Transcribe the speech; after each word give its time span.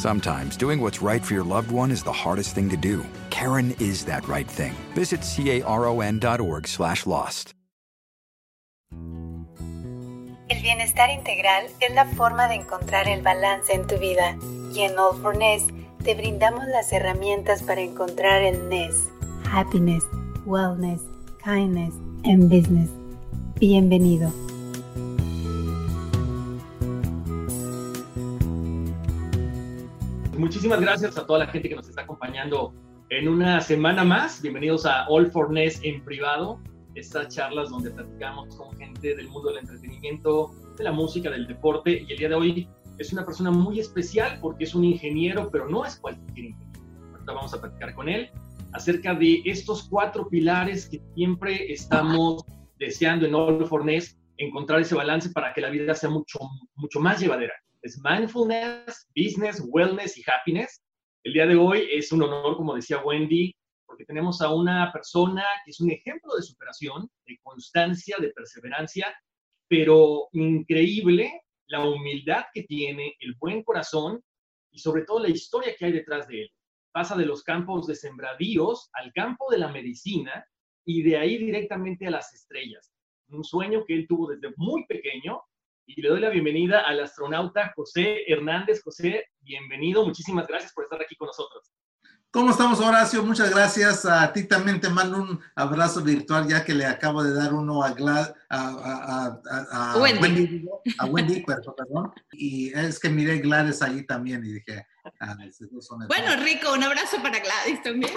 Sometimes 0.00 0.56
doing 0.56 0.80
what's 0.80 1.02
right 1.02 1.22
for 1.22 1.34
your 1.34 1.44
loved 1.44 1.70
one 1.70 1.90
is 1.90 2.02
the 2.02 2.10
hardest 2.10 2.54
thing 2.54 2.70
to 2.70 2.76
do. 2.76 3.04
Karen 3.28 3.76
is 3.78 4.06
that 4.06 4.26
right 4.26 4.48
thing. 4.48 4.72
Visit 4.94 5.20
caron.org 5.20 6.66
slash 6.66 7.04
lost. 7.04 7.52
El 10.48 10.62
bienestar 10.62 11.10
integral 11.10 11.66
es 11.80 11.94
la 11.94 12.06
forma 12.16 12.48
de 12.48 12.54
encontrar 12.54 13.08
el 13.08 13.20
balance 13.20 13.74
en 13.74 13.86
tu 13.86 13.98
vida. 13.98 14.38
Y 14.74 14.84
en 14.84 14.98
All 14.98 15.20
for 15.20 15.36
Ness 15.36 15.66
te 16.02 16.14
brindamos 16.14 16.64
las 16.68 16.90
herramientas 16.94 17.62
para 17.62 17.82
encontrar 17.82 18.40
el 18.40 18.70
Ness. 18.70 19.10
Happiness, 19.44 20.02
wellness, 20.46 21.02
kindness 21.44 21.92
and 22.24 22.48
business. 22.48 22.88
Bienvenido. 23.60 24.32
Muchísimas 30.40 30.80
gracias 30.80 31.18
a 31.18 31.26
toda 31.26 31.40
la 31.40 31.46
gente 31.48 31.68
que 31.68 31.76
nos 31.76 31.86
está 31.86 32.00
acompañando 32.00 32.72
en 33.10 33.28
una 33.28 33.60
semana 33.60 34.04
más. 34.04 34.40
Bienvenidos 34.40 34.86
a 34.86 35.06
All 35.06 35.30
for 35.30 35.52
Ness 35.52 35.78
en 35.82 36.02
privado, 36.02 36.58
estas 36.94 37.28
charlas 37.36 37.68
donde 37.68 37.90
platicamos 37.90 38.56
con 38.56 38.74
gente 38.78 39.14
del 39.14 39.28
mundo 39.28 39.50
del 39.50 39.58
entretenimiento, 39.58 40.50
de 40.78 40.84
la 40.84 40.92
música, 40.92 41.28
del 41.28 41.46
deporte. 41.46 42.06
Y 42.08 42.12
el 42.12 42.18
día 42.18 42.30
de 42.30 42.34
hoy 42.36 42.68
es 42.96 43.12
una 43.12 43.26
persona 43.26 43.50
muy 43.50 43.80
especial 43.80 44.38
porque 44.40 44.64
es 44.64 44.74
un 44.74 44.82
ingeniero, 44.82 45.50
pero 45.50 45.68
no 45.68 45.84
es 45.84 45.96
cualquier 45.96 46.46
ingeniero. 46.46 46.80
Ahorita 47.12 47.32
vamos 47.34 47.52
a 47.52 47.60
platicar 47.60 47.94
con 47.94 48.08
él 48.08 48.30
acerca 48.72 49.14
de 49.14 49.42
estos 49.44 49.90
cuatro 49.90 50.26
pilares 50.26 50.88
que 50.88 51.02
siempre 51.16 51.70
estamos 51.70 52.46
deseando 52.78 53.26
en 53.26 53.34
All 53.34 53.66
for 53.66 53.84
Ness, 53.84 54.18
encontrar 54.38 54.80
ese 54.80 54.94
balance 54.94 55.28
para 55.28 55.52
que 55.52 55.60
la 55.60 55.68
vida 55.68 55.94
sea 55.94 56.08
mucho, 56.08 56.38
mucho 56.76 56.98
más 56.98 57.20
llevadera. 57.20 57.52
Es 57.82 57.98
mindfulness, 58.04 59.08
business, 59.16 59.62
wellness 59.66 60.18
y 60.18 60.24
happiness. 60.30 60.82
El 61.24 61.32
día 61.32 61.46
de 61.46 61.56
hoy 61.56 61.88
es 61.90 62.12
un 62.12 62.22
honor, 62.22 62.56
como 62.56 62.74
decía 62.74 63.02
Wendy, 63.02 63.54
porque 63.86 64.04
tenemos 64.04 64.42
a 64.42 64.52
una 64.52 64.92
persona 64.92 65.44
que 65.64 65.70
es 65.70 65.80
un 65.80 65.90
ejemplo 65.90 66.36
de 66.36 66.42
superación, 66.42 67.10
de 67.26 67.38
constancia, 67.42 68.16
de 68.20 68.32
perseverancia, 68.32 69.06
pero 69.66 70.28
increíble 70.32 71.42
la 71.68 71.88
humildad 71.88 72.44
que 72.52 72.64
tiene, 72.64 73.16
el 73.20 73.34
buen 73.36 73.62
corazón 73.62 74.22
y 74.70 74.78
sobre 74.78 75.04
todo 75.04 75.20
la 75.20 75.30
historia 75.30 75.74
que 75.74 75.86
hay 75.86 75.92
detrás 75.92 76.28
de 76.28 76.42
él. 76.42 76.50
Pasa 76.92 77.16
de 77.16 77.24
los 77.24 77.42
campos 77.42 77.86
de 77.86 77.94
sembradíos 77.94 78.90
al 78.92 79.10
campo 79.14 79.50
de 79.50 79.58
la 79.58 79.68
medicina 79.68 80.44
y 80.84 81.02
de 81.02 81.16
ahí 81.16 81.38
directamente 81.38 82.06
a 82.06 82.10
las 82.10 82.34
estrellas. 82.34 82.92
Un 83.28 83.42
sueño 83.42 83.84
que 83.86 83.94
él 83.94 84.06
tuvo 84.06 84.28
desde 84.28 84.52
muy 84.58 84.84
pequeño 84.86 85.40
y 85.96 86.02
le 86.02 86.08
doy 86.08 86.20
la 86.20 86.30
bienvenida 86.30 86.82
al 86.82 87.00
astronauta 87.00 87.72
José 87.74 88.22
Hernández. 88.28 88.80
José, 88.84 89.24
bienvenido. 89.40 90.04
Muchísimas 90.06 90.46
gracias 90.46 90.72
por 90.72 90.84
estar 90.84 91.00
aquí 91.02 91.16
con 91.16 91.26
nosotros. 91.26 91.72
¿Cómo 92.30 92.52
estamos, 92.52 92.78
Horacio? 92.78 93.24
Muchas 93.24 93.50
gracias. 93.50 94.04
A 94.04 94.32
ti 94.32 94.44
también 94.44 94.80
te 94.80 94.88
mando 94.88 95.20
un 95.20 95.40
abrazo 95.56 96.00
virtual, 96.00 96.46
ya 96.46 96.64
que 96.64 96.74
le 96.74 96.86
acabo 96.86 97.24
de 97.24 97.34
dar 97.34 97.52
uno 97.52 97.82
a, 97.82 97.90
Glad, 97.90 98.32
a, 98.48 99.40
a, 99.50 99.94
a, 99.94 99.98
Wendy. 99.98 100.64
a 100.98 101.06
Wendy, 101.06 101.44
perdón. 101.76 102.12
Y 102.30 102.72
es 102.72 103.00
que 103.00 103.08
miré 103.08 103.38
Gladys 103.38 103.82
allí 103.82 104.06
también 104.06 104.44
y 104.44 104.52
dije, 104.52 104.86
ah, 105.18 105.36
son 105.80 106.06
bueno, 106.06 106.36
Rico, 106.44 106.72
un 106.72 106.84
abrazo 106.84 107.20
para 107.20 107.40
Gladys 107.40 107.82
también. 107.82 108.12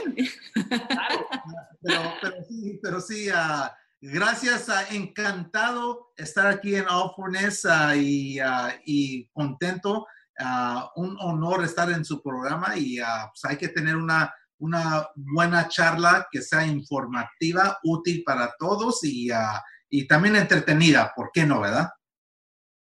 Claro. 0.70 1.28
Pero, 1.86 2.02
pero 2.22 2.36
sí, 2.48 2.80
pero 2.82 3.02
sí 3.02 3.30
uh, 3.30 3.68
gracias, 4.12 4.70
uh, 4.70 4.94
encantado 4.94 6.14
estar 6.18 6.48
aquí 6.48 6.76
en 6.76 6.86
All 6.90 7.12
for 7.16 7.32
Ness, 7.32 7.66
uh, 7.66 7.96
y, 7.96 8.40
y 8.86 9.28
contento. 9.30 10.06
Un 10.96 11.16
honor 11.20 11.64
estar 11.64 11.92
en 11.92 12.04
su 12.04 12.22
programa 12.22 12.76
y 12.76 12.98
pues 12.98 13.46
hay 13.46 13.56
que 13.56 13.70
tener 13.70 13.96
una, 13.96 14.34
una 14.58 15.08
buena 15.16 15.68
charla 15.68 16.28
que 16.32 16.42
sea 16.42 16.66
informativa, 16.66 17.78
útil 17.84 18.24
para 18.26 18.52
todos 18.58 19.04
y, 19.04 19.30
y 19.92 20.08
también 20.08 20.36
entretenida, 20.36 21.14
¿por 21.16 21.30
qué 21.32 21.46
no, 21.46 21.62
verdad? 21.62 21.88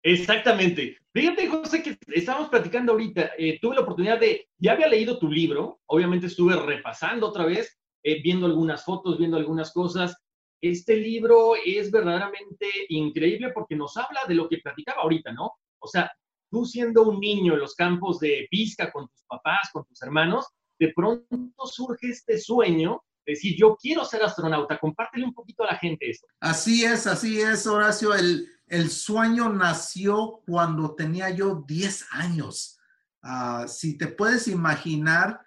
Exactamente. 0.03 0.99
Fíjate, 1.15 1.49
José, 1.49 1.81
que 1.81 1.97
estábamos 2.09 2.49
platicando 2.49 2.93
ahorita, 2.93 3.31
eh, 3.39 3.59
tuve 3.63 3.77
la 3.77 3.83
oportunidad 3.83 4.19
de, 4.19 4.49
ya 4.59 4.73
había 4.73 4.89
leído 4.89 5.19
tu 5.21 5.31
libro, 5.31 5.81
obviamente 5.87 6.27
estuve 6.27 6.57
repasando 6.57 7.29
otra 7.29 7.45
vez, 7.45 7.79
eh, 8.03 8.21
viendo 8.21 8.47
algunas 8.47 8.85
fotos, 8.85 9.17
viendo 9.17 9.37
algunas 9.37 9.73
cosas. 9.73 10.17
Este 10.61 10.97
libro 10.97 11.55
es 11.65 11.91
verdaderamente 11.91 12.67
increíble 12.89 13.53
porque 13.55 13.77
nos 13.77 13.97
habla 13.97 14.21
de 14.27 14.35
lo 14.35 14.49
que 14.49 14.59
platicaba 14.59 15.03
ahorita, 15.03 15.33
¿no? 15.33 15.53
O 15.79 15.87
sea, 15.87 16.11
tú 16.51 16.65
siendo 16.65 17.03
un 17.03 17.21
niño 17.21 17.55
en 17.55 17.61
los 17.61 17.75
campos 17.75 18.19
de 18.19 18.49
Pisca 18.51 18.91
con 18.91 19.09
tus 19.09 19.23
papás, 19.27 19.71
con 19.73 19.85
tus 19.85 20.03
hermanos, 20.03 20.47
de 20.79 20.93
pronto 20.95 21.67
surge 21.67 22.09
este 22.09 22.39
sueño 22.39 23.03
de 23.27 23.33
decir, 23.35 23.57
yo 23.59 23.77
quiero 23.77 24.05
ser 24.05 24.23
astronauta, 24.23 24.79
compártele 24.79 25.25
un 25.25 25.35
poquito 25.35 25.63
a 25.63 25.73
la 25.73 25.77
gente 25.77 26.11
esto. 26.11 26.27
Así 26.41 26.85
es, 26.85 27.07
así 27.07 27.41
es, 27.41 27.67
Horacio. 27.67 28.15
El, 28.15 28.49
el 28.67 28.91
sueño 28.91 29.49
nació 29.51 30.41
cuando 30.47 30.95
tenía 30.95 31.31
yo 31.31 31.65
10 31.67 32.07
años. 32.13 32.79
Uh, 33.23 33.67
si 33.67 33.99
te 33.99 34.07
puedes 34.07 34.49
imaginar 34.49 35.41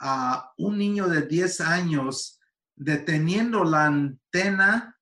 a 0.00 0.52
un 0.58 0.78
niño 0.78 1.08
de 1.08 1.26
10 1.26 1.60
años 1.60 2.35
deteniendo 2.76 3.64
la 3.64 3.86
antena 3.86 4.96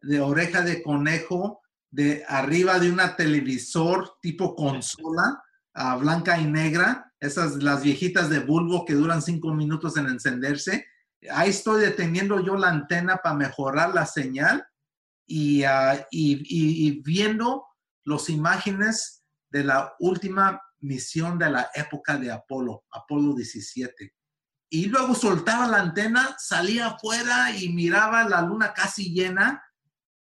de 0.00 0.20
oreja 0.20 0.62
de 0.62 0.82
conejo 0.82 1.60
de 1.90 2.24
arriba 2.28 2.78
de 2.78 2.90
una 2.90 3.16
televisor 3.16 4.16
tipo 4.20 4.54
consola, 4.54 5.42
uh, 5.74 5.98
blanca 5.98 6.38
y 6.38 6.46
negra, 6.46 7.12
esas 7.20 7.62
las 7.62 7.82
viejitas 7.82 8.30
de 8.30 8.40
bulbo 8.40 8.84
que 8.84 8.94
duran 8.94 9.22
cinco 9.22 9.52
minutos 9.54 9.96
en 9.96 10.06
encenderse. 10.06 10.86
Ahí 11.30 11.50
estoy 11.50 11.80
deteniendo 11.80 12.40
yo 12.44 12.56
la 12.56 12.68
antena 12.68 13.16
para 13.16 13.34
mejorar 13.34 13.94
la 13.94 14.06
señal 14.06 14.64
y, 15.26 15.64
uh, 15.64 15.98
y, 16.10 16.34
y, 16.34 16.88
y 16.88 17.02
viendo 17.02 17.64
las 18.04 18.28
imágenes 18.28 19.24
de 19.50 19.64
la 19.64 19.94
última 19.98 20.60
misión 20.80 21.38
de 21.38 21.50
la 21.50 21.70
época 21.74 22.16
de 22.18 22.30
Apolo, 22.30 22.84
Apolo 22.90 23.34
17. 23.34 24.12
Y 24.68 24.86
luego 24.86 25.14
soltaba 25.14 25.66
la 25.66 25.78
antena, 25.78 26.34
salía 26.38 26.88
afuera 26.88 27.50
y 27.56 27.68
miraba 27.72 28.28
la 28.28 28.42
luna 28.42 28.72
casi 28.74 29.12
llena, 29.12 29.62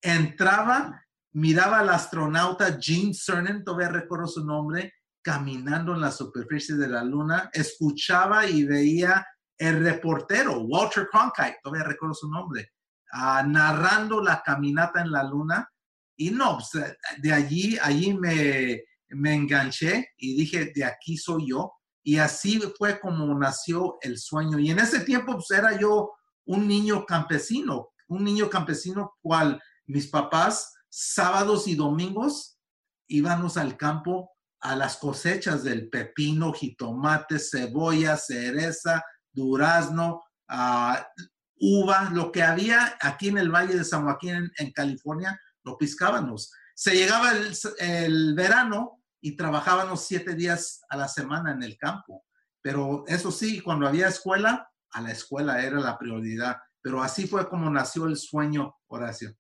entraba 0.02 1.04
miraba 1.34 1.80
al 1.80 1.90
astronauta 1.90 2.78
Gene 2.80 3.14
Cernan, 3.14 3.64
todavía 3.64 3.90
recuerdo 3.90 4.28
su 4.28 4.46
nombre, 4.46 4.94
caminando 5.22 5.94
en 5.94 6.02
la 6.02 6.12
superficie 6.12 6.76
de 6.76 6.88
la 6.88 7.04
luna, 7.04 7.50
escuchaba 7.54 8.46
y 8.46 8.64
veía 8.64 9.26
el 9.58 9.84
reportero, 9.84 10.62
Walter 10.62 11.08
Cronkite, 11.12 11.60
todavía 11.62 11.86
recuerdo 11.86 12.16
su 12.16 12.30
nombre, 12.30 12.72
uh, 13.14 13.46
narrando 13.48 14.22
la 14.24 14.42
caminata 14.42 15.02
en 15.02 15.12
la 15.12 15.24
luna. 15.24 15.70
Y 16.16 16.32
no, 16.32 16.60
de 17.18 17.34
allí, 17.34 17.78
allí 17.82 18.14
me, 18.14 18.84
me 19.10 19.34
enganché 19.34 20.10
y 20.18 20.38
dije, 20.38 20.72
de 20.74 20.84
aquí 20.84 21.18
soy 21.18 21.50
yo. 21.50 21.74
Y 22.10 22.18
así 22.18 22.60
fue 22.76 23.00
como 23.00 23.38
nació 23.38 24.00
el 24.02 24.18
sueño. 24.18 24.58
Y 24.58 24.72
en 24.72 24.80
ese 24.80 25.02
tiempo, 25.02 25.34
pues 25.34 25.52
era 25.52 25.80
yo 25.80 26.10
un 26.48 26.68
niño 26.68 27.06
campesino, 27.06 27.90
un 28.08 28.24
niño 28.24 28.50
campesino 28.50 29.14
cual 29.22 29.62
mis 29.86 30.08
papás 30.08 30.74
sábados 30.90 31.68
y 31.68 31.76
domingos 31.76 32.58
íbamos 33.08 33.58
al 33.58 33.78
campo 33.78 34.32
a 34.60 34.76
las 34.76 34.98
cosechas 34.98 35.64
del 35.64 35.88
pepino, 35.92 36.52
jitomate, 36.52 37.38
cebolla, 37.38 38.18
cereza, 38.18 39.04
durazno, 39.32 40.24
uva, 41.60 42.10
lo 42.12 42.32
que 42.32 42.42
había 42.42 42.98
aquí 43.02 43.28
en 43.28 43.38
el 43.38 43.52
Valle 43.52 43.76
de 43.76 43.86
San 43.86 44.06
Joaquín, 44.06 44.52
en, 44.58 44.72
California, 44.72 45.40
lo 45.64 45.78
piscábamos. 45.78 46.52
Se 46.74 46.96
llegaba 46.96 47.34
el, 47.78 48.34
verano 48.34 48.99
y 49.22 49.36
trabajábamos 49.36 50.06
siete 50.06 50.36
días 50.36 50.82
a 50.90 50.98
la 50.98 51.08
semana 51.08 51.52
en 51.52 51.64
el 51.64 51.78
campo. 51.78 52.26
Pero 52.62 53.04
eso 53.08 53.32
sí, 53.32 53.62
cuando 53.62 53.88
había 53.88 54.08
escuela, 54.08 54.70
a 54.92 55.02
la 55.02 55.12
escuela 55.12 55.64
era 55.64 55.80
la 55.80 55.98
prioridad. 55.98 56.58
Pero 56.82 57.02
así 57.02 57.28
fue 57.28 57.48
como 57.50 57.70
nació 57.70 58.06
el 58.06 58.18
sueño, 58.18 58.76
Horacio. 58.88 59.36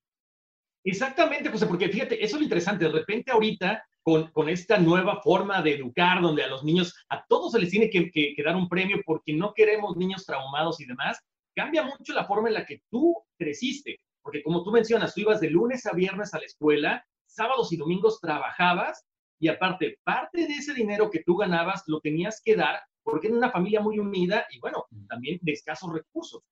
Exactamente, 0.84 1.50
José, 1.50 1.66
porque 1.68 1.90
fíjate, 1.90 2.24
eso 2.24 2.36
es 2.36 2.40
lo 2.40 2.44
interesante. 2.44 2.86
De 2.86 2.92
repente 2.92 3.32
ahorita, 3.32 3.84
con, 4.02 4.32
con 4.32 4.50
esta 4.50 4.78
nueva 4.78 5.22
forma 5.22 5.62
de 5.62 5.76
educar, 5.76 6.22
donde 6.22 6.44
a 6.44 6.48
los 6.48 6.64
niños, 6.64 6.94
a 7.10 7.24
todos 7.28 7.52
se 7.52 7.60
les 7.60 7.70
tiene 7.70 7.90
que, 7.90 8.12
que, 8.12 8.44
dar 8.44 8.56
un 8.56 8.70
premio 8.70 9.02
porque 9.06 9.34
no 9.34 9.54
queremos 9.54 9.98
niños 9.98 10.26
traumados 10.26 10.80
y 10.80 10.86
demás, 10.86 11.20
cambia 11.56 11.84
mucho 11.84 12.14
la 12.14 12.26
forma 12.26 12.48
en 12.48 12.56
la 12.56 12.66
que 12.66 12.82
tú 12.90 13.16
creciste. 13.38 14.00
Porque 14.22 14.44
como 14.44 14.64
tú 14.64 14.72
mencionas, 14.72 15.14
tú 15.14 15.22
ibas 15.22 15.42
de 15.42 15.50
lunes 15.50 15.86
a 15.86 15.94
viernes 15.94 16.34
a 16.34 16.40
la 16.40 16.46
escuela, 16.46 17.06
sábados 17.26 17.72
y 17.72 17.78
domingos 17.78 18.20
trabajabas 18.20 19.06
y 19.40 19.48
aparte, 19.48 20.00
parte 20.04 20.48
de 20.48 20.54
ese 20.54 20.74
dinero 20.74 21.10
que 21.10 21.24
tú 21.24 21.38
ganabas 21.38 21.84
lo 21.88 22.00
tenías 22.00 22.42
que 22.44 22.56
dar 22.56 22.80
porque 23.10 23.28
era 23.28 23.38
una 23.38 23.52
familia 23.52 23.82
muy 23.82 24.00
unida 24.00 24.46
y 24.52 24.60
bueno, 24.60 24.86
también 25.08 25.40
de 25.42 25.52
escasos 25.52 25.92
recursos. 25.92 26.44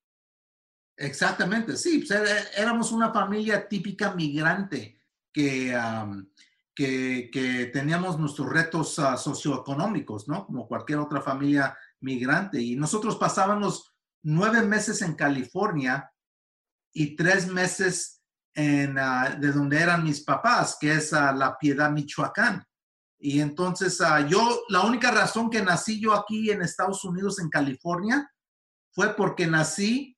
Exactamente, 0.96 1.76
sí, 1.76 2.04
pues 2.06 2.50
éramos 2.56 2.90
una 2.90 3.12
familia 3.12 3.68
típica 3.68 4.14
migrante 4.14 5.00
que, 5.32 5.78
que, 6.74 7.30
que, 7.32 7.66
teníamos 7.66 8.18
nuestros 8.18 8.48
retos 8.48 8.98
uh, 8.98 9.16
socioeconómicos, 9.16 10.26
¿no? 10.26 10.46
Como 10.46 10.66
cualquier 10.66 10.98
otra 10.98 11.20
familia 11.20 11.76
migrante. 12.00 12.60
Y 12.60 12.74
nosotros 12.74 13.16
pasábamos 13.16 13.94
nueve 14.24 14.62
meses 14.62 15.00
en 15.02 15.14
California 15.14 16.12
y 16.92 17.14
tres 17.14 17.46
meses 17.46 18.24
en, 18.54 18.98
uh, 18.98 19.38
de 19.38 19.52
donde 19.52 19.80
eran 19.80 20.02
mis 20.02 20.22
papás, 20.22 20.76
que 20.80 20.94
es 20.94 21.12
uh, 21.12 21.32
La 21.36 21.56
Piedad, 21.56 21.92
Michoacán. 21.92 22.67
Y 23.18 23.40
entonces 23.40 23.98
yo, 24.28 24.60
la 24.68 24.82
única 24.82 25.10
razón 25.10 25.50
que 25.50 25.62
nací 25.62 26.00
yo 26.00 26.14
aquí 26.14 26.50
en 26.50 26.62
Estados 26.62 27.04
Unidos, 27.04 27.40
en 27.40 27.50
California, 27.50 28.30
fue 28.92 29.14
porque 29.14 29.46
nací 29.46 30.16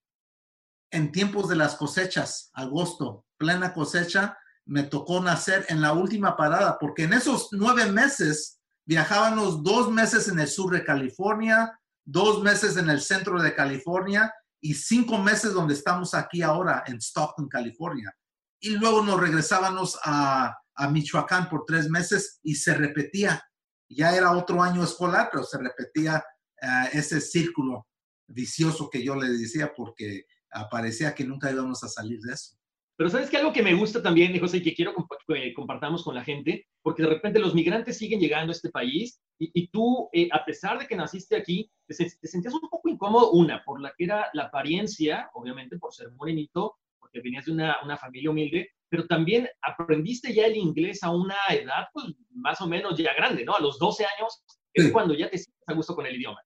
en 0.91 1.13
tiempos 1.13 1.49
de 1.49 1.57
las 1.57 1.77
cosechas, 1.77 2.51
agosto, 2.53 3.25
plena 3.39 3.73
cosecha, 3.73 4.37
me 4.67 4.83
tocó 4.83 5.21
nacer 5.21 5.65
en 5.69 5.81
la 5.81 5.93
última 5.93 6.37
parada, 6.37 6.79
porque 6.79 7.05
en 7.05 7.15
esos 7.15 7.49
nueve 7.53 7.87
meses 7.87 8.61
viajábamos 8.85 9.63
dos 9.63 9.91
meses 9.91 10.29
en 10.29 10.39
el 10.39 10.49
sur 10.49 10.73
de 10.73 10.85
California, 10.85 11.79
dos 12.05 12.43
meses 12.43 12.77
en 12.77 12.91
el 12.91 13.01
centro 13.01 13.41
de 13.41 13.55
California 13.55 14.33
y 14.61 14.75
cinco 14.75 15.19
meses 15.19 15.53
donde 15.53 15.75
estamos 15.75 16.13
aquí 16.13 16.43
ahora, 16.43 16.85
en 16.87 17.01
Stockton, 17.01 17.49
California. 17.49 18.15
Y 18.61 18.71
luego 18.77 19.03
nos 19.03 19.21
regresábamos 19.21 19.99
a, 20.05 20.57
a 20.75 20.91
Michoacán 20.91 21.49
por 21.49 21.65
tres 21.67 21.89
meses 21.89 22.41
y 22.43 22.55
se 22.55 22.75
repetía. 22.75 23.43
Ya 23.89 24.15
era 24.15 24.33
otro 24.33 24.63
año 24.63 24.85
escolar, 24.85 25.29
pero 25.33 25.45
se 25.45 25.59
repetía 25.59 26.23
uh, 26.63 26.97
ese 26.97 27.21
círculo 27.21 27.87
vicioso 28.29 28.89
que 28.89 29.03
yo 29.03 29.17
le 29.17 29.29
decía 29.29 29.73
porque 29.75 30.25
parecía 30.71 31.15
que 31.15 31.25
nunca 31.25 31.51
íbamos 31.51 31.83
a 31.85 31.89
salir 31.89 32.21
de 32.21 32.35
eso. 32.35 32.57
Pero 32.97 33.09
sabes 33.09 33.31
que 33.31 33.39
algo 33.39 33.53
que 33.53 33.63
me 33.63 33.75
gusta 33.75 34.03
también, 34.03 34.39
José, 34.39 34.59
y 34.59 34.63
que 34.63 34.75
quiero 34.75 34.93
que 35.27 35.55
compartamos 35.55 36.05
con 36.05 36.15
la 36.15 36.23
gente, 36.23 36.67
porque 36.83 37.03
de 37.03 37.09
repente 37.09 37.39
los 37.39 37.55
migrantes 37.55 37.97
siguen 37.97 38.21
llegando 38.21 38.51
a 38.51 38.55
este 38.55 38.69
país 38.69 39.23
y, 39.39 39.51
y 39.55 39.69
tú, 39.69 40.11
eh, 40.13 40.29
a 40.31 40.45
pesar 40.45 40.79
de 40.79 40.87
que 40.87 40.97
naciste 40.97 41.35
aquí, 41.35 41.71
te, 41.87 41.95
te, 41.95 42.29
sentías 42.29 42.53
un 42.53 42.69
poco 42.69 42.91
incómodo, 42.91 43.33
una, 43.33 43.65
por 43.65 43.81
la 43.81 43.95
que 43.97 44.05
era 44.05 44.29
la 44.35 44.45
apariencia, 44.45 45.31
obviamente 45.33 45.79
por 45.79 45.95
ser 45.95 46.13
morenito, 46.13 46.77
porque 47.11 47.23
venías 47.23 47.45
de 47.47 47.53
una, 47.53 47.77
una 47.83 47.97
familia 47.97 48.31
humilde, 48.31 48.71
pero 48.89 49.07
también 49.07 49.49
aprendiste 49.63 50.35
ya 50.35 50.47
el 50.47 50.57
inglés 50.57 51.03
a 51.03 51.11
una 51.11 51.37
edad, 51.51 51.87
pues 51.93 52.07
más 52.31 52.61
o 52.61 52.67
menos 52.67 52.99
ya 52.99 53.15
grande, 53.15 53.45
¿no? 53.45 53.55
A 53.55 53.61
los 53.61 53.79
12 53.79 54.05
años 54.19 54.45
es 54.73 54.87
sí. 54.87 54.93
cuando 54.93 55.15
ya 55.15 55.31
te 55.31 55.39
sientes 55.39 55.69
a 55.69 55.73
gusto 55.73 55.95
con 55.95 56.07
el 56.07 56.17
idioma. 56.17 56.41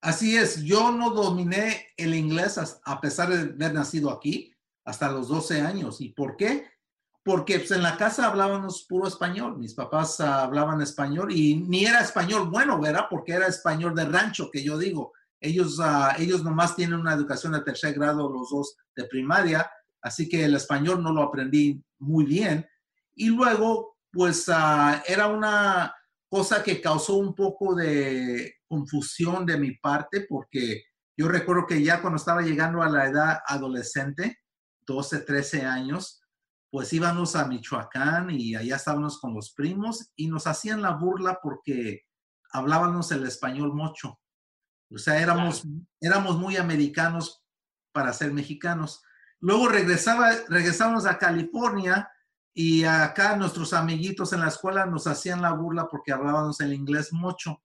Así 0.00 0.36
es, 0.36 0.62
yo 0.62 0.92
no 0.92 1.10
dominé 1.10 1.88
el 1.96 2.14
inglés 2.14 2.80
a 2.84 3.00
pesar 3.00 3.30
de 3.30 3.54
haber 3.54 3.74
nacido 3.74 4.10
aquí 4.10 4.54
hasta 4.84 5.10
los 5.10 5.28
12 5.28 5.62
años. 5.62 6.00
¿Y 6.00 6.10
por 6.10 6.36
qué? 6.36 6.68
Porque 7.24 7.58
pues, 7.58 7.70
en 7.70 7.82
la 7.82 7.96
casa 7.96 8.26
hablábamos 8.26 8.84
puro 8.86 9.08
español. 9.08 9.56
Mis 9.56 9.74
papás 9.74 10.20
uh, 10.20 10.24
hablaban 10.24 10.82
español 10.82 11.32
y 11.32 11.56
ni 11.56 11.86
era 11.86 12.00
español 12.00 12.50
bueno, 12.50 12.78
¿verdad? 12.78 13.06
Porque 13.08 13.32
era 13.32 13.46
español 13.46 13.94
de 13.94 14.04
rancho, 14.04 14.50
que 14.50 14.62
yo 14.62 14.76
digo. 14.76 15.12
Ellos, 15.40 15.78
uh, 15.78 16.14
ellos 16.18 16.44
nomás 16.44 16.76
tienen 16.76 17.00
una 17.00 17.14
educación 17.14 17.54
de 17.54 17.62
tercer 17.62 17.94
grado, 17.94 18.30
los 18.30 18.50
dos 18.50 18.76
de 18.94 19.04
primaria, 19.04 19.70
así 20.04 20.28
que 20.28 20.44
el 20.44 20.54
español 20.54 21.02
no 21.02 21.12
lo 21.12 21.22
aprendí 21.22 21.82
muy 21.98 22.24
bien. 22.24 22.64
Y 23.14 23.30
luego, 23.30 23.96
pues 24.12 24.46
uh, 24.48 25.00
era 25.06 25.26
una 25.26 25.92
cosa 26.28 26.62
que 26.62 26.80
causó 26.80 27.16
un 27.16 27.34
poco 27.34 27.74
de 27.74 28.56
confusión 28.68 29.46
de 29.46 29.56
mi 29.56 29.72
parte 29.78 30.26
porque 30.28 30.84
yo 31.16 31.28
recuerdo 31.28 31.66
que 31.66 31.82
ya 31.82 32.00
cuando 32.00 32.16
estaba 32.16 32.42
llegando 32.42 32.82
a 32.82 32.90
la 32.90 33.06
edad 33.06 33.38
adolescente, 33.46 34.38
12, 34.86 35.20
13 35.20 35.64
años, 35.64 36.20
pues 36.70 36.92
íbamos 36.92 37.36
a 37.36 37.46
Michoacán 37.46 38.30
y 38.30 38.56
allá 38.56 38.76
estábamos 38.76 39.20
con 39.20 39.32
los 39.32 39.54
primos 39.54 40.10
y 40.16 40.26
nos 40.26 40.46
hacían 40.46 40.82
la 40.82 40.90
burla 40.90 41.38
porque 41.42 42.02
hablábamos 42.52 43.10
el 43.12 43.24
español 43.24 43.72
mucho. 43.72 44.18
O 44.90 44.98
sea, 44.98 45.20
éramos, 45.22 45.64
éramos 46.00 46.36
muy 46.36 46.56
americanos 46.56 47.42
para 47.92 48.12
ser 48.12 48.32
mexicanos. 48.32 49.02
Luego 49.44 49.68
regresaba, 49.68 50.30
regresamos 50.48 51.04
a 51.04 51.18
California 51.18 52.10
y 52.54 52.84
acá 52.84 53.36
nuestros 53.36 53.74
amiguitos 53.74 54.32
en 54.32 54.40
la 54.40 54.48
escuela 54.48 54.86
nos 54.86 55.06
hacían 55.06 55.42
la 55.42 55.52
burla 55.52 55.86
porque 55.86 56.12
hablábamos 56.12 56.62
el 56.62 56.72
inglés 56.72 57.12
mucho. 57.12 57.62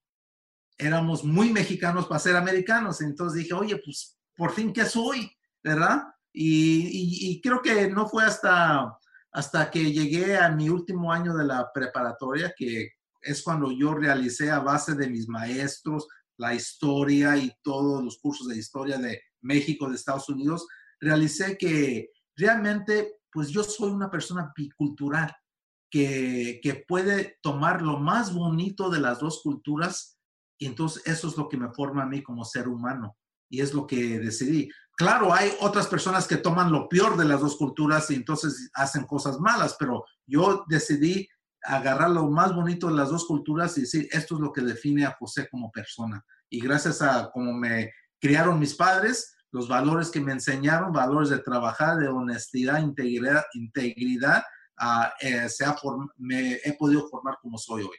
Éramos 0.78 1.24
muy 1.24 1.54
mexicanos 1.54 2.06
para 2.06 2.20
ser 2.20 2.36
americanos. 2.36 3.00
Entonces 3.00 3.44
dije, 3.44 3.54
oye, 3.54 3.78
pues 3.78 4.20
por 4.36 4.52
fin, 4.52 4.74
¿qué 4.74 4.84
soy? 4.84 5.32
¿Verdad? 5.64 6.04
Y, 6.34 7.40
creo 7.40 7.62
que 7.62 7.90
no 7.90 8.10
fue 8.10 8.26
hasta, 8.26 9.00
hasta 9.32 9.72
que 9.72 9.94
llegué 9.94 10.38
a 10.38 10.50
mi 10.50 10.68
último 10.68 11.14
año 11.14 11.34
de 11.34 11.46
la 11.46 11.72
preparatoria, 11.74 12.54
que 12.58 12.90
es 13.22 13.42
cuando 13.42 13.72
yo 13.72 13.94
realicé 13.94 14.52
a 14.52 14.60
base 14.60 14.96
de 14.96 15.10
mis 15.10 15.30
maestros 15.30 16.10
la 16.36 16.54
historia 16.54 17.38
y 17.38 17.54
todos 17.64 18.04
los 18.04 18.18
cursos 18.18 18.50
de 18.50 18.58
historia 18.58 18.98
de 18.98 19.22
México, 19.40 19.90
de 19.90 19.96
Estados 19.96 20.28
Unidos, 20.28 20.68
realicé 21.00 21.58
que 21.58 22.12
realmente, 22.36 23.20
pues 23.32 23.50
yo 23.50 23.64
soy 23.64 23.92
una 23.92 24.10
persona 24.10 24.52
bicultural, 24.56 25.36
que, 25.92 26.60
que 26.62 26.86
puede 26.88 27.40
tomar 27.42 27.82
lo 27.82 27.98
más 27.98 28.34
bonito 28.34 28.90
de 28.90 29.00
las 29.00 29.20
dos 29.20 29.42
culturas 29.42 30.20
y 30.60 30.68
entonces 30.68 31.02
eso 31.06 31.28
es 31.28 31.38
lo 31.38 31.50
que 31.50 31.58
me 31.58 31.72
forma 31.72 32.04
a 32.04 32.06
mí 32.06 32.22
como 32.22 32.46
ser 32.46 32.68
humano 32.68 33.18
y 33.50 33.62
es 33.62 33.74
lo 33.74 33.88
que 33.88 34.20
decidí. 34.20 34.70
Claro, 34.96 35.34
hay 35.34 35.52
otras 35.62 35.88
personas 35.88 36.28
que 36.28 36.38
toman 36.38 36.72
lo 36.72 36.88
peor 36.88 37.18
de 37.18 37.26
las 37.26 37.40
dos 37.40 37.56
culturas 37.56 38.12
y 38.12 38.16
entonces 38.16 38.70
hacen 38.74 39.06
cosas 39.06 39.40
malas, 39.40 39.76
pero 39.80 40.06
yo 40.28 40.66
decidí 40.68 41.28
agarrar 41.64 42.10
lo 42.12 42.30
más 42.30 42.54
bonito 42.54 42.88
de 42.88 42.94
las 42.94 43.10
dos 43.10 43.26
culturas 43.26 43.78
y 43.78 43.82
decir, 43.82 44.08
esto 44.12 44.36
es 44.36 44.42
lo 44.42 44.54
que 44.54 44.62
define 44.62 45.06
a 45.06 45.16
José 45.18 45.48
como 45.50 45.72
persona. 45.72 46.24
Y 46.50 46.60
gracias 46.60 47.02
a 47.02 47.32
cómo 47.32 47.54
me 47.54 47.92
criaron 48.20 48.60
mis 48.60 48.76
padres, 48.76 49.36
los 49.52 49.68
valores 49.68 50.12
que 50.12 50.20
me 50.20 50.32
enseñaron, 50.32 50.92
valores 50.92 51.30
de 51.30 51.40
trabajar, 51.40 51.98
de 51.98 52.08
honestidad, 52.08 52.82
integridad, 52.82 53.44
integridad 53.54 54.44
uh, 54.82 55.08
eh, 55.22 55.50
se 55.50 55.66
ha 55.66 55.76
me 56.18 56.54
he 56.64 56.74
podido 56.74 57.08
formar 57.08 57.38
como 57.42 57.58
soy 57.58 57.84
hoy. 57.84 57.98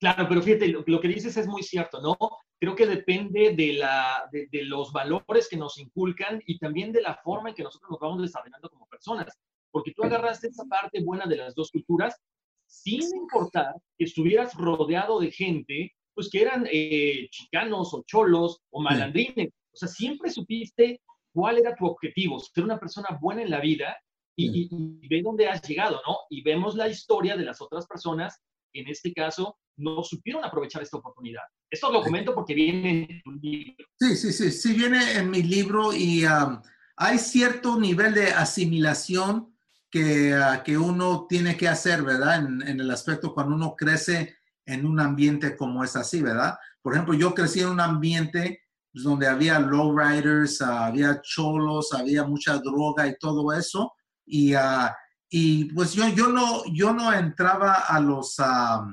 Claro, 0.00 0.26
pero 0.28 0.42
fíjate, 0.42 0.68
lo, 0.68 0.82
lo, 0.86 1.00
que 1.00 1.08
dices 1.08 1.36
es 1.36 1.46
muy 1.46 1.62
cierto, 1.62 2.00
¿no? 2.00 2.16
Creo 2.58 2.74
que 2.74 2.86
depende 2.86 3.54
de, 3.54 3.74
la, 3.74 4.28
de, 4.32 4.48
de, 4.50 4.64
los 4.64 4.92
valores 4.92 5.48
que 5.48 5.56
nos 5.56 5.78
inculcan 5.78 6.42
y 6.46 6.58
también 6.58 6.92
de 6.92 7.02
la 7.02 7.14
forma 7.22 7.50
en 7.50 7.54
que 7.54 7.62
nosotros 7.62 7.90
nos 7.90 8.00
vamos 8.00 8.22
desarrollando 8.22 8.68
como 8.68 8.86
personas. 8.86 9.32
Porque 9.70 9.92
tú 9.92 10.02
agarraste 10.02 10.48
esa 10.48 10.64
parte 10.64 11.02
buena 11.04 11.26
de 11.26 11.36
las 11.36 11.54
dos 11.54 11.70
culturas 11.70 12.20
sin 12.66 13.02
importar 13.14 13.74
que 13.98 14.04
estuvieras 14.06 14.54
rodeado 14.54 15.20
de 15.20 15.30
gente, 15.30 15.92
pues 16.14 16.30
que 16.30 16.42
eran 16.42 16.66
eh, 16.70 17.28
chicanos 17.30 17.92
o 17.94 18.02
cholos 18.06 18.60
o 18.70 18.82
malandrines. 18.82 19.50
O 19.72 19.76
sea, 19.76 19.88
siempre 19.88 20.30
supiste 20.30 21.00
cuál 21.32 21.58
era 21.58 21.74
tu 21.74 21.86
objetivo, 21.86 22.38
ser 22.38 22.64
una 22.64 22.78
persona 22.78 23.18
buena 23.20 23.42
en 23.42 23.50
la 23.50 23.60
vida 23.60 23.96
y, 24.36 24.62
y, 24.62 24.68
y 25.02 25.08
ve 25.08 25.22
dónde 25.22 25.48
has 25.48 25.62
llegado, 25.62 26.00
¿no? 26.06 26.16
Y 26.30 26.42
vemos 26.42 26.74
la 26.74 26.88
historia 26.88 27.36
de 27.36 27.44
las 27.44 27.60
otras 27.60 27.86
personas 27.86 28.42
en 28.74 28.88
este 28.88 29.12
caso, 29.12 29.56
no 29.76 30.02
supieron 30.02 30.44
aprovechar 30.44 30.82
esta 30.82 30.96
oportunidad. 30.96 31.42
Esto 31.70 31.90
lo 31.90 32.02
comento 32.02 32.34
porque 32.34 32.54
viene 32.54 33.06
en 33.08 33.22
tu 33.22 33.32
libro. 33.32 33.86
Sí, 33.98 34.16
sí, 34.16 34.32
sí, 34.32 34.50
sí 34.50 34.72
viene 34.74 35.18
en 35.18 35.30
mi 35.30 35.42
libro 35.42 35.92
y 35.92 36.24
um, 36.24 36.60
hay 36.96 37.18
cierto 37.18 37.78
nivel 37.78 38.14
de 38.14 38.28
asimilación 38.28 39.54
que, 39.90 40.34
uh, 40.34 40.62
que 40.62 40.76
uno 40.78 41.26
tiene 41.28 41.56
que 41.56 41.68
hacer, 41.68 42.02
¿verdad? 42.02 42.36
En, 42.36 42.62
en, 42.66 42.80
el 42.80 42.90
aspecto 42.90 43.34
cuando 43.34 43.54
uno 43.54 43.74
crece 43.76 44.36
en 44.64 44.86
un 44.86 45.00
ambiente 45.00 45.56
como 45.56 45.84
es 45.84 45.96
así, 45.96 46.22
¿verdad? 46.22 46.56
Por 46.80 46.94
ejemplo, 46.94 47.14
yo 47.14 47.34
crecí 47.34 47.60
en 47.60 47.68
un 47.68 47.80
ambiente 47.80 48.61
donde 48.92 49.26
había 49.26 49.58
lowriders, 49.58 50.60
ah, 50.60 50.86
había 50.86 51.20
cholos, 51.22 51.92
había 51.92 52.24
mucha 52.24 52.58
droga 52.58 53.06
y 53.06 53.16
todo 53.18 53.52
eso. 53.52 53.92
Y, 54.26 54.54
ah, 54.54 54.94
y 55.30 55.72
pues 55.72 55.94
yo, 55.94 56.08
yo, 56.08 56.28
no, 56.28 56.62
yo 56.72 56.92
no 56.92 57.12
entraba 57.12 57.72
a 57.72 58.00
los, 58.00 58.34
ah, 58.38 58.86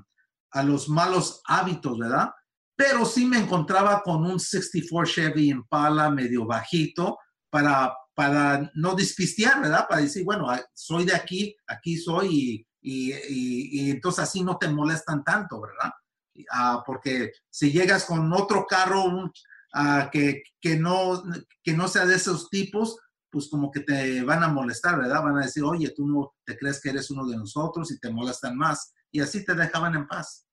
a 0.51 0.63
los 0.63 0.87
malos 0.87 1.41
hábitos, 1.45 1.97
¿verdad? 1.99 2.29
Pero 2.75 3.05
sí 3.05 3.25
me 3.25 3.39
encontraba 3.39 4.01
con 4.01 4.25
un 4.25 4.39
64 4.39 5.11
Chevy 5.11 5.49
Impala 5.49 6.09
medio 6.09 6.45
bajito 6.45 7.17
para, 7.49 7.93
para 8.13 8.71
no 8.75 8.95
despistear, 8.95 9.61
¿verdad? 9.61 9.85
Para 9.89 10.01
decir, 10.01 10.23
bueno, 10.23 10.47
soy 10.73 11.03
de 11.05 11.13
aquí, 11.13 11.55
aquí 11.67 11.97
soy 11.97 12.65
y, 12.81 13.11
y, 13.11 13.81
y 13.87 13.91
entonces 13.91 14.23
así 14.23 14.43
no 14.43 14.57
te 14.57 14.69
molestan 14.69 15.23
tanto, 15.25 15.59
¿verdad? 15.59 15.91
porque 16.85 17.31
si 17.49 17.71
llegas 17.71 18.05
con 18.05 18.31
otro 18.33 18.65
carro 18.67 19.31
que, 20.11 20.43
que, 20.59 20.75
no, 20.75 21.23
que 21.63 21.73
no 21.73 21.87
sea 21.87 22.05
de 22.05 22.15
esos 22.15 22.49
tipos, 22.49 22.97
pues 23.29 23.49
como 23.49 23.71
que 23.71 23.81
te 23.81 24.23
van 24.23 24.43
a 24.43 24.47
molestar, 24.47 24.97
¿verdad? 24.97 25.23
Van 25.23 25.37
a 25.37 25.45
decir, 25.45 25.63
oye, 25.63 25.91
tú 25.95 26.07
no 26.07 26.33
te 26.45 26.57
crees 26.57 26.81
que 26.81 26.89
eres 26.89 27.11
uno 27.11 27.27
de 27.27 27.37
nosotros 27.37 27.91
y 27.91 27.99
te 27.99 28.11
molestan 28.11 28.57
más. 28.57 28.93
Y 29.11 29.21
así 29.21 29.45
te 29.45 29.53
dejaban 29.53 29.95
en 29.95 30.07
paz. 30.07 30.47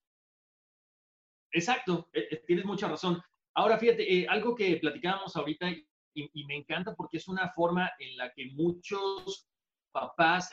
Exacto, 1.52 2.08
eh, 2.12 2.28
eh, 2.30 2.42
tienes 2.46 2.64
mucha 2.64 2.88
razón. 2.88 3.20
Ahora, 3.54 3.78
fíjate, 3.78 4.12
eh, 4.12 4.26
algo 4.28 4.54
que 4.54 4.76
platicábamos 4.76 5.34
ahorita 5.36 5.70
y, 5.70 5.86
y, 6.14 6.44
me 6.44 6.56
encanta 6.56 6.94
porque 6.94 7.16
es 7.16 7.28
una 7.28 7.50
forma 7.50 7.90
en 7.98 8.16
la 8.16 8.32
que 8.32 8.50
muchos 8.52 9.48
papás 9.90 10.50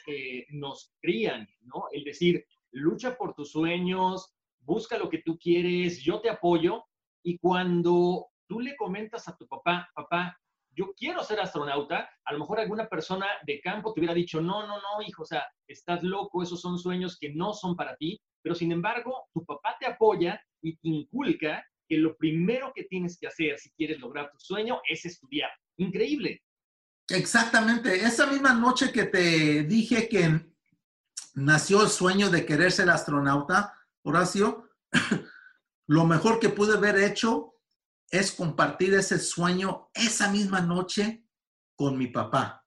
nos 0.51 0.93
crían, 1.01 1.47
¿no? 1.61 1.85
El 1.91 2.05
decir, 2.05 2.45
lucha 2.71 3.17
por 3.17 3.33
tus 3.33 3.51
sueños, 3.51 4.33
busca 4.59 4.97
lo 4.97 5.09
que 5.09 5.17
tú 5.19 5.37
quieres, 5.37 6.01
yo 6.01 6.21
te 6.21 6.29
apoyo. 6.29 6.85
Y 7.23 7.37
cuando 7.37 8.27
tú 8.53 8.59
le 8.59 8.75
comentas 8.75 9.27
a 9.27 9.35
tu 9.35 9.47
papá, 9.47 9.89
papá, 9.95 10.39
yo 10.75 10.93
quiero 10.95 11.23
ser 11.23 11.39
astronauta, 11.39 12.07
a 12.23 12.33
lo 12.33 12.39
mejor 12.39 12.59
alguna 12.59 12.87
persona 12.87 13.25
de 13.47 13.59
campo 13.61 13.91
te 13.91 13.99
hubiera 13.99 14.13
dicho, 14.13 14.41
no, 14.41 14.67
no, 14.67 14.75
no, 14.77 15.01
hijo, 15.05 15.23
o 15.23 15.25
sea, 15.25 15.43
estás 15.67 16.03
loco, 16.03 16.43
esos 16.43 16.61
son 16.61 16.77
sueños 16.77 17.17
que 17.19 17.33
no 17.33 17.53
son 17.53 17.75
para 17.75 17.95
ti, 17.95 18.21
pero 18.43 18.53
sin 18.53 18.71
embargo, 18.71 19.27
tu 19.33 19.43
papá 19.43 19.75
te 19.79 19.87
apoya 19.87 20.39
y 20.61 20.75
te 20.77 20.87
inculca 20.87 21.65
que 21.87 21.97
lo 21.97 22.15
primero 22.15 22.71
que 22.75 22.83
tienes 22.83 23.17
que 23.19 23.25
hacer 23.25 23.57
si 23.57 23.71
quieres 23.71 23.99
lograr 23.99 24.29
tu 24.31 24.39
sueño 24.39 24.81
es 24.87 25.03
estudiar. 25.03 25.49
Increíble. 25.77 26.43
Exactamente. 27.09 27.95
Esa 28.05 28.27
misma 28.27 28.53
noche 28.53 28.91
que 28.91 29.05
te 29.05 29.63
dije 29.63 30.07
que 30.07 30.53
nació 31.33 31.81
el 31.81 31.89
sueño 31.89 32.29
de 32.29 32.45
querer 32.45 32.71
ser 32.71 32.91
astronauta, 32.91 33.73
Horacio, 34.03 34.69
lo 35.87 36.05
mejor 36.05 36.39
que 36.39 36.49
pude 36.49 36.77
haber 36.77 36.97
hecho 36.97 37.52
es 38.13 38.31
compartir 38.31 38.93
ese 38.93 39.17
sueño 39.17 39.89
esa 39.95 40.29
misma 40.29 40.61
noche 40.61 41.25
con 41.75 41.97
mi 41.97 42.07
papá. 42.07 42.63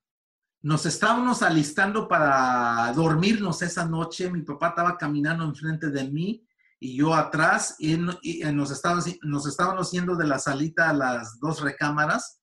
Nos 0.61 0.85
estábamos 0.85 1.41
alistando 1.41 2.05
para 2.05 2.91
dormirnos 2.93 3.61
esa 3.61 3.85
noche. 3.85 4.29
Mi 4.29 4.41
papá 4.41 4.69
estaba 4.69 4.97
caminando 4.97 5.45
enfrente 5.45 5.89
de 5.89 6.03
mí 6.09 6.45
y 6.81 6.97
yo 6.97 7.13
atrás 7.13 7.75
y, 7.79 7.95
nos, 7.95 8.71
estábamos, 8.71 9.05
nos 9.21 9.47
estábamos 9.47 9.89
yendo 9.91 10.17
de 10.17 10.27
la 10.27 10.37
salita 10.37 10.89
a 10.89 10.93
las 10.93 11.39
dos 11.39 11.61
recámaras 11.61 12.41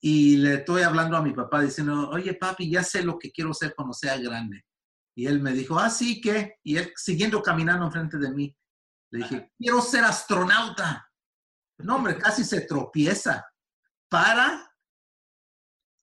y 0.00 0.36
le 0.36 0.54
estoy 0.54 0.82
hablando 0.82 1.16
a 1.16 1.22
mi 1.22 1.32
papá 1.32 1.60
diciendo, 1.60 2.08
oye 2.10 2.34
papi, 2.34 2.70
ya 2.70 2.84
sé 2.84 3.02
lo 3.02 3.18
que 3.18 3.32
quiero 3.32 3.52
ser 3.52 3.74
cuando 3.74 3.92
sea 3.92 4.16
grande. 4.18 4.64
Y 5.16 5.26
él 5.26 5.40
me 5.42 5.52
dijo, 5.52 5.76
ah, 5.76 5.90
sí, 5.90 6.20
¿qué? 6.20 6.54
Y 6.62 6.76
él 6.76 6.92
siguiendo 6.94 7.42
caminando 7.42 7.84
enfrente 7.84 8.16
de 8.16 8.30
mí. 8.32 8.56
Le 9.10 9.24
dije, 9.24 9.50
quiero 9.58 9.80
ser 9.80 10.04
astronauta. 10.04 11.05
No, 11.78 11.96
hombre, 11.96 12.18
casi 12.18 12.44
se 12.44 12.62
tropieza. 12.62 13.46
Para 14.08 14.72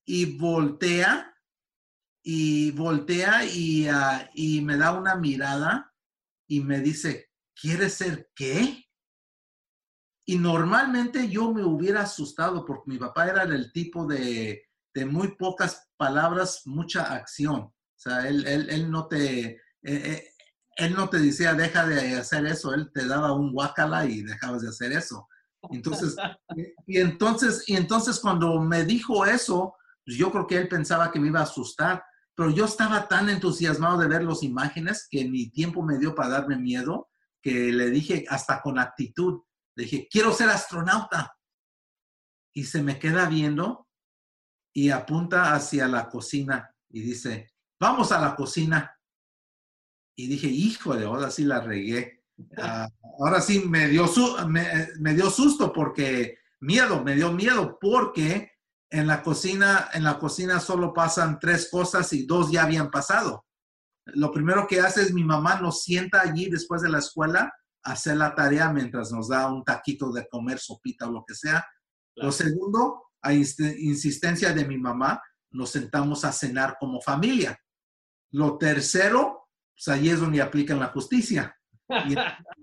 y 0.05 0.37
voltea 0.37 1.33
y 2.23 2.71
voltea 2.71 3.45
y, 3.45 3.87
ah, 3.87 4.29
y 4.33 4.61
me 4.61 4.77
da 4.77 4.93
una 4.97 5.15
mirada 5.15 5.93
y 6.47 6.61
me 6.61 6.79
dice, 6.79 7.29
¿quieres 7.53 7.95
ser 7.95 8.29
qué? 8.35 8.85
Y 10.25 10.37
normalmente 10.37 11.29
yo 11.29 11.53
me 11.53 11.63
hubiera 11.63 12.01
asustado 12.01 12.65
porque 12.65 12.91
mi 12.91 12.97
papá 12.97 13.27
era 13.27 13.45
del 13.45 13.73
tipo 13.73 14.05
de, 14.05 14.69
de 14.93 15.05
muy 15.05 15.35
pocas 15.35 15.89
palabras, 15.97 16.61
mucha 16.65 17.13
acción. 17.13 17.59
O 17.59 17.75
sea, 17.95 18.27
él, 18.27 18.47
él, 18.47 18.69
él 18.69 18.89
no 18.89 19.07
te, 19.07 19.41
eh, 19.45 19.59
eh, 19.83 20.29
él 20.77 20.93
no 20.93 21.09
te 21.09 21.19
decía, 21.19 21.53
deja 21.53 21.85
de 21.85 22.15
hacer 22.15 22.45
eso, 22.45 22.73
él 22.73 22.89
te 22.93 23.05
daba 23.05 23.33
un 23.33 23.51
guacala 23.51 24.05
y 24.05 24.21
dejabas 24.21 24.61
de 24.61 24.69
hacer 24.69 24.93
eso. 24.93 25.27
Entonces, 25.71 26.15
y 26.85 26.97
entonces, 26.97 27.63
y 27.67 27.75
entonces 27.75 28.19
cuando 28.19 28.59
me 28.61 28.83
dijo 28.83 29.25
eso, 29.25 29.75
pues 30.05 30.17
yo 30.17 30.31
creo 30.31 30.47
que 30.47 30.57
él 30.57 30.67
pensaba 30.67 31.11
que 31.11 31.19
me 31.19 31.27
iba 31.27 31.39
a 31.39 31.43
asustar, 31.43 32.03
pero 32.35 32.49
yo 32.49 32.65
estaba 32.65 33.07
tan 33.07 33.29
entusiasmado 33.29 33.97
de 33.99 34.07
ver 34.07 34.23
las 34.23 34.43
imágenes 34.43 35.07
que 35.09 35.23
ni 35.25 35.49
tiempo 35.51 35.83
me 35.83 35.97
dio 35.97 36.15
para 36.15 36.29
darme 36.29 36.57
miedo, 36.57 37.09
que 37.41 37.71
le 37.71 37.89
dije 37.89 38.25
hasta 38.29 38.61
con 38.61 38.79
actitud, 38.79 39.41
le 39.75 39.83
dije, 39.83 40.07
quiero 40.09 40.33
ser 40.33 40.49
astronauta. 40.49 41.37
Y 42.55 42.65
se 42.65 42.83
me 42.83 42.99
queda 42.99 43.27
viendo 43.27 43.87
y 44.73 44.89
apunta 44.89 45.53
hacia 45.53 45.87
la 45.87 46.09
cocina 46.09 46.75
y 46.89 47.01
dice, 47.01 47.53
vamos 47.79 48.11
a 48.11 48.19
la 48.19 48.35
cocina. 48.35 48.97
Y 50.15 50.27
dije, 50.27 50.47
híjole, 50.47 51.05
ahora 51.05 51.31
sí 51.31 51.43
la 51.43 51.61
regué. 51.61 52.22
Ah, 52.57 52.87
ahora 53.19 53.41
sí 53.41 53.59
me 53.59 53.87
dio, 53.87 54.09
me, 54.47 55.13
dio 55.13 55.29
susto 55.29 55.71
porque 55.71 56.37
miedo, 56.59 57.03
me 57.03 57.15
dio 57.15 57.31
miedo 57.31 57.77
porque 57.79 58.51
en 58.89 59.07
la 59.07 59.23
cocina, 59.23 59.89
en 59.93 60.03
la 60.03 60.19
cocina 60.19 60.59
solo 60.59 60.93
pasan 60.93 61.39
tres 61.39 61.69
cosas 61.71 62.11
y 62.13 62.25
dos 62.25 62.51
ya 62.51 62.63
habían 62.63 62.91
pasado. 62.91 63.45
Lo 64.05 64.31
primero 64.31 64.67
que 64.67 64.81
hace 64.81 65.01
es 65.01 65.13
mi 65.13 65.23
mamá 65.23 65.59
nos 65.59 65.83
sienta 65.83 66.21
allí 66.21 66.49
después 66.49 66.81
de 66.81 66.89
la 66.89 66.99
escuela 66.99 67.51
a 67.83 67.91
hacer 67.91 68.17
la 68.17 68.35
tarea 68.35 68.71
mientras 68.71 69.11
nos 69.11 69.29
da 69.29 69.47
un 69.51 69.63
taquito 69.63 70.11
de 70.11 70.27
comer, 70.27 70.59
sopita 70.59 71.07
o 71.07 71.11
lo 71.11 71.23
que 71.25 71.35
sea. 71.35 71.65
Lo 72.15 72.31
segundo, 72.31 73.11
a 73.21 73.33
insistencia 73.33 74.53
de 74.53 74.65
mi 74.65 74.77
mamá, 74.77 75.21
nos 75.51 75.69
sentamos 75.69 76.25
a 76.25 76.31
cenar 76.31 76.77
como 76.79 77.01
familia. 77.01 77.57
Lo 78.31 78.57
tercero, 78.57 79.49
pues 79.75 79.87
ahí 79.87 80.09
es 80.09 80.19
donde 80.19 80.41
aplican 80.41 80.79
la 80.79 80.87
justicia. 80.87 81.55
Y 82.07 82.15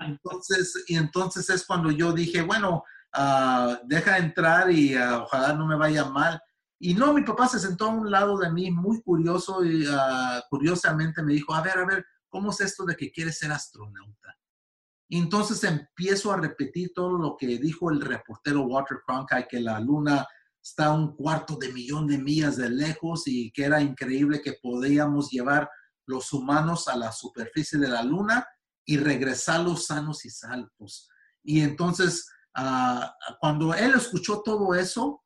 entonces, 0.04 0.84
y 0.88 0.96
entonces 0.96 1.48
es 1.50 1.64
cuando 1.64 1.90
yo 1.90 2.12
dije, 2.12 2.42
bueno, 2.42 2.84
uh, 3.16 3.76
deja 3.84 4.18
entrar 4.18 4.70
y 4.70 4.96
uh, 4.96 5.22
ojalá 5.22 5.52
no 5.52 5.66
me 5.66 5.76
vaya 5.76 6.04
mal. 6.04 6.40
Y 6.78 6.94
no, 6.94 7.12
mi 7.12 7.22
papá 7.22 7.46
se 7.48 7.58
sentó 7.58 7.86
a 7.86 7.94
un 7.94 8.10
lado 8.10 8.38
de 8.38 8.50
mí 8.50 8.70
muy 8.70 9.02
curioso 9.02 9.64
y 9.64 9.86
uh, 9.86 10.40
curiosamente 10.48 11.22
me 11.22 11.34
dijo, 11.34 11.54
a 11.54 11.60
ver, 11.60 11.78
a 11.78 11.86
ver, 11.86 12.04
¿cómo 12.28 12.50
es 12.50 12.60
esto 12.60 12.84
de 12.84 12.96
que 12.96 13.10
quieres 13.10 13.38
ser 13.38 13.52
astronauta? 13.52 14.36
Entonces 15.10 15.62
empiezo 15.64 16.32
a 16.32 16.36
repetir 16.36 16.92
todo 16.94 17.18
lo 17.18 17.36
que 17.36 17.58
dijo 17.58 17.90
el 17.90 18.00
reportero 18.00 18.62
Walter 18.62 18.98
Cronkite, 19.04 19.48
que 19.50 19.60
la 19.60 19.80
luna 19.80 20.26
está 20.62 20.92
un 20.92 21.16
cuarto 21.16 21.56
de 21.56 21.72
millón 21.72 22.06
de 22.06 22.18
millas 22.18 22.56
de 22.56 22.70
lejos 22.70 23.26
y 23.26 23.50
que 23.50 23.64
era 23.64 23.80
increíble 23.80 24.40
que 24.40 24.58
podíamos 24.62 25.30
llevar 25.30 25.68
los 26.06 26.32
humanos 26.32 26.86
a 26.88 26.96
la 26.96 27.12
superficie 27.12 27.78
de 27.78 27.88
la 27.88 28.02
luna 28.02 28.46
y 28.90 28.96
regresarlos 28.96 29.86
sanos 29.86 30.24
y 30.24 30.30
salvos. 30.30 31.08
Y 31.44 31.60
entonces, 31.60 32.28
ah, 32.56 33.14
cuando 33.38 33.72
él 33.72 33.94
escuchó 33.94 34.42
todo 34.42 34.74
eso, 34.74 35.24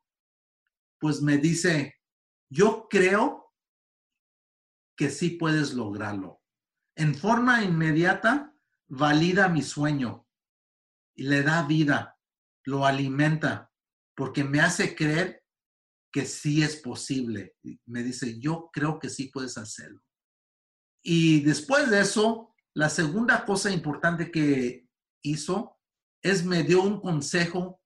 pues 1.01 1.23
me 1.23 1.39
dice, 1.39 1.95
yo 2.51 2.89
creo 2.91 3.55
que 4.99 5.09
sí 5.09 5.31
puedes 5.31 5.73
lograrlo. 5.73 6.43
En 6.95 7.15
forma 7.15 7.65
inmediata, 7.65 8.55
valida 8.87 9.49
mi 9.49 9.63
sueño 9.63 10.29
y 11.15 11.23
le 11.23 11.43
da 11.43 11.63
vida, 11.67 12.19
lo 12.65 12.85
alimenta 12.85 13.73
porque 14.15 14.45
me 14.45 14.61
hace 14.61 14.95
creer 14.95 15.43
que 16.13 16.27
sí 16.27 16.63
es 16.63 16.77
posible. 16.77 17.57
Me 17.87 18.03
dice, 18.03 18.39
yo 18.39 18.69
creo 18.71 18.99
que 18.99 19.09
sí 19.09 19.31
puedes 19.33 19.57
hacerlo. 19.57 20.03
Y 21.03 21.41
después 21.41 21.89
de 21.89 22.03
eso, 22.03 22.54
la 22.75 22.89
segunda 22.89 23.45
cosa 23.45 23.71
importante 23.71 24.31
que 24.31 24.89
hizo 25.23 25.79
es 26.23 26.45
me 26.45 26.63
dio 26.63 26.83
un 26.83 27.01
consejo 27.01 27.81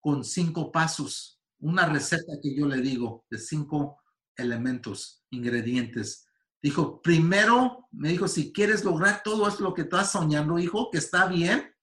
con 0.00 0.24
cinco 0.24 0.70
pasos, 0.70 1.40
una 1.60 1.86
receta 1.86 2.34
que 2.42 2.54
yo 2.54 2.66
le 2.66 2.80
digo 2.80 3.24
de 3.30 3.38
cinco 3.38 4.02
elementos, 4.36 5.24
ingredientes. 5.30 6.26
Dijo, 6.62 7.00
primero, 7.02 7.88
me 7.92 8.10
dijo, 8.10 8.28
si 8.28 8.52
quieres 8.52 8.84
lograr 8.84 9.22
todo 9.22 9.46
esto 9.48 9.64
lo 9.64 9.74
que 9.74 9.82
estás 9.82 10.12
soñando, 10.12 10.58
hijo, 10.58 10.90
que 10.90 10.98
está 10.98 11.26
bien, 11.26 11.74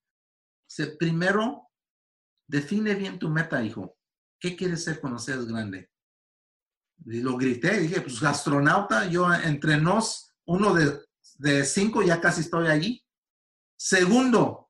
primero 0.98 1.72
Define 2.52 2.96
bien 2.96 3.18
tu 3.18 3.30
meta, 3.30 3.64
hijo. 3.64 3.98
¿Qué 4.38 4.58
quieres 4.58 4.84
ser 4.84 5.00
cuando 5.00 5.20
seas 5.20 5.46
grande? 5.46 5.90
Y 7.06 7.22
lo 7.22 7.38
grité, 7.38 7.80
dije, 7.80 8.02
pues 8.02 8.22
astronauta, 8.24 9.08
yo 9.08 9.34
entre 9.34 9.78
nos, 9.78 10.34
uno 10.46 10.74
de, 10.74 11.00
de 11.38 11.66
cinco, 11.66 12.02
ya 12.02 12.20
casi 12.22 12.42
estoy 12.42 12.68
allí. 12.68 13.04
Segundo, 13.78 14.70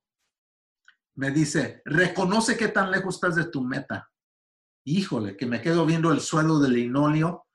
me 1.16 1.32
dice, 1.32 1.82
reconoce 1.86 2.58
qué 2.58 2.70
tan 2.70 2.92
lejos 2.92 3.16
estás 3.16 3.36
de 3.36 3.46
tu 3.46 3.62
meta. 3.62 4.10
Híjole, 4.86 5.38
que 5.38 5.46
me 5.46 5.62
quedo 5.62 5.86
viendo 5.86 6.12
el 6.12 6.22
suelo 6.22 6.60
de 6.60 6.70
linoleo 6.70 7.48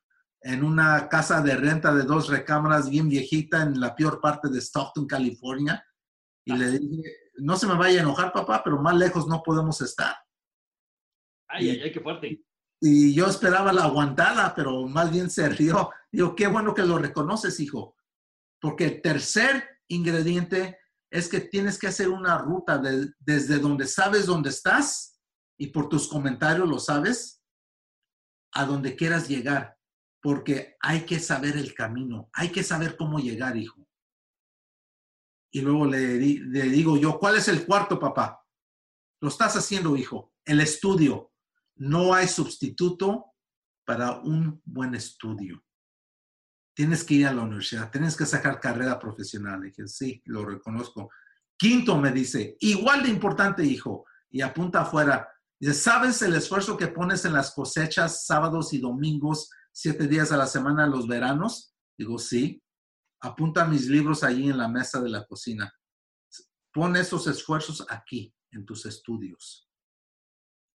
en 0.43 0.63
una 0.63 1.09
casa 1.09 1.41
de 1.41 1.57
renta 1.57 1.95
de 1.95 2.05
dos 2.05 2.29
recámaras 2.29 2.89
bien 2.89 3.09
viejita 3.09 3.63
en 3.63 3.81
la 3.81 3.97
peor 3.97 4.21
parte 4.21 4.49
de 4.49 4.61
Stockton, 4.61 5.07
California. 5.07 5.85
Y 6.45 6.57
le 6.57 6.71
dije, 6.71 7.17
no 7.39 7.57
se 7.57 7.67
me 7.67 7.75
vaya 7.75 7.99
a 7.99 8.03
enojar, 8.03 8.33
papá, 8.33 8.63
pero 8.63 8.81
más 8.81 8.95
lejos 8.95 9.27
no 9.27 9.43
podemos 9.43 9.81
estar. 9.81 10.15
Ay, 11.49 11.71
ay, 11.71 11.81
ay, 11.83 11.93
qué 11.93 12.01
fuerte. 12.01 12.45
Y 12.81 13.15
yo 13.15 13.27
esperaba 13.27 13.73
la 13.73 13.85
aguantada, 13.85 14.55
pero 14.55 14.87
más 14.87 15.11
bien 15.11 15.31
se 15.31 15.49
rió. 15.49 15.91
Digo, 16.13 16.37
qué 16.37 16.47
bueno 16.47 16.75
que 16.75 16.83
lo 16.83 16.99
reconoces, 16.99 17.59
hijo. 17.59 17.97
Porque 18.61 18.85
el 18.87 19.03
tercer 19.03 19.69
ingrediente 19.89 20.79
es 21.11 21.29
que 21.29 21.41
tienes 21.41 21.79
que 21.79 21.87
hacer 21.87 22.09
una 22.09 22.39
ruta 22.39 22.81
desde 23.19 23.59
donde 23.59 23.87
sabes 23.87 24.27
dónde 24.27 24.51
estás 24.51 25.21
y 25.59 25.69
por 25.69 25.89
tus 25.89 26.09
comentarios 26.09 26.69
lo 26.69 26.79
sabes, 26.79 27.43
a 28.53 28.65
donde 28.65 28.97
quieras 28.97 29.29
llegar. 29.29 29.77
Porque 30.21 30.77
hay 30.81 31.07
que 31.07 31.21
saber 31.21 31.57
el 31.57 31.75
camino, 31.75 32.29
hay 32.33 32.51
que 32.51 32.63
saber 32.63 32.97
cómo 32.97 33.19
llegar, 33.19 33.57
hijo. 33.57 33.87
Y 35.53 35.61
luego 35.61 35.87
le, 35.87 36.19
le 36.19 36.63
digo 36.65 36.97
yo, 36.97 37.19
¿cuál 37.19 37.37
es 37.37 37.49
el 37.49 37.65
cuarto, 37.65 37.99
papá? 37.99 38.45
Lo 39.21 39.29
estás 39.29 39.57
haciendo, 39.57 39.97
hijo. 39.97 40.33
El 40.45 40.61
estudio. 40.61 41.33
No 41.77 42.13
hay 42.13 42.27
sustituto 42.27 43.33
para 43.85 44.21
un 44.21 44.61
buen 44.65 44.95
estudio. 44.95 45.63
Tienes 46.77 47.03
que 47.05 47.15
ir 47.15 47.27
a 47.27 47.33
la 47.33 47.43
universidad, 47.43 47.91
tienes 47.91 48.17
que 48.17 48.27
sacar 48.27 48.61
carrera 48.61 48.99
profesional. 48.99 49.63
dije, 49.63 49.89
sí, 49.89 50.23
lo 50.27 50.45
reconozco. 50.45 51.11
Quinto 51.57 51.99
me 51.99 52.13
dice, 52.13 52.57
igual 52.61 53.03
de 53.03 53.09
importante, 53.09 53.65
hijo, 53.65 54.05
y 54.31 54.43
apunta 54.43 54.83
afuera. 54.83 55.27
Dice, 55.59 55.73
¿sabes 55.73 56.21
el 56.21 56.35
esfuerzo 56.35 56.77
que 56.77 56.89
pones 56.89 57.25
en 57.25 57.33
las 57.33 57.53
cosechas 57.53 58.27
sábados 58.27 58.75
y 58.75 58.79
domingos, 58.79 59.49
siete 59.73 60.07
días 60.07 60.33
a 60.33 60.37
la 60.37 60.47
semana, 60.47 60.87
los 60.87 61.09
veranos? 61.09 61.75
Digo, 61.97 62.19
sí 62.19 62.63
apunta 63.21 63.67
mis 63.67 63.87
libros 63.87 64.23
allí 64.23 64.51
en 64.51 64.59
la 64.59 64.69
mesa 64.69 65.01
de 65.01 65.11
la 65.11 65.25
cocina. 65.27 65.73
Pon 66.73 66.97
esos 66.97 67.27
esfuerzos 67.27 67.85
aquí, 67.89 68.35
en 68.51 68.65
tus 68.65 68.87
estudios. 68.87 69.69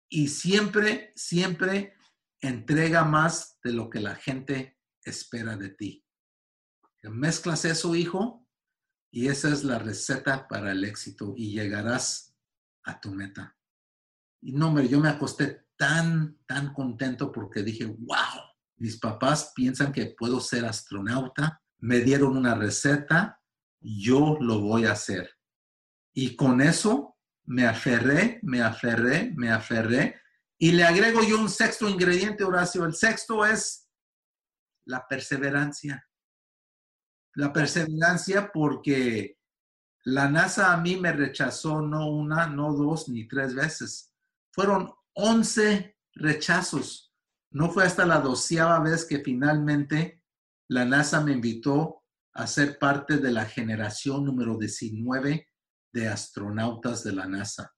Y 0.10 0.28
siempre, 0.30 1.14
siempre 1.16 1.94
entrega 2.42 3.04
más 3.04 3.60
de 3.64 3.74
lo 3.74 3.90
que 3.90 4.00
la 4.00 4.16
gente 4.16 4.79
espera 5.10 5.58
de 5.58 5.70
ti. 5.70 6.06
Mezclas 7.04 7.66
eso, 7.66 7.96
hijo, 7.96 8.46
y 9.12 9.28
esa 9.28 9.50
es 9.50 9.64
la 9.64 9.80
receta 9.80 10.48
para 10.48 10.72
el 10.72 10.84
éxito 10.84 11.34
y 11.36 11.52
llegarás 11.52 12.36
a 12.84 13.00
tu 13.00 13.12
meta. 13.12 13.58
Y 14.42 14.54
no, 14.54 14.68
hombre, 14.68 14.88
yo 14.88 15.00
me 15.00 15.10
acosté 15.10 15.66
tan, 15.78 16.38
tan 16.46 16.74
contento 16.74 17.32
porque 17.32 17.64
dije, 17.64 17.86
wow, 17.86 18.50
mis 18.78 18.98
papás 18.98 19.52
piensan 19.56 19.92
que 19.92 20.16
puedo 20.18 20.40
ser 20.40 20.66
astronauta, 20.66 21.62
me 21.80 22.00
dieron 22.00 22.38
una 22.38 22.56
receta, 22.56 23.40
yo 23.80 24.38
lo 24.40 24.62
voy 24.62 24.86
a 24.86 24.92
hacer. 24.92 25.30
Y 26.14 26.36
con 26.36 26.62
eso 26.62 27.18
me 27.46 27.66
aferré, 27.66 28.40
me 28.44 28.62
aferré, 28.62 29.34
me 29.36 29.52
aferré. 29.52 30.22
Y 30.58 30.74
le 30.74 30.84
agrego 30.84 31.24
yo 31.24 31.40
un 31.40 31.50
sexto 31.50 31.88
ingrediente, 31.88 32.44
Horacio. 32.44 32.86
El 32.86 32.94
sexto 32.94 33.46
es 33.46 33.89
la 34.90 35.08
perseverancia. 35.08 36.04
La 37.36 37.54
perseverancia 37.54 38.52
porque 38.52 39.38
la 40.06 40.30
NASA 40.30 40.74
a 40.74 40.78
mí 40.78 40.98
me 40.98 41.12
rechazó 41.12 41.82
no 41.82 42.10
una, 42.10 42.48
no 42.48 42.74
dos, 42.74 43.08
ni 43.08 43.28
tres 43.28 43.54
veces. 43.54 44.14
Fueron 44.52 44.92
once 45.14 45.96
rechazos. 46.14 47.14
No 47.52 47.70
fue 47.70 47.86
hasta 47.86 48.06
la 48.06 48.20
doceava 48.20 48.80
vez 48.80 49.06
que 49.06 49.20
finalmente 49.20 50.24
la 50.68 50.86
NASA 50.86 51.22
me 51.22 51.34
invitó 51.34 52.04
a 52.34 52.48
ser 52.48 52.80
parte 52.80 53.18
de 53.18 53.32
la 53.32 53.46
generación 53.46 54.26
número 54.26 54.58
19 54.58 55.48
de 55.94 56.08
astronautas 56.08 57.04
de 57.04 57.14
la 57.14 57.28
NASA. 57.28 57.76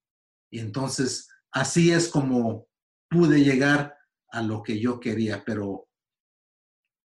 Y 0.50 0.60
entonces, 0.60 1.28
así 1.52 1.92
es 1.92 2.08
como 2.08 2.68
pude 3.10 3.44
llegar 3.44 3.98
a 4.32 4.42
lo 4.42 4.64
que 4.64 4.80
yo 4.80 5.00
quería, 5.00 5.44
pero 5.46 5.90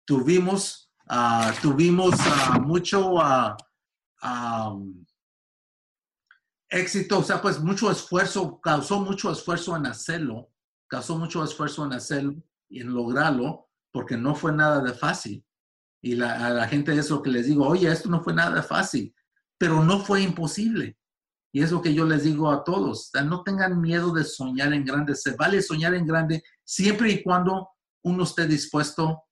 tuvimos, 0.06 0.90
ah, 1.08 1.52
tuvimos 1.60 2.14
ah, 2.20 2.58
mucho 2.60 3.20
ah, 3.20 3.56
éxito, 6.70 7.18
o 7.18 7.22
sea, 7.22 7.42
pues 7.42 7.60
mucho 7.60 7.90
esfuerzo, 7.90 8.60
causó 8.60 9.00
mucho 9.00 9.30
esfuerzo 9.30 9.76
en 9.76 9.86
hacerlo, 9.86 10.50
causó 10.88 11.18
mucho 11.18 11.44
esfuerzo 11.44 11.84
en 11.84 11.92
hacerlo 11.92 12.34
y 12.68 12.80
en 12.80 12.94
lograrlo, 12.94 13.68
porque 13.92 14.16
no 14.16 14.34
fue 14.34 14.52
nada 14.52 14.80
de 14.80 14.94
fácil. 14.94 15.44
Y 16.02 16.14
la, 16.14 16.46
a 16.46 16.50
la 16.50 16.68
gente 16.68 16.96
es 16.96 17.10
lo 17.10 17.22
que 17.22 17.30
les 17.30 17.46
digo, 17.46 17.66
oye, 17.66 17.90
esto 17.90 18.08
no 18.08 18.22
fue 18.22 18.32
nada 18.32 18.62
fácil, 18.62 19.14
pero 19.58 19.82
no 19.82 20.00
fue 20.00 20.22
imposible. 20.22 20.96
Y 21.52 21.62
es 21.62 21.72
lo 21.72 21.80
que 21.80 21.94
yo 21.94 22.04
les 22.04 22.24
digo 22.24 22.50
a 22.50 22.64
todos, 22.64 23.10
no 23.24 23.42
tengan 23.42 23.80
miedo 23.80 24.12
de 24.12 24.24
soñar 24.24 24.72
en 24.74 24.84
grande, 24.84 25.14
se 25.14 25.34
vale 25.36 25.62
soñar 25.62 25.94
en 25.94 26.06
grande 26.06 26.44
siempre 26.64 27.10
y 27.10 27.22
cuando 27.22 27.70
uno 28.02 28.24
esté 28.24 28.46
dispuesto 28.46 29.25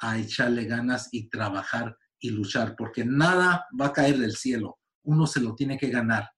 a 0.00 0.18
echarle 0.18 0.64
ganas 0.64 1.08
y 1.12 1.28
trabajar 1.28 1.96
y 2.20 2.30
luchar, 2.30 2.74
porque 2.76 3.04
nada 3.04 3.66
va 3.80 3.86
a 3.86 3.92
caer 3.92 4.18
del 4.18 4.36
cielo, 4.36 4.78
uno 5.04 5.26
se 5.26 5.40
lo 5.40 5.54
tiene 5.54 5.78
que 5.78 5.88
ganar. 5.88 6.28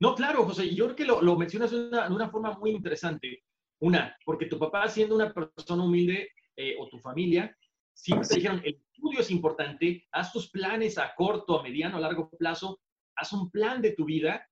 No, 0.00 0.14
claro, 0.14 0.44
José, 0.44 0.74
yo 0.74 0.86
creo 0.86 0.96
que 0.96 1.04
lo, 1.04 1.22
lo 1.22 1.36
mencionas 1.36 1.70
de 1.70 1.88
una, 1.88 2.08
una, 2.08 2.28
forma 2.28 2.58
muy 2.58 2.72
interesante. 2.72 3.44
Una, 3.80 4.16
porque 4.24 4.46
tu 4.46 4.58
papá 4.58 4.88
siendo 4.88 5.14
una 5.14 5.32
persona 5.32 5.84
humilde 5.84 6.30
eh, 6.56 6.76
o 6.78 6.88
tu 6.88 6.98
familia, 6.98 7.56
siempre 7.94 8.26
te 8.26 8.36
dijeron, 8.36 8.60
el 8.64 8.80
estudio 8.92 9.20
es 9.20 9.30
importante, 9.30 10.06
haz 10.10 10.32
tus 10.32 10.50
planes 10.50 10.98
a 10.98 11.14
corto, 11.14 11.58
a 11.58 11.62
mediano, 11.62 11.98
a 11.98 12.00
largo 12.00 12.28
plazo, 12.30 12.80
haz 13.16 13.32
un 13.32 13.50
plan 13.50 13.80
de 13.80 13.92
tu 13.92 14.04
vida 14.04 14.44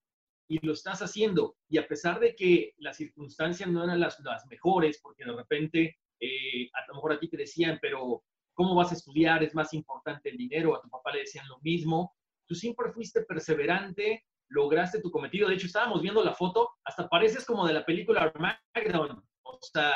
y 0.49 0.65
lo 0.65 0.73
estás 0.73 1.03
haciendo. 1.03 1.57
Y 1.69 1.79
a 1.79 1.87
pesar 1.89 2.21
de 2.21 2.35
que 2.35 2.75
las 2.79 2.97
circunstancias 2.97 3.69
no 3.69 3.83
eran 3.83 4.01
las, 4.01 4.21
las 4.21 4.47
mejores, 4.47 5.01
porque 5.03 5.25
de 5.25 5.33
repente 5.33 5.99
eh, 6.21 6.71
a 6.75 6.87
lo 6.89 6.95
mejor 6.95 7.13
a 7.13 7.19
ti 7.19 7.29
te 7.29 7.37
decían, 7.37 7.79
pero 7.81 8.25
¿cómo 8.61 8.75
vas 8.75 8.91
a 8.91 8.95
estudiar? 8.95 9.43
Es 9.43 9.55
más 9.55 9.73
importante 9.73 10.29
el 10.29 10.37
dinero, 10.37 10.77
a 10.77 10.83
tu 10.83 10.91
papá 10.91 11.13
le 11.13 11.21
decían 11.21 11.49
lo 11.49 11.59
mismo. 11.61 12.15
Tú 12.47 12.55
siempre 12.55 12.93
fuiste 12.93 13.23
perseverante, 13.23 14.27
lograste 14.49 15.01
tu 15.01 15.11
cometido. 15.11 15.49
De 15.49 15.55
hecho, 15.55 15.65
estábamos 15.65 16.03
viendo 16.03 16.23
la 16.23 16.35
foto, 16.35 16.69
hasta 16.85 17.09
pareces 17.09 17.47
como 17.47 17.67
de 17.67 17.73
la 17.73 17.87
película 17.87 18.21
Armageddon. 18.21 19.25
O 19.45 19.59
sea, 19.63 19.93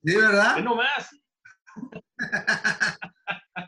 ¿de 0.00 0.16
verdad? 0.16 0.58
No 0.58 0.76
más. 0.76 1.10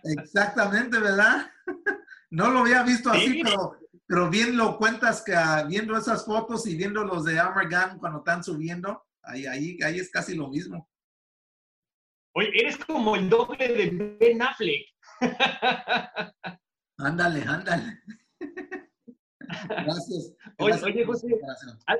Exactamente, 0.04 0.96
¿verdad? 1.00 1.50
No 2.28 2.50
lo 2.50 2.59
había 2.59 2.82
visto 2.82 3.09
así, 3.11 3.40
pero, 3.42 3.78
pero 4.04 4.28
bien 4.28 4.56
lo 4.56 4.76
cuentas 4.78 5.22
que 5.22 5.35
ah, 5.35 5.62
viendo 5.62 5.96
esas 5.96 6.26
fotos 6.26 6.66
y 6.66 6.76
viendo 6.76 7.04
los 7.04 7.24
de 7.24 7.38
Amargan 7.38 7.98
cuando 8.00 8.18
están 8.18 8.42
subiendo, 8.42 9.06
ahí, 9.22 9.46
ahí, 9.46 9.78
ahí 9.82 10.00
es 10.00 10.11
casi 10.11 10.35
lo 10.35 10.48
mismo. 10.48 10.90
Oye, 12.38 12.51
eres 12.53 12.77
como 12.77 13.16
el 13.16 13.31
doble 13.31 13.66
de 13.66 14.16
Ben 14.20 14.42
Affleck. 14.42 14.87
Ándale, 16.99 17.42
ándale. 17.42 17.99
Gracias. 19.68 20.35
Oye, 20.59 21.05
José, 21.05 21.29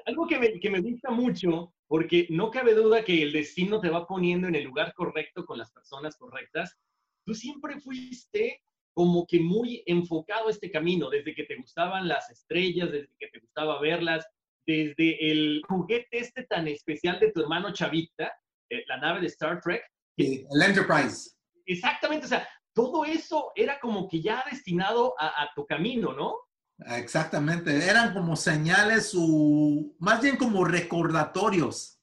algo 0.07 0.27
que 0.27 0.38
me, 0.38 0.59
que 0.59 0.70
me 0.70 0.81
gusta 0.81 1.11
mucho, 1.11 1.75
porque 1.87 2.27
no 2.31 2.51
cabe 2.51 2.75
duda 2.75 3.05
que 3.05 3.22
el 3.22 3.33
destino 3.33 3.81
te 3.81 3.90
va 3.90 4.07
poniendo 4.07 4.49
en 4.49 4.55
el 4.55 4.64
lugar 4.64 4.92
correcto 4.94 5.44
con 5.44 5.59
las 5.59 5.70
personas 5.70 6.16
correctas, 6.16 6.77
tú 7.25 7.35
siempre 7.35 7.79
fuiste 7.81 8.62
como 8.94 9.27
que 9.27 9.38
muy 9.40 9.83
enfocado 9.87 10.49
a 10.49 10.51
este 10.51 10.70
camino, 10.70 11.11
desde 11.11 11.35
que 11.35 11.44
te 11.44 11.57
gustaban 11.57 12.09
las 12.09 12.31
estrellas, 12.31 12.90
desde 12.90 13.12
que 13.18 13.29
te 13.29 13.40
gustaba 13.40 13.81
verlas, 13.81 14.27
desde 14.66 15.31
el 15.31 15.62
juguete 15.68 16.18
este 16.18 16.44
tan 16.44 16.68
especial 16.68 17.20
de 17.20 17.33
tu 17.33 17.40
hermano 17.40 17.72
Chavita, 17.72 18.33
eh, 18.70 18.83
la 18.87 18.96
nave 18.99 19.20
de 19.20 19.27
Star 19.29 19.61
Trek. 19.61 19.83
El 20.16 20.62
Enterprise. 20.62 21.31
Exactamente, 21.64 22.26
o 22.26 22.29
sea, 22.29 22.48
todo 22.72 23.05
eso 23.05 23.52
era 23.55 23.81
como 23.81 24.09
que 24.09 24.20
ya 24.20 24.44
destinado 24.50 25.14
a, 25.18 25.42
a 25.42 25.50
tu 25.55 25.66
camino, 25.66 26.12
¿no? 26.12 26.37
Exactamente, 26.79 27.88
eran 27.88 28.12
como 28.12 28.37
señales 28.37 29.12
o 29.16 29.94
más 29.98 30.20
bien 30.20 30.37
como 30.37 30.64
recordatorios 30.64 32.00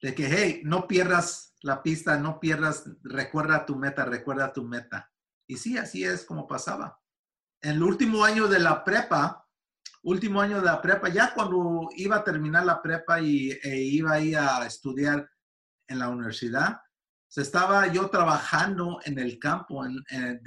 de 0.00 0.14
que, 0.14 0.28
hey, 0.28 0.60
no 0.64 0.86
pierdas 0.86 1.54
la 1.62 1.82
pista, 1.82 2.18
no 2.18 2.40
pierdas, 2.40 2.84
recuerda 3.02 3.66
tu 3.66 3.76
meta, 3.76 4.04
recuerda 4.04 4.52
tu 4.52 4.64
meta. 4.64 5.10
Y 5.46 5.56
sí, 5.56 5.78
así 5.78 6.04
es 6.04 6.24
como 6.24 6.46
pasaba. 6.46 7.00
En 7.60 7.72
el 7.72 7.82
último 7.82 8.24
año 8.24 8.46
de 8.48 8.60
la 8.60 8.84
prepa, 8.84 9.48
último 10.02 10.40
año 10.40 10.56
de 10.60 10.66
la 10.66 10.80
prepa, 10.80 11.08
ya 11.08 11.34
cuando 11.34 11.88
iba 11.96 12.16
a 12.16 12.24
terminar 12.24 12.64
la 12.64 12.80
prepa 12.80 13.20
y 13.20 13.50
e 13.50 13.76
iba 13.82 14.12
a 14.12 14.20
ir 14.20 14.36
a 14.36 14.64
estudiar 14.66 15.28
en 15.88 15.98
la 15.98 16.08
universidad, 16.08 16.80
se 17.28 17.42
estaba 17.42 17.92
yo 17.92 18.08
trabajando 18.08 19.00
en 19.04 19.18
el 19.18 19.38
campo, 19.38 19.84
en, 19.84 19.96
en 20.08 20.40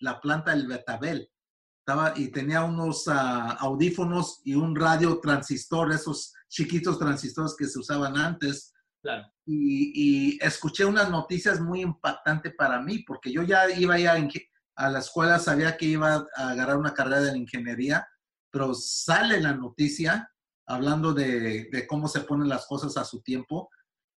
la 0.00 0.20
planta 0.20 0.50
del 0.50 0.66
betabel. 0.66 1.30
estaba 1.78 2.12
y 2.16 2.28
tenía 2.28 2.64
unos 2.64 3.06
ah, 3.08 3.56
audífonos 3.60 4.40
y 4.44 4.54
un 4.54 4.74
radio 4.74 5.20
transistor, 5.20 5.92
esos 5.92 6.34
chiquitos 6.48 6.98
transistores 6.98 7.54
que 7.56 7.66
se 7.66 7.78
usaban 7.78 8.16
antes. 8.16 8.72
Claro. 9.02 9.24
Y, 9.46 9.92
y 9.94 10.38
escuché 10.42 10.84
unas 10.84 11.10
noticias 11.10 11.60
muy 11.60 11.80
impactantes 11.80 12.52
para 12.56 12.82
mí, 12.82 13.04
porque 13.06 13.32
yo 13.32 13.42
ya 13.42 13.70
iba 13.70 13.96
ya 13.98 14.16
a 14.74 14.90
la 14.90 14.98
escuela, 14.98 15.38
sabía 15.38 15.76
que 15.76 15.86
iba 15.86 16.26
a 16.36 16.50
agarrar 16.50 16.76
una 16.76 16.92
carrera 16.92 17.20
de 17.20 17.38
ingeniería, 17.38 18.06
pero 18.50 18.74
sale 18.74 19.40
la 19.40 19.52
noticia 19.54 20.28
hablando 20.66 21.14
de, 21.14 21.68
de 21.70 21.86
cómo 21.86 22.08
se 22.08 22.22
ponen 22.22 22.48
las 22.48 22.66
cosas 22.66 22.96
a 22.96 23.04
su 23.04 23.22
tiempo, 23.22 23.70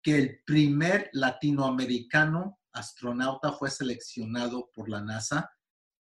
que 0.04 0.18
el 0.18 0.44
primer 0.46 1.10
latinoamericano 1.14 2.60
astronauta 2.74 3.54
fue 3.54 3.70
seleccionado 3.72 4.70
por 4.74 4.90
la 4.90 5.02
NASA 5.02 5.50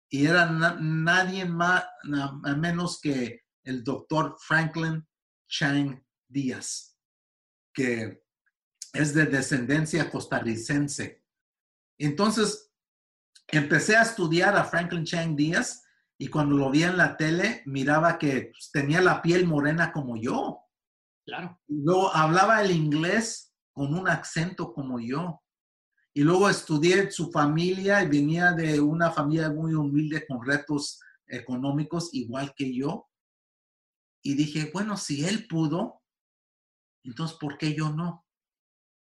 y 0.09 0.25
era 0.27 0.45
na- 0.47 0.77
nadie 0.79 1.45
más, 1.45 1.85
na- 2.03 2.39
a 2.43 2.55
menos 2.55 2.99
que 3.01 3.41
el 3.63 3.83
doctor 3.83 4.35
Franklin 4.39 5.07
Chang 5.49 6.03
Díaz, 6.27 6.97
que 7.73 8.21
es 8.93 9.13
de 9.13 9.25
descendencia 9.25 10.09
costarricense. 10.11 11.23
Entonces, 11.97 12.71
empecé 13.47 13.95
a 13.95 14.01
estudiar 14.03 14.55
a 14.55 14.63
Franklin 14.65 15.05
Chang 15.05 15.35
Díaz 15.35 15.83
y 16.17 16.27
cuando 16.29 16.55
lo 16.55 16.69
vi 16.71 16.83
en 16.83 16.97
la 16.97 17.17
tele, 17.17 17.63
miraba 17.65 18.17
que 18.17 18.51
pues, 18.51 18.69
tenía 18.71 19.01
la 19.01 19.21
piel 19.21 19.45
morena 19.47 19.91
como 19.91 20.15
yo. 20.17 20.61
Claro. 21.25 21.59
Luego 21.67 22.13
hablaba 22.15 22.61
el 22.61 22.71
inglés 22.71 23.44
con 23.75 23.93
un 23.93 24.07
acento 24.07 24.73
como 24.73 24.99
yo. 24.99 25.43
Y 26.13 26.23
luego 26.23 26.49
estudié 26.49 27.11
su 27.11 27.29
familia 27.29 28.01
y 28.01 28.07
venía 28.07 28.53
de 28.53 28.79
una 28.79 29.11
familia 29.11 29.51
muy 29.51 29.73
humilde 29.73 30.25
con 30.25 30.43
retos 30.45 31.01
económicos 31.27 32.09
igual 32.13 32.53
que 32.55 32.73
yo. 32.73 33.09
Y 34.23 34.33
dije, 34.35 34.71
bueno, 34.73 34.95
si 34.95 35.25
él 35.25 35.45
pudo, 35.47 36.01
entonces 37.03 37.37
¿por 37.37 37.57
qué 37.57 37.75
yo 37.75 37.91
no? 37.91 38.25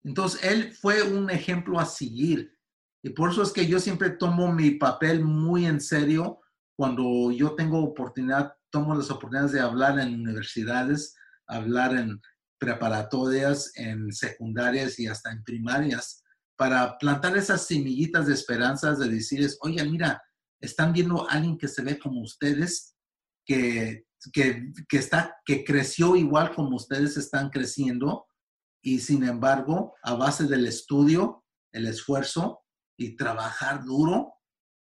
Entonces 0.02 0.42
él 0.42 0.72
fue 0.72 1.02
un 1.02 1.28
ejemplo 1.28 1.78
a 1.78 1.84
seguir. 1.84 2.56
Y 3.02 3.10
por 3.10 3.30
eso 3.30 3.42
es 3.42 3.52
que 3.52 3.66
yo 3.66 3.78
siempre 3.78 4.10
tomo 4.10 4.50
mi 4.50 4.70
papel 4.72 5.22
muy 5.22 5.66
en 5.66 5.80
serio 5.80 6.40
cuando 6.76 7.30
yo 7.30 7.54
tengo 7.54 7.84
oportunidad, 7.84 8.54
tomo 8.70 8.94
las 8.94 9.10
oportunidades 9.10 9.52
de 9.52 9.60
hablar 9.60 9.98
en 9.98 10.14
universidades, 10.14 11.14
hablar 11.46 11.94
en 11.94 12.20
preparatorias, 12.58 13.72
en 13.76 14.12
secundarias 14.12 14.98
y 14.98 15.06
hasta 15.06 15.30
en 15.32 15.42
primarias, 15.44 16.22
para 16.56 16.96
plantar 16.98 17.36
esas 17.36 17.66
semillitas 17.66 18.26
de 18.26 18.34
esperanzas, 18.34 18.98
de 18.98 19.08
decirles, 19.08 19.58
oye, 19.60 19.84
mira, 19.84 20.22
están 20.60 20.92
viendo 20.92 21.28
a 21.28 21.32
alguien 21.32 21.58
que 21.58 21.68
se 21.68 21.82
ve 21.82 21.98
como 21.98 22.22
ustedes, 22.22 22.96
que, 23.44 24.06
que, 24.32 24.72
está, 24.90 25.36
que 25.44 25.64
creció 25.64 26.16
igual 26.16 26.54
como 26.54 26.76
ustedes 26.76 27.16
están 27.16 27.50
creciendo, 27.50 28.26
y 28.82 29.00
sin 29.00 29.24
embargo, 29.24 29.94
a 30.02 30.14
base 30.14 30.44
del 30.46 30.66
estudio, 30.66 31.44
el 31.72 31.86
esfuerzo 31.86 32.60
y 32.96 33.16
trabajar 33.16 33.84
duro, 33.84 34.32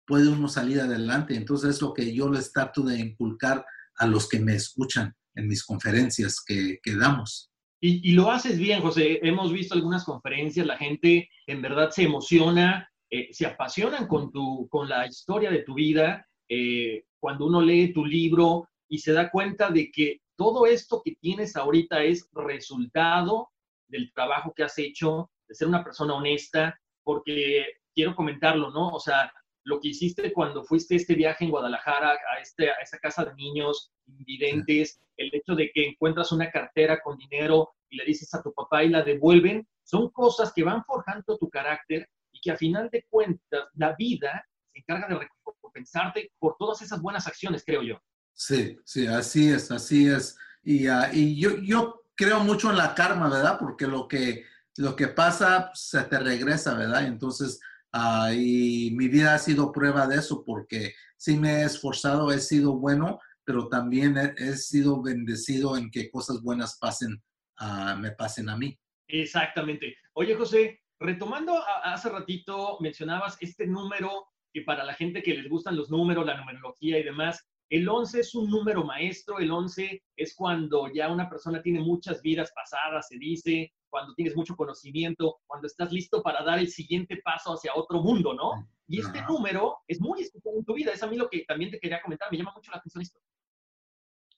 puede 0.07 0.29
uno 0.29 0.49
salir 0.49 0.81
adelante. 0.81 1.35
Entonces 1.37 1.77
es 1.77 1.83
lo 1.83 1.92
que 1.92 2.14
yo 2.14 2.31
les 2.31 2.53
trato 2.53 2.83
de 2.83 2.99
inculcar 2.99 3.64
a 3.96 4.07
los 4.07 4.29
que 4.29 4.40
me 4.40 4.55
escuchan 4.55 5.14
en 5.35 5.46
mis 5.46 5.64
conferencias 5.64 6.40
que, 6.44 6.79
que 6.83 6.96
damos. 6.96 7.50
Y, 7.83 8.12
lo 8.12 8.31
haces 8.31 8.59
bien, 8.59 8.83
José. 8.83 9.21
Hemos 9.23 9.53
visto 9.53 9.75
algunas 9.75 10.05
conferencias, 10.05 10.66
la 10.66 10.77
gente 10.77 11.31
en 11.47 11.62
verdad 11.62 11.90
se 11.90 12.03
emociona, 12.03 12.90
eh, 13.09 13.29
se 13.33 13.47
apasionan 13.47 14.07
con, 14.07 14.31
tu, 14.31 14.69
con 14.69 14.88
la 14.88 15.07
historia 15.07 15.51
de 15.51 15.62
tu 15.62 15.75
vida. 15.75 16.27
Eh, 16.49 17.05
cuando 17.19 17.47
uno 17.47 17.62
lee 17.62 17.93
tu 17.93 18.05
libro 18.05 18.69
y 18.88 18.99
se 18.99 19.12
da 19.12 19.31
cuenta 19.31 19.71
de 19.71 19.90
que 19.90 20.21
todo 20.37 20.66
esto 20.66 21.01
que 21.03 21.16
tienes 21.21 21.57
ahorita 21.57 22.03
es 22.03 22.29
resultado 22.33 23.51
del 23.88 24.12
trabajo 24.12 24.53
que 24.55 24.64
has 24.64 24.79
hecho, 24.79 25.31
de 25.49 25.55
ser 25.55 25.69
una 25.69 25.83
persona 25.83 26.14
honesta, 26.14 26.79
porque 27.03 27.66
quiero 27.95 28.14
comentarlo, 28.14 28.71
¿no? 28.71 28.88
O 28.88 29.01
sea, 29.01 29.33
lo 29.64 29.81
que 29.81 29.88
hiciste 29.88 30.33
cuando 30.33 30.64
fuiste 30.64 30.96
este 30.96 31.14
viaje 31.14 31.44
en 31.44 31.51
Guadalajara, 31.51 32.11
a, 32.11 32.40
este, 32.40 32.70
a 32.70 32.77
esa 32.83 32.99
casa 32.99 33.25
de 33.25 33.35
niños 33.35 33.92
invidentes, 34.07 35.01
el 35.16 35.31
hecho 35.33 35.55
de 35.55 35.70
que 35.73 35.87
encuentras 35.87 36.33
una 36.33 36.51
cartera 36.51 37.01
con 37.03 37.18
dinero 37.18 37.70
y 37.88 37.96
le 37.96 38.05
dices 38.05 38.33
a 38.35 38.42
tu 38.42 38.53
papá 38.55 38.85
y 38.85 38.88
la 38.88 39.03
devuelven, 39.03 39.66
son 39.83 40.11
cosas 40.11 40.53
que 40.55 40.62
van 40.62 40.85
forjando 40.85 41.37
tu 41.37 41.49
carácter 41.49 42.09
y 42.33 42.40
que 42.40 42.53
a 42.53 42.57
final 42.57 42.88
de 42.90 43.05
cuentas 43.09 43.68
la 43.75 43.94
vida 43.96 44.44
se 44.73 44.79
encarga 44.79 45.09
de 45.09 45.29
recompensarte 45.44 46.33
por 46.38 46.57
todas 46.59 46.81
esas 46.83 47.03
buenas 47.03 47.27
acciones, 47.27 47.64
creo 47.64 47.83
yo. 47.83 48.01
Sí, 48.33 48.79
sí, 48.85 49.07
así 49.07 49.51
es, 49.51 49.70
así 49.70 50.09
es. 50.09 50.38
Y, 50.62 50.88
uh, 50.88 51.07
y 51.12 51.38
yo, 51.38 51.57
yo 51.59 52.05
creo 52.14 52.40
mucho 52.40 52.70
en 52.70 52.77
la 52.77 52.94
karma, 52.94 53.29
¿verdad? 53.29 53.59
Porque 53.59 53.87
lo 53.87 54.07
que, 54.07 54.44
lo 54.77 54.94
que 54.96 55.09
pasa 55.09 55.70
se 55.75 56.03
te 56.05 56.18
regresa, 56.18 56.75
¿verdad? 56.75 57.07
Entonces, 57.07 57.61
Uh, 57.92 58.33
y 58.33 58.90
mi 58.92 59.09
vida 59.09 59.35
ha 59.35 59.38
sido 59.38 59.72
prueba 59.72 60.07
de 60.07 60.16
eso 60.16 60.44
porque 60.44 60.94
sí 61.16 61.37
me 61.37 61.62
he 61.62 61.64
esforzado, 61.64 62.31
he 62.31 62.38
sido 62.38 62.76
bueno, 62.76 63.18
pero 63.44 63.68
también 63.68 64.16
he, 64.16 64.35
he 64.37 64.57
sido 64.57 65.03
bendecido 65.03 65.76
en 65.76 65.90
que 65.90 66.11
cosas 66.11 66.40
buenas 66.40 66.79
pasen, 66.79 67.20
uh, 67.61 67.98
me 67.98 68.12
pasen 68.12 68.48
a 68.48 68.57
mí. 68.57 68.79
Exactamente. 69.09 69.96
Oye, 70.12 70.37
José, 70.37 70.81
retomando 71.00 71.57
a, 71.57 71.92
hace 71.92 72.09
ratito, 72.11 72.79
mencionabas 72.81 73.37
este 73.40 73.66
número 73.66 74.29
que 74.53 74.62
para 74.62 74.85
la 74.85 74.94
gente 74.94 75.22
que 75.22 75.35
les 75.35 75.48
gustan 75.48 75.76
los 75.76 75.90
números, 75.90 76.26
la 76.26 76.37
numerología 76.37 76.98
y 76.98 77.03
demás, 77.03 77.44
el 77.70 77.88
11 77.88 78.20
es 78.20 78.35
un 78.35 78.50
número 78.50 78.85
maestro, 78.85 79.38
el 79.38 79.50
11 79.50 80.03
es 80.16 80.35
cuando 80.35 80.92
ya 80.92 81.11
una 81.11 81.31
persona 81.31 81.62
tiene 81.62 81.81
muchas 81.81 82.20
vidas 82.20 82.53
pasadas, 82.53 83.07
se 83.09 83.16
dice, 83.16 83.72
cuando 83.90 84.14
tienes 84.14 84.37
mucho 84.37 84.57
conocimiento, 84.57 85.40
cuando 85.46 85.66
estás 85.66 85.92
listo 85.92 86.22
para 86.22 86.42
dar 86.44 86.59
el 86.59 86.68
siguiente 86.68 87.20
paso 87.22 87.53
hacia 87.53 87.74
otro 87.74 88.00
mundo, 88.00 88.33
¿no? 88.33 88.66
Y 88.87 89.00
este 89.00 89.18
Ajá. 89.18 89.29
número 89.29 89.79
es 89.87 90.00
muy 90.00 90.22
especial 90.22 90.55
en 90.57 90.64
tu 90.64 90.74
vida, 90.74 90.92
es 90.92 91.03
a 91.03 91.07
mí 91.07 91.16
lo 91.16 91.29
que 91.29 91.44
también 91.46 91.70
te 91.70 91.79
quería 91.79 92.00
comentar, 92.00 92.31
me 92.31 92.38
llama 92.38 92.53
mucho 92.55 92.70
la 92.70 92.79
atención 92.79 93.03
esto. 93.03 93.20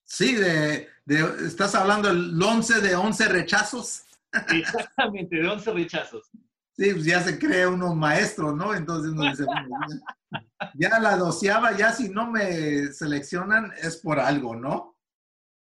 Sí, 0.04 0.34
de, 0.34 0.88
de, 1.04 1.46
estás 1.46 1.74
hablando 1.74 2.08
del 2.08 2.42
11 2.42 2.80
de 2.80 2.96
11 2.96 3.28
rechazos. 3.28 4.04
Exactamente, 4.52 5.36
de 5.36 5.48
11 5.48 5.72
rechazos. 5.72 6.30
Sí, 6.74 6.90
pues 6.92 7.04
ya 7.04 7.22
se 7.22 7.38
cree 7.38 7.66
uno 7.66 7.94
maestro, 7.94 8.56
¿no? 8.56 8.74
Entonces 8.74 9.12
uno 9.12 9.30
dice, 9.30 9.44
bueno, 9.44 9.68
ya, 10.30 10.72
ya 10.74 10.98
la 10.98 11.16
doceava, 11.16 11.76
ya 11.76 11.92
si 11.92 12.08
no 12.08 12.30
me 12.30 12.86
seleccionan 12.92 13.72
es 13.80 13.98
por 13.98 14.18
algo, 14.18 14.56
¿no? 14.56 14.91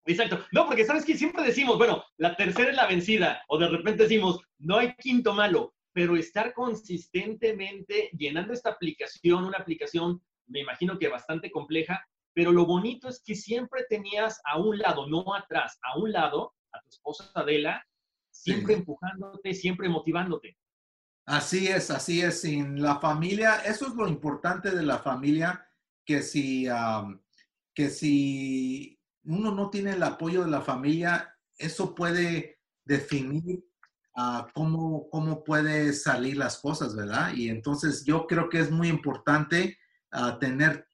Exacto. 0.05 0.45
No, 0.51 0.67
porque 0.67 0.85
sabes 0.85 1.03
que 1.03 1.17
siempre 1.17 1.43
decimos, 1.43 1.77
bueno, 1.77 2.03
la 2.17 2.35
tercera 2.35 2.69
es 2.69 2.75
la 2.75 2.87
vencida, 2.87 3.43
o 3.47 3.57
de 3.57 3.67
repente 3.67 4.03
decimos, 4.03 4.39
no 4.59 4.77
hay 4.77 4.95
quinto 4.95 5.33
malo, 5.33 5.73
pero 5.93 6.15
estar 6.15 6.53
consistentemente 6.53 8.09
llenando 8.17 8.53
esta 8.53 8.71
aplicación, 8.71 9.45
una 9.45 9.57
aplicación, 9.57 10.21
me 10.47 10.59
imagino 10.59 10.99
que 10.99 11.07
bastante 11.07 11.49
compleja, 11.49 12.05
pero 12.33 12.51
lo 12.51 12.65
bonito 12.65 13.07
es 13.07 13.21
que 13.25 13.33
siempre 13.33 13.85
tenías 13.89 14.39
a 14.43 14.59
un 14.59 14.77
lado, 14.77 15.07
no 15.07 15.33
atrás, 15.33 15.79
a 15.81 15.97
un 15.97 16.11
lado, 16.11 16.53
a 16.73 16.81
tu 16.81 16.89
esposa 16.89 17.31
Adela, 17.33 17.83
siempre 18.29 18.73
sí. 18.73 18.79
empujándote, 18.81 19.53
siempre 19.53 19.89
motivándote. 19.89 20.57
Así 21.25 21.67
es, 21.67 21.89
así 21.89 22.21
es. 22.21 22.41
Sin 22.41 22.81
la 22.81 22.99
familia, 22.99 23.61
eso 23.65 23.87
es 23.87 23.95
lo 23.95 24.07
importante 24.07 24.71
de 24.71 24.83
la 24.83 24.99
familia, 24.99 25.65
que 26.05 26.21
si, 26.21 26.67
um, 26.67 27.19
que 27.73 27.89
si 27.89 28.94
uno 29.25 29.51
no 29.51 29.69
tiene 29.69 29.93
el 29.93 30.03
apoyo 30.03 30.43
de 30.43 30.51
la 30.51 30.61
familia, 30.61 31.33
eso 31.57 31.95
puede 31.95 32.59
definir 32.85 33.63
uh, 34.17 34.43
cómo, 34.53 35.09
cómo 35.09 35.43
puede 35.43 35.93
salir 35.93 36.37
las 36.37 36.57
cosas, 36.59 36.95
¿verdad? 36.95 37.33
Y 37.33 37.49
entonces 37.49 38.03
yo 38.05 38.27
creo 38.27 38.49
que 38.49 38.59
es 38.59 38.71
muy 38.71 38.87
importante 38.87 39.77
uh, 40.13 40.37
tener 40.39 40.87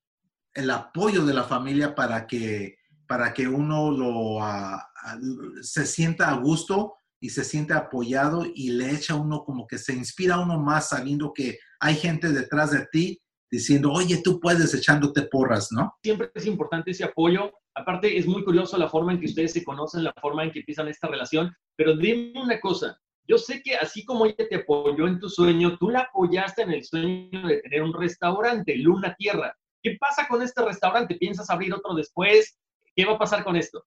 el 0.54 0.70
apoyo 0.70 1.26
de 1.26 1.34
la 1.34 1.44
familia 1.44 1.96
para 1.96 2.28
que, 2.28 2.78
para 3.08 3.34
que 3.34 3.48
uno 3.48 3.91
lo, 3.91 4.38
uh, 4.38 5.62
se 5.62 5.86
sienta 5.86 6.30
a 6.30 6.36
gusto 6.36 6.96
y 7.20 7.30
se 7.30 7.44
siente 7.44 7.74
apoyado 7.74 8.46
y 8.46 8.72
le 8.72 8.91
echa 8.91 9.15
uno 9.15 9.44
como 9.44 9.67
que 9.67 9.78
se 9.78 9.94
inspira 9.94 10.39
uno 10.39 10.60
más 10.60 10.89
sabiendo 10.89 11.34
que 11.34 11.60
hay 11.80 11.96
gente 11.96 12.30
detrás 12.30 12.72
de 12.72 12.88
ti 12.91 13.22
diciendo, 13.52 13.91
oye, 13.91 14.22
tú 14.24 14.39
puedes 14.39 14.74
echándote 14.74 15.24
porras, 15.24 15.67
¿no? 15.72 15.94
Siempre 16.02 16.32
es 16.34 16.46
importante 16.46 16.91
ese 16.91 17.04
apoyo. 17.04 17.52
Aparte, 17.76 18.18
es 18.18 18.28
muy 18.28 18.44
curioso 18.44 18.78
la 18.78 18.90
forma 18.90 19.14
en 19.14 19.20
que 19.20 19.28
ustedes 19.28 19.54
se 19.54 19.64
conocen, 19.64 20.04
la 20.04 20.14
forma 20.22 20.44
en 20.44 20.52
que 20.52 20.60
empiezan 20.60 20.88
esta 20.88 21.08
relación. 21.08 21.56
Pero 21.76 21.96
dime 21.96 22.42
una 22.42 22.60
cosa, 22.60 23.00
yo 23.28 23.38
sé 23.38 23.62
que 23.64 23.76
así 23.76 24.04
como 24.04 24.26
ella 24.26 24.48
te 24.50 24.58
apoyó 24.58 25.08
en 25.08 25.20
tu 25.20 25.30
sueño, 25.30 25.78
tú 25.78 25.90
la 25.90 26.02
apoyaste 26.02 26.64
en 26.64 26.72
el 26.72 26.84
sueño 26.84 27.48
de 27.48 27.62
tener 27.62 27.84
un 27.84 27.94
restaurante, 27.94 28.76
Luna 28.76 29.16
Tierra. 29.16 29.56
¿Qué 29.82 29.98
pasa 30.00 30.28
con 30.28 30.42
este 30.42 30.64
restaurante? 30.64 31.16
¿Piensas 31.16 31.50
abrir 31.50 31.74
otro 31.74 31.94
después? 31.94 32.60
¿Qué 32.96 33.06
va 33.06 33.14
a 33.14 33.20
pasar 33.20 33.44
con 33.44 33.56
esto? 33.56 33.86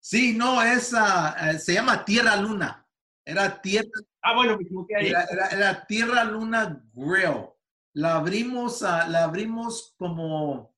Sí, 0.00 0.34
no, 0.36 0.60
es, 0.62 0.92
uh, 0.92 1.58
se 1.58 1.74
llama 1.74 2.04
Tierra 2.04 2.36
Luna. 2.36 2.86
Era 3.24 3.60
Tierra. 3.60 3.88
Ah, 4.22 4.34
bueno, 4.34 4.56
me 4.56 4.64
equivoqué 4.64 4.96
ahí. 4.96 5.08
Era, 5.08 5.24
era, 5.24 5.46
era 5.48 5.86
Tierra 5.86 6.24
Luna 6.24 6.82
Grill. 6.92 7.46
La 7.92 8.16
abrimos, 8.16 8.82
uh, 8.82 9.08
la 9.08 9.24
abrimos 9.24 9.94
como 9.96 10.74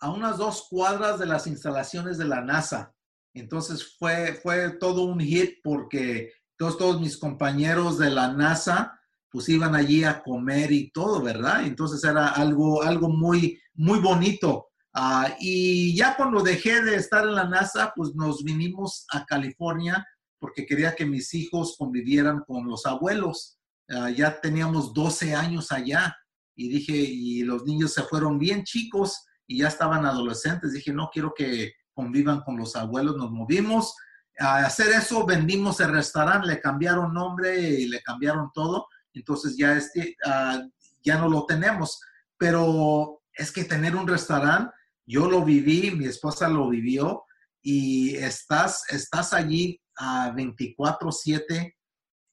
a 0.00 0.10
unas 0.10 0.38
dos 0.38 0.66
cuadras 0.68 1.18
de 1.18 1.26
las 1.26 1.46
instalaciones 1.46 2.18
de 2.18 2.24
la 2.24 2.40
NASA. 2.40 2.94
Entonces 3.34 3.96
fue, 3.98 4.34
fue 4.42 4.70
todo 4.78 5.04
un 5.04 5.20
hit 5.20 5.58
porque 5.62 6.32
todos, 6.56 6.78
todos 6.78 7.00
mis 7.00 7.16
compañeros 7.16 7.98
de 7.98 8.10
la 8.10 8.32
NASA 8.32 8.96
pues 9.30 9.48
iban 9.48 9.74
allí 9.76 10.02
a 10.02 10.22
comer 10.22 10.72
y 10.72 10.90
todo, 10.90 11.22
¿verdad? 11.22 11.64
Entonces 11.64 12.02
era 12.02 12.28
algo, 12.28 12.82
algo 12.82 13.08
muy, 13.08 13.60
muy 13.74 14.00
bonito. 14.00 14.70
Ah, 14.92 15.36
y 15.38 15.94
ya 15.94 16.16
cuando 16.16 16.42
dejé 16.42 16.82
de 16.82 16.96
estar 16.96 17.24
en 17.24 17.36
la 17.36 17.44
NASA, 17.44 17.92
pues 17.94 18.12
nos 18.14 18.42
vinimos 18.42 19.06
a 19.12 19.24
California 19.24 20.04
porque 20.40 20.66
quería 20.66 20.96
que 20.96 21.06
mis 21.06 21.32
hijos 21.34 21.76
convivieran 21.78 22.40
con 22.40 22.66
los 22.66 22.86
abuelos. 22.86 23.58
Ah, 23.88 24.10
ya 24.10 24.40
teníamos 24.40 24.92
12 24.92 25.34
años 25.34 25.70
allá 25.70 26.16
y 26.56 26.68
dije, 26.68 26.96
y 26.96 27.42
los 27.44 27.64
niños 27.64 27.92
se 27.92 28.02
fueron 28.02 28.38
bien 28.38 28.64
chicos 28.64 29.26
y 29.50 29.58
ya 29.58 29.68
estaban 29.68 30.06
adolescentes. 30.06 30.72
Dije, 30.72 30.92
no 30.92 31.10
quiero 31.12 31.34
que 31.36 31.72
convivan 31.92 32.42
con 32.42 32.56
los 32.56 32.76
abuelos. 32.76 33.16
Nos 33.16 33.32
movimos. 33.32 33.96
A 34.38 34.64
hacer 34.64 34.90
eso, 34.92 35.26
vendimos 35.26 35.80
el 35.80 35.90
restaurante, 35.90 36.46
le 36.46 36.60
cambiaron 36.60 37.12
nombre 37.12 37.58
y 37.60 37.88
le 37.88 38.00
cambiaron 38.00 38.52
todo. 38.54 38.86
Entonces 39.12 39.56
ya, 39.56 39.72
este, 39.72 40.16
ah, 40.24 40.62
ya 41.02 41.18
no 41.18 41.28
lo 41.28 41.46
tenemos. 41.46 42.00
Pero 42.38 43.22
es 43.34 43.50
que 43.50 43.64
tener 43.64 43.96
un 43.96 44.06
restaurante, 44.06 44.72
yo 45.04 45.28
lo 45.28 45.44
viví, 45.44 45.90
mi 45.90 46.04
esposa 46.04 46.48
lo 46.48 46.68
vivió 46.68 47.24
y 47.60 48.14
estás, 48.14 48.84
estás 48.88 49.32
allí 49.32 49.80
a 49.96 50.32
24/7 50.32 51.74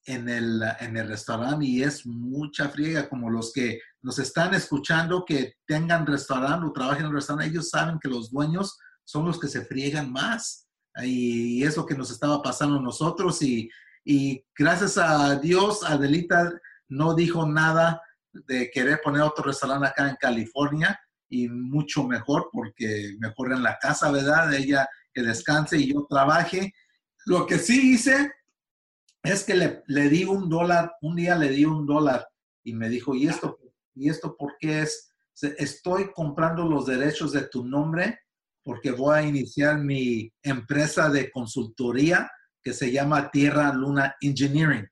en 0.06 0.28
el, 0.28 0.62
en 0.78 0.96
el 0.96 1.08
restaurante 1.08 1.64
y 1.64 1.82
es 1.82 2.06
mucha 2.06 2.68
friega, 2.68 3.08
como 3.08 3.28
los 3.28 3.52
que 3.52 3.80
nos 4.02 4.18
están 4.18 4.54
escuchando 4.54 5.24
que 5.24 5.54
tengan 5.66 6.06
restaurante 6.06 6.66
o 6.66 6.72
trabajen 6.72 7.06
en 7.06 7.12
restaurante, 7.12 7.50
ellos 7.50 7.70
saben 7.70 7.98
que 7.98 8.08
los 8.08 8.30
dueños 8.30 8.78
son 9.04 9.24
los 9.26 9.38
que 9.38 9.48
se 9.48 9.64
friegan 9.64 10.12
más. 10.12 10.66
Y 11.02 11.62
es 11.62 11.76
lo 11.76 11.86
que 11.86 11.94
nos 11.94 12.10
estaba 12.10 12.42
pasando 12.42 12.78
a 12.78 12.82
nosotros 12.82 13.40
y, 13.42 13.70
y 14.04 14.44
gracias 14.56 14.98
a 14.98 15.36
Dios, 15.36 15.84
Adelita 15.84 16.52
no 16.88 17.14
dijo 17.14 17.46
nada 17.46 18.02
de 18.32 18.70
querer 18.70 19.00
poner 19.02 19.22
otro 19.22 19.44
restaurante 19.44 19.86
acá 19.86 20.08
en 20.08 20.16
California 20.16 20.98
y 21.28 21.48
mucho 21.48 22.04
mejor 22.04 22.48
porque 22.52 23.16
mejor 23.20 23.52
en 23.52 23.62
la 23.62 23.78
casa, 23.78 24.10
¿verdad? 24.10 24.52
Ella 24.54 24.88
que 25.12 25.22
descanse 25.22 25.78
y 25.78 25.92
yo 25.92 26.06
trabaje. 26.08 26.72
Lo 27.26 27.46
que 27.46 27.58
sí 27.58 27.92
hice 27.92 28.32
es 29.22 29.44
que 29.44 29.54
le, 29.54 29.82
le, 29.86 30.08
di 30.08 30.24
un 30.24 30.48
dólar, 30.48 30.92
un 31.02 31.16
día 31.16 31.36
le 31.36 31.50
di 31.50 31.64
un 31.64 31.86
dólar 31.86 32.26
y 32.64 32.72
me 32.72 32.88
dijo, 32.88 33.14
¿y 33.14 33.28
esto, 33.28 33.58
¿y 33.98 34.08
esto 34.08 34.36
por 34.36 34.56
qué 34.58 34.82
es? 34.82 35.12
Estoy 35.40 36.12
comprando 36.12 36.64
los 36.64 36.86
derechos 36.86 37.32
de 37.32 37.48
tu 37.48 37.64
nombre 37.64 38.20
porque 38.64 38.90
voy 38.90 39.16
a 39.18 39.22
iniciar 39.22 39.78
mi 39.78 40.32
empresa 40.42 41.08
de 41.08 41.30
consultoría 41.30 42.30
que 42.62 42.72
se 42.72 42.92
llama 42.92 43.30
Tierra 43.30 43.72
Luna 43.72 44.14
Engineering. 44.20 44.86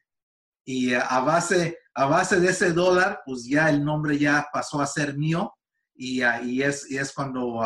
Y 0.64 0.94
a 0.94 1.20
base, 1.20 1.78
a 1.94 2.06
base 2.06 2.40
de 2.40 2.50
ese 2.50 2.72
dólar, 2.72 3.20
pues 3.24 3.46
ya 3.46 3.68
el 3.68 3.84
nombre 3.84 4.18
ya 4.18 4.48
pasó 4.52 4.80
a 4.80 4.86
ser 4.86 5.16
mío 5.16 5.52
y, 5.94 6.22
y, 6.22 6.62
es, 6.62 6.90
y 6.90 6.98
es, 6.98 7.12
cuando 7.12 7.60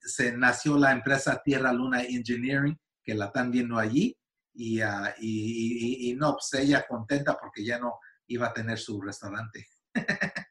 se 0.00 0.36
nació 0.36 0.76
la 0.76 0.92
empresa 0.92 1.40
Tierra 1.44 1.72
Luna 1.72 2.02
Engineering, 2.02 2.76
que 3.02 3.14
la 3.14 3.26
están 3.26 3.50
viendo 3.50 3.78
allí. 3.78 4.16
Y, 4.52 4.82
uh, 4.82 6.16
no, 6.16 6.32
pues 6.32 6.62
ella 6.62 6.84
contenta 6.88 7.36
porque 7.40 7.64
ya 7.64 7.78
no 7.78 7.98
iba 8.26 8.48
a 8.48 8.52
tener 8.52 8.78
su 8.78 9.00
restaurante. 9.00 9.66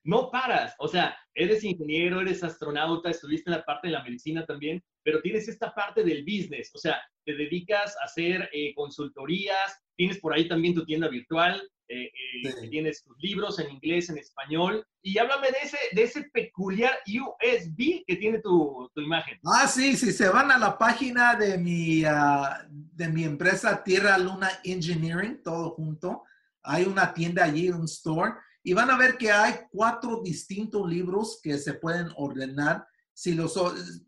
No 0.04 0.30
paras, 0.32 0.76
o 0.80 0.88
sea, 0.88 1.18
eres 1.34 1.64
ingeniero, 1.64 2.22
eres 2.22 2.44
astronauta, 2.44 3.10
estuviste 3.10 3.50
en 3.50 3.58
la 3.58 3.66
parte 3.66 3.88
de 3.88 3.94
la 3.94 4.04
medicina 4.04 4.46
también, 4.46 4.84
pero 5.04 5.22
tienes 5.22 5.48
esta 5.48 5.74
parte 5.74 6.04
del 6.04 6.24
business, 6.24 6.72
o 6.74 6.78
sea, 6.78 7.02
te 7.26 7.34
dedicas 7.36 7.96
a 8.02 8.06
hacer 8.06 8.50
eh, 8.54 8.74
consultorías, 8.76 9.82
tienes 9.96 10.20
por 10.20 10.34
ahí 10.34 10.48
también 10.48 10.74
tu 10.74 10.86
tienda 10.86 11.08
virtual, 11.08 11.62
eh, 11.92 12.12
eh, 12.44 12.70
tienes 12.70 13.04
tus 13.04 13.18
libros 13.20 13.58
en 13.60 13.72
inglés, 13.72 14.10
en 14.10 14.20
español, 14.20 14.86
y 15.02 15.18
háblame 15.18 15.48
de 15.48 15.58
ese, 15.64 15.78
de 15.92 16.04
ese 16.04 16.24
peculiar 16.32 16.94
USB 17.08 18.04
que 18.06 18.16
tiene 18.16 18.40
tu, 18.42 18.90
tu 18.94 19.02
imagen. 19.02 19.40
Ah, 19.44 19.68
sí, 19.68 19.98
si 19.98 20.12
se 20.12 20.30
van 20.30 20.52
a 20.52 20.60
la 20.60 20.78
página 20.78 21.36
de 21.36 21.58
mi, 21.58 22.04
uh, 22.06 22.68
de 22.70 23.10
mi 23.10 23.24
empresa 23.24 23.84
Tierra 23.84 24.20
Luna 24.20 24.50
Engineering, 24.64 25.42
todo 25.44 25.72
junto, 25.72 26.26
hay 26.62 26.84
una 26.84 27.12
tienda 27.12 27.46
allí, 27.46 27.70
un 27.70 27.86
store, 27.86 28.34
y 28.64 28.74
van 28.74 28.90
a 28.90 28.98
ver 28.98 29.18
que 29.18 29.32
hay 29.32 29.56
cuatro 29.72 30.22
distintos 30.24 30.88
libros 30.88 31.40
que 31.42 31.58
se 31.58 31.74
pueden 31.74 32.10
ordenar. 32.18 32.86
Si 33.14 33.34
los, 33.34 33.56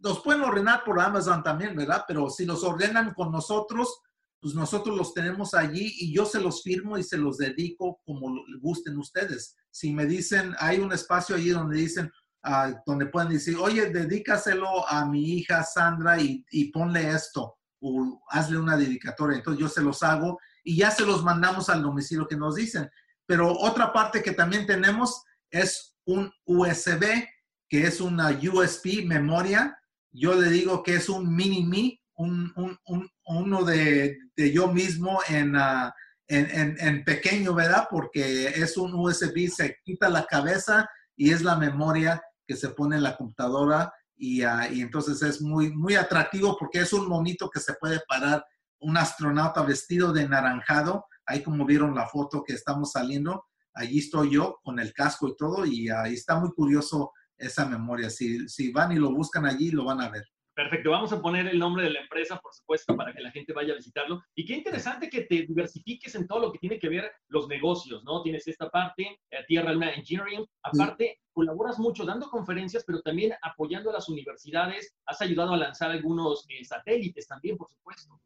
los 0.01 0.19
pueden 0.21 0.41
ordenar 0.41 0.83
por 0.83 0.99
Amazon 0.99 1.43
también, 1.43 1.75
¿verdad? 1.75 2.03
Pero 2.07 2.29
si 2.29 2.45
los 2.45 2.63
ordenan 2.63 3.13
con 3.13 3.31
nosotros, 3.31 4.01
pues 4.41 4.55
nosotros 4.55 4.97
los 4.97 5.13
tenemos 5.13 5.53
allí 5.53 5.93
y 5.99 6.13
yo 6.13 6.25
se 6.25 6.39
los 6.39 6.63
firmo 6.63 6.97
y 6.97 7.03
se 7.03 7.17
los 7.17 7.37
dedico 7.37 8.01
como 8.03 8.43
gusten 8.59 8.97
ustedes. 8.97 9.55
Si 9.69 9.93
me 9.93 10.05
dicen, 10.05 10.55
hay 10.59 10.79
un 10.79 10.91
espacio 10.91 11.35
allí 11.35 11.49
donde 11.49 11.77
dicen, 11.77 12.11
uh, 12.45 12.73
donde 12.85 13.05
pueden 13.05 13.29
decir, 13.29 13.55
oye, 13.57 13.91
dedícaselo 13.91 14.87
a 14.89 15.05
mi 15.05 15.37
hija 15.37 15.63
Sandra 15.63 16.19
y, 16.19 16.43
y, 16.49 16.71
ponle 16.71 17.11
esto, 17.11 17.55
o 17.81 18.19
hazle 18.29 18.57
una 18.57 18.75
dedicatoria. 18.75 19.37
Entonces 19.37 19.61
yo 19.61 19.69
se 19.69 19.83
los 19.83 20.01
hago 20.01 20.39
y 20.63 20.75
ya 20.75 20.89
se 20.89 21.05
los 21.05 21.23
mandamos 21.23 21.69
al 21.69 21.83
domicilio 21.83 22.27
que 22.27 22.35
nos 22.35 22.55
dicen. 22.55 22.89
Pero 23.25 23.51
otra 23.51 23.93
parte 23.93 24.21
que 24.21 24.31
también 24.31 24.65
tenemos 24.65 25.23
es 25.49 25.95
un 26.05 26.31
USB, 26.45 27.27
que 27.69 27.83
es 27.83 28.01
una 28.01 28.29
USB 28.29 29.05
memoria. 29.05 29.77
Yo 30.11 30.35
le 30.35 30.49
digo 30.49 30.83
que 30.83 30.95
es 30.95 31.09
un 31.09 31.33
mini 31.33 31.63
me, 31.63 32.01
un, 32.15 32.51
un, 32.55 32.77
un, 32.85 33.09
uno 33.25 33.63
de, 33.63 34.17
yo 34.35 34.67
mismo 34.71 35.19
en, 35.27 35.55
uh, 35.55 35.89
en, 36.27 36.49
en, 36.51 36.77
en, 36.79 37.03
pequeño, 37.03 37.53
¿verdad? 37.53 37.87
Porque 37.89 38.47
es 38.47 38.77
un 38.77 38.93
USB, 38.93 39.47
se 39.49 39.77
quita 39.83 40.09
la 40.09 40.25
cabeza 40.25 40.89
y 41.15 41.31
es 41.31 41.41
la 41.41 41.55
memoria 41.55 42.21
que 42.47 42.55
se 42.55 42.69
pone 42.69 42.97
en 42.97 43.03
la 43.03 43.15
computadora 43.15 43.93
y, 44.15 44.43
uh, 44.45 44.71
y, 44.71 44.81
entonces 44.81 45.21
es 45.21 45.41
muy, 45.41 45.71
muy 45.71 45.95
atractivo 45.95 46.57
porque 46.59 46.79
es 46.79 46.93
un 46.93 47.07
monito 47.07 47.49
que 47.49 47.59
se 47.59 47.73
puede 47.73 48.01
parar, 48.07 48.45
un 48.79 48.97
astronauta 48.97 49.61
vestido 49.63 50.11
de 50.11 50.27
naranjado, 50.27 51.05
ahí 51.25 51.41
como 51.41 51.65
vieron 51.65 51.95
la 51.95 52.07
foto 52.07 52.43
que 52.43 52.53
estamos 52.53 52.91
saliendo, 52.91 53.45
allí 53.73 53.99
estoy 53.99 54.31
yo 54.31 54.59
con 54.63 54.79
el 54.79 54.93
casco 54.93 55.29
y 55.29 55.35
todo 55.35 55.65
y 55.65 55.89
ahí 55.89 56.13
está 56.13 56.39
muy 56.39 56.51
curioso 56.51 57.11
esa 57.37 57.65
memoria. 57.65 58.09
Si, 58.09 58.47
si 58.47 58.71
van 58.71 58.91
y 58.91 58.95
lo 58.95 59.11
buscan 59.11 59.45
allí, 59.45 59.71
lo 59.71 59.85
van 59.85 60.01
a 60.01 60.09
ver. 60.09 60.23
Perfecto, 60.53 60.91
vamos 60.91 61.13
a 61.13 61.21
poner 61.21 61.47
el 61.47 61.57
nombre 61.57 61.85
de 61.85 61.91
la 61.91 62.01
empresa, 62.01 62.37
por 62.37 62.53
supuesto, 62.53 62.95
para 62.95 63.13
que 63.13 63.21
la 63.21 63.31
gente 63.31 63.53
vaya 63.53 63.73
a 63.73 63.77
visitarlo. 63.77 64.21
Y 64.35 64.45
qué 64.45 64.53
interesante 64.57 65.09
que 65.09 65.21
te 65.21 65.43
diversifiques 65.43 66.13
en 66.15 66.27
todo 66.27 66.39
lo 66.39 66.51
que 66.51 66.59
tiene 66.59 66.77
que 66.77 66.89
ver 66.89 67.09
los 67.29 67.47
negocios, 67.47 68.03
¿no? 68.03 68.21
Tienes 68.21 68.47
esta 68.47 68.69
parte, 68.69 69.21
eh, 69.31 69.37
Tierra 69.47 69.71
Luna 69.71 69.93
Engineering, 69.93 70.45
aparte 70.61 71.21
colaboras 71.31 71.79
mucho 71.79 72.03
dando 72.03 72.29
conferencias, 72.29 72.83
pero 72.85 73.01
también 73.01 73.33
apoyando 73.41 73.89
a 73.89 73.93
las 73.93 74.09
universidades, 74.09 74.93
has 75.05 75.21
ayudado 75.21 75.53
a 75.53 75.57
lanzar 75.57 75.91
algunos 75.91 76.45
eh, 76.49 76.65
satélites 76.65 77.27
también, 77.27 77.55
por 77.55 77.69
supuesto. 77.71 78.19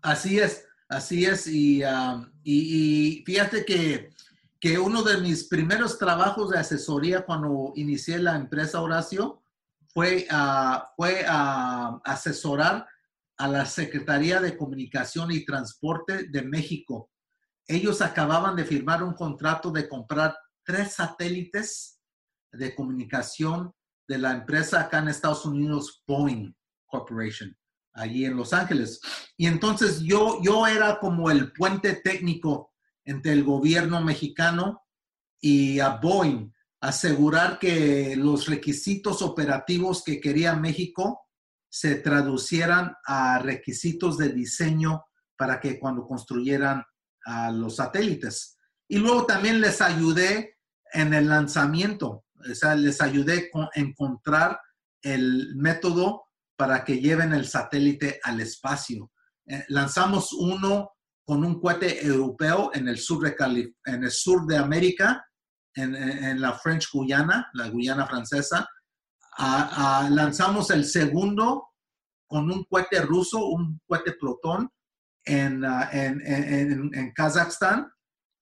Así 0.00 0.38
es, 0.38 0.66
así 0.94 1.24
es, 1.24 1.46
y, 1.46 1.82
um, 1.84 2.30
fíjate 3.24 3.64
que, 3.64 4.10
uno 4.78 5.02
de 5.02 5.18
mis 5.18 5.44
primeros 5.44 5.98
trabajos 5.98 6.48
de 6.50 6.58
asesoría 6.58 7.26
cuando 7.26 7.72
inicié 7.76 8.18
la 8.18 8.36
empresa 8.36 8.80
Horacio, 8.80 9.42
fue, 9.88 10.26
asesorar 12.04 12.86
a 13.36 13.48
la 13.48 13.66
Secretaría 13.66 14.40
de 14.40 14.56
Comunicación 14.56 15.30
y 15.30 15.44
Transporte 15.44 16.28
de 16.28 16.42
México. 16.42 17.10
Ellos 17.66 18.00
acababan 18.00 18.56
de 18.56 18.64
firmar 18.64 19.02
un 19.02 19.14
contrato 19.14 19.70
de 19.70 19.88
comprar 19.88 20.36
tres 20.64 20.92
satélites 20.92 22.00
de 22.52 22.74
comunicación 22.74 23.72
de 24.08 24.18
la 24.18 24.32
empresa 24.32 24.80
acá 24.80 24.98
en 24.98 25.08
Estados 25.08 25.44
Unidos, 25.44 26.02
Boeing 26.06 26.54
Corporation, 26.86 27.56
allí 27.94 28.24
en 28.24 28.36
Los 28.36 28.52
Ángeles. 28.52 29.00
Y 29.36 29.46
entonces 29.46 30.00
yo, 30.00 30.40
yo 30.42 30.66
era 30.66 30.98
como 30.98 31.30
el 31.30 31.52
puente 31.52 31.94
técnico 31.94 32.72
entre 33.04 33.32
el 33.32 33.44
gobierno 33.44 34.02
mexicano 34.02 34.82
y 35.40 35.80
a 35.80 35.96
Boeing 35.96 36.52
asegurar 36.80 37.58
que 37.58 38.14
los 38.16 38.46
requisitos 38.46 39.22
operativos 39.22 40.02
que 40.04 40.20
quería 40.20 40.54
México 40.54 41.22
se 41.70 41.96
traducieran 41.96 42.94
a 43.06 43.38
requisitos 43.38 44.18
de 44.18 44.28
diseño 44.28 45.04
para 45.36 45.60
que 45.60 45.78
cuando 45.78 46.06
construyeran 46.06 46.84
los 47.52 47.76
satélites. 47.76 48.58
Y 48.86 48.98
luego 48.98 49.24
también 49.24 49.60
les 49.60 49.80
ayudé 49.80 50.58
en 50.92 51.14
el 51.14 51.28
lanzamiento, 51.28 52.26
o 52.38 52.54
sea, 52.54 52.74
les 52.74 53.00
ayudé 53.00 53.50
a 53.54 53.70
encontrar 53.74 54.60
el 55.02 55.56
método 55.56 56.23
para 56.56 56.84
que 56.84 57.00
lleven 57.00 57.32
el 57.32 57.46
satélite 57.46 58.20
al 58.22 58.40
espacio. 58.40 59.10
Eh, 59.46 59.64
lanzamos 59.68 60.32
uno 60.32 60.92
con 61.24 61.44
un 61.44 61.60
cohete 61.60 62.04
europeo 62.04 62.70
en 62.74 62.88
el 62.88 62.98
sur 62.98 63.20
de, 63.20 63.34
en 63.86 64.04
el 64.04 64.54
América 64.56 65.24
en, 65.74 65.94
en, 65.94 66.40
la 66.40 66.52
French 66.52 66.90
Guyana, 66.92 67.50
la 67.54 67.68
Guyana 67.68 68.06
francesa, 68.06 68.68
lanzamos 70.10 70.70
el 70.70 70.84
segundo 70.84 71.70
con 72.28 72.50
un 72.50 72.64
cohete 72.64 73.00
ruso, 73.00 73.46
un 73.46 73.80
cohete 73.86 74.12
Proton 74.12 74.70
en, 75.24 75.64
en, 75.92 76.90
en, 76.94 77.12
Kazajstán 77.12 77.90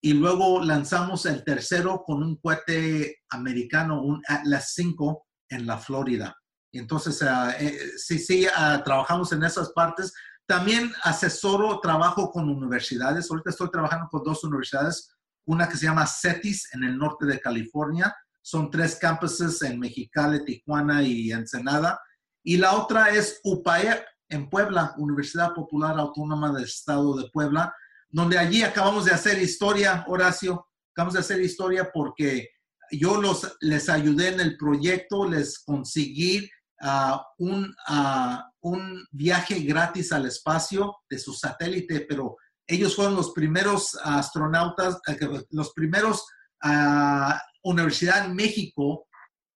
y 0.03 0.15
luego 0.15 0.63
lanzamos 0.63 1.27
el 1.27 1.45
tercero 1.45 2.03
con 2.05 2.23
un 2.23 2.37
cohete 2.37 3.21
americano, 3.31 4.03
un 4.03 4.21
Atlas 4.27 4.73
5 4.75 5.27
en 5.51 5.67
la 5.67 5.79
Florida. 5.79 6.37
Entonces, 6.79 7.21
uh, 7.23 7.51
eh, 7.59 7.93
sí, 7.97 8.19
sí, 8.19 8.47
uh, 8.47 8.83
trabajamos 8.83 9.33
en 9.33 9.45
esas 9.45 9.71
partes. 9.71 10.13
También 10.47 10.93
asesoro, 11.03 11.81
trabajo 11.81 12.31
con 12.31 12.49
universidades. 12.49 13.31
Ahorita 13.31 13.51
estoy 13.51 13.71
trabajando 13.71 14.09
con 14.11 14.23
dos 14.23 14.43
universidades, 14.45 15.15
una 15.45 15.69
que 15.69 15.77
se 15.77 15.87
llama 15.87 16.07
CETIS 16.07 16.75
en 16.75 16.85
el 16.85 16.99
norte 16.99 17.27
de 17.27 17.41
California. 17.41 18.15
Son 18.41 18.71
tres 18.71 18.97
campuses 18.97 19.63
en 19.63 19.79
Mexicali, 19.79 20.45
Tijuana 20.45 21.03
y 21.03 21.31
Ensenada. 21.31 22.01
Y 22.43 22.57
la 22.57 22.75
otra 22.75 23.11
es 23.11 23.41
UPAEP 23.45 24.05
en 24.31 24.49
Puebla, 24.49 24.95
Universidad 24.97 25.53
Popular 25.53 25.99
Autónoma 25.99 26.53
del 26.53 26.65
Estado 26.65 27.17
de 27.17 27.29
Puebla 27.31 27.73
donde 28.13 28.39
allí 28.39 28.63
acabamos 28.63 29.07
de 29.07 29.13
hacer 29.13 29.41
historia, 29.43 30.05
Horacio, 30.07 30.69
acabamos 30.93 31.15
de 31.15 31.21
hacer 31.21 31.41
historia 31.41 31.91
porque 31.93 32.51
yo 32.91 33.21
los, 33.21 33.57
les 33.61 33.89
ayudé 33.89 34.29
en 34.29 34.41
el 34.41 34.59
proyecto, 34.59 35.27
les 35.27 35.59
conseguí 35.59 36.49
ah, 36.83 37.27
un, 37.39 37.75
uh, 37.89 38.39
un 38.61 39.07
viaje 39.11 39.61
gratis 39.61 40.13
al 40.13 40.27
espacio 40.27 40.97
de 41.09 41.19
su 41.19 41.33
satélite, 41.33 42.07
pero 42.09 42.37
ellos 42.67 42.95
fueron 42.95 43.15
los 43.15 43.33
primeros 43.33 43.99
astronautas, 44.03 44.99
eh, 45.09 45.19
los 45.51 45.73
primeros 45.73 46.25
uh, 46.65 47.33
universidad 47.63 48.27
en 48.27 48.35
México 48.35 49.07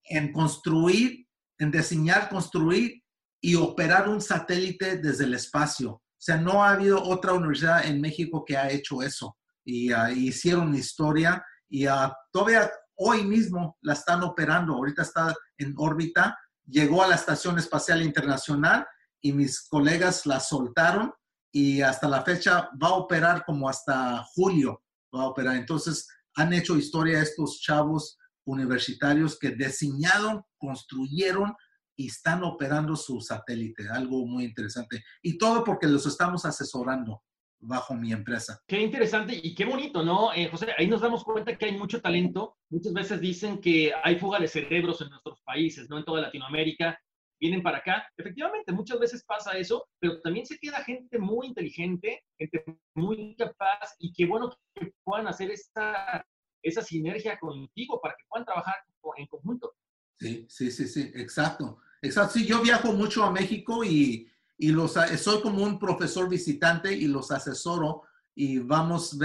en 0.04 0.32
construir, 0.32 1.26
en 1.58 1.70
diseñar, 1.70 2.28
construir 2.28 3.02
y 3.40 3.54
operar 3.54 4.08
un 4.08 4.20
satélite 4.20 4.98
desde 4.98 5.24
el 5.24 5.34
espacio. 5.34 5.92
O 5.92 6.02
sea, 6.18 6.36
no 6.36 6.64
ha 6.64 6.70
habido 6.70 7.02
otra 7.02 7.32
universidad 7.32 7.86
en 7.86 8.00
México 8.00 8.44
que 8.44 8.56
ha 8.56 8.70
hecho 8.70 9.02
eso. 9.02 9.36
Y 9.64 9.92
uh, 9.92 10.08
hicieron 10.08 10.74
historia 10.74 11.44
y 11.68 11.86
uh, 11.88 12.12
todavía 12.32 12.70
hoy 12.96 13.24
mismo 13.24 13.76
la 13.82 13.92
están 13.92 14.22
operando. 14.22 14.74
Ahorita 14.74 15.02
está 15.02 15.34
en 15.58 15.74
órbita. 15.76 16.36
Llegó 16.66 17.02
a 17.02 17.08
la 17.08 17.14
Estación 17.14 17.58
Espacial 17.58 18.02
Internacional 18.02 18.86
y 19.20 19.32
mis 19.32 19.68
colegas 19.68 20.26
la 20.26 20.40
soltaron 20.40 21.12
y 21.52 21.80
hasta 21.80 22.08
la 22.08 22.22
fecha 22.22 22.70
va 22.82 22.88
a 22.88 22.94
operar 22.94 23.44
como 23.44 23.68
hasta 23.68 24.22
julio. 24.34 24.82
Va 25.14 25.22
a 25.22 25.28
operar. 25.28 25.56
Entonces, 25.56 26.08
han 26.34 26.52
hecho 26.52 26.76
historia 26.76 27.22
estos 27.22 27.60
chavos 27.60 28.18
universitarios 28.44 29.38
que 29.38 29.50
diseñaron, 29.50 30.42
construyeron 30.58 31.54
y 31.96 32.08
están 32.08 32.44
operando 32.44 32.94
su 32.94 33.20
satélite, 33.20 33.88
algo 33.88 34.26
muy 34.26 34.44
interesante. 34.44 35.02
Y 35.22 35.38
todo 35.38 35.64
porque 35.64 35.86
los 35.86 36.06
estamos 36.06 36.44
asesorando 36.44 37.22
bajo 37.66 37.94
mi 37.94 38.12
empresa. 38.12 38.60
Qué 38.66 38.80
interesante 38.80 39.38
y 39.40 39.54
qué 39.54 39.64
bonito, 39.64 40.02
¿no? 40.02 40.32
Eh, 40.32 40.48
José, 40.48 40.68
ahí 40.76 40.86
nos 40.86 41.00
damos 41.00 41.24
cuenta 41.24 41.56
que 41.56 41.66
hay 41.66 41.76
mucho 41.76 42.00
talento. 42.00 42.56
Muchas 42.70 42.92
veces 42.92 43.20
dicen 43.20 43.60
que 43.60 43.92
hay 44.02 44.16
fuga 44.16 44.38
de 44.38 44.48
cerebros 44.48 45.00
en 45.00 45.10
nuestros 45.10 45.40
países, 45.42 45.88
¿no? 45.90 45.98
En 45.98 46.04
toda 46.04 46.22
Latinoamérica. 46.22 46.98
Vienen 47.38 47.62
para 47.62 47.78
acá. 47.78 48.08
Efectivamente, 48.16 48.72
muchas 48.72 48.98
veces 48.98 49.22
pasa 49.24 49.58
eso, 49.58 49.86
pero 49.98 50.20
también 50.22 50.46
se 50.46 50.58
queda 50.58 50.82
gente 50.84 51.18
muy 51.18 51.48
inteligente, 51.48 52.22
gente 52.38 52.64
muy 52.94 53.36
capaz 53.36 53.94
y 53.98 54.12
qué 54.14 54.24
bueno 54.24 54.50
que 54.74 54.92
puedan 55.04 55.28
hacer 55.28 55.50
esta, 55.50 56.24
esa 56.62 56.82
sinergia 56.82 57.38
contigo 57.38 58.00
para 58.00 58.14
que 58.14 58.24
puedan 58.28 58.46
trabajar 58.46 58.76
en 59.18 59.26
conjunto. 59.26 59.74
Sí, 60.18 60.46
sí, 60.48 60.70
sí, 60.70 60.88
sí, 60.88 61.12
exacto. 61.14 61.78
Exacto, 62.02 62.34
sí, 62.34 62.46
yo 62.46 62.62
viajo 62.62 62.92
mucho 62.92 63.24
a 63.24 63.30
México 63.30 63.84
y, 63.84 64.30
y 64.58 64.70
los, 64.70 64.94
soy 65.18 65.42
como 65.42 65.62
un 65.62 65.78
profesor 65.78 66.28
visitante 66.28 66.92
y 66.94 67.06
los 67.06 67.30
asesoro 67.30 68.02
y 68.34 68.58
vamos, 68.58 69.18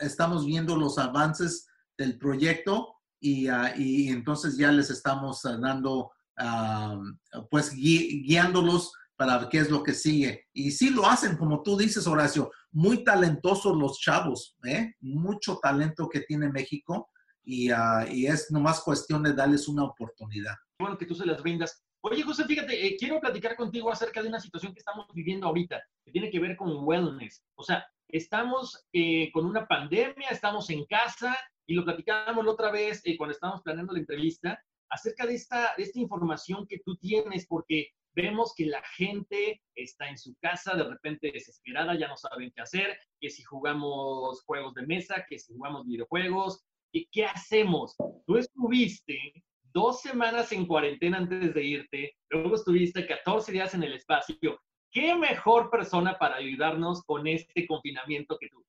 estamos 0.00 0.46
viendo 0.46 0.76
los 0.76 0.98
avances 0.98 1.66
del 1.96 2.18
proyecto 2.18 2.94
y, 3.20 3.50
uh, 3.50 3.76
y 3.76 4.08
entonces 4.08 4.56
ya 4.56 4.70
les 4.72 4.90
estamos 4.90 5.44
uh, 5.44 5.60
dando, 5.60 6.12
uh, 6.40 7.46
pues 7.50 7.72
guiándolos 7.72 8.92
para 9.16 9.48
qué 9.48 9.58
es 9.58 9.70
lo 9.70 9.82
que 9.82 9.94
sigue. 9.94 10.46
Y 10.52 10.70
sí 10.70 10.90
lo 10.90 11.06
hacen, 11.06 11.36
como 11.36 11.62
tú 11.62 11.76
dices, 11.76 12.06
Horacio, 12.06 12.52
muy 12.70 13.02
talentosos 13.02 13.76
los 13.76 13.98
chavos, 13.98 14.56
¿eh? 14.64 14.94
mucho 15.00 15.58
talento 15.60 16.08
que 16.08 16.20
tiene 16.20 16.50
México 16.50 17.10
y, 17.42 17.70
y 18.10 18.26
es 18.26 18.50
nomás 18.50 18.80
cuestión 18.80 19.24
de 19.24 19.32
darles 19.32 19.66
una 19.66 19.84
oportunidad. 19.84 20.54
Bueno, 20.78 20.96
que 20.96 21.06
tú 21.06 21.14
se 21.14 21.26
las 21.26 21.42
brindas. 21.42 21.82
Oye, 22.00 22.22
José, 22.22 22.44
fíjate, 22.44 22.86
eh, 22.86 22.96
quiero 22.96 23.20
platicar 23.20 23.56
contigo 23.56 23.90
acerca 23.90 24.22
de 24.22 24.28
una 24.28 24.38
situación 24.38 24.72
que 24.72 24.78
estamos 24.78 25.06
viviendo 25.12 25.48
ahorita, 25.48 25.82
que 26.04 26.12
tiene 26.12 26.30
que 26.30 26.38
ver 26.38 26.56
con 26.56 26.84
wellness. 26.84 27.44
O 27.56 27.64
sea, 27.64 27.84
estamos 28.06 28.86
eh, 28.92 29.32
con 29.32 29.44
una 29.44 29.66
pandemia, 29.66 30.28
estamos 30.30 30.70
en 30.70 30.84
casa 30.86 31.36
y 31.66 31.74
lo 31.74 31.84
platicábamos 31.84 32.44
la 32.44 32.52
otra 32.52 32.70
vez 32.70 33.02
eh, 33.04 33.16
cuando 33.16 33.32
estábamos 33.32 33.62
planeando 33.62 33.92
la 33.92 33.98
entrevista 33.98 34.62
acerca 34.90 35.26
de 35.26 35.34
esta, 35.34 35.74
de 35.76 35.82
esta 35.82 35.98
información 35.98 36.66
que 36.68 36.78
tú 36.84 36.96
tienes, 36.96 37.46
porque 37.48 37.88
vemos 38.14 38.54
que 38.56 38.66
la 38.66 38.82
gente 38.96 39.60
está 39.74 40.08
en 40.08 40.18
su 40.18 40.36
casa 40.40 40.76
de 40.76 40.84
repente 40.84 41.32
desesperada, 41.32 41.98
ya 41.98 42.06
no 42.06 42.16
saben 42.16 42.52
qué 42.54 42.62
hacer, 42.62 42.96
que 43.20 43.28
si 43.28 43.42
jugamos 43.42 44.42
juegos 44.44 44.74
de 44.74 44.86
mesa, 44.86 45.26
que 45.28 45.38
si 45.38 45.52
jugamos 45.52 45.84
videojuegos, 45.84 46.64
¿y 46.92 47.06
qué 47.10 47.26
hacemos? 47.26 47.96
Tú 48.24 48.36
estuviste 48.36 49.44
dos 49.72 50.00
semanas 50.00 50.52
en 50.52 50.66
cuarentena 50.66 51.18
antes 51.18 51.54
de 51.54 51.64
irte, 51.64 52.16
luego 52.30 52.56
estuviste 52.56 53.06
14 53.06 53.52
días 53.52 53.74
en 53.74 53.82
el 53.82 53.94
espacio. 53.94 54.60
¿Qué 54.90 55.14
mejor 55.14 55.70
persona 55.70 56.18
para 56.18 56.36
ayudarnos 56.36 57.02
con 57.02 57.26
este 57.26 57.66
confinamiento 57.66 58.36
que 58.40 58.48
tú? 58.48 58.64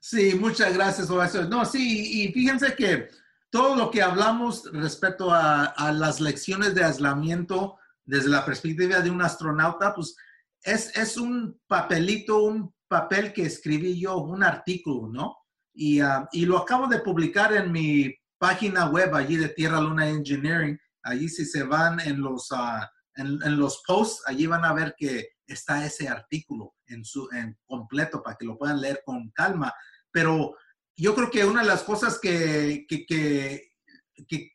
Sí, 0.00 0.34
muchas 0.34 0.74
gracias, 0.74 1.10
Horacio. 1.10 1.44
No, 1.44 1.64
sí, 1.64 2.22
y 2.22 2.32
fíjense 2.32 2.74
que 2.74 3.08
todo 3.50 3.76
lo 3.76 3.90
que 3.90 4.02
hablamos 4.02 4.70
respecto 4.72 5.30
a, 5.30 5.64
a 5.66 5.92
las 5.92 6.20
lecciones 6.20 6.74
de 6.74 6.84
aislamiento 6.84 7.78
desde 8.04 8.28
la 8.28 8.44
perspectiva 8.44 9.00
de 9.00 9.10
un 9.10 9.22
astronauta, 9.22 9.94
pues 9.94 10.16
es, 10.62 10.96
es 10.96 11.16
un 11.16 11.60
papelito, 11.66 12.42
un 12.42 12.74
papel 12.88 13.32
que 13.32 13.42
escribí 13.42 13.98
yo, 13.98 14.18
un 14.18 14.42
artículo, 14.42 15.08
¿no? 15.08 15.36
Y, 15.74 16.00
uh, 16.00 16.26
y 16.32 16.46
lo 16.46 16.58
acabo 16.58 16.86
de 16.86 17.00
publicar 17.00 17.52
en 17.52 17.70
mi 17.70 18.14
página 18.38 18.88
web 18.88 19.14
allí 19.14 19.36
de 19.36 19.48
Tierra 19.48 19.80
Luna 19.80 20.08
Engineering. 20.08 20.78
Allí 21.02 21.28
si 21.28 21.44
se 21.44 21.62
van 21.62 22.00
en 22.00 22.20
los, 22.20 22.50
uh, 22.50 22.84
en, 23.14 23.58
los 23.58 23.82
posts, 23.86 24.22
allí 24.26 24.46
van 24.46 24.64
a 24.64 24.72
ver 24.72 24.94
que 24.96 25.28
está 25.46 25.84
ese 25.84 26.08
artículo 26.08 26.74
en, 26.86 27.04
su, 27.04 27.28
en 27.32 27.56
completo 27.64 28.22
para 28.22 28.36
que 28.36 28.46
lo 28.46 28.58
puedan 28.58 28.80
leer 28.80 29.02
con 29.04 29.30
calma. 29.30 29.72
Pero 30.10 30.56
yo 30.96 31.14
creo 31.14 31.30
que 31.30 31.44
una 31.44 31.62
de 31.62 31.68
las 31.68 31.82
cosas 31.82 32.18
que, 32.18 32.86
que, 32.88 33.06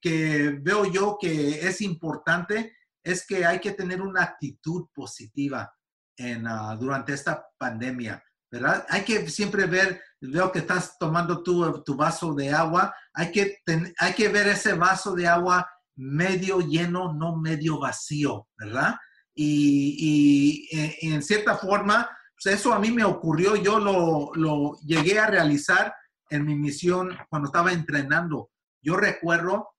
que, 0.01 0.59
veo 0.61 0.91
yo 0.91 1.17
que 1.19 1.67
es 1.67 1.81
importante 1.81 2.75
es 3.03 3.25
que 3.25 3.45
hay 3.45 3.59
que 3.59 3.71
tener 3.71 4.01
una 4.01 4.23
actitud 4.23 4.87
positiva 4.93 5.73
en, 6.17 6.45
uh, 6.47 6.77
durante 6.77 7.13
esta 7.13 7.47
pandemia, 7.57 8.23
¿verdad? 8.51 8.85
Hay 8.89 9.03
que 9.03 9.27
siempre 9.29 9.65
ver 9.65 10.01
veo 10.21 10.51
que 10.51 10.59
estás 10.59 10.97
tomando 10.99 11.41
tu, 11.41 11.81
tu 11.83 11.95
vaso 11.95 12.33
de 12.33 12.51
agua, 12.51 12.93
hay 13.13 13.31
que, 13.31 13.57
hay 13.97 14.13
que 14.13 14.29
ver 14.29 14.47
ese 14.47 14.73
vaso 14.73 15.15
de 15.15 15.27
agua 15.27 15.67
medio 15.95 16.59
lleno, 16.59 17.13
no 17.13 17.37
medio 17.37 17.79
vacío, 17.79 18.47
¿verdad? 18.57 18.95
Y, 19.33 20.67
y, 20.69 20.77
eh, 20.77 20.97
en 21.01 21.23
cierta 21.23 21.57
forma, 21.57 22.09
pues 22.41 22.55
eso 22.55 22.73
a 22.73 22.79
mí 22.79 22.91
me 22.91 23.03
ocurrió, 23.03 23.55
yo 23.55 23.79
lo, 23.79 24.31
lo 24.35 24.77
llegué 24.85 25.19
a 25.19 25.27
realizar 25.27 25.93
en 26.29 26.45
mi 26.45 26.55
misión 26.55 27.17
cuando 27.29 27.47
estaba 27.47 27.71
entrenando. 27.71 28.51
Yo 28.81 28.97
recuerdo, 28.97 29.69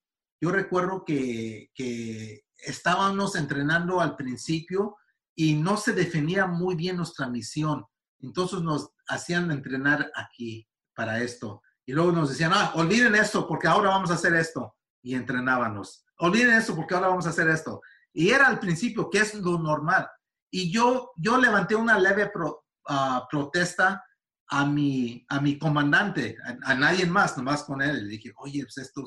yo 0.41 0.51
recuerdo 0.51 1.05
que, 1.05 1.71
que 1.75 2.45
estábamos 2.57 3.37
entrenando 3.37 4.01
al 4.01 4.17
principio 4.17 4.97
y 5.35 5.55
no 5.55 5.77
se 5.77 5.93
definía 5.93 6.47
muy 6.47 6.75
bien 6.75 6.97
nuestra 6.97 7.29
misión. 7.29 7.85
Entonces 8.21 8.61
nos 8.61 8.92
hacían 9.09 9.51
entrenar 9.51 10.11
aquí 10.15 10.69
para 10.95 11.21
esto. 11.21 11.63
Y 11.87 11.93
luego 11.93 12.13
nos 12.13 12.31
decían, 12.31 12.53
ah, 12.55 12.73
olviden 12.75 13.15
esto 13.15 13.47
porque 13.47 13.69
ahora 13.69 13.91
vamos 13.91 14.11
a 14.11 14.15
hacer 14.15 14.35
esto. 14.35 14.77
Y 15.03 15.15
entrenábamos. 15.15 16.05
Olviden 16.19 16.55
esto 16.55 16.77
porque 16.77 16.95
ahora 16.95 17.09
vamos 17.09 17.27
a 17.27 17.31
hacer 17.31 17.49
esto. 17.49 17.81
Y 18.13 18.31
era 18.31 18.47
al 18.47 18.59
principio, 18.59 19.11
que 19.11 19.19
es 19.19 19.35
lo 19.35 19.59
normal. 19.59 20.09
Y 20.51 20.71
yo, 20.71 21.13
yo 21.17 21.39
levanté 21.39 21.75
una 21.75 21.99
leve 21.99 22.31
uh, 22.35 23.21
protesta 23.31 24.05
a 24.49 24.67
mi, 24.67 25.25
a 25.29 25.41
mi 25.41 25.59
comandante, 25.59 26.37
a, 26.65 26.75
nadie 26.75 27.07
más, 27.07 27.37
nomás 27.39 27.65
con 27.65 27.81
él. 27.81 28.05
Le 28.05 28.09
dije, 28.11 28.33
oye, 28.37 28.63
pues 28.63 28.79
esto, 28.79 29.03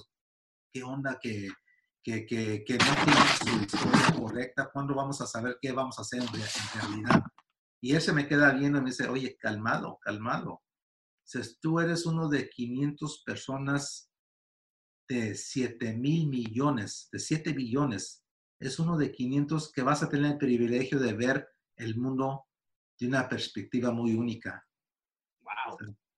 ¿qué 0.74 0.84
onda 0.84 1.20
que, 1.22 1.50
que, 2.04 2.26
que, 2.26 2.64
que 2.66 2.78
no 2.78 2.96
tiene 3.04 3.28
su 3.38 3.64
historia 3.64 4.20
correcta? 4.20 4.70
¿Cuándo 4.74 4.96
vamos 4.96 5.22
a 5.22 5.28
saber 5.28 5.58
qué 5.62 5.72
vamos 5.72 6.00
a 6.00 6.02
hacer 6.02 6.22
en 6.22 6.28
realidad? 6.28 7.24
Y 7.86 7.94
él 7.94 8.02
se 8.02 8.14
me 8.14 8.28
queda 8.28 8.52
viendo 8.52 8.80
y 8.80 8.82
me 8.82 8.90
dice, 8.90 9.08
oye, 9.08 9.38
calmado, 9.38 10.00
calmado. 10.02 10.64
Si 11.24 11.40
tú 11.60 11.80
eres 11.80 12.08
uno 12.08 12.28
de 12.28 12.50
500 12.50 13.22
personas 13.24 14.10
de 15.08 15.36
7 15.36 15.94
mil 15.94 16.28
millones, 16.28 17.10
de 17.12 17.20
7 17.20 17.54
billones 17.54 18.26
es 18.60 18.80
uno 18.80 18.98
de 18.98 19.12
500 19.12 19.72
que 19.72 19.84
vas 19.84 20.02
a 20.02 20.10
tener 20.10 20.32
el 20.32 20.38
privilegio 20.40 20.98
de 20.98 21.14
ver 21.14 21.48
el 21.76 21.96
mundo 21.96 22.48
de 23.00 23.08
una 23.08 23.30
perspectiva 23.30 23.92
muy 23.92 24.16
única. 24.16 24.66
Wow. 25.44 25.78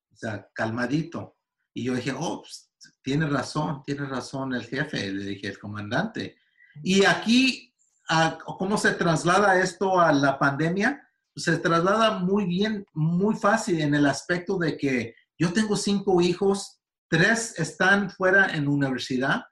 O 0.10 0.16
sea, 0.16 0.48
calmadito. 0.54 1.36
Y 1.74 1.84
yo 1.84 1.96
dije, 1.96 2.14
oh, 2.18 2.44
pues, 2.44 2.72
tiene 3.04 3.28
razón, 3.28 3.84
tiene 3.84 4.06
razón 4.06 4.54
el 4.54 4.64
jefe, 4.64 5.12
le 5.12 5.26
dije, 5.26 5.50
el 5.50 5.60
comandante. 5.60 6.38
Y 6.82 7.04
aquí, 7.04 7.76
ah, 8.08 8.38
¿cómo 8.58 8.78
se 8.78 8.94
traslada 8.94 9.60
esto 9.60 10.00
a 10.00 10.14
la 10.14 10.40
pandemia? 10.40 11.04
Se 11.38 11.58
traslada 11.60 12.20
muy 12.20 12.46
bien, 12.46 12.86
muy 12.94 13.36
fácil 13.36 13.80
en 13.80 13.96
el 13.96 14.06
aspecto 14.06 14.58
de 14.58 14.76
que 14.76 15.16
yo 15.40 15.54
tengo 15.54 15.78
cinco 15.78 16.20
hijos, 16.20 16.80
tres 17.10 17.58
están 17.58 18.10
fuera 18.10 18.48
en 18.56 18.68
universidad 18.68 19.44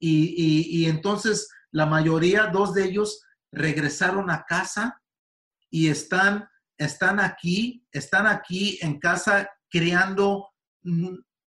y, 0.00 0.82
y 0.82 0.86
entonces 0.86 1.48
la 1.70 1.86
mayoría, 1.86 2.46
dos 2.46 2.74
de 2.74 2.84
ellos, 2.84 3.20
regresaron 3.52 4.30
a 4.30 4.44
casa 4.44 5.02
y 5.70 5.88
están, 5.88 6.48
están 6.78 7.20
aquí, 7.20 7.86
están 7.92 8.26
aquí 8.26 8.78
en 8.80 8.98
casa 8.98 9.48
creando 9.70 10.48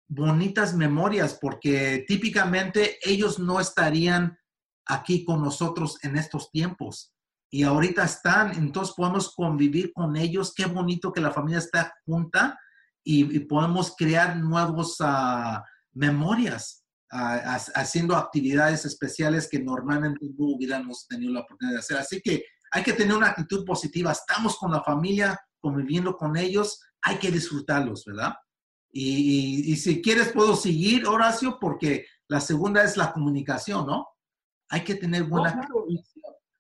bonitas 0.09 0.75
memorias, 0.75 1.39
porque 1.41 2.05
típicamente 2.07 2.99
ellos 3.03 3.39
no 3.39 3.61
estarían 3.61 4.39
aquí 4.87 5.25
con 5.25 5.43
nosotros 5.43 5.99
en 6.03 6.17
estos 6.17 6.51
tiempos. 6.51 7.13
Y 7.51 7.63
ahorita 7.63 8.05
están, 8.05 8.57
entonces 8.57 8.95
podemos 8.97 9.35
convivir 9.35 9.93
con 9.93 10.17
ellos. 10.17 10.53
Qué 10.55 10.67
bonito 10.67 11.13
que 11.13 11.21
la 11.21 11.31
familia 11.31 11.59
está 11.59 11.95
junta 12.05 12.59
y, 13.05 13.41
podemos 13.41 13.95
crear 13.97 14.37
nuevas 14.37 14.97
ah, 15.01 15.65
memorias 15.93 16.85
haciendo 17.09 18.17
actividades 18.17 18.85
especiales 18.85 19.49
que 19.49 19.61
normalmente 19.61 20.27
no 20.27 20.47
hubiéramos 20.47 21.07
tenido 21.07 21.33
la 21.33 21.41
oportunidad 21.41 21.77
de 21.77 21.81
hacer. 21.81 21.97
Así 21.99 22.21
que 22.21 22.45
hay 22.73 22.83
que 22.83 22.93
tener 22.93 23.17
una 23.17 23.29
actitud 23.29 23.65
positiva. 23.65 24.13
Estamos 24.13 24.59
con 24.59 24.73
la 24.73 24.83
familia, 24.83 25.39
conviviendo 25.61 26.17
con 26.17 26.37
ellos, 26.37 26.81
hay 27.03 27.19
que 27.19 27.31
disfrutarlos, 27.31 28.05
¿verdad? 28.05 28.35
Y, 28.93 29.77
si 29.77 30.01
quieres 30.01 30.33
puedo 30.33 30.57
seguir, 30.57 31.07
Horacio, 31.07 31.59
porque 31.61 32.07
la 32.29 32.41
segunda 32.41 32.83
es 32.83 32.97
la 32.97 33.13
comunicación, 33.13 33.87
¿no? 33.87 34.09
Hay 34.71 34.83
que 34.85 34.95
tener 34.95 35.25
buena 35.25 35.69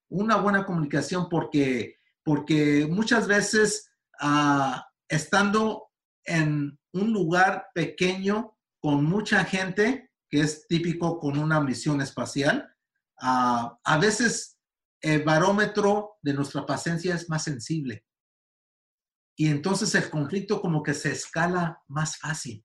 una 0.08 0.36
buena 0.36 0.64
comunicación 0.64 1.28
porque, 1.28 1.96
porque 2.24 2.86
muchas 2.90 3.26
veces 3.26 3.90
ah, 4.20 4.86
estando 5.08 5.90
en 6.24 6.78
un 6.92 7.12
lugar 7.12 7.68
pequeño 7.74 8.56
con 8.80 9.04
mucha 9.04 9.44
gente, 9.44 10.10
que 10.28 10.40
es 10.40 10.66
típico 10.66 11.18
con 11.18 11.38
una 11.38 11.60
misión 11.60 12.00
espacial, 12.00 12.68
ah, 13.20 13.78
a 13.84 13.98
veces 13.98 14.58
el 15.00 15.22
barómetro 15.22 16.16
de 16.22 16.34
nuestra 16.34 16.64
paciencia 16.66 17.14
es 17.14 17.28
más 17.28 17.44
sensible. 17.44 18.04
Y 19.36 19.48
entonces 19.48 19.94
el 19.94 20.08
conflicto 20.08 20.60
como 20.60 20.82
que 20.82 20.94
se 20.94 21.12
escala 21.12 21.82
más 21.88 22.18
fácil, 22.18 22.64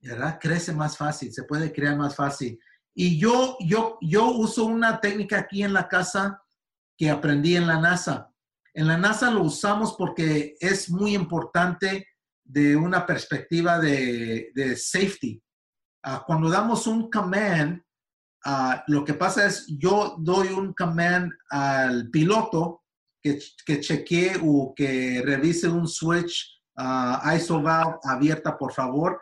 ¿verdad? 0.00 0.38
Crece 0.40 0.72
más 0.72 0.96
fácil, 0.96 1.32
se 1.32 1.44
puede 1.44 1.72
crear 1.72 1.96
más 1.96 2.16
fácil. 2.16 2.58
Y 2.94 3.18
yo, 3.18 3.56
yo, 3.60 3.98
yo 4.00 4.30
uso 4.30 4.64
una 4.64 5.00
técnica 5.00 5.38
aquí 5.38 5.62
en 5.62 5.72
la 5.72 5.88
casa 5.88 6.41
aprendí 7.08 7.56
en 7.56 7.66
la 7.66 7.80
NASA. 7.80 8.32
En 8.74 8.86
la 8.86 8.96
NASA 8.96 9.30
lo 9.30 9.42
usamos 9.42 9.94
porque 9.96 10.56
es 10.60 10.90
muy 10.90 11.14
importante 11.14 12.06
de 12.44 12.76
una 12.76 13.06
perspectiva 13.06 13.78
de, 13.78 14.52
safety. 14.76 15.42
Ah, 16.04 16.24
cuando 16.26 16.50
damos 16.50 16.86
un 16.86 17.10
command, 17.10 17.80
uh, 18.44 18.74
lo 18.88 19.04
que 19.04 19.14
pasa 19.14 19.46
es 19.46 19.66
yo 19.78 20.16
doy 20.18 20.48
un 20.48 20.72
command 20.72 21.30
al 21.50 22.10
piloto 22.10 22.82
que, 23.22 23.38
que 23.64 23.80
chequee 23.80 24.40
o 24.42 24.74
que 24.74 25.22
revise 25.24 25.68
un 25.68 25.86
switch 25.86 26.60
uh, 26.76 27.34
ISO 27.36 27.62
valve 27.62 27.98
abierta, 28.02 28.58
por 28.58 28.72
favor. 28.72 29.20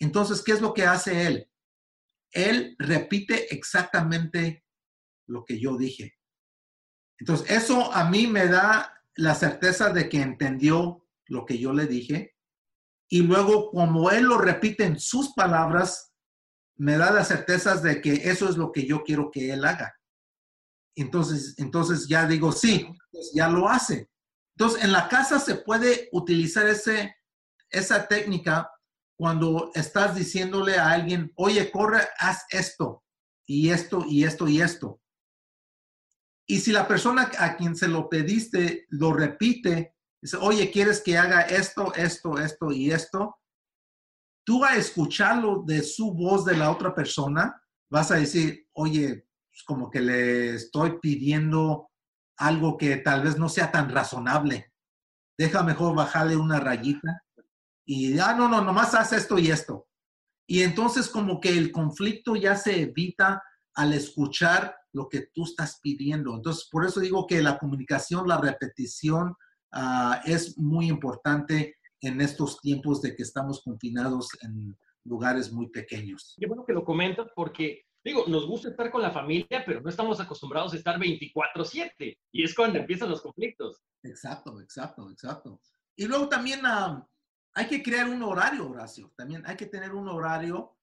Entonces, 0.00 0.42
¿qué 0.42 0.52
es 0.52 0.60
lo 0.60 0.74
que 0.74 0.84
hace 0.84 1.26
él? 1.26 1.50
Él 2.32 2.74
repite 2.78 3.54
exactamente 3.54 4.64
lo 5.26 5.44
que 5.44 5.60
yo 5.60 5.76
dije. 5.76 6.17
Entonces, 7.18 7.50
eso 7.50 7.92
a 7.92 8.08
mí 8.08 8.26
me 8.26 8.46
da 8.46 8.94
la 9.14 9.34
certeza 9.34 9.90
de 9.90 10.08
que 10.08 10.22
entendió 10.22 11.06
lo 11.26 11.44
que 11.44 11.58
yo 11.58 11.72
le 11.72 11.86
dije. 11.86 12.36
Y 13.10 13.22
luego, 13.22 13.70
como 13.70 14.10
él 14.10 14.24
lo 14.24 14.38
repite 14.38 14.84
en 14.84 15.00
sus 15.00 15.32
palabras, 15.34 16.12
me 16.76 16.96
da 16.96 17.10
la 17.10 17.24
certeza 17.24 17.76
de 17.76 18.00
que 18.00 18.12
eso 18.30 18.48
es 18.48 18.56
lo 18.56 18.70
que 18.70 18.86
yo 18.86 19.02
quiero 19.02 19.30
que 19.30 19.52
él 19.52 19.64
haga. 19.64 19.94
Entonces, 20.94 21.54
entonces 21.58 22.06
ya 22.08 22.26
digo, 22.26 22.52
sí, 22.52 22.88
pues 23.10 23.32
ya 23.34 23.48
lo 23.48 23.68
hace. 23.68 24.10
Entonces, 24.56 24.84
en 24.84 24.92
la 24.92 25.08
casa 25.08 25.38
se 25.38 25.56
puede 25.56 26.08
utilizar 26.12 26.66
ese, 26.66 27.16
esa 27.70 28.06
técnica 28.06 28.70
cuando 29.16 29.70
estás 29.74 30.14
diciéndole 30.14 30.76
a 30.76 30.90
alguien, 30.90 31.32
oye, 31.34 31.70
corre, 31.70 32.00
haz 32.18 32.44
esto, 32.50 33.04
y 33.46 33.70
esto, 33.70 34.04
y 34.06 34.24
esto, 34.24 34.46
y 34.46 34.60
esto. 34.60 35.00
Y 36.48 36.60
si 36.60 36.72
la 36.72 36.88
persona 36.88 37.30
a 37.38 37.56
quien 37.56 37.76
se 37.76 37.88
lo 37.88 38.08
pediste 38.08 38.86
lo 38.88 39.12
repite, 39.12 39.94
dice, 40.20 40.38
oye, 40.38 40.70
¿quieres 40.70 41.02
que 41.02 41.18
haga 41.18 41.42
esto, 41.42 41.94
esto, 41.94 42.38
esto 42.38 42.72
y 42.72 42.90
esto? 42.90 43.38
tú 44.48 44.64
a 44.64 44.76
escucharlo 44.76 45.62
de 45.66 45.82
su 45.82 46.14
voz 46.14 46.46
de 46.46 46.56
la 46.56 46.70
otra 46.70 46.94
persona, 46.94 47.62
vas 47.90 48.10
a 48.10 48.14
decir, 48.14 48.66
oye, 48.72 49.26
pues 49.50 49.62
como 49.62 49.90
que 49.90 50.00
le 50.00 50.54
estoy 50.54 50.98
pidiendo 51.00 51.90
algo 52.38 52.78
que 52.78 52.96
tal 52.96 53.24
vez 53.24 53.36
no 53.36 53.50
sea 53.50 53.70
tan 53.70 53.90
razonable. 53.90 54.72
Deja 55.36 55.62
mejor 55.62 55.94
bajarle 55.94 56.34
una 56.34 56.60
rayita 56.60 57.22
y, 57.84 58.18
ah, 58.20 58.32
no, 58.32 58.48
no, 58.48 58.62
nomás 58.62 58.94
haz 58.94 59.12
esto 59.12 59.38
y 59.38 59.50
esto. 59.50 59.86
Y 60.48 60.62
entonces 60.62 61.10
como 61.10 61.42
que 61.42 61.50
el 61.50 61.70
conflicto 61.70 62.34
ya 62.34 62.56
se 62.56 62.80
evita 62.80 63.42
al 63.78 63.92
escuchar 63.92 64.74
lo 64.92 65.08
que 65.08 65.28
tú 65.32 65.44
estás 65.44 65.78
pidiendo. 65.80 66.34
Entonces, 66.34 66.68
por 66.68 66.84
eso 66.84 66.98
digo 66.98 67.28
que 67.28 67.40
la 67.40 67.58
comunicación, 67.58 68.26
la 68.26 68.40
repetición 68.40 69.36
ah, 69.72 70.20
es 70.24 70.58
muy 70.58 70.88
importante 70.88 71.76
en 72.00 72.20
estos 72.20 72.60
tiempos 72.60 73.00
de 73.02 73.14
que 73.14 73.22
estamos 73.22 73.62
confinados 73.62 74.30
en 74.42 74.76
lugares 75.04 75.52
muy 75.52 75.68
pequeños. 75.68 76.34
Qué 76.40 76.48
bueno 76.48 76.64
que 76.66 76.72
lo 76.72 76.84
comentas 76.84 77.28
porque, 77.36 77.82
digo, 78.04 78.24
nos 78.26 78.48
gusta 78.48 78.68
estar 78.68 78.90
con 78.90 79.00
la 79.00 79.12
familia, 79.12 79.62
pero 79.64 79.80
no 79.80 79.88
estamos 79.88 80.18
acostumbrados 80.18 80.74
a 80.74 80.76
estar 80.76 80.98
24/7 80.98 82.18
y 82.32 82.42
es 82.42 82.56
cuando 82.56 82.80
empiezan 82.80 83.10
los 83.10 83.22
conflictos. 83.22 83.80
Exacto, 84.02 84.60
exacto, 84.60 85.08
exacto. 85.08 85.60
Y 85.94 86.06
luego 86.06 86.28
también 86.28 86.62
ah, 86.64 87.06
hay 87.54 87.68
que 87.68 87.80
crear 87.80 88.08
un 88.08 88.24
horario, 88.24 88.68
Horacio. 88.68 89.12
También 89.16 89.44
hay 89.46 89.54
que 89.54 89.66
tener 89.66 89.94
un 89.94 90.08
horario, 90.08 90.76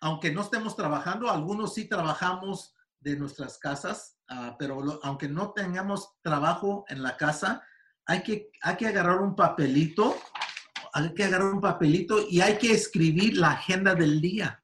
aunque 0.00 0.32
no 0.32 0.42
estemos 0.42 0.76
trabajando, 0.76 1.30
algunos 1.30 1.74
sí 1.74 1.88
trabajamos 1.88 2.74
de 3.00 3.16
nuestras 3.16 3.58
casas, 3.58 4.16
ah, 4.28 4.56
pero 4.58 5.00
aunque 5.02 5.28
no 5.28 5.52
tengamos 5.52 6.10
trabajo 6.22 6.84
en 6.88 7.02
la 7.02 7.16
casa, 7.16 7.62
hay 8.06 8.22
que, 8.22 8.50
hay 8.62 8.76
que 8.76 8.86
agarrar 8.86 9.20
un 9.20 9.34
papelito, 9.34 10.16
hay 10.92 11.14
que 11.14 11.24
agarrar 11.24 11.52
un 11.52 11.60
papelito 11.60 12.24
y 12.28 12.40
hay 12.40 12.58
que 12.58 12.72
escribir 12.72 13.36
la 13.36 13.52
agenda 13.52 13.94
del 13.94 14.20
día. 14.20 14.62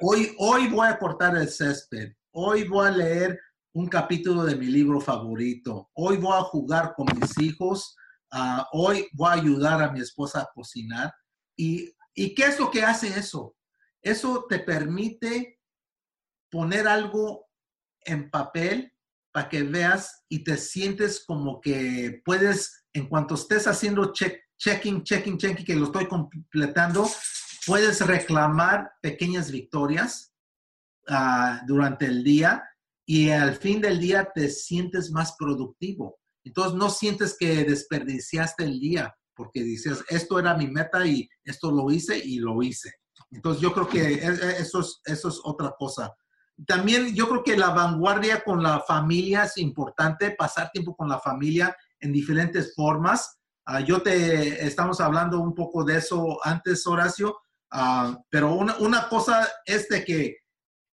Hoy, 0.00 0.34
hoy 0.38 0.68
voy 0.68 0.88
a 0.88 0.98
cortar 0.98 1.36
el 1.36 1.48
césped, 1.48 2.12
hoy 2.32 2.64
voy 2.68 2.86
a 2.86 2.90
leer 2.90 3.40
un 3.72 3.88
capítulo 3.88 4.44
de 4.44 4.56
mi 4.56 4.66
libro 4.66 5.00
favorito, 5.00 5.90
hoy 5.94 6.16
voy 6.16 6.38
a 6.38 6.42
jugar 6.42 6.94
con 6.96 7.06
mis 7.18 7.36
hijos, 7.38 7.96
ah, 8.30 8.66
hoy 8.72 9.08
voy 9.12 9.28
a 9.28 9.40
ayudar 9.40 9.82
a 9.82 9.90
mi 9.90 10.00
esposa 10.00 10.40
a 10.40 10.48
cocinar. 10.54 11.12
¿Y, 11.56 11.92
¿Y 12.14 12.34
qué 12.34 12.44
es 12.44 12.58
lo 12.58 12.70
que 12.70 12.82
hace 12.82 13.08
eso? 13.08 13.56
Eso 14.06 14.46
te 14.48 14.60
permite 14.60 15.60
poner 16.48 16.86
algo 16.86 17.48
en 18.04 18.30
papel 18.30 18.92
para 19.32 19.48
que 19.48 19.64
veas 19.64 20.24
y 20.28 20.44
te 20.44 20.56
sientes 20.58 21.24
como 21.26 21.60
que 21.60 22.22
puedes, 22.24 22.86
en 22.92 23.08
cuanto 23.08 23.34
estés 23.34 23.66
haciendo 23.66 24.12
check, 24.12 24.40
checking, 24.58 25.02
checking, 25.02 25.38
checking, 25.38 25.66
que 25.66 25.74
lo 25.74 25.86
estoy 25.86 26.06
completando, 26.06 27.10
puedes 27.66 28.00
reclamar 28.06 28.92
pequeñas 29.02 29.50
victorias 29.50 30.32
ah, 31.08 31.62
durante 31.66 32.06
el 32.06 32.22
día 32.22 32.62
y 33.04 33.30
al 33.30 33.56
fin 33.56 33.80
del 33.80 33.98
día 33.98 34.30
te 34.32 34.50
sientes 34.50 35.10
más 35.10 35.34
productivo. 35.36 36.20
Entonces 36.44 36.74
no 36.74 36.90
sientes 36.90 37.36
que 37.36 37.64
desperdiciaste 37.64 38.62
el 38.62 38.78
día 38.78 39.12
porque 39.34 39.64
dices, 39.64 40.04
esto 40.08 40.38
era 40.38 40.56
mi 40.56 40.68
meta 40.68 41.04
y 41.04 41.28
esto 41.42 41.72
lo 41.72 41.90
hice 41.90 42.16
y 42.16 42.38
lo 42.38 42.62
hice. 42.62 42.92
Entonces 43.30 43.62
yo 43.62 43.72
creo 43.72 43.88
que 43.88 44.00
e, 44.00 44.26
e, 44.26 44.60
eso 44.60 44.80
es, 44.80 45.00
eso 45.04 45.28
es 45.28 45.40
otra 45.44 45.74
cosa 45.78 46.14
también 46.64 47.14
yo 47.14 47.28
creo 47.28 47.42
que 47.42 47.56
la 47.56 47.70
vanguardia 47.70 48.42
con 48.42 48.62
la 48.62 48.80
familia 48.80 49.44
es 49.44 49.58
importante, 49.58 50.30
pasar 50.30 50.70
tiempo 50.70 50.96
con 50.96 51.08
la 51.08 51.18
familia 51.18 51.76
en 52.00 52.12
diferentes 52.12 52.74
formas. 52.74 53.38
Ah, 53.66 53.80
yo 53.80 54.00
te 54.00 54.64
estamos 54.64 55.00
hablando 55.00 55.40
un 55.40 55.54
poco 55.54 55.84
de 55.84 55.98
eso 55.98 56.38
antes, 56.44 56.86
Horacio, 56.86 57.36
ah, 57.72 58.18
pero 58.30 58.54
una, 58.54 58.76
una, 58.78 59.08
cosa 59.08 59.46
es 59.66 59.88
de 59.88 60.04
que 60.04 60.36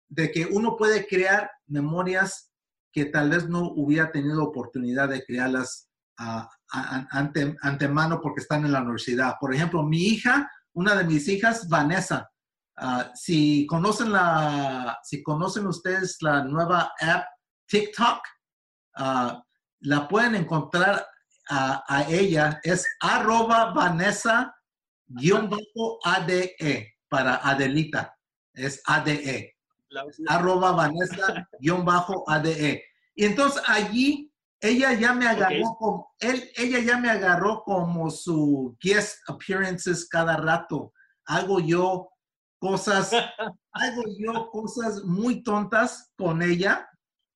de 0.10 0.32
que 0.32 0.46
uno 0.46 0.76
puede 0.76 1.08
crear 1.08 1.50
memorias 1.68 2.52
que 2.92 3.06
tal 3.06 3.30
vez 3.30 3.48
no 3.48 3.72
hubiera 3.76 4.12
tenido 4.12 4.44
oportunidad 4.44 5.10
de 5.10 5.24
crearlas 5.24 5.90
a, 6.20 6.48
ante, 6.70 7.56
antemano 7.62 8.20
porque 8.22 8.42
están 8.42 8.66
en 8.66 8.74
la 8.74 8.82
universidad. 8.82 9.36
Por 9.40 9.56
ejemplo, 9.56 9.82
mi 9.82 10.04
hija, 10.04 10.52
una 10.74 10.96
de 10.96 11.04
mis 11.04 11.28
hijas, 11.28 11.68
Vanessa, 11.70 12.30
ah, 12.78 13.12
si 13.16 13.66
conocen 13.68 14.12
la, 14.12 15.00
si 15.04 15.22
conocen 15.22 15.68
ustedes 15.68 16.18
la 16.22 16.44
nueva 16.44 16.92
app 17.00 17.26
TikTok, 17.68 18.22
ah, 18.98 19.44
la 19.82 20.08
pueden 20.08 20.36
encontrar 20.36 21.06
a, 21.50 22.06
ella, 22.08 22.60
es 22.64 22.86
arroba 23.02 23.74
Vanessa 23.74 24.56
guion 25.08 25.50
bajo 25.50 26.00
ADE 26.04 26.96
para 27.10 27.36
Adelita, 27.36 28.16
es 28.54 28.82
ADE. 28.86 29.54
Arroba 30.28 30.72
Vanessa 30.72 31.48
guion 31.60 31.86
bajo 31.86 32.24
ADE. 32.30 32.84
Y 33.16 33.26
entonces 33.26 33.62
allí 33.68 34.33
ella 34.64 34.94
ya 34.94 35.14
me 35.14 35.28
agarró 35.28 35.76
como, 35.78 36.16
él, 36.20 36.50
ella 36.56 36.80
ya 36.80 36.98
me 36.98 37.10
agarró 37.10 37.64
como 37.64 38.10
su 38.10 38.78
guest 38.82 39.18
appearances 39.28 40.08
cada 40.08 40.38
rato. 40.38 40.94
Hago 41.26 41.60
yo 41.60 42.10
cosas, 42.60 43.12
hago 43.74 44.04
yo 44.18 44.50
cosas 44.50 45.04
muy 45.04 45.44
tontas 45.44 46.14
con 46.18 46.42
ella 46.42 46.90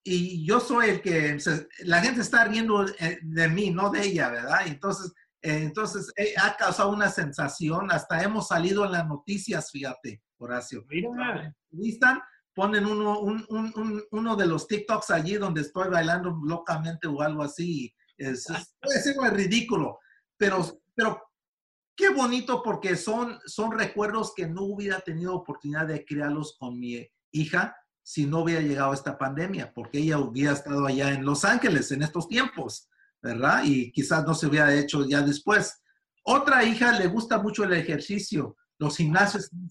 y 0.05 0.45
yo 0.47 0.61
soy 0.61 0.89
el 0.89 1.01
que, 1.01 1.37
la 1.79 1.99
gente 1.99 2.21
está 2.21 2.45
riendo 2.45 2.87
eh, 2.87 3.19
de 3.21 3.49
mí, 3.49 3.71
no 3.71 3.89
de 3.89 4.05
ella, 4.05 4.29
¿verdad? 4.29 4.65
Entonces, 4.65 5.11
eh, 5.41 5.63
entonces 5.63 6.13
eh, 6.15 6.33
ha 6.41 6.55
causado 6.55 6.91
una 6.91 7.09
sensación, 7.09 7.91
hasta 7.91 8.23
hemos 8.23 8.47
salido 8.47 8.85
en 8.85 8.93
las 8.93 9.05
noticias, 9.05 9.69
fíjate, 9.69 10.23
Horacio. 10.37 10.85
Mira. 10.87 11.53
¿Listan? 11.71 12.21
Ponen 12.57 12.87
uno, 12.87 13.21
uno 14.09 14.35
de 14.35 14.47
los 14.47 14.67
TikToks 14.67 15.11
allí 15.11 15.35
donde 15.35 15.61
estoy 15.61 15.89
bailando 15.89 16.35
locamente 16.43 17.07
o 17.07 17.21
algo 17.21 17.43
así. 17.43 17.93
Es, 18.17 18.47
puede 18.81 18.99
ser 18.99 19.15
ridículo, 19.35 19.99
pero, 20.37 20.65
pero 20.95 21.21
qué 21.95 22.09
bonito 22.09 22.63
porque 22.63 22.95
son, 22.95 23.37
son 23.45 23.73
recuerdos 23.73 24.33
que 24.35 24.47
no 24.47 24.63
hubiera 24.63 24.99
tenido 25.01 25.35
oportunidad 25.35 25.85
de 25.85 26.03
crearlos 26.03 26.57
con 26.57 26.79
mi 26.79 27.07
hija 27.31 27.77
si 28.01 28.25
no 28.25 28.39
hubiera 28.39 28.61
llegado 28.61 28.91
esta 28.91 29.19
pandemia, 29.19 29.71
porque 29.71 29.99
ella 29.99 30.17
hubiera 30.17 30.53
estado 30.53 30.87
allá 30.87 31.11
en 31.11 31.25
Los 31.25 31.45
Ángeles 31.45 31.91
en 31.91 32.01
estos 32.01 32.27
tiempos, 32.27 32.89
¿verdad? 33.21 33.61
Y 33.65 33.91
quizás 33.91 34.25
no 34.25 34.33
se 34.33 34.47
hubiera 34.47 34.73
hecho 34.73 35.05
ya 35.07 35.21
después. 35.21 35.83
Otra 36.23 36.63
hija 36.63 36.91
le 36.97 37.05
gusta 37.05 37.37
mucho 37.37 37.65
el 37.65 37.73
ejercicio, 37.73 38.57
los 38.79 38.97
gimnasios 38.97 39.43
están 39.43 39.69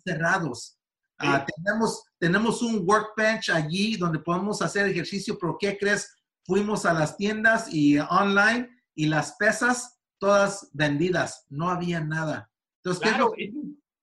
cerrados 1.19 1.41
Ah, 1.41 1.47
tenemos, 1.57 2.05
tenemos 2.19 2.63
un 2.63 2.85
workbench 2.87 3.51
allí 3.51 3.97
donde 3.97 4.19
podemos 4.19 4.63
hacer 4.63 4.87
ejercicio, 4.87 5.39
pero 5.39 5.57
¿qué 5.59 5.77
crees? 5.79 6.15
Fuimos 6.45 6.87
a 6.87 6.93
las 6.93 7.17
tiendas 7.17 7.73
y 7.73 7.99
online 7.99 8.69
y 8.95 9.07
las 9.07 9.37
pesas 9.37 9.97
todas 10.19 10.71
vendidas, 10.73 11.47
no 11.49 11.71
había 11.71 12.01
nada. 12.01 12.51
Entonces, 12.83 13.03
claro, 13.03 13.33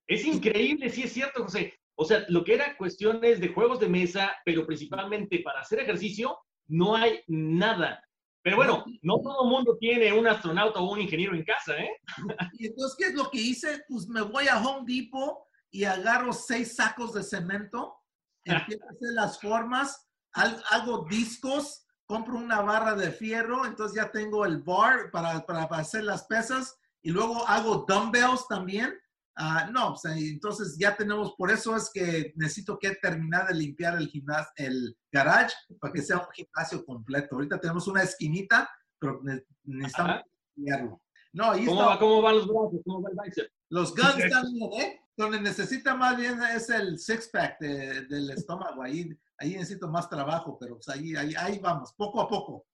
es, 0.07 0.25
increíble, 0.25 0.89
sí 0.89 1.03
es 1.03 1.13
cierto, 1.13 1.43
José. 1.43 1.73
O 1.95 2.05
sea, 2.05 2.25
lo 2.27 2.43
que 2.43 2.55
era 2.55 2.75
cuestiones 2.77 3.39
de 3.39 3.49
juegos 3.49 3.79
de 3.79 3.87
mesa, 3.87 4.35
pero 4.45 4.65
principalmente 4.65 5.39
para 5.39 5.61
hacer 5.61 5.79
ejercicio, 5.79 6.37
no 6.67 6.95
hay 6.95 7.21
nada. 7.27 8.03
Pero 8.41 8.57
bueno, 8.57 8.83
no 9.01 9.21
todo 9.21 9.43
el 9.45 9.49
mundo 9.49 9.77
tiene 9.79 10.11
un 10.11 10.27
astronauta 10.27 10.79
o 10.79 10.91
un 10.91 10.99
ingeniero 10.99 11.33
en 11.33 11.45
casa, 11.45 11.77
¿eh? 11.77 11.91
Y 12.59 12.67
entonces, 12.67 12.97
¿qué 12.97 13.05
es 13.05 13.13
lo 13.13 13.29
que 13.29 13.39
hice? 13.39 13.83
Pues 13.87 14.07
me 14.07 14.21
voy 14.21 14.47
a 14.47 14.61
Home 14.61 14.83
Depot 14.85 15.45
y 15.73 15.85
agarro 15.85 16.31
seis 16.31 16.75
sacos 16.75 17.13
de 17.13 17.23
cemento, 17.23 17.95
empiezo 18.45 18.85
a 18.85 18.91
hacer 18.91 19.13
las 19.13 19.41
formas, 19.41 20.07
hago 20.33 21.05
discos, 21.09 21.85
compro 22.05 22.35
una 22.35 22.61
barra 22.61 22.95
de 22.95 23.11
fierro, 23.11 23.65
entonces 23.65 23.97
ya 23.97 24.11
tengo 24.11 24.45
el 24.45 24.61
bar 24.61 25.09
para, 25.11 25.45
para, 25.45 25.63
hacer 25.63 26.03
las 26.03 26.25
pesas 26.25 26.77
y 27.01 27.09
luego 27.09 27.45
hago 27.47 27.85
dumbbells 27.87 28.47
también. 28.47 28.93
Ah, 29.35 29.67
no, 29.71 29.95
pues, 29.95 30.15
entonces 30.15 30.77
ya 30.77 30.95
tenemos, 30.95 31.33
por 31.35 31.49
eso 31.49 31.75
es 31.75 31.89
que 31.91 32.33
necesito 32.35 32.77
que 32.77 32.91
terminar 32.95 33.47
de 33.47 33.55
limpiar 33.55 33.97
el 33.97 34.07
gimnasio, 34.07 34.51
el 34.57 34.95
garage 35.11 35.55
para 35.79 35.91
que 35.91 36.03
sea 36.03 36.17
un 36.19 36.31
gimnasio 36.33 36.85
completo. 36.85 37.35
Ahorita 37.35 37.59
tenemos 37.59 37.87
una 37.87 38.03
esquinita, 38.03 38.69
pero 38.99 39.21
necesitamos 39.63 40.21
limpiarlo. 40.55 41.01
No, 41.31 41.53
¿Cómo, 41.65 41.77
va, 41.77 41.97
¿Cómo, 41.97 42.21
van 42.21 42.35
los 42.35 42.47
brazos? 42.47 42.79
¿Cómo 42.85 43.01
va 43.01 43.09
el 43.09 43.17
bicep? 43.23 43.51
Los 43.69 43.95
guns 43.95 44.17
también, 44.29 44.73
¿eh? 44.73 45.02
Donde 45.15 45.39
necesita 45.39 45.95
más 45.95 46.17
bien 46.17 46.39
es 46.55 46.69
el 46.69 46.97
six-pack 46.97 47.59
del 47.59 48.29
estómago. 48.31 48.81
Ahí, 48.81 49.09
ahí 49.37 49.51
necesito 49.51 49.87
más 49.87 50.09
trabajo, 50.09 50.57
pero 50.59 50.75
pues 50.75 50.89
ahí, 50.89 51.15
ahí, 51.15 51.33
ahí 51.37 51.59
vamos, 51.59 51.93
poco 51.93 52.21
a 52.21 52.27
poco 52.27 52.65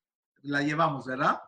la 0.43 0.61
llevamos, 0.61 1.05
¿verdad? 1.05 1.39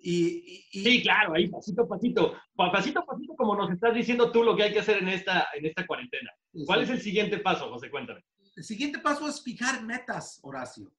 Y, 0.00 0.64
Sí, 0.70 1.02
claro, 1.02 1.34
ahí 1.34 1.48
pasito 1.48 1.82
a 1.82 1.88
pasito, 1.88 2.36
pasito 2.54 3.00
a 3.00 3.06
pasito 3.06 3.34
como 3.34 3.56
nos 3.56 3.70
estás 3.70 3.94
diciendo 3.94 4.30
tú 4.30 4.44
lo 4.44 4.54
que 4.54 4.64
hay 4.64 4.72
que 4.72 4.80
hacer 4.80 4.98
en 4.98 5.08
esta, 5.08 5.48
en 5.54 5.66
esta 5.66 5.86
cuarentena. 5.86 6.30
¿Cuál 6.66 6.82
es 6.82 6.90
el 6.90 7.00
siguiente 7.00 7.38
paso, 7.38 7.70
José? 7.70 7.90
Cuéntame. 7.90 8.24
El 8.54 8.64
siguiente 8.64 8.98
paso 8.98 9.28
es 9.28 9.42
fijar 9.42 9.82
metas, 9.82 10.40
Horacio. 10.42 10.92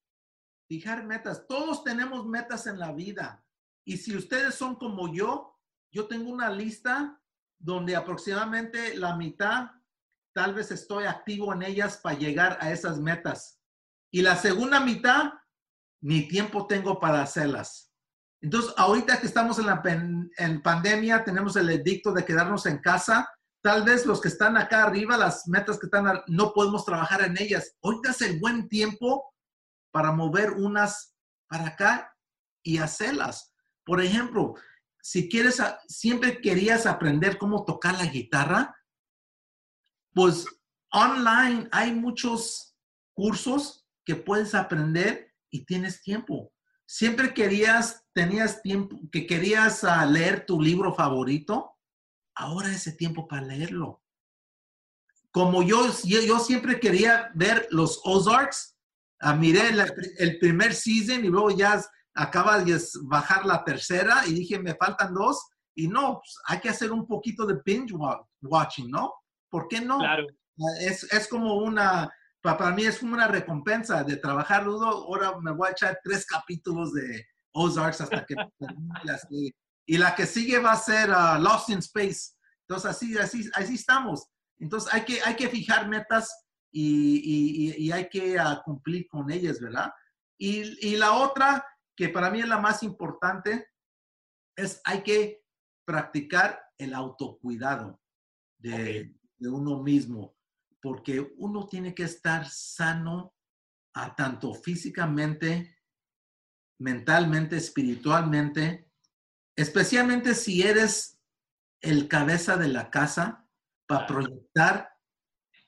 Fijar 0.66 1.04
metas. 1.04 1.46
Todos 1.46 1.82
tenemos 1.82 2.26
metas 2.26 2.66
en 2.66 2.78
la 2.78 2.92
vida. 2.92 3.44
Y 3.84 3.96
si 3.96 4.16
ustedes 4.16 4.54
son 4.54 4.76
como 4.76 5.12
yo, 5.12 5.56
yo 5.90 6.06
tengo 6.06 6.30
una 6.30 6.50
lista 6.50 7.19
donde 7.60 7.94
aproximadamente 7.94 8.96
la 8.96 9.14
mitad 9.16 9.70
tal 10.32 10.54
vez 10.54 10.70
estoy 10.70 11.04
activo 11.04 11.52
en 11.52 11.62
ellas 11.62 11.98
para 11.98 12.18
llegar 12.18 12.58
a 12.60 12.72
esas 12.72 12.98
metas. 12.98 13.60
Y 14.10 14.22
la 14.22 14.36
segunda 14.36 14.80
mitad, 14.80 15.32
ni 16.02 16.26
tiempo 16.26 16.66
tengo 16.66 16.98
para 16.98 17.22
hacerlas. 17.22 17.92
Entonces, 18.40 18.72
ahorita 18.76 19.20
que 19.20 19.26
estamos 19.26 19.58
en 19.58 19.66
la 19.66 19.82
en 20.38 20.62
pandemia, 20.62 21.24
tenemos 21.24 21.56
el 21.56 21.68
edicto 21.68 22.12
de 22.12 22.24
quedarnos 22.24 22.64
en 22.66 22.78
casa. 22.78 23.28
Tal 23.62 23.84
vez 23.84 24.06
los 24.06 24.20
que 24.20 24.28
están 24.28 24.56
acá 24.56 24.84
arriba, 24.84 25.18
las 25.18 25.46
metas 25.46 25.78
que 25.78 25.86
están, 25.86 26.22
no 26.26 26.52
podemos 26.54 26.86
trabajar 26.86 27.22
en 27.22 27.36
ellas. 27.38 27.76
Ahorita 27.82 28.10
es 28.10 28.22
el 28.22 28.40
buen 28.40 28.68
tiempo 28.68 29.34
para 29.92 30.12
mover 30.12 30.52
unas 30.52 31.14
para 31.48 31.66
acá 31.66 32.16
y 32.62 32.78
hacerlas. 32.78 33.52
Por 33.84 34.00
ejemplo, 34.00 34.54
si 35.02 35.28
quieres, 35.28 35.62
siempre 35.86 36.40
querías 36.40 36.86
aprender 36.86 37.38
cómo 37.38 37.64
tocar 37.64 37.94
la 37.94 38.06
guitarra, 38.06 38.76
pues 40.12 40.46
online 40.92 41.68
hay 41.72 41.92
muchos 41.92 42.76
cursos 43.14 43.86
que 44.04 44.16
puedes 44.16 44.54
aprender 44.54 45.34
y 45.50 45.64
tienes 45.64 46.02
tiempo. 46.02 46.52
Siempre 46.86 47.32
querías, 47.32 48.04
tenías 48.12 48.62
tiempo, 48.62 48.98
que 49.12 49.26
querías 49.26 49.84
ah, 49.84 50.04
leer 50.04 50.44
tu 50.44 50.60
libro 50.60 50.92
favorito, 50.94 51.76
ahora 52.34 52.70
ese 52.70 52.92
tiempo 52.92 53.28
para 53.28 53.46
leerlo. 53.46 54.02
Como 55.30 55.62
yo, 55.62 55.86
yo, 56.04 56.40
siempre 56.40 56.80
quería 56.80 57.30
ver 57.34 57.68
los 57.70 58.00
Ozarks, 58.04 58.76
uh, 59.22 59.34
miré 59.36 59.70
el 60.18 60.38
primer 60.40 60.74
season 60.74 61.24
y 61.24 61.28
luego 61.28 61.52
ya 61.52 61.80
acaba 62.14 62.58
de 62.58 62.80
bajar 63.04 63.46
la 63.46 63.64
tercera 63.64 64.26
y 64.26 64.34
dije, 64.34 64.58
me 64.58 64.74
faltan 64.74 65.14
dos. 65.14 65.48
Y 65.74 65.88
no, 65.88 66.14
pues, 66.14 66.36
hay 66.46 66.60
que 66.60 66.68
hacer 66.68 66.92
un 66.92 67.06
poquito 67.06 67.46
de 67.46 67.60
binge 67.64 67.94
watching, 68.42 68.90
¿no? 68.90 69.14
¿Por 69.48 69.68
qué 69.68 69.80
no? 69.80 69.98
Claro. 69.98 70.26
Es, 70.80 71.04
es 71.12 71.28
como 71.28 71.54
una, 71.54 72.10
para 72.42 72.70
mí 72.72 72.84
es 72.84 72.98
como 72.98 73.14
una 73.14 73.28
recompensa 73.28 74.04
de 74.04 74.16
trabajar 74.16 74.64
duro. 74.64 74.86
Ahora 74.86 75.38
me 75.40 75.52
voy 75.52 75.68
a 75.68 75.72
echar 75.72 75.98
tres 76.02 76.26
capítulos 76.26 76.92
de 76.92 77.24
Ozarks 77.52 78.00
hasta 78.00 78.24
que 78.26 78.34
termine 78.58 79.52
Y 79.86 79.98
la 79.98 80.14
que 80.14 80.26
sigue 80.26 80.58
va 80.58 80.72
a 80.72 80.76
ser 80.76 81.10
uh, 81.10 81.40
Lost 81.40 81.70
in 81.70 81.78
Space. 81.78 82.32
Entonces, 82.68 82.90
así, 82.90 83.18
así, 83.18 83.50
así 83.54 83.74
estamos. 83.74 84.26
Entonces, 84.58 84.92
hay 84.92 85.04
que, 85.04 85.20
hay 85.22 85.34
que 85.34 85.48
fijar 85.48 85.88
metas 85.88 86.30
y, 86.72 87.74
y, 87.78 87.86
y 87.86 87.92
hay 87.92 88.08
que 88.08 88.36
uh, 88.36 88.62
cumplir 88.64 89.08
con 89.08 89.30
ellas, 89.30 89.60
¿verdad? 89.60 89.90
Y, 90.38 90.86
y, 90.86 90.96
la 90.96 91.12
otra 91.12 91.64
que 92.00 92.08
para 92.08 92.30
mí 92.30 92.40
es 92.40 92.48
la 92.48 92.56
más 92.56 92.82
importante, 92.82 93.68
es 94.56 94.80
hay 94.84 95.02
que 95.02 95.44
practicar 95.84 96.58
el 96.78 96.94
autocuidado 96.94 98.00
de, 98.56 99.14
uno 99.40 99.82
mismo, 99.82 100.34
porque 100.80 101.34
uno 101.36 101.66
tiene 101.66 101.94
que 101.94 102.04
estar 102.04 102.48
sano 102.48 103.34
a 103.92 104.16
tanto 104.16 104.54
físicamente, 104.54 105.76
mentalmente, 106.78 107.58
espiritualmente, 107.58 108.90
especialmente 109.54 110.34
si 110.34 110.62
eres 110.62 111.20
el 111.82 112.08
cabeza 112.08 112.56
de 112.56 112.68
la 112.68 112.90
casa, 112.90 113.46
para 113.86 114.06
proyectar 114.06 114.90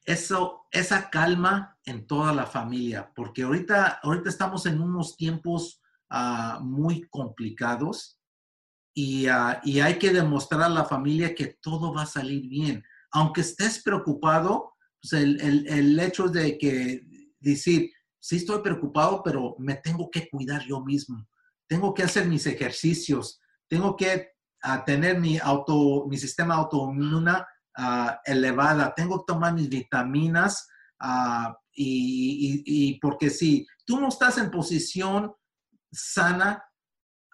eso, 0.06 0.66
esa 0.70 1.10
calma 1.10 1.78
en 1.84 2.06
toda 2.06 2.32
la 2.32 2.46
familia, 2.46 3.12
porque 3.14 3.42
ahorita, 3.42 4.00
ahorita 4.02 4.30
estamos 4.30 4.64
en 4.64 4.80
unos 4.80 5.14
tiempos 5.14 5.81
Ah, 6.14 6.58
muy 6.60 7.08
complicados 7.08 8.20
y, 8.94 9.28
ah, 9.28 9.62
y, 9.64 9.80
hay 9.80 9.98
que 9.98 10.12
demostrar 10.12 10.60
a 10.60 10.68
la 10.68 10.84
familia 10.84 11.34
que 11.34 11.56
todo 11.62 11.94
va 11.94 12.02
a 12.02 12.06
salir 12.06 12.50
bien. 12.50 12.84
Aunque 13.12 13.40
estés 13.40 13.82
preocupado, 13.82 14.74
pues 15.00 15.14
el, 15.14 15.40
el, 15.40 15.66
el, 15.66 15.98
hecho 15.98 16.28
de 16.28 16.58
que 16.58 17.00
decir, 17.40 17.90
sí 18.20 18.36
estoy 18.36 18.60
preocupado, 18.60 19.22
pero 19.22 19.56
me 19.58 19.76
tengo 19.76 20.10
que 20.10 20.28
cuidar 20.28 20.62
yo 20.66 20.84
mismo. 20.84 21.26
Tengo 21.66 21.94
que 21.94 22.02
hacer 22.02 22.26
mis 22.26 22.46
ejercicios, 22.46 23.40
tengo 23.66 23.96
que 23.96 24.32
ah, 24.60 24.84
tener 24.84 25.18
mi, 25.18 25.38
auto, 25.38 26.04
mi 26.10 26.18
sistema 26.18 26.56
autoinmune 26.56 27.32
uh, 27.78 28.10
elevada, 28.26 28.92
tengo 28.94 29.20
que 29.20 29.32
tomar 29.32 29.54
mis 29.54 29.70
vitaminas 29.70 30.68
uh, 31.02 31.54
y, 31.72 31.86
y, 31.86 32.62
y, 32.66 33.00
porque 33.00 33.30
si 33.30 33.66
tú 33.86 33.98
no 33.98 34.08
estás 34.08 34.36
en 34.36 34.50
posición 34.50 35.32
sana, 35.92 36.64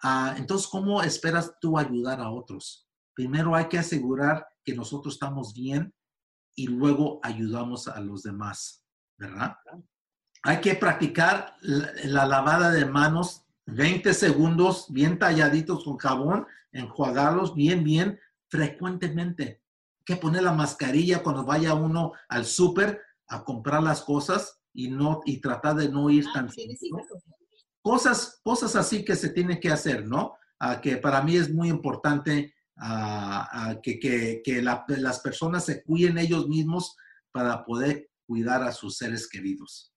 uh, 0.03 0.37
entonces 0.37 0.67
¿cómo 0.67 1.01
esperas 1.01 1.53
tú 1.59 1.77
ayudar 1.77 2.19
a 2.19 2.31
otros? 2.31 2.87
Primero 3.13 3.55
hay 3.55 3.67
que 3.67 3.79
asegurar 3.79 4.47
que 4.63 4.75
nosotros 4.75 5.15
estamos 5.15 5.53
bien 5.53 5.93
y 6.55 6.67
luego 6.67 7.19
ayudamos 7.23 7.87
a 7.87 7.99
los 7.99 8.23
demás, 8.23 8.83
¿verdad? 9.17 9.55
Hay 10.43 10.61
que 10.61 10.75
practicar 10.75 11.55
la, 11.61 11.91
la 12.05 12.25
lavada 12.25 12.71
de 12.71 12.85
manos 12.85 13.45
20 13.65 14.13
segundos 14.13 14.87
bien 14.89 15.19
talladitos 15.19 15.83
con 15.83 15.97
jabón, 15.97 16.47
enjuagarlos 16.71 17.55
bien, 17.55 17.83
bien 17.83 18.19
frecuentemente 18.49 19.61
que 20.09 20.15
poner 20.15 20.41
la 20.41 20.53
mascarilla 20.53 21.21
cuando 21.21 21.45
vaya 21.45 21.75
uno 21.75 22.13
al 22.29 22.43
súper 22.43 22.99
a 23.27 23.43
comprar 23.43 23.83
las 23.83 24.01
cosas 24.01 24.59
y 24.73 24.89
no 24.89 25.21
y 25.23 25.39
tratar 25.39 25.75
de 25.75 25.87
no 25.87 26.09
ir 26.09 26.25
ah, 26.29 26.33
tan 26.33 26.49
sí, 26.49 26.75
sí, 26.75 26.89
cosas 27.81 28.39
cosas 28.43 28.75
así 28.75 29.03
que 29.03 29.15
se 29.15 29.29
tiene 29.29 29.59
que 29.59 29.69
hacer 29.69 30.05
no 30.05 30.35
que 30.81 30.97
para 30.97 31.21
mí 31.21 31.35
es 31.37 31.53
muy 31.53 31.69
importante 31.69 32.53
que, 33.81 33.99
que, 33.99 34.41
que 34.43 34.61
la, 34.61 34.85
las 34.87 35.19
personas 35.19 35.65
se 35.65 35.83
cuiden 35.83 36.17
ellos 36.17 36.47
mismos 36.47 36.95
para 37.31 37.63
poder 37.63 38.09
cuidar 38.25 38.63
a 38.63 38.71
sus 38.71 38.97
seres 38.97 39.27
queridos. 39.29 39.93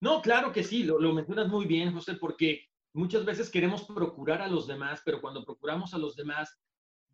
No 0.00 0.20
claro 0.22 0.52
que 0.52 0.64
sí 0.64 0.82
lo, 0.82 0.98
lo 0.98 1.12
mencionas 1.12 1.48
muy 1.48 1.66
bien 1.66 1.92
José 1.92 2.14
porque 2.14 2.68
muchas 2.94 3.24
veces 3.24 3.50
queremos 3.50 3.84
procurar 3.84 4.42
a 4.42 4.48
los 4.48 4.66
demás 4.66 5.02
pero 5.04 5.20
cuando 5.20 5.44
procuramos 5.44 5.94
a 5.94 5.98
los 5.98 6.16
demás 6.16 6.58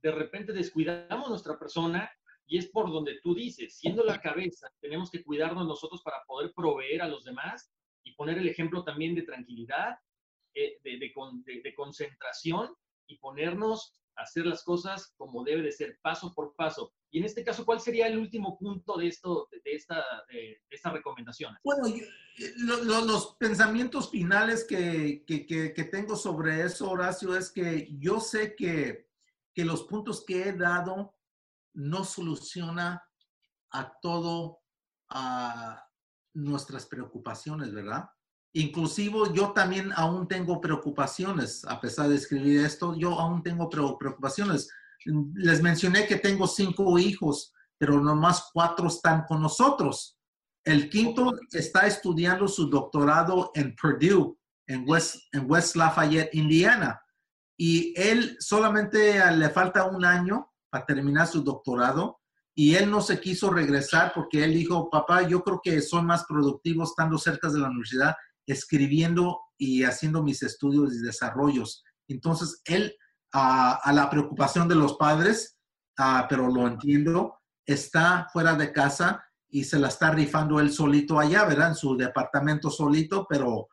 de 0.02 0.12
repente 0.12 0.52
descuidamos 0.52 1.28
nuestra 1.28 1.58
persona 1.58 2.10
y 2.48 2.56
es 2.56 2.68
por 2.68 2.90
donde 2.90 3.20
tú 3.22 3.34
dices, 3.34 3.76
siendo 3.76 4.02
la 4.02 4.20
cabeza, 4.20 4.68
tenemos 4.80 5.10
que 5.10 5.22
cuidarnos 5.22 5.66
nosotros 5.66 6.02
para 6.02 6.24
poder 6.26 6.52
proveer 6.54 7.02
a 7.02 7.08
los 7.08 7.24
demás 7.24 7.70
y 8.08 8.14
poner 8.14 8.38
el 8.38 8.48
ejemplo 8.48 8.84
también 8.84 9.14
de 9.14 9.22
tranquilidad, 9.22 9.98
eh, 10.54 10.78
de, 10.82 10.98
de, 10.98 11.12
de, 11.44 11.60
de, 11.62 11.74
concentración 11.74 12.74
y 13.06 13.18
ponernos 13.18 13.94
a 14.16 14.22
hacer 14.22 14.46
las 14.46 14.64
cosas 14.64 15.14
como 15.16 15.44
debe 15.44 15.62
de 15.62 15.72
ser, 15.72 15.98
paso 16.02 16.34
por 16.34 16.54
paso. 16.56 16.92
Y 17.10 17.18
en 17.18 17.24
este 17.24 17.44
caso, 17.44 17.64
¿cuál 17.64 17.80
sería 17.80 18.06
el 18.06 18.18
último 18.18 18.58
punto 18.58 18.96
de, 18.96 19.06
esto, 19.08 19.48
de, 19.50 19.72
esta, 19.72 20.04
esta 20.68 20.90
recomendación? 20.90 21.56
Bueno, 21.64 21.88
yo, 21.88 22.04
lo, 22.58 22.84
lo, 22.84 23.04
los 23.04 23.36
pensamientos 23.36 24.10
finales 24.10 24.64
que, 24.64 25.24
que, 25.26 25.46
que, 25.46 25.72
que 25.72 25.84
tengo 25.84 26.16
sobre 26.16 26.62
eso, 26.62 26.90
Horacio, 26.90 27.36
es 27.36 27.50
que 27.50 27.88
yo 27.98 28.20
sé 28.20 28.54
que 28.56 29.08
que 29.58 29.64
los 29.64 29.82
puntos 29.82 30.24
que 30.24 30.48
he 30.48 30.52
dado 30.52 31.16
no 31.74 32.04
soluciona 32.04 33.04
a 33.72 33.98
todo 34.00 34.60
a 35.08 35.87
nuestras 36.34 36.86
preocupaciones, 36.86 37.72
¿verdad? 37.72 38.08
Inclusive 38.54 39.18
yo 39.34 39.52
también 39.52 39.92
aún 39.94 40.26
tengo 40.26 40.60
preocupaciones, 40.60 41.64
a 41.66 41.80
pesar 41.80 42.08
de 42.08 42.16
escribir 42.16 42.64
esto, 42.64 42.94
yo 42.96 43.18
aún 43.18 43.42
tengo 43.42 43.68
preocupaciones. 43.68 44.68
Les 45.34 45.62
mencioné 45.62 46.06
que 46.06 46.16
tengo 46.16 46.46
cinco 46.46 46.98
hijos, 46.98 47.52
pero 47.78 48.00
nomás 48.00 48.50
cuatro 48.52 48.88
están 48.88 49.24
con 49.26 49.42
nosotros. 49.42 50.18
El 50.64 50.90
quinto 50.90 51.32
está 51.52 51.86
estudiando 51.86 52.48
su 52.48 52.68
doctorado 52.68 53.50
en 53.54 53.74
Purdue, 53.76 54.36
en 54.66 54.84
West, 54.88 55.16
en 55.32 55.50
West 55.50 55.76
Lafayette, 55.76 56.34
Indiana 56.34 57.00
y 57.58 57.92
él 58.00 58.36
solamente 58.38 59.20
le 59.32 59.50
falta 59.50 59.84
un 59.86 60.04
año 60.04 60.52
para 60.70 60.86
terminar 60.86 61.26
su 61.26 61.42
doctorado 61.42 62.20
y 62.58 62.74
él 62.74 62.90
no 62.90 63.00
se 63.00 63.20
quiso 63.20 63.50
regresar 63.50 64.10
porque 64.12 64.42
él 64.42 64.52
dijo, 64.52 64.90
papá, 64.90 65.22
yo 65.22 65.44
creo 65.44 65.60
que 65.62 65.80
son 65.80 66.06
más 66.06 66.24
productivos 66.24 66.88
estando 66.88 67.16
cerca 67.16 67.48
de 67.48 67.60
la 67.60 67.68
universidad, 67.68 68.16
escribiendo 68.48 69.38
y 69.56 69.84
haciendo 69.84 70.24
mis 70.24 70.42
estudios 70.42 70.92
y 70.92 70.98
desarrollos. 70.98 71.84
Entonces, 72.08 72.60
él, 72.64 72.96
a 73.32 73.92
la 73.94 74.10
preocupación 74.10 74.66
de 74.66 74.74
los 74.74 74.96
padres, 74.96 75.56
pero 76.28 76.48
lo 76.48 76.66
entiendo, 76.66 77.38
está 77.64 78.26
fuera 78.32 78.56
de 78.56 78.72
casa 78.72 79.24
y 79.48 79.62
se 79.62 79.78
la 79.78 79.86
está 79.86 80.10
rifando 80.10 80.58
él 80.58 80.72
solito 80.72 81.20
allá, 81.20 81.44
¿verdad? 81.44 81.68
En 81.68 81.74
su 81.76 81.96
departamento 81.96 82.70
solito, 82.70 83.24
pero 83.30 83.54
uh, 83.56 83.68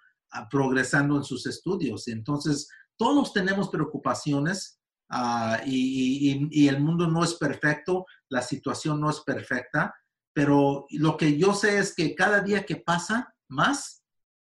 progresando 0.47 1.17
en 1.17 1.23
sus 1.23 1.47
estudios. 1.47 2.07
Entonces, 2.07 2.69
todos 2.97 3.33
tenemos 3.33 3.69
preocupaciones 3.69 4.79
uh, 5.11 5.57
y, 5.65 6.31
y, 6.31 6.47
y, 6.51 6.67
el 6.67 6.79
mundo 6.79 7.07
no 7.07 7.23
es 7.23 7.33
perfecto, 7.35 8.05
la 8.29 8.41
situación 8.41 8.99
no 8.99 9.09
es 9.09 9.21
perfecta, 9.21 9.95
pero 10.33 10.85
lo 10.91 11.15
que 11.15 11.37
yo 11.37 11.53
sé 11.53 11.77
es 11.77 11.95
que 11.95 12.13
cada 12.13 12.41
día 12.41 12.65
que 12.65 12.75
pasa 12.75 13.33
más 13.47 14.03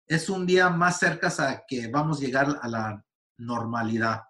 es 0.09 0.29
un 0.29 0.45
día 0.45 0.69
más 0.69 0.99
cerca 0.99 1.27
a 1.39 1.63
que 1.67 1.87
vamos 1.87 2.17
a 2.17 2.25
llegar 2.25 2.59
a 2.61 2.67
la 2.67 3.05
normalidad. 3.37 4.23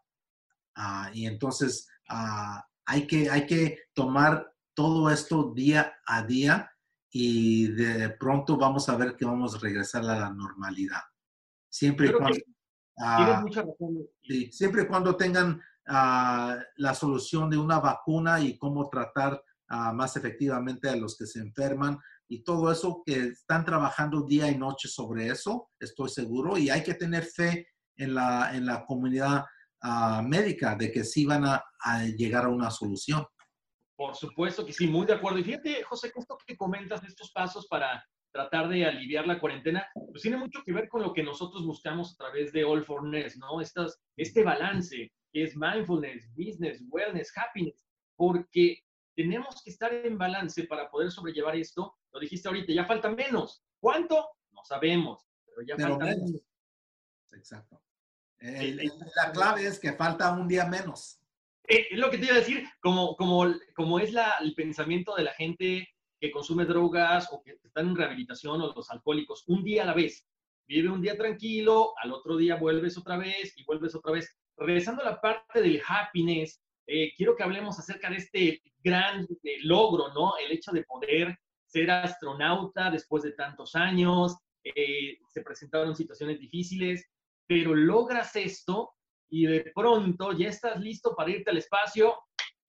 Uh, 0.76 1.10
y 1.14 1.26
entonces 1.26 1.90
uh, 2.10 2.60
hay, 2.86 3.08
que, 3.08 3.30
hay 3.30 3.46
que 3.46 3.80
tomar 3.94 4.54
todo 4.74 5.10
esto 5.10 5.54
día 5.54 5.94
a 6.06 6.24
día 6.24 6.72
y 7.12 7.68
de 7.72 8.10
pronto 8.10 8.58
vamos 8.58 8.88
a 8.88 8.96
ver 8.96 9.16
que 9.16 9.26
vamos 9.26 9.56
a 9.56 9.60
regresar 9.60 10.04
a 10.04 10.20
la 10.20 10.30
normalidad. 10.30 11.02
Siempre 11.70 12.08
y 12.08 12.12
cuando... 12.14 12.38
Tienes 13.18 13.42
mucha 13.42 13.62
razón. 13.62 14.08
Sí, 14.22 14.52
siempre 14.52 14.84
y 14.84 14.88
cuando 14.88 15.16
tengan 15.16 15.62
uh, 15.90 16.62
la 16.78 16.94
solución 16.94 17.50
de 17.50 17.58
una 17.58 17.80
vacuna 17.80 18.40
y 18.40 18.58
cómo 18.58 18.90
tratar 18.90 19.42
uh, 19.70 19.94
más 19.94 20.16
efectivamente 20.16 20.90
a 20.90 20.96
los 20.96 21.18
que 21.18 21.26
se 21.26 21.40
enferman 21.40 21.98
y 22.28 22.44
todo 22.44 22.72
eso 22.72 23.02
que 23.06 23.30
están 23.30 23.66
trabajando 23.66 24.24
día 24.24 24.50
y 24.52 24.58
noche 24.58 24.88
sobre 24.88 25.28
eso, 25.28 25.70
estoy 25.80 26.10
seguro, 26.10 26.58
y 26.58 26.70
hay 26.70 26.84
que 26.84 26.94
tener 26.94 27.24
fe 27.24 27.68
en 27.98 28.14
la, 28.14 28.56
en 28.56 28.68
la 28.68 28.86
comunidad 28.86 29.46
uh, 29.84 30.22
médica 30.22 30.76
de 30.76 30.92
que 30.92 31.04
sí 31.04 31.26
van 31.26 31.46
a, 31.46 31.64
llegar 32.18 32.46
a 32.46 32.50
una 32.50 32.70
solución. 32.70 33.26
Por 33.96 34.16
supuesto 34.16 34.66
que 34.66 34.74
sí, 34.74 34.88
muy 34.88 35.06
de 35.08 35.14
acuerdo. 35.14 35.40
Y 35.40 35.44
fíjate, 35.44 35.84
José, 35.84 36.12
esto 36.16 36.38
que 36.46 36.56
comentas 36.56 37.02
de 37.02 37.08
estos 37.08 37.32
pasos 37.32 37.68
para 37.68 38.06
tratar 38.32 38.70
de 38.70 38.86
aliviar 38.86 39.26
la 39.26 39.40
cuarentena, 39.40 39.88
pues 40.12 40.22
tiene 40.22 40.38
mucho 40.38 40.62
que 40.64 40.72
ver 40.72 40.88
con 40.88 41.02
lo 41.02 41.14
que 41.14 41.24
nosotros 41.24 41.66
buscamos 41.66 42.14
a 42.14 42.18
través 42.18 42.54
de 42.54 42.64
All 42.64 42.86
for 42.86 43.04
Ness, 43.04 43.38
¿no? 43.38 43.60
Estas, 43.60 44.00
este 44.16 44.44
balance 44.44 45.12
que 45.32 45.44
es 45.44 45.56
mindfulness, 45.56 46.30
business, 46.36 46.82
wellness, 46.90 47.32
happiness, 47.36 47.86
porque 48.16 48.84
tenemos 49.16 49.62
que 49.64 49.72
estar 49.72 49.94
en 49.94 50.18
balance 50.18 50.64
para 50.64 50.90
poder 50.90 51.12
sobrellevar 51.12 51.56
esto. 51.56 51.96
Lo 52.12 52.20
dijiste 52.20 52.48
ahorita, 52.48 52.74
ya 52.74 52.86
falta 52.86 53.10
menos. 53.10 53.64
¿Cuánto? 53.80 54.30
No 54.52 54.64
sabemos, 54.64 55.28
pero 55.46 55.62
ya 55.62 55.76
pero 55.76 55.90
falta 55.90 56.06
menos. 56.06 56.32
menos. 56.32 56.42
Exacto. 57.34 57.82
El, 58.40 58.80
el, 58.80 58.92
la 59.16 59.32
clave 59.32 59.68
es 59.68 59.80
que 59.80 59.94
falta 59.94 60.32
un 60.32 60.48
día 60.48 60.66
menos. 60.66 61.20
Eh, 61.68 61.88
es 61.92 62.00
lo 62.00 62.10
que 62.10 62.18
te 62.18 62.26
iba 62.26 62.36
a 62.36 62.40
decir, 62.40 62.68
como, 62.80 63.16
como, 63.16 63.54
como 63.76 64.00
es 64.00 64.12
la, 64.12 64.36
el 64.42 64.56
pensamiento 64.56 65.16
de 65.16 65.24
la 65.24 65.34
gente 65.34 65.88
que 66.20 66.32
consume 66.32 66.66
drogas 66.66 67.28
o 67.32 67.42
que 67.42 67.60
están 67.64 67.90
en 67.90 67.96
rehabilitación 67.96 68.62
o 68.62 68.74
los 68.74 68.90
alcohólicos, 68.90 69.44
un 69.48 69.64
día 69.64 69.84
a 69.84 69.86
la 69.86 69.94
vez. 69.94 70.26
Vive 70.68 70.90
un 70.90 71.02
día 71.02 71.18
tranquilo, 71.18 71.94
al 72.02 72.12
otro 72.12 72.38
día 72.38 72.56
vuelves 72.56 72.98
otra 72.98 73.18
vez 73.18 73.54
y 73.58 73.64
vuelves 73.64 73.96
otra 73.96 74.12
vez. 74.12 74.36
Regresando 74.60 75.02
a 75.02 75.12
la 75.12 75.22
parte 75.22 75.62
del 75.62 75.82
happiness, 75.88 76.62
eh, 76.88 77.14
quiero 77.16 77.36
que 77.36 77.44
hablemos 77.44 77.78
acerca 77.80 78.10
de 78.10 78.18
este 78.18 78.62
gran 78.84 79.24
eh, 79.44 79.58
logro, 79.64 80.14
¿no? 80.14 80.38
El 80.38 80.52
hecho 80.52 80.72
de 80.72 80.84
poder 80.84 81.38
ser 81.66 81.92
astronauta 81.92 82.90
después 82.90 83.24
de 83.24 83.34
tantos 83.34 83.76
años, 83.76 84.36
eh, 84.64 85.18
se 85.28 85.42
presentaron 85.42 85.96
situaciones 85.96 86.40
difíciles, 86.40 87.08
pero 87.48 87.76
logras 87.76 88.36
esto 88.36 88.92
y 89.30 89.46
de 89.46 89.72
pronto 89.76 90.34
ya 90.34 90.50
estás 90.50 90.80
listo 90.80 91.16
para 91.16 91.30
irte 91.30 91.52
al 91.52 91.58
espacio, 91.58 92.16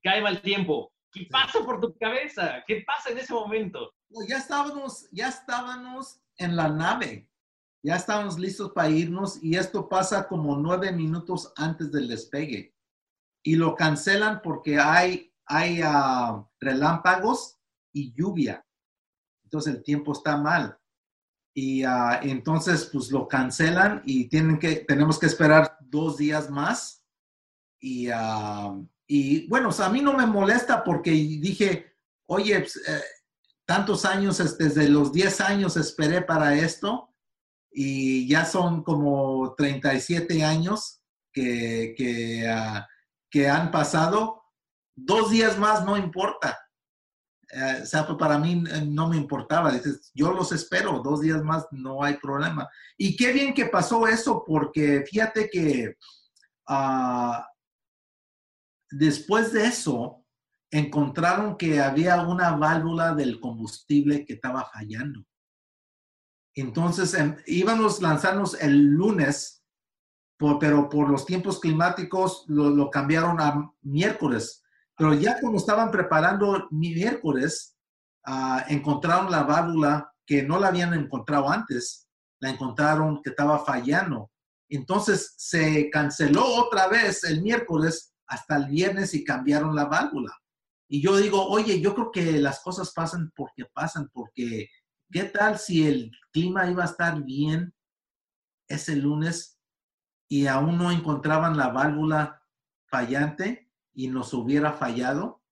cae 0.03 0.21
mal 0.21 0.43
tiempo, 0.43 0.93
¿Qué 1.13 1.27
pasa 1.29 1.65
por 1.65 1.81
tu 1.81 1.97
cabeza? 1.99 2.63
¿Qué 2.67 2.85
pasa 2.87 3.11
en 3.11 3.19
ese 3.19 3.33
momento? 3.33 3.93
No, 4.11 4.27
ya 4.29 4.39
estábamos, 4.39 5.09
ya 5.11 5.29
estábamos 5.29 6.21
en 6.37 6.55
la 6.55 6.69
nave. 6.69 7.29
Ya 7.83 7.97
estábamos 7.97 8.39
listos 8.39 8.73
para 8.73 8.91
irnos 8.91 9.43
y 9.43 9.57
esto 9.57 9.89
pasa 9.89 10.29
como 10.29 10.57
nueve 10.57 10.93
minutos 10.93 11.53
antes 11.57 11.91
del 11.91 12.09
despegue. 12.09 12.75
Y 13.43 13.57
lo 13.57 13.75
cancelan 13.75 14.43
porque 14.43 14.79
hay, 14.79 15.33
hay 15.47 15.83
uh, 15.83 16.47
relámpagos 16.61 17.59
y 17.93 18.13
lluvia. 18.13 18.67
Entonces 19.45 19.75
el 19.77 19.83
tiempo 19.83 20.13
está 20.13 20.37
mal. 20.37 20.79
Y 21.55 21.85
uh, 21.85 22.21
entonces 22.23 22.89
pues 22.93 23.11
lo 23.11 23.27
cancelan 23.27 24.03
y 24.05 24.29
tienen 24.29 24.59
que, 24.59 24.77
tenemos 24.77 25.19
que 25.19 25.27
esperar 25.27 25.79
dos 25.81 26.19
días 26.19 26.51
más. 26.51 27.03
Y 27.81 28.11
uh, 28.11 28.87
y 29.13 29.49
bueno, 29.49 29.71
a 29.77 29.89
mí 29.89 30.01
no 30.01 30.13
me 30.13 30.25
molesta 30.25 30.85
porque 30.85 31.11
dije, 31.11 31.97
oye, 32.27 32.61
pues, 32.61 32.77
eh, 32.77 33.03
tantos 33.65 34.05
años, 34.05 34.39
desde 34.57 34.89
los 34.89 35.13
10 35.13 35.41
años 35.41 35.77
esperé 35.77 36.23
para 36.23 36.55
esto 36.55 37.10
y 37.71 38.29
ya 38.29 38.45
son 38.45 38.83
como 38.83 39.55
37 39.57 40.45
años 40.45 41.01
que, 41.33 41.95
que, 41.97 42.49
ah, 42.49 42.87
que 43.31 43.49
han 43.49 43.71
pasado. 43.71 44.43
Dos 44.97 45.31
días 45.31 45.59
más 45.59 45.85
no 45.85 45.97
importa. 45.97 46.59
Eh, 47.53 47.81
o 47.83 47.87
sea, 47.87 48.07
pues, 48.07 48.19
para 48.19 48.39
mí 48.39 48.63
eh, 48.71 48.85
no 48.87 49.09
me 49.09 49.17
importaba. 49.17 49.73
Dices, 49.73 50.11
yo 50.15 50.33
los 50.33 50.53
espero, 50.53 51.01
dos 51.01 51.21
días 51.21 51.43
más 51.43 51.67
no 51.71 52.03
hay 52.03 52.17
problema. 52.19 52.69
Y 52.97 53.17
qué 53.17 53.33
bien 53.33 53.55
que 53.55 53.67
pasó 53.67 54.07
eso, 54.07 54.45
porque 54.47 55.05
fíjate 55.09 55.49
que 55.49 55.97
ah, 56.69 57.47
después 58.91 59.53
de 59.53 59.67
eso, 59.67 60.25
encontraron 60.71 61.57
que 61.57 61.81
había 61.81 62.23
una 62.23 62.53
válvula 62.53 63.15
del 63.15 63.41
combustible 63.41 64.25
que 64.25 64.35
estaba 64.35 64.65
fallando. 64.73 65.25
Entonces 66.61 67.15
em, 67.15 67.37
íbamos 67.47 67.99
a 67.99 68.03
lanzarnos 68.03 68.61
el 68.61 68.83
lunes, 68.83 69.65
pero 70.59 70.89
por 70.89 71.09
los 71.09 71.25
tiempos 71.25 71.59
climáticos 71.59 72.45
lo, 72.49 72.91
cambiaron 72.91 73.41
a 73.41 73.73
miércoles. 73.83 74.63
Pero 74.97 75.15
ya 75.15 75.41
cuando 75.41 75.59
estaban 75.59 75.91
preparando 75.91 76.69
miércoles, 76.71 77.77
ah, 78.27 78.65
encontraron 78.69 79.31
la 79.31 79.43
válvula 79.43 80.13
que 80.27 80.43
no 80.43 80.59
la 80.59 80.69
habían 80.69 80.93
encontrado 80.95 81.49
antes, 81.51 82.09
la 82.41 82.51
encontraron 82.51 83.23
que 83.23 83.31
estaba 83.31 83.65
fallando. 83.65 84.31
Entonces 84.69 85.35
se 85.37 85.91
canceló 85.91 86.45
otra 86.45 86.89
vez 86.89 87.25
el 87.25 87.43
miércoles 87.43 88.15
hasta 88.27 88.57
el 88.57 88.67
viernes 88.67 89.15
y 89.15 89.25
cambiaron 89.25 89.75
la 89.75 89.87
válvula. 89.87 90.33
Y 90.89 91.03
yo 91.03 91.17
digo, 91.17 91.47
oye, 91.49 91.81
yo 91.81 91.95
creo 91.95 92.11
que 92.11 92.39
las 92.39 92.61
cosas 92.61 92.93
pasan 92.93 93.33
porque 93.35 93.65
pasan, 93.73 94.09
porque 94.13 94.69
¿qué 95.11 95.25
tal 95.25 95.59
si 95.59 95.87
el 95.87 96.13
clima 96.33 96.71
iba 96.71 96.83
a 96.83 96.87
estar 96.87 97.23
bien 97.23 97.75
ese 98.69 98.97
lunes 98.97 99.61
y 100.29 100.47
aún 100.47 100.79
no 100.79 100.91
encontraban 100.91 101.57
la 101.57 101.69
válvula 101.69 102.43
fallante 102.87 103.71
y 103.93 104.09
nos 104.09 104.33
hubiera 104.33 104.73
fallado? 104.73 105.43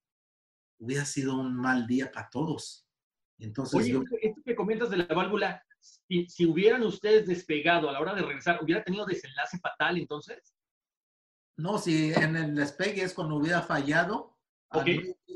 Hubiera 0.78 1.04
sido 1.04 1.34
un 1.36 1.56
mal 1.56 1.86
día 1.86 2.10
para 2.12 2.30
todos. 2.30 2.86
Entonces, 3.38 3.80
Oye, 3.80 4.04
esto 4.22 4.42
que 4.44 4.54
comentas 4.54 4.90
de 4.90 4.98
la 4.98 5.06
válvula, 5.06 5.62
si, 5.80 6.28
si, 6.28 6.46
hubieran 6.46 6.82
ustedes 6.82 7.26
despegado 7.26 7.88
a 7.88 7.92
la 7.92 8.00
hora 8.00 8.14
de 8.14 8.22
regresar, 8.22 8.62
¿hubiera 8.62 8.82
tenido 8.82 9.06
desenlace 9.06 9.58
fatal 9.58 9.96
entonces? 9.96 10.54
No, 11.56 11.78
si 11.78 12.12
en 12.12 12.36
el 12.36 12.54
despegue 12.54 13.02
es 13.02 13.14
cuando 13.14 13.36
hubiera 13.36 13.62
fallado, 13.62 14.37
Ah, 14.70 14.84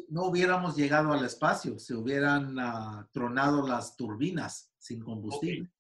no, 0.09 0.27
hubiéramos 0.27 0.77
llegado 0.77 1.13
al 1.13 1.25
espacio, 1.25 1.79
se 1.79 1.95
hubieran 1.95 2.59
uh, 2.59 3.09
tronado 3.13 3.67
las 3.67 3.97
turbinas 3.97 4.73
sin 4.79 5.01
combustible. 5.01 5.71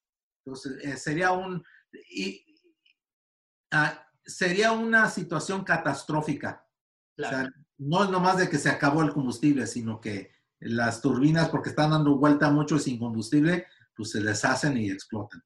Entonces, 0.45 0.85
eh, 0.85 0.97
sería 0.97 1.33
un... 1.33 1.63
Y, 2.11 2.45
uh, 3.75 3.95
sería 4.25 4.73
una 4.73 5.11
situación 5.11 5.65
catastrófica. 5.65 6.67
O 7.19 7.23
sea, 7.23 7.53
no 7.79 8.05
es 8.05 8.11
nomás 8.11 8.39
de 8.39 8.49
que 8.49 8.59
se 8.59 8.71
acabó 8.71 9.03
el 9.03 9.13
combustible, 9.13 9.67
sino 9.67 10.01
que 10.01 10.33
las 10.61 11.03
turbinas, 11.03 11.49
porque 11.49 11.71
están 11.71 11.91
dando 11.91 12.17
vuelta 12.17 12.51
mucho 12.51 12.79
sin 12.79 12.99
combustible, 12.99 13.67
pues 13.95 14.11
se 14.11 14.23
deshacen 14.23 14.77
y 14.77 14.91
explotan. 14.91 15.43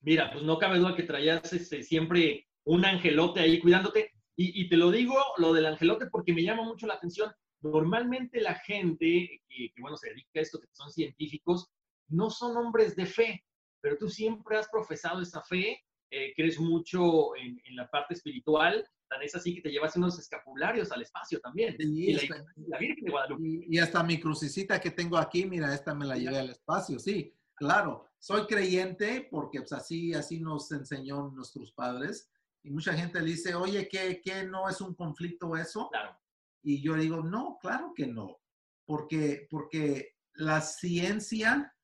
Mira, 0.00 0.30
pues 0.32 0.44
no 0.44 0.58
cabe 0.58 0.78
duda 0.78 0.96
que 0.96 1.02
traías 1.02 1.52
este, 1.52 1.82
siempre 1.82 2.48
un 2.64 2.84
angelote 2.84 3.40
ahí 3.40 3.60
cuidándote. 3.60 4.13
Y, 4.36 4.68
te 4.68 4.76
lo 4.76 4.90
digo, 4.90 5.14
lo 5.38 5.52
del 5.52 5.66
angelote, 5.66 6.06
porque 6.06 6.32
me 6.32 6.42
llama 6.42 6.64
mucho 6.64 6.86
la 6.86 6.94
atención. 6.94 7.30
Normalmente 7.60 8.40
la 8.40 8.54
gente 8.56 9.40
que, 9.48 9.72
bueno, 9.80 9.96
se 9.96 10.10
dedica 10.10 10.40
a 10.40 10.42
esto, 10.42 10.60
que 10.60 10.66
son 10.72 10.90
científicos, 10.90 11.70
no 12.08 12.30
son 12.30 12.56
hombres 12.56 12.96
de 12.96 13.06
fe, 13.06 13.44
pero 13.80 13.96
tú 13.96 14.08
siempre 14.08 14.56
has 14.56 14.68
profesado 14.68 15.22
esa 15.22 15.40
fe, 15.42 15.80
eh, 16.10 16.32
crees 16.34 16.58
mucho 16.58 17.36
en, 17.36 17.60
la 17.76 17.88
parte 17.88 18.14
espiritual, 18.14 18.84
tan 19.08 19.22
es 19.22 19.34
así 19.34 19.54
que 19.54 19.62
te 19.62 19.70
llevas 19.70 19.96
unos 19.96 20.18
escapularios 20.18 20.90
al 20.90 21.02
espacio 21.02 21.40
también. 21.40 21.76
y, 21.78 22.12
la, 22.12 22.78
Virgen 22.78 23.04
de 23.04 23.10
Guadalupe. 23.10 23.42
Y, 23.68 23.78
hasta 23.78 24.02
mi 24.02 24.18
crucecita 24.18 24.80
que 24.80 24.90
tengo 24.90 25.16
aquí, 25.16 25.46
mira, 25.46 25.72
esta 25.72 25.94
me 25.94 26.06
la 26.06 26.16
llevé 26.16 26.38
al 26.38 26.50
espacio, 26.50 26.98
sí, 26.98 27.32
claro. 27.54 28.06
Soy 28.18 28.46
creyente 28.46 29.28
porque 29.30 29.60
pues, 29.60 29.72
así, 29.72 30.12
así 30.12 30.40
nos 30.40 30.72
enseñó 30.72 31.30
nuestros 31.30 31.72
padres 31.72 32.30
y 32.64 32.70
mucha 32.70 32.94
gente 32.94 33.20
le 33.20 33.30
dice, 33.30 33.54
oye, 33.54 33.86
¿qué, 33.88 34.22
qué 34.24 34.44
no 34.44 34.68
es 34.68 34.80
un 34.80 34.94
conflicto 34.94 35.54
eso? 35.54 35.90
Claro. 35.90 36.18
Y 36.62 36.82
yo 36.82 36.94
digo, 36.94 37.22
no, 37.22 37.58
claro 37.60 37.92
que 37.94 38.06
no, 38.06 38.40
porque, 38.86 39.46
porque 39.50 40.16
la 40.32 40.62
ciencia, 40.62 41.76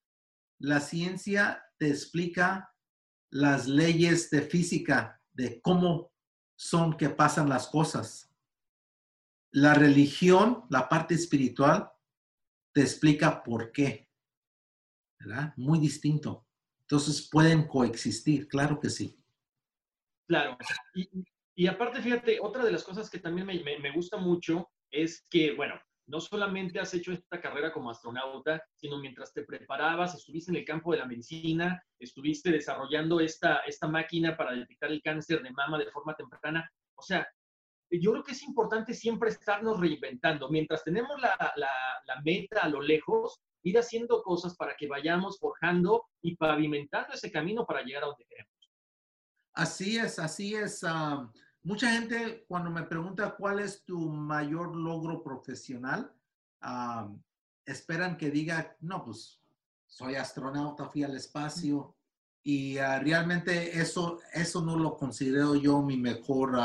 la 0.58 0.80
ciencia 0.80 1.62
te 1.76 1.88
explica 1.88 2.74
las 3.30 3.68
leyes 3.68 4.30
de 4.30 4.40
física, 4.40 5.20
de 5.32 5.60
cómo 5.60 6.12
son 6.56 6.96
que 6.96 7.10
pasan 7.10 7.50
las 7.50 7.68
cosas. 7.68 8.32
La 9.52 9.74
religión, 9.74 10.64
la 10.70 10.88
parte 10.88 11.14
espiritual, 11.14 11.90
te 12.72 12.80
explica 12.80 13.42
por 13.42 13.70
qué. 13.70 14.08
¿Verdad? 15.18 15.52
Muy 15.58 15.78
distinto. 15.78 16.46
Entonces 16.80 17.28
pueden 17.30 17.68
coexistir, 17.68 18.48
claro 18.48 18.80
que 18.80 18.88
sí. 18.88 19.19
Claro. 20.30 20.56
Y, 21.56 21.66
aparte, 21.66 22.00
fíjate, 22.00 22.38
otra 22.40 22.64
de 22.64 22.70
las 22.70 22.84
cosas 22.84 23.10
que 23.10 23.18
también 23.18 23.48
me, 23.48 23.90
gusta 23.90 24.16
mucho 24.16 24.70
es 24.88 25.26
que, 25.28 25.54
bueno, 25.54 25.74
no 26.06 26.20
solamente 26.20 26.78
has 26.78 26.94
hecho 26.94 27.12
esta 27.12 27.40
carrera 27.40 27.72
como 27.72 27.90
astronauta, 27.90 28.62
sino 28.76 29.00
mientras 29.00 29.32
te 29.32 29.42
preparabas, 29.42 30.14
estuviste 30.14 30.52
en 30.52 30.58
el 30.58 30.64
campo 30.64 30.92
de 30.92 30.98
la 30.98 31.06
medicina, 31.06 31.82
estuviste 31.98 32.52
desarrollando 32.52 33.18
esta, 33.18 33.58
esta 33.66 33.88
máquina 33.88 34.36
para 34.36 34.52
detectar 34.52 34.92
el 34.92 35.02
cáncer 35.02 35.42
de 35.42 35.50
mama 35.50 35.78
de 35.78 35.90
forma 35.90 36.14
temprana. 36.14 36.70
O 36.94 37.02
sea, 37.02 37.26
yo 37.90 38.12
creo 38.12 38.22
que 38.22 38.32
es 38.32 38.44
importante 38.44 38.94
siempre 38.94 39.30
estarnos 39.30 39.80
reinventando. 39.80 40.48
Mientras 40.48 40.84
tenemos 40.84 41.20
la, 41.20 41.36
la 41.56 42.22
meta 42.22 42.60
a 42.60 42.68
lo 42.68 42.80
lejos, 42.80 43.40
ir 43.64 43.76
haciendo 43.78 44.22
cosas 44.22 44.54
para 44.56 44.76
que 44.76 44.86
vayamos 44.86 45.40
forjando 45.40 46.04
y 46.22 46.36
pavimentando 46.36 47.14
ese 47.14 47.32
camino 47.32 47.66
para 47.66 47.82
llegar 47.82 48.04
a 48.04 48.06
donde 48.06 48.26
queremos. 48.26 48.49
Así 49.54 49.98
es, 49.98 50.18
así 50.18 50.54
es. 50.54 50.84
Ah, 50.84 51.30
mucha 51.62 51.90
gente 51.90 52.44
cuando 52.48 52.70
me 52.70 52.84
pregunta 52.84 53.34
cuál 53.36 53.60
es 53.60 53.84
tu 53.84 54.10
mayor 54.10 54.76
logro 54.76 55.22
profesional, 55.22 56.12
ah, 56.60 57.08
esperan 57.64 58.16
que 58.16 58.30
diga, 58.30 58.76
no, 58.80 59.04
pues 59.04 59.40
soy 59.86 60.14
astronauta, 60.14 60.88
fui 60.88 61.02
al 61.02 61.16
espacio 61.16 61.96
y 62.42 62.78
ah, 62.78 62.98
realmente 63.00 63.78
eso, 63.78 64.20
eso 64.32 64.62
no 64.62 64.78
lo 64.78 64.96
considero 64.96 65.54
yo 65.56 65.82
mi 65.82 65.96
mejor 65.96 66.58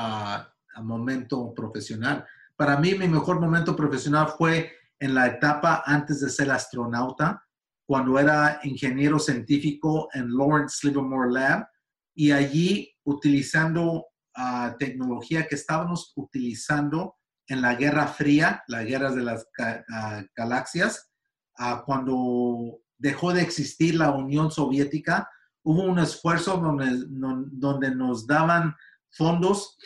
momento 0.82 1.54
profesional. 1.54 2.26
Para 2.56 2.78
mí 2.78 2.94
mi 2.94 3.08
mejor 3.08 3.40
momento 3.40 3.76
profesional 3.76 4.30
fue 4.38 4.72
en 5.00 5.14
la 5.14 5.28
etapa 5.28 5.84
antes 5.86 6.22
de 6.22 6.30
ser 6.30 6.52
astronauta, 6.52 7.44
cuando 7.86 8.18
era 8.18 8.60
ingeniero 8.64 9.20
científico 9.20 10.08
en 10.14 10.36
Lawrence 10.36 10.88
Livermore 10.88 11.32
Lab 11.32 11.68
y 12.16 12.32
allí 12.32 12.96
utilizando 13.04 14.08
ah, 14.36 14.76
tecnología 14.80 15.48
que 15.48 15.56
estábamos 15.56 16.14
utilizando 16.16 17.16
en 17.48 17.62
la 17.62 17.76
Guerra 17.76 18.08
Fría, 18.08 18.64
la 18.68 18.84
guerra 18.84 19.12
de 19.12 19.22
las 19.22 19.48
ah, 19.60 20.24
galaxias, 20.36 21.12
uh, 21.60 21.84
cuando 21.86 22.80
dejó 22.98 23.34
de 23.34 23.42
existir 23.42 23.96
la 23.96 24.12
Unión 24.12 24.50
Soviética, 24.50 25.30
hubo 25.64 25.84
un 25.84 26.00
esfuerzo 26.00 26.58
donde, 26.58 27.06
donde 27.52 27.94
nos 27.94 28.26
daban 28.26 28.76
fondos 29.12 29.78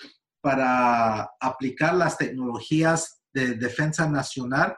para 0.42 1.30
aplicar 1.40 1.96
las 1.96 2.18
tecnologías 2.18 3.22
de 3.34 3.56
defensa 3.56 4.10
nacional 4.10 4.76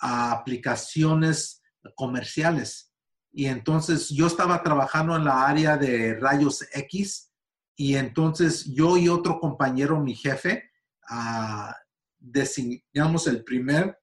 a 0.00 0.32
aplicaciones 0.32 1.62
comerciales. 1.94 2.91
Y 3.32 3.46
entonces 3.46 4.10
yo 4.10 4.26
estaba 4.26 4.62
trabajando 4.62 5.16
en 5.16 5.24
la 5.24 5.46
área 5.46 5.76
de 5.76 6.14
rayos 6.20 6.66
X 6.72 7.32
y 7.74 7.96
entonces 7.96 8.66
yo 8.66 8.96
y 8.98 9.08
otro 9.08 9.40
compañero, 9.40 9.98
mi 9.98 10.14
jefe, 10.14 10.70
uh, 11.10 11.72
diseñamos 12.18 13.26
el 13.26 13.42
primer 13.42 13.98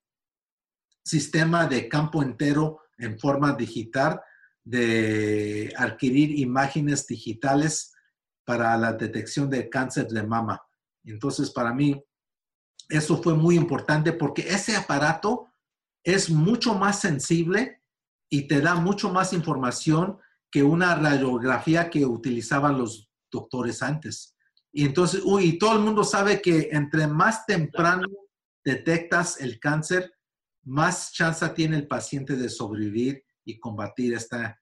sistema 1.04 1.68
de 1.68 1.88
campo 1.88 2.24
entero 2.24 2.82
en 2.98 3.20
forma 3.20 3.54
digital 3.54 4.20
de 4.64 5.74
adquirir 5.78 6.38
imágenes 6.38 7.08
digitales 7.08 7.94
para 8.46 8.76
la 8.78 8.94
detección 8.94 9.50
de 9.50 9.70
cáncer 9.70 10.08
de 10.08 10.24
mama. 10.24 10.62
Entonces, 11.04 11.52
para 11.52 11.74
mí, 11.74 12.04
eso 12.90 13.22
fue 13.22 13.36
muy 13.36 13.56
importante 13.56 14.12
porque 14.12 14.42
ese 14.42 14.76
aparato 14.76 15.48
es 16.04 16.30
mucho 16.30 16.74
más 16.74 17.00
sensible 17.00 17.79
y 18.30 18.48
te 18.48 18.62
da 18.62 18.76
mucho 18.76 19.12
más 19.12 19.34
información 19.34 20.20
que 20.52 20.64
una 20.64 20.96
radiografía 20.96 21.90
que 21.90 22.06
utilizaban 22.06 22.78
los 22.78 23.10
doctores 23.32 23.84
antes. 23.84 24.36
Y 24.72 24.86
entonces, 24.86 25.22
uy, 25.24 25.58
todo 25.58 25.74
el 25.76 25.84
mundo 25.84 26.04
sabe 26.04 26.42
que 26.42 26.70
entre 26.72 27.08
más 27.08 27.46
temprano 27.46 28.08
detectas 28.64 29.40
el 29.42 29.60
cáncer, 29.60 30.14
más 30.64 31.12
chance 31.12 31.48
tiene 31.50 31.78
el 31.78 31.88
paciente 31.88 32.36
de 32.36 32.50
sobrevivir 32.50 33.24
y 33.46 33.60
combatir 33.60 34.14
esta 34.14 34.60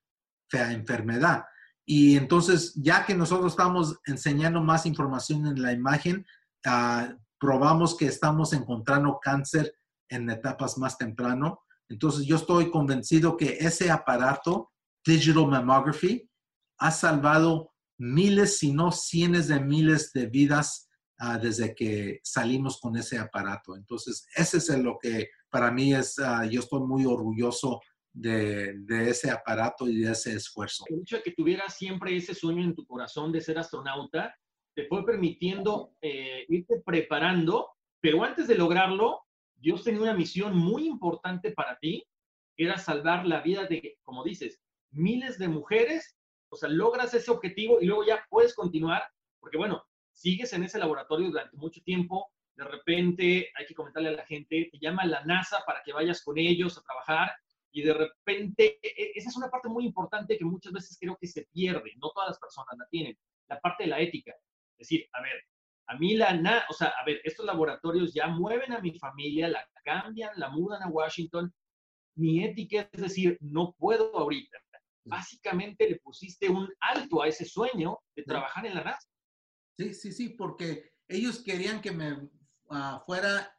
fea 0.49 0.71
enfermedad. 0.71 1.43
Y 1.85 2.17
entonces, 2.17 2.73
ya 2.75 3.05
que 3.05 3.15
nosotros 3.15 3.53
estamos 3.53 3.99
enseñando 4.05 4.61
más 4.61 4.85
información 4.85 5.47
en 5.47 5.61
la 5.61 5.71
imagen, 5.71 6.25
ah, 6.65 7.13
probamos 7.39 7.95
que 7.95 8.07
estamos 8.07 8.53
encontrando 8.53 9.19
cáncer 9.21 9.73
en 10.09 10.29
etapas 10.29 10.77
más 10.77 10.97
temprano. 10.97 11.61
Entonces, 11.89 12.25
yo 12.25 12.35
estoy 12.35 12.69
convencido 12.69 13.37
que 13.37 13.57
ese 13.59 13.89
aparato, 13.89 14.71
Digital 15.05 15.47
Mammography, 15.47 16.29
ha 16.79 16.91
salvado 16.91 17.73
miles, 17.97 18.59
si 18.59 18.71
no 18.71 18.91
cientos 18.91 19.47
de 19.47 19.59
miles 19.59 20.11
de 20.13 20.27
vidas 20.27 20.89
ah, 21.19 21.37
desde 21.37 21.73
que 21.73 22.19
salimos 22.23 22.79
con 22.79 22.95
ese 22.97 23.17
aparato. 23.17 23.75
Entonces, 23.75 24.27
ese 24.35 24.57
es 24.57 24.69
lo 24.77 24.97
que 25.01 25.29
para 25.49 25.71
mí 25.71 25.93
es, 25.93 26.19
ah, 26.19 26.45
yo 26.45 26.59
estoy 26.59 26.81
muy 26.81 27.05
orgulloso 27.05 27.81
de, 28.13 29.09
ese 29.09 29.31
aparato 29.31 29.87
y 29.87 29.99
de 29.99 30.11
ese 30.11 30.33
esfuerzo. 30.33 30.85
El 30.89 31.01
hecho 31.01 31.21
que 31.23 31.31
tuvieras 31.31 31.75
siempre 31.75 32.15
ese 32.15 32.33
sueño 32.33 32.63
en 32.63 32.75
tu 32.75 32.85
corazón 32.85 33.31
de 33.31 33.41
ser 33.41 33.57
astronauta 33.59 34.35
te 34.75 34.87
fue 34.87 35.05
permitiendo 35.05 35.93
eh, 36.01 36.45
irte 36.49 36.81
preparando, 36.85 37.69
pero 37.99 38.23
antes 38.23 38.47
de 38.47 38.55
lograrlo, 38.55 39.21
Dios 39.57 39.83
tenía 39.83 40.01
una 40.01 40.13
misión 40.13 40.57
muy 40.57 40.87
importante 40.87 41.51
para 41.51 41.77
ti, 41.79 42.05
era 42.55 42.77
salvar 42.77 43.25
la 43.25 43.41
vida 43.41 43.65
de, 43.65 43.97
como 44.03 44.23
dices, 44.23 44.61
miles 44.91 45.37
de 45.37 45.47
mujeres, 45.47 46.17
o 46.49 46.55
sea, 46.55 46.69
logras 46.69 47.13
ese 47.13 47.29
objetivo 47.29 47.79
y 47.81 47.85
luego 47.85 48.05
ya 48.05 48.25
puedes 48.29 48.55
continuar, 48.55 49.03
porque 49.39 49.57
bueno, 49.57 49.83
sigues 50.11 50.53
en 50.53 50.63
ese 50.63 50.79
laboratorio 50.79 51.29
durante 51.29 51.57
mucho 51.57 51.81
tiempo, 51.81 52.31
de 52.55 52.63
repente 52.63 53.51
hay 53.55 53.65
que 53.67 53.75
comentarle 53.75 54.09
a 54.09 54.13
la 54.13 54.25
gente, 54.25 54.69
te 54.71 54.79
llama 54.79 55.05
la 55.05 55.23
NASA 55.25 55.63
para 55.65 55.83
que 55.83 55.93
vayas 55.93 56.23
con 56.23 56.37
ellos 56.37 56.77
a 56.77 56.81
trabajar 56.81 57.31
y 57.71 57.83
de 57.83 57.93
repente, 57.93 58.79
e, 58.81 58.87
e, 58.87 59.11
esa 59.15 59.29
es 59.29 59.37
una 59.37 59.49
parte 59.49 59.69
muy 59.69 59.85
importante 59.85 60.37
que 60.37 60.45
muchas 60.45 60.73
veces 60.73 60.97
creo 60.99 61.15
que 61.19 61.27
se 61.27 61.47
pierde, 61.53 61.93
no 61.97 62.09
todas 62.09 62.29
las 62.29 62.39
personas 62.39 62.75
la 62.77 62.87
tienen, 62.87 63.15
la 63.47 63.59
parte 63.59 63.83
de 63.83 63.89
la 63.89 63.99
ética. 63.99 64.31
Es 64.77 64.87
decir, 64.87 65.07
a 65.13 65.21
ver, 65.21 65.43
a 65.87 65.97
mí 65.97 66.15
la, 66.15 66.33
na 66.33 66.63
o 66.69 66.73
sea, 66.73 66.89
a 66.89 67.05
ver, 67.05 67.21
estos 67.23 67.45
laboratorios 67.45 68.13
ya 68.13 68.27
mueven 68.27 68.73
a 68.73 68.79
mi 68.79 68.97
familia, 68.99 69.47
la 69.47 69.65
cambian, 69.83 70.31
la 70.35 70.49
mudan 70.49 70.83
a 70.83 70.89
Washington, 70.89 71.53
mi 72.15 72.43
ética 72.43 72.89
es 72.91 73.01
decir, 73.01 73.37
no 73.39 73.73
puedo 73.77 74.15
ahorita. 74.17 74.57
Básicamente 75.05 75.89
le 75.89 75.99
pusiste 75.99 76.49
un 76.49 76.69
alto 76.81 77.21
a 77.21 77.27
ese 77.27 77.45
sueño 77.45 77.99
de 78.15 78.23
trabajar 78.23 78.65
en 78.65 78.75
la 78.75 78.83
NASA. 78.83 79.07
Sí, 79.77 79.93
sí, 79.93 80.11
sí, 80.11 80.29
porque 80.29 80.91
ellos 81.07 81.41
querían 81.41 81.81
que 81.81 81.91
me 81.91 82.13
uh, 82.13 82.99
fuera, 83.05 83.55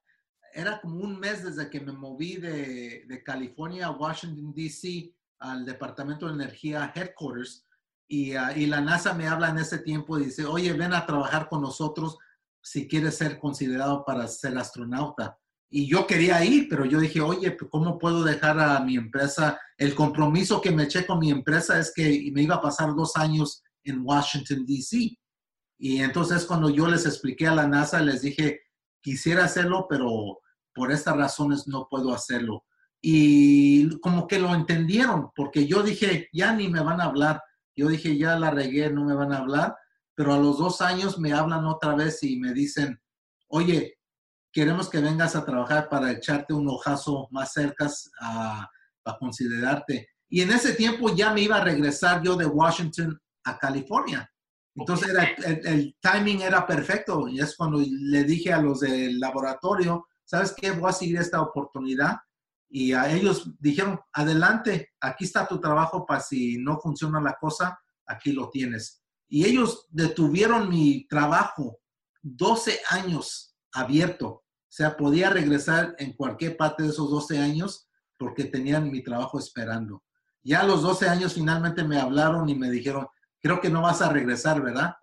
era 0.52 0.80
como 0.80 0.96
un 0.96 1.18
mes 1.18 1.42
desde 1.44 1.70
que 1.70 1.80
me 1.80 1.92
moví 1.92 2.36
de, 2.36 3.04
de 3.06 3.22
California 3.22 3.86
a 3.86 3.92
Washington, 3.92 4.52
D.C., 4.52 5.14
al 5.38 5.64
Departamento 5.64 6.26
de 6.26 6.34
Energía 6.34 6.92
Headquarters, 6.94 7.67
y, 8.08 8.34
uh, 8.36 8.50
y, 8.56 8.66
la 8.66 8.80
NASA 8.80 9.14
me 9.14 9.28
habla 9.28 9.50
en 9.50 9.58
ese 9.58 9.78
tiempo 9.78 10.18
y 10.18 10.24
dice, 10.26 10.46
oye, 10.46 10.72
ven 10.72 10.94
a 10.94 11.06
trabajar 11.06 11.48
con 11.48 11.60
nosotros 11.60 12.18
si 12.62 12.88
quieres 12.88 13.16
ser 13.16 13.38
considerado 13.38 14.04
para 14.04 14.26
ser 14.26 14.56
astronauta. 14.56 15.38
Y 15.70 15.86
yo 15.86 16.06
quería 16.06 16.42
ir, 16.44 16.66
pero 16.68 16.86
yo 16.86 16.98
dije, 16.98 17.20
oye, 17.20 17.56
¿cómo 17.70 17.98
puedo 17.98 18.24
dejar 18.24 18.58
a 18.58 18.80
mi 18.80 18.96
empresa? 18.96 19.60
El 19.76 19.94
compromiso 19.94 20.62
que 20.62 20.70
me 20.70 20.84
eché 20.84 21.06
con 21.06 21.18
mi 21.18 21.30
empresa 21.30 21.78
es 21.78 21.92
que 21.94 22.30
me 22.32 22.42
iba 22.42 22.54
a 22.54 22.62
pasar 22.62 22.94
dos 22.94 23.16
años 23.16 23.62
en 23.84 24.00
Washington, 24.02 24.64
D.C. 24.66 25.18
Y 25.78 25.98
entonces 25.98 26.46
cuando 26.46 26.70
yo 26.70 26.88
les 26.88 27.04
expliqué 27.04 27.46
a 27.46 27.54
la 27.54 27.68
NASA, 27.68 28.00
les 28.00 28.22
dije, 28.22 28.60
quisiera 29.02 29.44
hacerlo, 29.44 29.86
pero 29.88 30.38
por 30.74 30.90
estas 30.90 31.16
razones 31.16 31.68
no 31.68 31.86
puedo 31.90 32.14
hacerlo. 32.14 32.64
Y 33.00 33.98
como 34.00 34.26
que 34.26 34.38
lo 34.38 34.54
entendieron, 34.54 35.30
porque 35.34 35.66
yo 35.66 35.82
dije, 35.82 36.28
ya 36.32 36.52
ni 36.54 36.68
me 36.68 36.80
van 36.80 37.00
a 37.00 37.04
hablar. 37.04 37.42
Yo 37.78 37.88
dije, 37.88 38.18
ya 38.18 38.38
la 38.38 38.50
regué, 38.50 38.90
no 38.90 39.04
me 39.04 39.14
van 39.14 39.32
a 39.32 39.38
hablar. 39.38 39.76
Pero 40.14 40.34
a 40.34 40.38
los 40.38 40.58
dos 40.58 40.80
años 40.80 41.18
me 41.18 41.32
hablan 41.32 41.64
otra 41.64 41.94
vez 41.94 42.22
y 42.24 42.38
me 42.38 42.52
dicen, 42.52 43.00
oye, 43.46 43.98
queremos 44.52 44.90
que 44.90 45.00
vengas 45.00 45.36
a 45.36 45.44
trabajar 45.44 45.88
para 45.88 46.10
echarte 46.10 46.52
un 46.52 46.68
ojazo 46.68 47.28
más 47.30 47.52
cerca 47.52 47.88
a, 48.20 48.68
a 49.04 49.18
considerarte. 49.18 50.08
Y 50.28 50.42
en 50.42 50.50
ese 50.50 50.74
tiempo 50.74 51.14
ya 51.14 51.32
me 51.32 51.42
iba 51.42 51.56
a 51.56 51.64
regresar 51.64 52.20
yo 52.22 52.36
de 52.36 52.46
Washington 52.46 53.18
a 53.44 53.56
California. 53.58 54.28
Entonces 54.78 55.12
el, 55.64 55.96
timing 56.00 56.42
era 56.42 56.66
perfecto 56.66 57.26
y 57.28 57.40
es 57.40 57.56
cuando 57.56 57.82
le 57.84 58.24
dije 58.24 58.52
a 58.52 58.60
los 58.60 58.80
del 58.80 59.18
laboratorio, 59.18 60.06
¿sabes 60.24 60.54
qué? 60.56 60.70
Voy 60.70 60.90
a 60.90 60.92
seguir 60.92 61.18
esta 61.18 61.42
oportunidad. 61.42 62.16
Y 62.70 62.92
a 62.92 63.10
ellos 63.10 63.50
dijeron, 63.58 63.98
adelante, 64.12 64.90
aquí 65.00 65.24
está 65.24 65.46
tu 65.46 65.60
trabajo 65.60 66.04
para 66.04 66.20
si 66.20 66.58
no 66.58 66.78
funciona 66.78 67.20
la 67.20 67.36
cosa, 67.40 67.78
aquí 68.06 68.32
lo 68.32 68.50
tienes. 68.50 69.02
Y 69.28 69.44
ellos 69.46 69.86
detuvieron 69.90 70.68
mi 70.68 71.06
trabajo 71.06 71.80
12 72.22 72.80
años 72.90 73.56
abierto. 73.72 74.28
O 74.28 74.44
sea, 74.70 74.96
podía 74.96 75.30
regresar 75.30 75.94
en 75.98 76.12
cualquier 76.12 76.56
parte 76.56 76.82
de 76.82 76.90
esos 76.90 77.10
12 77.10 77.38
años 77.38 77.88
porque 78.18 78.44
tenían 78.44 78.90
mi 78.90 79.02
trabajo 79.02 79.38
esperando. 79.38 80.02
Ya 80.42 80.60
a 80.60 80.66
los 80.66 80.82
12 80.82 81.08
años 81.08 81.34
finalmente 81.34 81.84
me 81.84 81.98
hablaron 81.98 82.48
y 82.48 82.54
me 82.54 82.70
dijeron, 82.70 83.06
creo 83.40 83.60
que 83.60 83.70
no 83.70 83.82
vas 83.82 84.02
a 84.02 84.12
regresar, 84.12 84.62
¿verdad? 84.62 84.96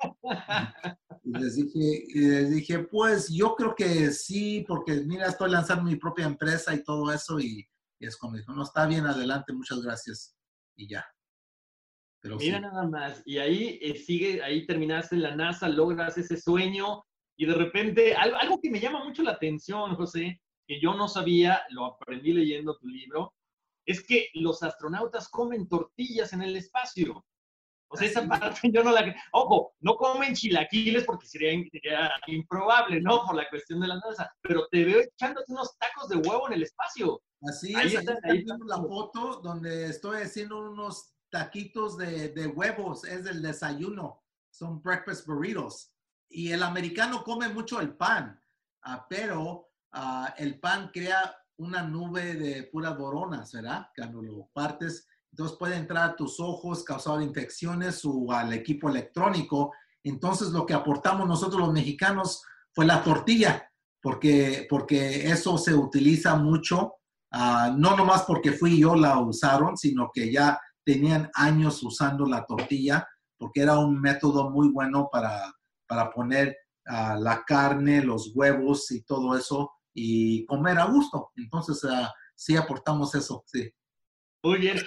Y 1.23 1.31
les 1.31 1.55
dije, 1.55 2.05
les 2.13 2.51
dije, 2.51 2.79
pues 2.79 3.29
yo 3.29 3.55
creo 3.55 3.73
que 3.75 4.11
sí, 4.11 4.63
porque 4.67 5.01
mira, 5.05 5.27
estoy 5.27 5.49
lanzando 5.49 5.83
mi 5.83 5.95
propia 5.95 6.25
empresa 6.25 6.73
y 6.73 6.83
todo 6.83 7.11
eso. 7.11 7.39
Y, 7.39 7.67
es 7.99 8.17
como 8.17 8.37
dijo, 8.37 8.53
no, 8.53 8.63
está 8.63 8.85
bien, 8.85 9.05
adelante, 9.05 9.53
muchas 9.53 9.81
gracias. 9.81 10.35
Y 10.75 10.87
ya. 10.87 11.05
Pero 12.21 12.37
mira 12.37 12.59
nada 12.59 12.87
más. 12.87 13.23
Y 13.25 13.37
ahí 13.39 13.79
eh, 13.81 13.95
sigue, 13.95 14.43
ahí 14.43 14.65
terminaste 14.65 15.15
en 15.15 15.23
la 15.23 15.35
NASA, 15.35 15.67
logras 15.67 16.17
ese 16.17 16.37
sueño. 16.37 17.03
Y 17.37 17.45
de 17.45 17.55
repente, 17.55 18.15
algo, 18.15 18.37
algo 18.37 18.61
que 18.61 18.69
me 18.69 18.79
llama 18.79 19.03
mucho 19.03 19.23
la 19.23 19.31
atención, 19.31 19.95
José, 19.95 20.41
que 20.67 20.79
yo 20.79 20.93
no 20.93 21.07
sabía, 21.07 21.61
lo 21.69 21.85
aprendí 21.85 22.33
leyendo 22.33 22.77
tu 22.77 22.87
libro, 22.87 23.33
es 23.85 24.05
que 24.05 24.29
los 24.33 24.63
astronautas 24.63 25.29
comen 25.29 25.67
tortillas 25.67 26.33
en 26.33 26.41
el 26.41 26.55
espacio. 26.55 27.25
O 27.87 27.97
sea, 27.97 28.07
esa 28.07 28.27
parte 28.27 28.71
yo 28.71 28.83
no 28.83 28.91
la... 28.91 29.15
Ojo, 29.31 29.73
no 29.79 29.95
comen 29.95 30.33
chilaquiles 30.33 31.05
porque 31.05 31.27
sería, 31.27 31.53
improbable, 32.27 32.99
¿no? 33.01 33.25
Por 33.25 33.35
la 33.35 33.49
cuestión 33.49 33.79
de 33.79 33.87
la 33.87 33.95
NASA. 33.95 34.31
Pero 34.41 34.67
te 34.69 34.83
veo 34.83 35.01
echándote 35.01 35.51
unos 35.51 35.77
tacos 35.77 36.09
de 36.09 36.17
huevo 36.17 36.47
en 36.47 36.53
el 36.53 36.63
espacio. 36.63 37.21
Así 37.41 37.71
es, 37.71 37.77
ahí, 37.77 37.95
está, 37.95 38.17
ahí 38.23 38.43
la 38.65 38.77
foto 38.77 39.41
donde 39.41 39.87
estoy 39.87 40.23
haciendo 40.23 40.71
unos 40.71 41.13
taquitos 41.29 41.97
de, 41.97 42.29
de 42.29 42.47
huevos. 42.47 43.05
Es 43.05 43.23
del 43.23 43.41
desayuno. 43.41 44.23
Son 44.49 44.81
breakfast 44.81 45.27
burritos. 45.27 45.91
Y 46.29 46.51
el 46.51 46.63
americano 46.63 47.23
come 47.23 47.49
mucho 47.49 47.79
el 47.79 47.95
pan, 47.95 48.41
uh, 48.85 48.97
pero 49.09 49.69
uh, 49.93 50.25
el 50.37 50.59
pan 50.59 50.89
crea 50.91 51.35
una 51.57 51.83
nube 51.83 52.33
de 52.33 52.63
puras 52.63 52.97
boronas, 52.97 53.53
¿verdad? 53.53 53.87
Cuando 53.95 54.21
lo 54.21 54.49
partes 54.53 55.07
entonces 55.35 55.57
puede 55.57 55.75
entrar 55.75 56.11
a 56.11 56.15
tus 56.15 56.39
ojos, 56.39 56.85
causar 56.85 57.21
infecciones 57.21 58.05
o 58.05 58.31
al 58.31 58.53
equipo 58.53 58.87
electrónico. 58.87 59.73
Entonces 60.01 60.51
lo 60.51 60.65
que 60.65 60.73
aportamos 60.73 61.27
nosotros 61.27 61.59
los 61.59 61.73
mexicanos 61.73 62.41
fue 62.71 62.85
la 62.85 63.03
tortilla, 63.03 63.69
porque, 64.01 64.65
porque 64.69 65.29
eso 65.29 65.57
se 65.57 65.73
utiliza 65.73 66.37
mucho, 66.37 66.93
uh, 67.33 67.75
no 67.75 67.97
nomás 67.97 68.23
porque 68.23 68.53
fui 68.53 68.79
yo 68.79 68.95
la 68.95 69.19
usaron, 69.19 69.75
sino 69.75 70.09
que 70.13 70.31
ya 70.31 70.57
tenían 70.85 71.29
años 71.33 71.83
usando 71.83 72.25
la 72.25 72.45
tortilla, 72.45 73.05
porque 73.37 73.59
era 73.59 73.77
un 73.77 73.99
método 73.99 74.49
muy 74.51 74.69
bueno 74.69 75.09
para, 75.11 75.53
para 75.85 76.11
poner 76.11 76.55
uh, 76.87 77.19
la 77.19 77.43
carne, 77.45 78.01
los 78.01 78.31
huevos 78.33 78.89
y 78.91 79.01
todo 79.01 79.37
eso 79.37 79.69
y 79.93 80.45
comer 80.45 80.79
a 80.79 80.85
gusto. 80.85 81.31
Entonces, 81.35 81.83
uh, 81.83 82.07
sí 82.33 82.55
aportamos 82.55 83.13
eso, 83.15 83.43
sí. 83.45 83.69
Muy 84.41 84.59
bien. 84.59 84.77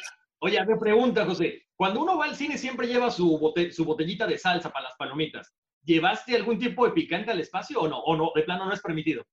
Oye, 0.41 0.65
me 0.65 0.77
pregunta, 0.77 1.25
José, 1.25 1.67
cuando 1.75 2.03
uno 2.03 2.17
va 2.17 2.27
al 2.27 2.37
cine 2.37 2.57
siempre 2.59 2.87
lleva 2.87 3.11
su, 3.11 3.53
su 3.73 3.85
botellita 3.85 4.27
de 4.27 4.39
salsa 4.39 4.71
para 4.71 4.85
las 4.85 4.97
palomitas. 4.97 5.53
¿Llevaste 5.83 6.37
algún 6.37 6.59
tipo 6.59 6.87
de 6.87 6.93
picante 6.93 7.31
al 7.31 7.41
espacio 7.41 7.81
o 7.81 7.89
no? 7.89 7.99
¿O 8.01 8.17
no? 8.17 8.31
De 8.35 8.43
plano 8.43 8.67
no 8.67 8.73
es 8.73 8.81
permitido. 8.81 9.25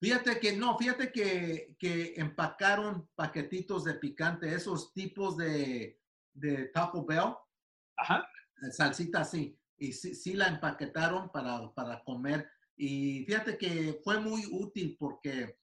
Fíjate 0.00 0.38
que 0.38 0.56
no, 0.56 0.76
fíjate 0.78 1.12
que, 1.12 1.74
que 1.78 2.14
empacaron 2.16 3.08
paquetitos 3.14 3.84
de 3.84 3.94
picante, 3.94 4.54
esos 4.54 4.92
tipos 4.92 5.36
de, 5.36 6.00
de 6.34 6.66
Taco 6.66 7.04
Bell. 7.04 7.34
Ajá. 7.96 8.28
Salsita 8.70 9.24
sí. 9.24 9.58
Y 9.76 9.92
sí, 9.92 10.14
sí 10.14 10.34
la 10.34 10.48
empaquetaron 10.48 11.30
para, 11.30 11.72
para 11.74 12.02
comer. 12.04 12.48
Y 12.76 13.24
fíjate 13.24 13.58
que 13.58 14.00
fue 14.04 14.20
muy 14.20 14.42
útil 14.50 14.96
porque 14.98 15.58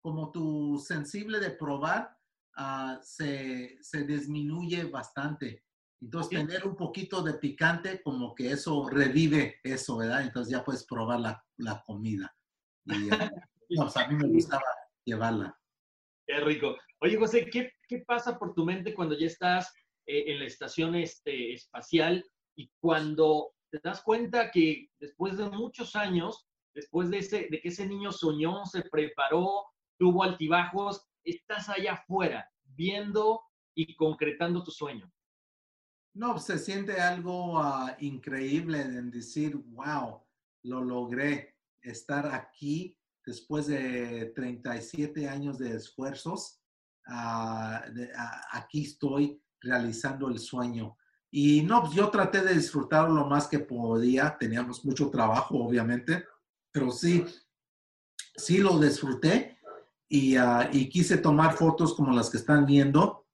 como 0.00 0.30
tu 0.32 0.78
sensible 0.78 1.40
de 1.40 1.50
probar, 1.50 2.14
Ah, 2.56 3.00
se, 3.02 3.78
se, 3.82 4.04
disminuye 4.04 4.84
bastante. 4.84 5.64
Entonces, 6.00 6.38
tener 6.38 6.66
un 6.66 6.76
poquito 6.76 7.22
de 7.22 7.34
picante, 7.34 8.02
como 8.02 8.34
que 8.34 8.52
eso 8.52 8.88
revive 8.88 9.60
eso, 9.64 9.96
¿verdad? 9.96 10.22
Entonces 10.22 10.52
ya 10.52 10.62
puedes 10.62 10.84
probar 10.84 11.20
la, 11.20 11.44
la 11.56 11.82
comida. 11.82 12.34
Y, 12.84 13.10
ah, 13.10 13.30
a 13.96 14.08
mí 14.08 14.16
me 14.16 14.28
gustaba 14.28 14.62
llevarla. 15.04 15.58
Qué 16.26 16.40
rico. 16.40 16.76
Oye, 17.00 17.16
José, 17.16 17.48
¿qué, 17.50 17.72
qué 17.88 18.04
pasa 18.06 18.38
por 18.38 18.54
tu 18.54 18.64
mente 18.64 18.94
cuando 18.94 19.16
ya 19.18 19.26
estás 19.26 19.74
eh, 20.06 20.32
en 20.32 20.38
la 20.38 20.46
estación 20.46 20.94
este, 20.94 21.54
espacial 21.54 22.24
y 22.56 22.70
cuando 22.80 23.52
te 23.70 23.80
das 23.82 24.02
cuenta 24.02 24.50
que 24.50 24.88
después 25.00 25.36
de 25.36 25.50
muchos 25.50 25.96
años, 25.96 26.46
después 26.74 27.10
de, 27.10 27.18
ese, 27.18 27.48
de 27.50 27.60
que 27.60 27.68
ese 27.68 27.86
niño 27.86 28.12
soñó, 28.12 28.64
se 28.66 28.82
preparó, 28.82 29.64
tuvo 29.98 30.22
altibajos, 30.22 31.04
estás 31.24 31.68
allá 31.68 31.94
afuera 31.94 32.50
viendo 32.64 33.40
y 33.74 33.94
concretando 33.96 34.62
tu 34.62 34.70
sueño? 34.70 35.10
No, 36.14 36.38
se 36.38 36.58
siente 36.58 37.00
algo 37.00 37.58
ah, 37.58 37.96
increíble 37.98 38.80
en 38.80 39.10
decir, 39.10 39.56
wow, 39.56 40.22
lo 40.62 40.82
logré 40.82 41.56
estar 41.82 42.26
aquí 42.32 42.96
después 43.26 43.66
de 43.66 44.32
37 44.34 45.28
años 45.28 45.58
de 45.58 45.74
esfuerzos. 45.76 46.60
Ah, 47.06 47.84
ah, 48.16 48.40
aquí 48.52 48.84
estoy 48.84 49.42
realizando 49.60 50.28
el 50.28 50.38
sueño. 50.38 50.96
Y 51.30 51.62
no, 51.62 51.82
pues 51.82 51.94
yo 51.94 52.10
traté 52.10 52.42
de 52.42 52.54
disfrutarlo 52.54 53.12
lo 53.12 53.26
más 53.26 53.48
que 53.48 53.58
podía. 53.58 54.38
Teníamos 54.38 54.84
mucho 54.84 55.10
trabajo, 55.10 55.56
obviamente, 55.64 56.24
pero 56.70 56.92
sí, 56.92 57.24
sí 58.36 58.58
lo 58.58 58.78
disfruté 58.78 59.53
y, 60.14 60.36
y 60.72 60.88
quise 60.88 61.16
tomar 61.16 61.56
fotos 61.56 61.94
como 61.94 62.12
las 62.12 62.30
que 62.30 62.36
están 62.36 62.66
viendo 62.66 63.26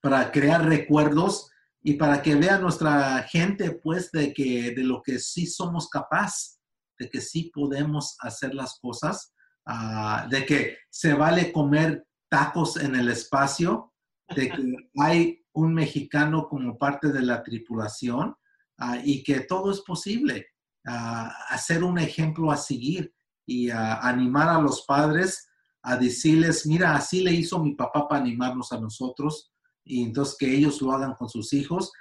para 0.00 0.32
crear 0.32 0.64
recuerdos 0.64 1.50
y 1.82 1.94
para 1.94 2.22
que 2.22 2.34
vea 2.34 2.58
nuestra 2.58 3.22
gente, 3.24 3.72
pues, 3.72 4.10
de 4.10 4.32
que 4.32 4.70
de 4.74 4.82
lo 4.82 5.02
que 5.02 5.18
sí 5.18 5.46
somos 5.46 5.90
capaz, 5.90 6.58
de 6.98 7.10
que 7.10 7.20
sí 7.20 7.50
podemos 7.54 8.16
hacer 8.20 8.54
las 8.54 8.78
cosas, 8.80 9.34
ah, 9.66 10.26
de 10.30 10.46
que 10.46 10.78
se 10.88 11.12
vale 11.12 11.52
comer 11.52 12.06
tacos 12.30 12.78
en 12.78 12.94
el 12.94 13.10
espacio, 13.10 13.92
de 14.34 14.48
que 14.48 14.74
hay 14.98 15.44
un 15.52 15.74
mexicano 15.74 16.48
como 16.48 16.78
parte 16.78 17.12
de 17.12 17.20
la 17.20 17.42
tripulación 17.42 18.34
ah, 18.78 18.98
y 19.04 19.22
que 19.22 19.40
todo 19.40 19.70
es 19.70 19.82
posible. 19.82 20.46
Ah, 20.86 21.30
hacer 21.50 21.84
un 21.84 21.98
ejemplo 21.98 22.50
a 22.50 22.56
seguir 22.56 23.14
y 23.46 23.68
animar 23.68 24.48
a 24.48 24.60
los 24.62 24.86
padres 24.86 25.46
a 25.84 25.96
decirles, 25.96 26.66
mira, 26.66 26.96
así 26.96 27.20
le 27.20 27.32
hizo 27.32 27.62
mi 27.62 27.74
papá 27.74 28.08
para 28.08 28.22
animarnos 28.22 28.72
a 28.72 28.80
nosotros 28.80 29.52
y 29.84 30.02
entonces 30.02 30.36
que 30.38 30.50
ellos 30.50 30.80
lo 30.80 30.92
hagan 30.92 31.14
con 31.14 31.28
sus 31.28 31.52
hijos, 31.52 31.92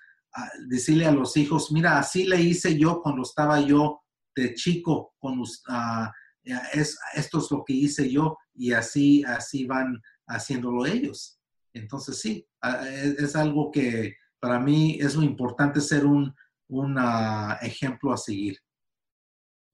decirle 0.68 1.06
a 1.06 1.12
los 1.12 1.36
hijos, 1.36 1.70
mira, 1.72 2.00
así 2.00 2.26
le 2.26 2.42
hice 2.42 2.78
yo 2.78 3.02
cuando 3.02 3.24
estaba 3.24 3.60
yo 3.60 4.02
de 4.36 4.54
chico, 4.56 5.14
con 5.20 5.44
es, 6.74 6.98
esto 7.14 7.40
es 7.40 7.52
lo 7.52 7.64
que 7.66 7.74
hice 7.74 8.10
yo 8.10 8.38
y 8.54 8.72
así, 8.72 9.24
así 9.26 9.66
van 9.66 10.02
haciéndolo 10.28 10.86
ellos. 10.86 11.40
Entonces 11.74 12.22
sí, 12.22 12.48
es, 12.90 13.36
algo 13.36 13.70
que 13.70 14.16
para 14.40 14.60
mí 14.60 14.98
es 15.00 15.18
muy 15.18 15.26
importante 15.26 15.82
ser 15.82 16.06
un, 16.06 16.34
un 16.70 16.98
ejemplo 17.62 18.14
a 18.14 18.18
seguir. 18.18 18.58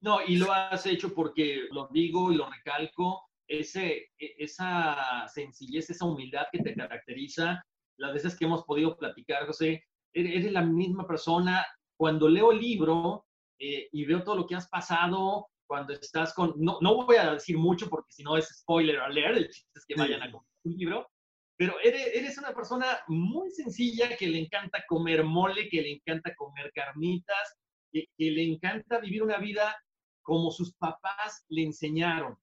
No, 0.00 0.18
y 0.26 0.36
lo 0.36 0.52
has 0.52 0.84
hecho 0.86 1.14
porque 1.14 1.68
lo 1.70 1.88
digo 1.92 2.32
y 2.32 2.36
lo 2.36 2.50
recalco, 2.50 3.29
ese, 3.50 4.10
e, 4.18 4.34
esa 4.38 5.26
sencillez, 5.28 5.90
esa 5.90 6.06
humildad 6.06 6.46
que 6.52 6.60
te 6.62 6.74
caracteriza 6.74 7.62
las 7.98 8.14
veces 8.14 8.36
que 8.36 8.46
hemos 8.46 8.64
podido 8.64 8.96
platicar, 8.96 9.46
José, 9.46 9.84
eres 10.14 10.50
la 10.50 10.62
misma 10.62 11.06
persona. 11.06 11.66
Cuando 11.98 12.28
leo 12.28 12.52
el 12.52 12.58
libro 12.58 13.26
eh, 13.58 13.88
y 13.92 14.06
veo 14.06 14.24
todo 14.24 14.36
lo 14.36 14.46
que 14.46 14.54
has 14.54 14.68
pasado, 14.68 15.48
cuando 15.66 15.92
estás 15.92 16.32
con, 16.32 16.54
no, 16.56 16.78
no 16.80 17.04
voy 17.04 17.16
a 17.16 17.34
decir 17.34 17.58
mucho 17.58 17.90
porque 17.90 18.12
si 18.12 18.22
no 18.22 18.36
es 18.36 18.48
spoiler 18.60 18.98
alert, 19.00 19.36
el 19.36 19.50
chiste 19.50 19.70
es 19.78 19.84
que 19.86 19.94
vayan 19.96 20.22
a 20.22 20.30
comprar 20.32 20.50
un 20.64 20.76
libro, 20.76 21.10
pero 21.56 21.74
eres, 21.84 22.08
eres, 22.14 22.38
una 22.38 22.54
persona 22.54 22.86
muy 23.08 23.50
sencilla 23.50 24.16
que 24.16 24.26
le 24.28 24.38
encanta 24.38 24.82
comer 24.88 25.22
mole, 25.22 25.68
que 25.68 25.82
le 25.82 25.92
encanta 25.92 26.34
comer 26.34 26.72
carnitas, 26.74 27.58
que, 27.92 28.06
que 28.16 28.30
le 28.30 28.44
encanta 28.44 28.98
vivir 28.98 29.22
una 29.22 29.38
vida 29.38 29.76
como 30.22 30.50
sus 30.50 30.74
papás 30.74 31.44
le 31.48 31.64
enseñaron. 31.64 32.38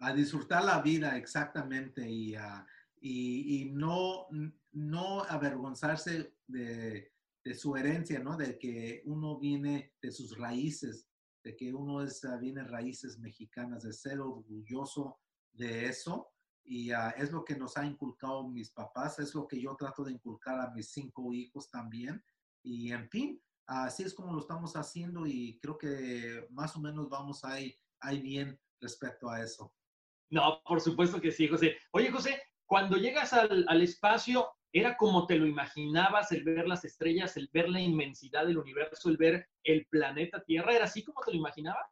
A 0.00 0.12
disfrutar 0.12 0.64
la 0.64 0.80
vida, 0.80 1.16
exactamente, 1.16 2.08
y 2.08 2.34
a 2.34 2.66
y, 3.00 3.70
no, 3.72 4.26
no 4.72 5.22
avergonzarse 5.22 6.34
de, 6.46 7.12
de, 7.44 7.54
su 7.54 7.76
herencia, 7.76 8.20
¿no? 8.20 8.36
De 8.36 8.58
que 8.58 9.02
uno 9.06 9.38
viene 9.38 9.94
de 10.00 10.12
sus 10.12 10.36
raíces, 10.36 11.08
de 11.42 11.56
que 11.56 11.72
uno 11.72 12.02
es, 12.02 12.24
ah, 12.24 12.36
viene 12.36 12.62
raíces 12.64 13.18
mexicanas, 13.18 13.84
de 13.84 13.92
ser 13.92 14.20
orgulloso 14.20 15.18
de 15.52 15.86
eso. 15.86 16.28
Y 16.62 16.92
uh, 16.92 17.12
es 17.16 17.32
lo 17.32 17.44
que 17.44 17.56
nos 17.56 17.76
ha 17.76 17.86
inculcado 17.86 18.46
mis 18.46 18.70
papás, 18.70 19.18
es 19.18 19.34
lo 19.34 19.48
que 19.48 19.60
yo 19.60 19.74
trato 19.76 20.04
de 20.04 20.12
inculcar 20.12 20.60
a 20.60 20.70
mis 20.70 20.90
cinco 20.90 21.32
hijos 21.32 21.70
también. 21.70 22.22
Y 22.62 22.92
en 22.92 23.08
fin, 23.08 23.42
así 23.66 24.02
es 24.02 24.14
como 24.14 24.34
lo 24.34 24.40
estamos 24.40 24.76
haciendo 24.76 25.26
y 25.26 25.58
creo 25.60 25.78
que 25.78 26.46
más 26.50 26.76
o 26.76 26.80
menos 26.80 27.08
vamos 27.08 27.44
ahí, 27.44 27.74
ahí 28.00 28.20
bien 28.20 28.60
respecto 28.78 29.30
a 29.30 29.42
eso. 29.42 29.74
No, 30.30 30.62
por 30.64 30.80
supuesto 30.80 31.20
que 31.20 31.32
sí, 31.32 31.48
José. 31.48 31.76
Oye, 31.90 32.10
José, 32.10 32.40
cuando 32.64 32.96
llegas 32.96 33.32
al, 33.32 33.82
espacio, 33.82 34.48
¿era 34.72 34.96
como 34.96 35.26
te 35.26 35.36
lo 35.36 35.46
imaginabas 35.46 36.30
el 36.30 36.44
ver 36.44 36.68
las 36.68 36.84
estrellas, 36.84 37.36
el 37.36 37.50
ver 37.52 37.68
la 37.68 37.80
inmensidad 37.80 38.46
del 38.46 38.58
universo, 38.58 39.08
el 39.08 39.16
ver 39.16 39.48
el 39.64 39.86
planeta 39.86 40.42
Tierra? 40.44 40.72
¿Era 40.72 40.84
así 40.84 41.02
como 41.02 41.20
te 41.20 41.32
lo 41.32 41.38
imaginabas? 41.38 41.90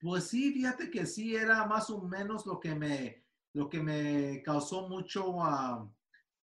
Pues 0.00 0.24
sí, 0.24 0.52
fíjate 0.54 0.90
que 0.90 1.04
sí, 1.04 1.36
era 1.36 1.66
más 1.66 1.90
o 1.90 2.00
menos 2.00 2.46
lo 2.46 2.58
que 2.58 2.74
me, 2.74 3.24
lo 3.52 3.68
que 3.68 3.82
me 3.82 4.42
causó 4.42 4.88
mucho 4.88 5.42
ah, 5.42 5.86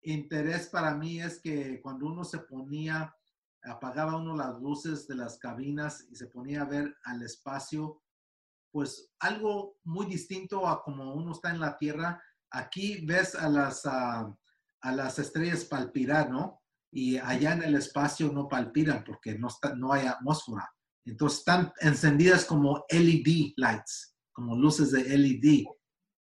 interés 0.03 0.67
para 0.69 0.97
mí 0.97 1.21
es 1.21 1.41
que 1.41 1.81
cuando 1.81 2.07
uno 2.07 2.25
se 2.25 2.39
ponía, 2.39 3.15
apagaba 3.63 4.17
uno 4.17 4.35
las 4.35 4.61
luces 4.61 5.07
de 5.07 5.15
las 5.15 5.39
cabinas 5.39 6.07
y 6.11 6.17
se 6.17 6.27
ponía 6.27 6.63
a 6.63 6.67
ver 6.67 6.97
al 7.05 7.23
espacio, 7.23 8.03
pues 8.75 9.09
algo 9.21 9.77
muy 9.85 10.07
distinto 10.07 10.67
a 10.67 10.83
como 10.83 11.15
uno 11.15 11.31
está 11.31 11.51
en 11.51 11.61
la 11.61 11.79
Tierra, 11.79 12.21
aquí 12.51 13.07
ves 13.07 13.37
a 13.37 13.49
las, 13.49 13.87
a 13.87 14.37
las 14.83 15.21
estrellas 15.21 15.65
palpirar, 15.65 16.29
¿no? 16.29 16.61
Y 16.93 17.17
allá 17.19 17.53
en 17.53 17.63
el 17.63 17.77
espacio 17.77 18.33
no 18.33 18.49
palpiran 18.49 19.05
porque 19.05 19.39
no, 19.39 19.47
está, 19.47 19.77
no 19.77 19.93
hay 19.93 20.09
atmósfera. 20.09 20.69
Entonces 21.07 21.39
están 21.39 21.73
encendidas 21.83 22.45
como 22.45 22.85
LED 22.91 23.53
lights, 23.59 24.17
como 24.33 24.57
luces 24.57 24.91
de 24.91 25.05
LED. 25.19 25.67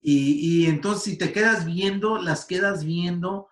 Y, 0.02 0.62
y, 0.64 0.66
entonces 0.68 1.04
si 1.04 1.18
te 1.18 1.34
quedas 1.34 1.66
viendo, 1.66 2.18
las 2.18 2.46
quedas 2.46 2.86
viendo 2.86 3.50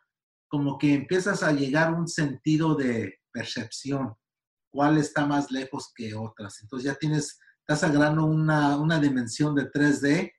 como 0.48 0.78
que 0.78 0.94
empiezas 0.94 1.44
a 1.44 1.52
llegar 1.52 1.90
a 1.90 1.98
un 1.98 2.08
sentido 2.08 2.76
de 2.76 3.20
percepción. 3.34 4.16
¿Cuál 4.72 4.98
está 5.00 5.26
más 5.26 5.52
lejos 5.52 5.92
que 5.94 6.16
otras? 6.16 6.62
Entonces 6.62 6.86
ya 6.86 6.96
tienes, 6.96 7.38
estás 7.68 7.84
agarrando 7.84 8.26
una, 8.26 8.78
una 8.78 9.00
dimensión 9.00 9.56
de 9.56 9.72
3D 9.72 10.32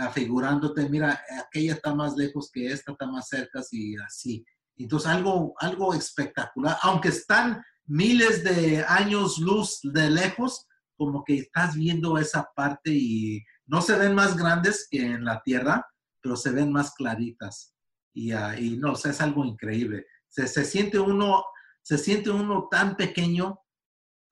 afigurándote, 0.00 0.88
mira, 0.88 1.22
aquella 1.46 1.74
está 1.74 1.94
más 1.94 2.14
lejos 2.14 2.50
que 2.52 2.66
esta, 2.70 2.92
está 2.92 3.06
más 3.06 3.28
cerca 3.28 3.62
y 3.70 3.96
así. 3.96 4.44
Entonces, 4.76 5.08
algo, 5.08 5.54
algo 5.60 5.94
espectacular, 5.94 6.76
aunque 6.82 7.08
están 7.08 7.62
miles 7.86 8.44
de 8.44 8.84
años 8.86 9.38
luz 9.38 9.80
de 9.82 10.10
lejos, 10.10 10.66
como 10.96 11.24
que 11.24 11.38
estás 11.38 11.74
viendo 11.74 12.18
esa 12.18 12.50
parte 12.54 12.90
y 12.92 13.42
no 13.66 13.80
se 13.80 13.96
ven 13.96 14.14
más 14.14 14.36
grandes 14.36 14.86
que 14.90 15.00
en 15.00 15.24
la 15.24 15.40
Tierra, 15.42 15.86
pero 16.20 16.36
se 16.36 16.50
ven 16.50 16.70
más 16.70 16.92
claritas. 16.94 17.74
Y, 18.12 18.34
uh, 18.34 18.52
y 18.58 18.76
no, 18.76 18.92
o 18.92 18.96
sea, 18.96 19.12
es 19.12 19.20
algo 19.20 19.44
increíble. 19.44 20.06
Se, 20.28 20.46
se, 20.48 20.64
siente 20.64 20.98
uno, 20.98 21.44
se 21.82 21.96
siente 21.96 22.30
uno 22.30 22.68
tan 22.70 22.96
pequeño 22.96 23.60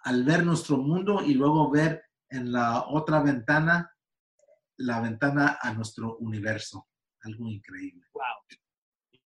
al 0.01 0.25
ver 0.25 0.45
nuestro 0.45 0.77
mundo 0.77 1.23
y 1.25 1.35
luego 1.35 1.71
ver 1.71 2.06
en 2.31 2.53
la 2.53 2.87
otra 2.89 3.23
ventana 3.23 3.91
la 4.79 5.01
ventana 5.01 5.59
a 5.61 5.73
nuestro 5.73 6.17
universo. 6.19 6.89
Algo 7.23 7.49
increíble. 7.49 8.07
Wow. 8.13 8.23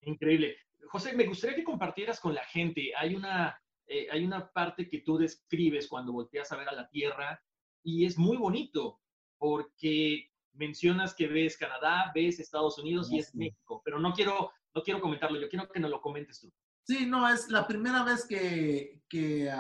Increíble. 0.03 0.57
José, 0.89 1.15
me 1.15 1.27
gustaría 1.27 1.57
que 1.57 1.65
compartieras 1.65 2.21
con 2.21 2.35
la 2.35 2.45
gente. 2.45 2.93
Hay 2.97 3.15
una, 3.15 3.59
eh, 3.87 4.09
hay 4.11 4.25
una 4.25 4.51
parte 4.51 4.89
que 4.89 5.01
tú 5.01 5.19
describes 5.19 5.89
cuando 5.89 6.13
volteas 6.13 6.51
a 6.53 6.57
ver 6.57 6.69
a 6.69 6.75
la 6.75 6.89
Tierra 6.89 7.41
y 7.83 8.07
es 8.07 8.19
muy 8.19 8.37
bonito 8.37 9.01
porque 9.39 10.31
mencionas 10.53 11.15
que 11.15 11.27
ves 11.27 11.57
Canadá, 11.57 12.11
ves 12.15 12.41
Estados 12.41 12.79
Unidos 12.79 13.11
y 13.11 13.19
es 13.19 13.35
México, 13.35 13.81
pero 13.85 13.99
no 13.99 14.13
quiero, 14.13 14.53
no 14.75 14.83
quiero 14.83 15.01
comentarlo, 15.01 15.41
yo 15.41 15.49
quiero 15.49 15.69
que 15.69 15.81
nos 15.81 15.91
lo 15.91 16.01
comentes 16.01 16.41
tú. 16.41 16.53
Sí, 16.83 17.07
no, 17.07 17.29
es 17.29 17.49
la 17.49 17.67
primera 17.67 18.03
vez 18.03 18.27
que, 18.27 19.01
que 19.09 19.51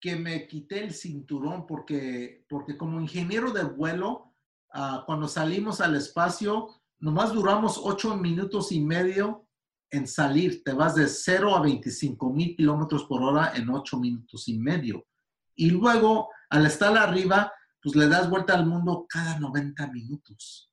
que 0.00 0.16
me 0.16 0.46
quité 0.46 0.82
el 0.82 0.94
cinturón 0.94 1.66
porque, 1.66 2.44
porque 2.48 2.76
como 2.76 3.00
ingeniero 3.00 3.52
de 3.52 3.64
vuelo, 3.64 4.34
ah, 4.72 5.04
cuando 5.06 5.28
salimos 5.28 5.80
al 5.80 5.94
espacio, 5.94 6.68
nomás 6.98 7.32
duramos 7.32 7.78
ocho 7.82 8.16
minutos 8.16 8.72
y 8.72 8.80
medio 8.80 9.46
en 9.90 10.06
salir. 10.06 10.64
Te 10.64 10.72
vas 10.72 10.94
de 10.94 11.06
0 11.06 11.54
a 11.54 11.60
25 11.60 12.32
mil 12.32 12.56
kilómetros 12.56 13.04
por 13.04 13.22
hora 13.22 13.52
en 13.54 13.68
ocho 13.68 13.98
minutos 13.98 14.48
y 14.48 14.58
medio. 14.58 15.06
Y 15.54 15.70
luego, 15.70 16.30
al 16.48 16.64
estar 16.64 16.96
arriba, 16.96 17.52
pues 17.82 17.94
le 17.94 18.08
das 18.08 18.30
vuelta 18.30 18.54
al 18.54 18.66
mundo 18.66 19.06
cada 19.08 19.38
90 19.38 19.86
minutos. 19.88 20.70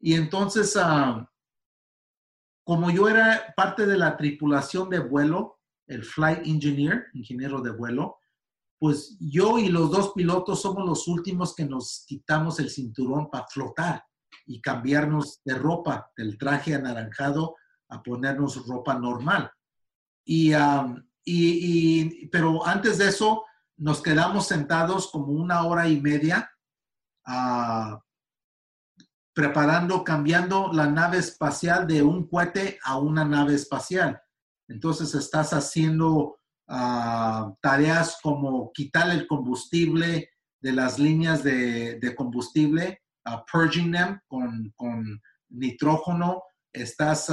Y 0.00 0.14
entonces, 0.14 0.76
ah, 0.80 1.28
como 2.64 2.90
yo 2.90 3.08
era 3.08 3.52
parte 3.54 3.86
de 3.86 3.98
la 3.98 4.16
tripulación 4.16 4.88
de 4.88 5.00
vuelo, 5.00 5.58
el 5.86 6.04
flight 6.04 6.46
engineer, 6.46 7.06
ingeniero 7.12 7.60
de 7.60 7.70
vuelo, 7.70 8.18
pues 8.82 9.16
yo 9.20 9.60
y 9.60 9.68
los 9.68 9.92
dos 9.92 10.12
pilotos 10.12 10.62
somos 10.62 10.84
los 10.84 11.06
últimos 11.06 11.54
que 11.54 11.64
nos 11.64 12.04
quitamos 12.04 12.58
el 12.58 12.68
cinturón 12.68 13.30
para 13.30 13.46
flotar 13.46 14.04
y 14.44 14.60
cambiarnos 14.60 15.40
de 15.44 15.54
ropa, 15.54 16.10
del 16.16 16.36
traje 16.36 16.74
anaranjado 16.74 17.54
a 17.90 18.02
ponernos 18.02 18.66
ropa 18.66 18.98
normal. 18.98 19.52
Y, 20.24 20.52
y, 21.24 22.26
pero 22.26 22.66
antes 22.66 22.98
de 22.98 23.10
eso, 23.10 23.44
nos 23.76 24.02
quedamos 24.02 24.48
sentados 24.48 25.12
como 25.12 25.26
una 25.26 25.64
hora 25.64 25.86
y 25.86 26.00
media 26.00 26.50
uh, 27.28 27.96
preparando, 29.32 30.02
cambiando 30.02 30.72
la 30.72 30.88
nave 30.88 31.18
espacial 31.18 31.86
de 31.86 32.02
un 32.02 32.26
cohete 32.26 32.80
a 32.82 32.98
una 32.98 33.24
nave 33.24 33.54
espacial. 33.54 34.20
Entonces 34.66 35.14
estás 35.14 35.52
haciendo 35.52 36.41
uh, 36.68 37.54
tareas 37.60 38.18
como 38.22 38.70
quitar 38.72 39.10
el 39.10 39.26
combustible 39.26 40.30
de 40.60 40.72
las 40.72 40.98
líneas 40.98 41.42
de, 41.42 41.98
de 41.98 42.14
combustible, 42.14 43.02
uh, 43.26 43.38
purging 43.50 43.92
them 43.92 44.20
con, 44.26 44.72
con 44.76 45.20
nitrógeno, 45.50 46.42
estás 46.72 47.30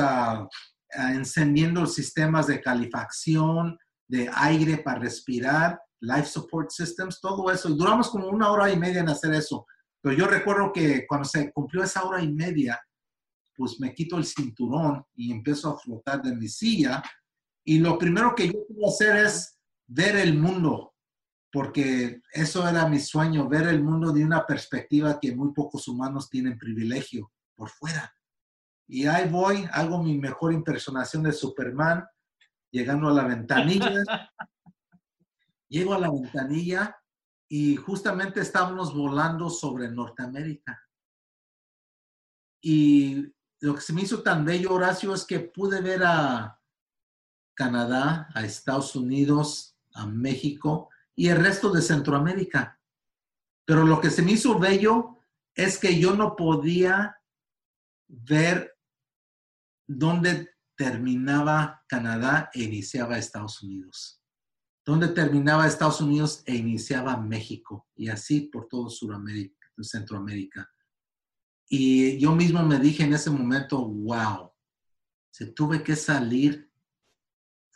encendiendo 0.92 1.86
sistemas 1.86 2.48
de 2.48 2.60
calefacción, 2.62 3.78
de 4.10 4.30
aire 4.34 4.78
para 4.78 5.00
respirar, 5.00 5.80
life 6.02 6.26
support 6.26 6.72
systems, 6.72 7.20
todo 7.22 7.52
eso. 7.52 7.70
Duramos 7.70 8.10
como 8.10 8.28
una 8.28 8.52
hora 8.52 8.72
y 8.72 8.78
media 8.78 9.02
en 9.02 9.10
hacer 9.10 9.34
eso. 9.34 9.66
Pero 10.02 10.16
yo 10.16 10.28
recuerdo 10.28 10.72
que 10.74 11.06
cuando 11.08 11.28
se 11.28 11.52
cumplió 11.52 11.84
esa 11.84 12.04
hora 12.04 12.22
y 12.22 12.32
media, 12.32 12.80
pues 13.56 13.80
me 13.80 13.94
quito 13.94 14.18
el 14.18 14.26
cinturón 14.26 15.04
y 15.16 15.32
empiezo 15.32 15.70
a 15.70 15.78
flotar 15.78 16.22
de 16.22 16.36
mi 16.36 16.48
silla. 16.48 17.04
Y 17.70 17.78
lo 17.78 18.00
primero 18.00 18.34
que 18.34 18.48
yo 18.48 18.66
quiero 18.66 18.88
hacer 18.88 19.16
es 19.28 19.60
ver 19.86 20.16
el 20.16 20.36
mundo, 20.36 20.96
porque 21.52 22.20
eso 22.32 22.68
era 22.68 22.90
mi 22.90 22.98
sueño, 23.00 23.48
ver 23.48 23.68
el 23.68 23.84
mundo 23.84 24.12
de 24.12 24.26
una 24.26 24.44
perspectiva 24.44 25.20
que 25.20 25.36
muy 25.36 25.54
pocos 25.54 25.88
humanos 25.88 26.32
tienen 26.32 26.58
privilegio 26.58 27.32
por 27.54 27.70
fuera. 27.70 28.12
Y 28.88 29.06
ahí 29.06 29.30
voy, 29.30 29.70
hago 29.72 30.02
mi 30.02 30.18
mejor 30.18 30.52
impersonación 30.52 31.22
de 31.22 31.32
Superman, 31.32 32.04
llegando 32.72 33.08
a 33.08 33.14
la 33.14 33.28
ventanilla. 33.28 33.94
Llego 35.70 35.94
a 35.94 36.00
la 36.00 36.10
ventanilla 36.10 36.98
y 37.48 37.76
justamente 37.76 38.42
estábamos 38.42 38.96
volando 38.96 39.48
sobre 39.48 39.92
Norteamérica. 39.92 40.82
Y 42.64 43.32
lo 43.60 43.76
que 43.76 43.82
se 43.82 43.94
me 43.94 44.02
hizo 44.02 44.24
tan 44.24 44.44
bello, 44.44 44.74
Horacio, 44.74 45.14
es 45.14 45.24
que 45.24 45.40
pude 45.40 45.82
ver 45.82 46.02
a 46.04 46.59
Canadá, 47.60 48.30
a 48.34 48.46
Estados 48.46 48.96
Unidos, 48.96 49.78
a 49.94 50.06
México 50.06 50.88
y 51.14 51.28
el 51.28 51.36
resto 51.36 51.70
de 51.72 51.82
Centroamérica. 51.82 52.80
Pero 53.66 53.84
lo 53.84 54.00
que 54.00 54.10
se 54.10 54.22
me 54.22 54.32
hizo 54.32 54.58
bello 54.58 55.18
es 55.54 55.78
que 55.78 56.00
yo 56.00 56.16
no 56.16 56.38
podía 56.38 57.18
ver 58.08 58.78
dónde 59.86 60.56
terminaba 60.78 61.84
Canadá 61.86 62.50
e 62.54 62.64
iniciaba 62.64 63.18
Estados 63.18 63.62
Unidos 63.62 64.20
donde 64.86 65.10
terminaba 65.10 65.68
Estados 65.68 66.02
Unidos 66.02 66.42
e 66.48 66.56
iniciaba 66.56 67.16
México, 67.16 67.88
y 67.96 68.10
así 68.10 68.42
por 68.42 68.68
todo 68.68 68.90
Sudamérica, 68.90 69.68
Centroamérica. 69.82 70.68
Y 71.70 72.18
yo 72.18 72.34
mismo 72.34 72.64
me 72.66 72.80
dije 72.80 73.04
en 73.04 73.14
ese 73.14 73.30
momento, 73.30 73.86
wow, 73.86 74.52
si 75.30 75.54
tuve 75.54 75.84
que 75.84 75.96
salir 75.96 76.69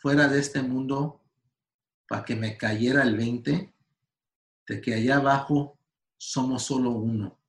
fuera 0.04 0.28
de 0.28 0.38
este 0.38 0.60
mundo 0.60 1.22
para 2.06 2.26
que 2.26 2.36
me 2.36 2.58
cayera 2.58 3.04
el 3.04 3.16
20, 3.16 3.74
de 4.68 4.80
que 4.82 4.92
allá 4.92 5.16
abajo 5.16 5.78
somos 6.18 6.64
solo 6.64 6.90
uno, 6.90 7.40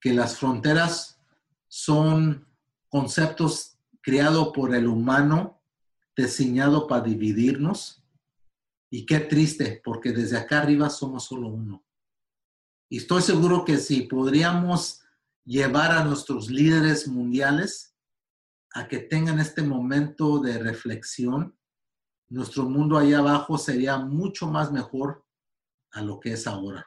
que 0.00 0.14
las 0.14 0.38
fronteras 0.38 1.20
son 1.66 2.46
conceptos 2.88 3.76
creados 4.00 4.52
por 4.54 4.72
el 4.72 4.86
humano, 4.86 5.60
diseñado 6.16 6.86
para 6.86 7.06
dividirnos, 7.06 8.04
y 8.88 9.04
qué 9.04 9.18
triste, 9.18 9.82
porque 9.84 10.12
desde 10.12 10.36
acá 10.38 10.60
arriba 10.60 10.88
somos 10.88 11.24
solo 11.24 11.48
uno. 11.48 11.84
Y 12.88 12.98
estoy 12.98 13.20
seguro 13.20 13.64
que 13.64 13.78
si 13.78 14.02
podríamos 14.02 15.00
llevar 15.44 15.90
a 15.90 16.04
nuestros 16.04 16.48
líderes 16.50 17.08
mundiales 17.08 17.96
a 18.74 18.86
que 18.86 18.98
tengan 18.98 19.40
este 19.40 19.62
momento 19.62 20.38
de 20.38 20.58
reflexión, 20.58 21.58
nuestro 22.28 22.64
mundo 22.64 22.96
allá 22.98 23.18
abajo 23.18 23.58
sería 23.58 23.98
mucho 23.98 24.46
más 24.46 24.72
mejor 24.72 25.24
a 25.92 26.02
lo 26.02 26.18
que 26.18 26.32
es 26.32 26.46
ahora. 26.46 26.86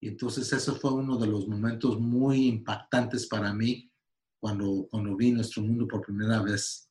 Y 0.00 0.08
entonces 0.08 0.52
eso 0.52 0.74
fue 0.74 0.92
uno 0.92 1.16
de 1.16 1.26
los 1.26 1.46
momentos 1.46 2.00
muy 2.00 2.46
impactantes 2.48 3.28
para 3.28 3.52
mí 3.52 3.90
cuando, 4.40 4.88
cuando 4.90 5.16
vi 5.16 5.30
nuestro 5.30 5.62
mundo 5.62 5.86
por 5.86 6.02
primera 6.02 6.42
vez. 6.42 6.90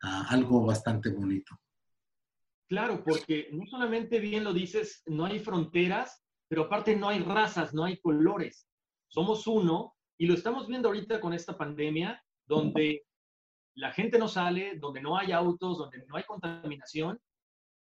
Algo 0.00 0.64
bastante 0.64 1.10
bonito. 1.10 1.58
Claro, 2.68 3.02
porque 3.02 3.48
no 3.52 3.66
solamente 3.66 4.20
bien 4.20 4.44
lo 4.44 4.52
dices, 4.52 5.02
no 5.06 5.24
hay 5.24 5.40
fronteras, 5.40 6.22
pero 6.48 6.64
aparte 6.64 6.94
no 6.96 7.08
hay 7.08 7.20
razas, 7.20 7.74
no 7.74 7.84
hay 7.84 7.98
colores. 8.00 8.68
Somos 9.08 9.46
uno 9.46 9.94
y 10.18 10.26
lo 10.26 10.34
estamos 10.34 10.68
viendo 10.68 10.88
ahorita 10.88 11.20
con 11.20 11.32
esta 11.32 11.56
pandemia, 11.56 12.22
donde 12.46 13.06
la 13.78 13.92
gente 13.92 14.18
no 14.18 14.28
sale, 14.28 14.76
donde 14.76 15.00
no 15.00 15.16
hay 15.16 15.32
autos, 15.32 15.78
donde 15.78 16.04
no 16.06 16.16
hay 16.16 16.24
contaminación 16.24 17.20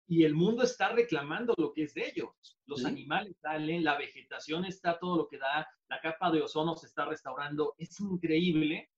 y 0.08 0.24
el 0.24 0.34
mundo 0.34 0.62
está 0.62 0.90
reclamando 0.90 1.54
lo 1.56 1.72
que 1.72 1.84
es 1.84 1.94
de 1.94 2.08
ellos. 2.08 2.58
Los 2.66 2.84
animales 2.84 3.36
salen, 3.40 3.82
la 3.82 3.98
vegetación 3.98 4.64
está 4.64 4.98
todo 4.98 5.16
lo 5.16 5.28
que 5.28 5.38
da, 5.38 5.68
la 5.88 6.00
capa 6.00 6.30
de 6.30 6.42
ozono 6.42 6.76
se 6.76 6.86
está 6.86 7.04
restaurando. 7.04 7.74
Es 7.78 7.98
increíble 8.00 8.90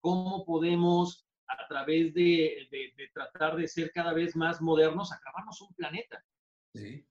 cómo 0.00 0.44
podemos 0.44 1.26
a 1.48 1.68
través 1.68 2.12
de, 2.14 2.68
tratar 3.14 3.56
de 3.56 3.68
ser 3.68 3.92
cada 3.92 4.12
vez 4.12 4.34
más 4.34 4.60
modernos, 4.60 5.12
acabarnos 5.12 5.60
un 5.62 5.72
planeta. 5.74 6.24
Sí, 6.74 7.06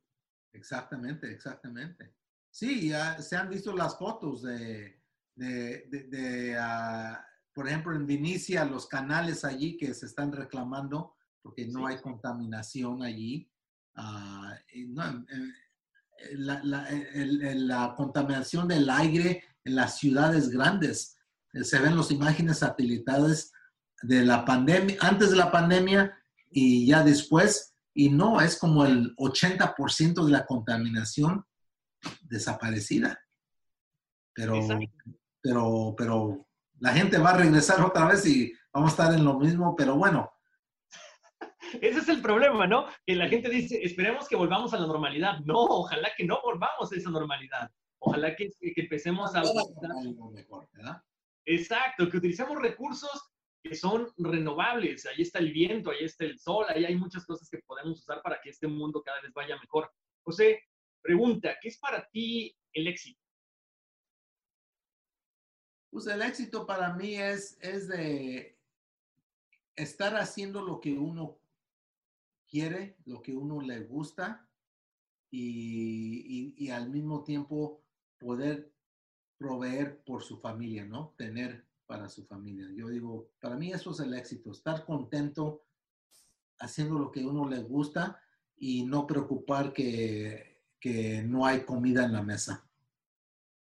exactamente, 0.52 1.32
exactamente. 1.32 2.14
Sí, 2.50 2.90
ya 2.90 3.22
se 3.22 3.38
han 3.38 3.50
visto 3.50 3.74
las 3.74 3.98
fotos 3.98 4.44
de, 4.44 5.02
de, 5.36 6.58
ah, 6.60 7.26
por 7.56 7.70
ejemplo, 7.70 7.95
en 7.95 8.06
Vinicia, 8.06 8.66
los 8.66 8.86
canales 8.86 9.45
allí 9.45 9.78
que 9.78 9.93
se 9.93 10.06
están 10.06 10.34
reclamando 10.34 11.16
porque 11.41 11.66
no 11.68 11.88
hay 11.88 12.01
contaminación 12.01 13.01
allí. 13.01 13.49
La, 16.34 16.61
la, 16.64 17.94
contaminación 17.95 18.68
del 18.68 18.90
aire 18.90 19.44
en 19.64 19.76
las 19.76 19.98
ciudades 19.98 20.49
grandes. 20.49 21.18
Eh, 21.53 21.64
se 21.64 21.80
ven 21.80 21.95
las 21.95 22.11
imágenes 22.11 22.57
satelitales 22.57 23.53
de 24.02 24.26
la 24.26 24.44
pandemia, 24.44 24.98
antes 24.99 25.30
de 25.30 25.38
la 25.38 25.49
pandemia 25.49 26.14
y 26.52 26.88
ya 26.88 27.03
después, 27.03 27.73
y 27.94 28.10
no, 28.10 28.41
es 28.41 28.57
como 28.57 28.86
el 28.86 29.15
80% 29.15 30.26
de 30.26 30.32
la 30.32 30.45
contaminación 30.45 31.45
desaparecida. 32.22 33.18
Pero, 34.34 34.60
pero, 35.41 35.95
pero 35.98 36.48
la 36.80 36.91
gente 36.93 37.18
va 37.18 37.31
a 37.31 37.38
regresar 37.38 37.81
otra 37.81 38.06
vez 38.06 38.26
y 38.26 38.53
vamos 38.73 38.89
a 38.89 38.91
estar 38.91 39.14
en 39.14 39.26
lo 39.26 39.39
mismo, 39.39 39.76
pero 39.76 39.95
bueno. 39.95 40.31
Ese 41.81 41.99
es 41.99 42.10
el 42.10 42.22
problema, 42.22 42.68
¿no? 42.68 42.88
Que 43.06 43.15
la 43.15 43.27
gente 43.27 43.49
dice, 43.49 43.80
esperemos 43.81 44.27
que 44.27 44.35
volvamos 44.35 44.73
a 44.73 44.80
la 44.80 44.88
normalidad. 44.88 45.39
No, 45.45 45.56
ojalá 45.56 46.10
que 46.15 46.26
no 46.26 46.39
volvamos 46.41 46.91
a 46.91 46.95
esa 46.95 47.10
normalidad. 47.10 47.72
Ojalá 47.99 48.35
que, 48.35 48.49
que 48.60 48.81
empecemos 48.81 49.34
a... 49.35 49.41
Mejor, 49.41 50.68
Exacto, 51.45 52.10
que 52.10 52.18
utilicemos 52.18 52.61
recursos 52.61 53.31
que 53.64 53.76
son 53.76 54.07
renovables. 54.18 55.06
Ahí 55.06 55.22
está 55.22 55.39
el 55.39 55.52
viento, 55.52 55.89
ahí 55.89 56.03
está 56.03 56.26
el 56.26 56.38
sol, 56.38 56.65
ahí 56.69 56.85
hay 56.85 56.95
muchas 56.95 57.26
cosas 57.26 57.49
que 57.49 57.60
podemos 57.65 57.99
usar 57.99 58.22
para 58.22 58.39
que 58.41 58.49
este 58.49 58.68
mundo 58.68 59.02
cada 59.03 59.22
vez 59.22 59.34
vaya 59.34 59.57
mejor. 59.57 59.91
José, 60.23 60.64
pregunta, 61.02 61.56
¿qué 61.60 61.69
es 61.69 61.80
para 61.80 62.07
ti 62.11 62.56
el 62.73 62.88
éxito? 62.88 63.24
Pues 65.95 66.07
el 66.07 66.22
éxito 66.23 66.65
para 66.65 66.91
mí 66.93 67.15
es, 67.15 67.57
es 67.61 67.88
de 67.88 68.59
estar 69.77 70.13
haciendo 70.17 70.61
lo 70.61 70.81
que 70.81 70.91
uno 70.91 71.38
quiere, 72.49 72.97
lo 73.05 73.22
que 73.22 73.34
uno 73.34 73.61
le 73.61 73.80
gusta 73.80 74.45
y, 75.31 76.53
y, 76.57 76.65
y 76.65 76.69
al 76.69 76.89
mismo 76.89 77.23
tiempo 77.23 77.81
poder 78.17 78.73
proveer 79.38 80.03
por 80.03 80.22
su 80.22 80.38
familia, 80.38 80.84
¿no? 80.84 81.13
Tener 81.15 81.65
para 81.85 82.09
su 82.09 82.26
familia. 82.26 82.67
Yo 82.76 82.89
digo, 82.89 83.30
para 83.39 83.55
mí 83.55 83.72
eso 83.72 83.91
es 83.91 84.01
el 84.01 84.15
éxito, 84.15 84.51
estar 84.51 84.84
contento 84.84 85.63
haciendo 86.59 86.99
lo 86.99 87.09
que 87.09 87.26
uno 87.26 87.47
le 87.47 87.61
gusta 87.63 88.22
y 88.57 88.84
no 88.84 89.07
preocupar 89.07 89.72
que, 89.72 90.61
que 90.77 91.23
no 91.23 91.45
hay 91.45 91.63
comida 91.63 92.03
en 92.03 92.11
la 92.11 92.22
mesa. 92.22 92.69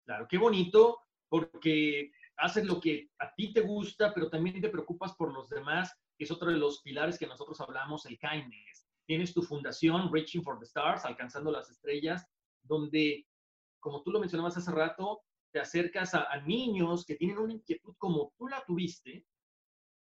Claro, 0.04 0.26
qué 0.28 0.36
bonito, 0.36 0.98
porque 1.28 2.10
haces 2.36 2.64
lo 2.64 2.80
que 2.80 3.10
a 3.18 3.32
ti 3.34 3.52
te 3.52 3.60
gusta, 3.60 4.12
pero 4.12 4.28
también 4.28 4.60
te 4.60 4.68
preocupas 4.68 5.14
por 5.14 5.32
los 5.32 5.48
demás, 5.48 5.92
que 6.16 6.24
es 6.24 6.30
otro 6.30 6.50
de 6.50 6.56
los 6.56 6.80
pilares 6.82 7.18
que 7.18 7.26
nosotros 7.26 7.60
hablamos, 7.60 8.06
el 8.06 8.18
kindness. 8.18 8.86
Tienes 9.06 9.34
tu 9.34 9.42
fundación, 9.42 10.12
Reaching 10.12 10.42
for 10.42 10.58
the 10.58 10.64
Stars, 10.64 11.04
Alcanzando 11.04 11.50
las 11.50 11.70
Estrellas, 11.70 12.26
donde, 12.62 13.26
como 13.80 14.02
tú 14.02 14.10
lo 14.10 14.20
mencionabas 14.20 14.56
hace 14.56 14.70
rato, 14.70 15.22
te 15.52 15.60
acercas 15.60 16.14
a, 16.14 16.36
niños 16.40 17.04
que 17.04 17.14
tienen 17.14 17.38
una 17.38 17.52
inquietud 17.52 17.94
como 17.96 18.32
tú 18.36 18.48
la 18.48 18.64
tuviste 18.64 19.24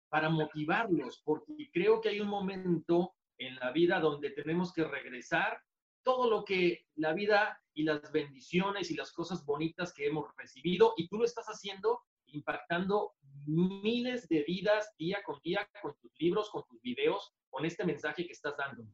para 0.10 0.30
motivarlos, 0.30 1.22
porque 1.24 1.72
creo 1.72 2.00
que 2.00 2.10
hay 2.10 2.20
un 2.20 2.28
momento 2.28 3.16
en 3.40 3.56
la 3.56 3.72
vida 3.72 4.00
donde 4.00 4.30
tenemos 4.30 4.72
que 4.72 4.84
regresar 4.84 5.64
todo 6.04 6.30
lo 6.30 6.46
que 6.46 6.86
la 6.96 7.14
vida 7.14 7.60
y 7.74 7.84
las 7.84 8.12
bendiciones 8.12 8.92
y 8.92 8.96
las 8.96 9.12
cosas 9.14 9.46
bonitas 9.46 9.94
que 9.94 10.06
hemos 10.06 10.30
recibido 10.36 10.94
y 10.98 11.08
tú 11.08 11.18
lo 11.18 11.26
estás 11.26 11.48
haciendo 11.48 12.02
impactando 12.32 13.14
miles 13.46 14.28
de 14.28 14.44
vidas 14.44 14.94
día 14.98 15.20
con 15.26 15.40
día 15.44 15.68
con 15.82 15.94
tus 16.02 16.12
libros, 16.20 16.50
con 16.50 16.64
tus 16.68 16.82
videos, 16.82 17.34
con 17.50 17.66
este 17.66 17.84
mensaje 17.84 18.26
que 18.26 18.34
estás 18.34 18.56
dando. 18.58 18.86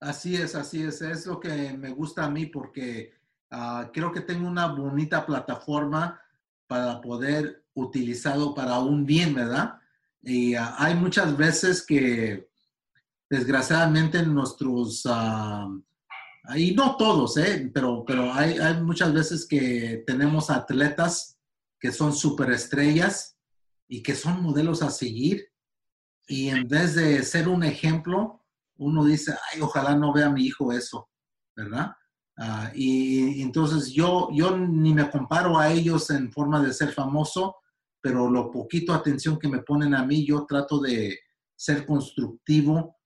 Así 0.00 0.34
es, 0.34 0.54
así 0.54 0.82
es. 0.82 1.00
Es 1.00 1.26
lo 1.26 1.38
que 1.38 1.72
me 1.74 1.90
gusta 1.90 2.24
a 2.24 2.30
mí 2.30 2.46
porque 2.46 3.12
uh, 3.52 3.90
creo 3.92 4.10
que 4.12 4.20
tengo 4.20 4.48
una 4.48 4.66
bonita 4.66 5.24
plataforma 5.24 6.20
para 6.66 7.00
poder 7.00 7.64
utilizarlo 7.74 8.54
para 8.54 8.78
un 8.80 9.06
bien, 9.06 9.34
¿verdad? 9.34 9.78
Y 10.22 10.56
uh, 10.56 10.74
hay 10.78 10.94
muchas 10.94 11.36
veces 11.36 11.84
que 11.86 12.48
desgraciadamente 13.30 14.22
nuestros, 14.24 15.06
uh, 15.06 15.82
y 16.56 16.74
no 16.74 16.96
todos, 16.96 17.36
¿eh? 17.36 17.70
pero, 17.72 18.04
pero 18.04 18.32
hay, 18.32 18.58
hay 18.58 18.82
muchas 18.82 19.12
veces 19.12 19.46
que 19.46 20.02
tenemos 20.06 20.50
atletas 20.50 21.38
que 21.82 21.90
son 21.90 22.12
superestrellas 22.12 23.36
y 23.88 24.04
que 24.04 24.14
son 24.14 24.40
modelos 24.40 24.82
a 24.82 24.90
seguir. 24.90 25.48
Y 26.28 26.48
en 26.48 26.68
vez 26.68 26.94
de 26.94 27.24
ser 27.24 27.48
un 27.48 27.64
ejemplo, 27.64 28.44
uno 28.76 29.04
dice, 29.04 29.34
ay, 29.50 29.60
ojalá 29.60 29.96
no 29.96 30.12
vea 30.12 30.26
a 30.26 30.30
mi 30.30 30.44
hijo 30.44 30.72
eso, 30.72 31.10
¿verdad? 31.56 31.90
Ah, 32.38 32.70
y, 32.72 33.42
entonces 33.42 33.92
yo, 33.92 34.28
yo 34.32 34.56
ni 34.56 34.94
me 34.94 35.10
comparo 35.10 35.58
a 35.58 35.72
ellos 35.72 36.08
en 36.10 36.30
forma 36.30 36.62
de 36.62 36.72
ser 36.72 36.92
famoso, 36.92 37.56
pero 38.00 38.30
lo 38.30 38.52
poquito 38.52 38.94
atención 38.94 39.36
que 39.36 39.48
me 39.48 39.62
ponen 39.62 39.92
a 39.92 40.06
mí, 40.06 40.24
yo 40.24 40.46
trato 40.46 40.80
de 40.80 41.18
ser 41.56 41.84
constructivo, 41.84 42.96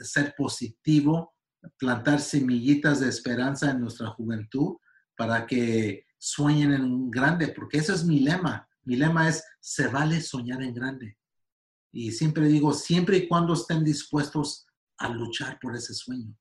ser 0.00 0.32
positivo, 0.38 1.34
plantar 1.76 2.20
semillitas 2.20 3.00
de 3.00 3.08
esperanza 3.08 3.72
en 3.72 3.80
nuestra 3.80 4.10
juventud 4.10 4.76
para 5.16 5.44
que 5.44 6.04
sueñen 6.22 6.72
en 6.72 7.10
grande, 7.10 7.48
porque 7.48 7.78
ese 7.78 7.92
es 7.94 8.04
mi 8.04 8.20
lema. 8.20 8.68
Mi 8.84 8.94
lema 8.94 9.28
es, 9.28 9.44
se 9.58 9.88
vale 9.88 10.20
soñar 10.20 10.62
en 10.62 10.72
grande. 10.72 11.18
Y 11.90 12.12
siempre 12.12 12.46
digo, 12.46 12.72
siempre 12.72 13.16
y 13.16 13.28
cuando 13.28 13.54
estén 13.54 13.82
dispuestos 13.82 14.64
a 14.98 15.08
luchar 15.08 15.58
por 15.60 15.74
ese 15.74 15.92
sueño. 15.94 16.32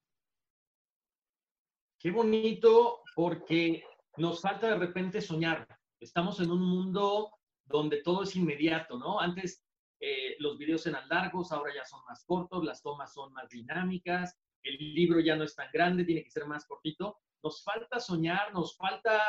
Qué 1.98 2.12
bonito, 2.12 3.02
porque 3.16 3.84
nos 4.18 4.40
falta 4.40 4.68
de 4.68 4.78
repente 4.78 5.20
soñar. 5.20 5.68
Estamos 6.00 6.40
en 6.42 6.52
un 6.52 6.62
mundo 6.62 7.32
donde 7.66 8.04
todo 8.04 8.22
es 8.22 8.36
inmediato, 8.36 9.00
¿no? 9.00 9.20
Antes 9.20 9.64
eh, 10.00 10.36
los 10.38 10.60
videos 10.60 10.86
eran 10.86 11.10
largos, 11.10 11.52
ahora 11.52 11.74
ya 11.74 11.86
son 11.86 12.02
más 12.08 12.24
cortos, 12.26 12.64
las 12.64 12.84
tomas 12.84 13.14
son 13.16 13.34
más 13.34 13.50
dinámicas, 13.50 14.38
el 14.62 14.78
libro 14.94 15.20
ya 15.20 15.36
no 15.36 15.44
es 15.44 15.56
tan 15.56 15.72
grande, 15.74 16.06
tiene 16.06 16.24
que 16.24 16.30
ser 16.30 16.46
más 16.46 16.68
cortito. 16.68 17.18
Nos 17.42 17.64
falta 17.64 18.00
soñar, 18.00 18.54
nos 18.54 18.78
falta 18.78 19.20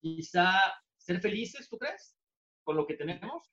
quizá 0.00 0.52
ser 0.96 1.20
felices, 1.20 1.68
¿tú 1.68 1.78
crees? 1.78 2.16
Con 2.64 2.76
lo 2.76 2.86
que 2.86 2.94
tenemos. 2.94 3.52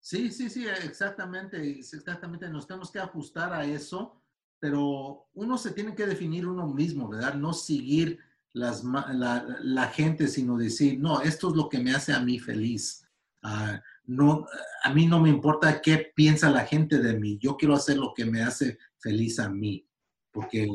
Sí, 0.00 0.30
sí, 0.30 0.50
sí, 0.50 0.66
exactamente, 0.66 1.78
exactamente. 1.78 2.48
Nos 2.48 2.66
tenemos 2.66 2.90
que 2.90 2.98
ajustar 2.98 3.52
a 3.52 3.64
eso, 3.64 4.20
pero 4.58 5.28
uno 5.34 5.56
se 5.56 5.70
tiene 5.72 5.94
que 5.94 6.06
definir 6.06 6.46
uno 6.46 6.66
mismo, 6.66 7.08
¿verdad? 7.08 7.34
No 7.34 7.52
seguir 7.52 8.18
las, 8.52 8.84
la, 8.84 9.86
gente, 9.94 10.28
sino 10.28 10.56
decir, 10.56 11.00
no, 11.00 11.20
esto 11.22 11.50
es 11.50 11.56
lo 11.56 11.68
que 11.68 11.78
me 11.78 11.92
hace 11.92 12.12
a 12.12 12.20
mí 12.20 12.38
feliz. 12.38 13.06
Ah, 13.42 13.80
no, 14.04 14.46
a 14.82 14.92
mí 14.92 15.06
no 15.06 15.20
me 15.20 15.30
importa 15.30 15.80
qué 15.80 16.12
piensa 16.14 16.50
la 16.50 16.64
gente 16.64 16.98
de 16.98 17.18
mí, 17.18 17.38
yo 17.38 17.56
quiero 17.56 17.74
hacer 17.74 17.96
lo 17.96 18.12
que 18.14 18.24
me 18.24 18.42
hace 18.42 18.78
feliz 18.98 19.38
a 19.38 19.48
mí, 19.48 19.86
porque 20.30 20.68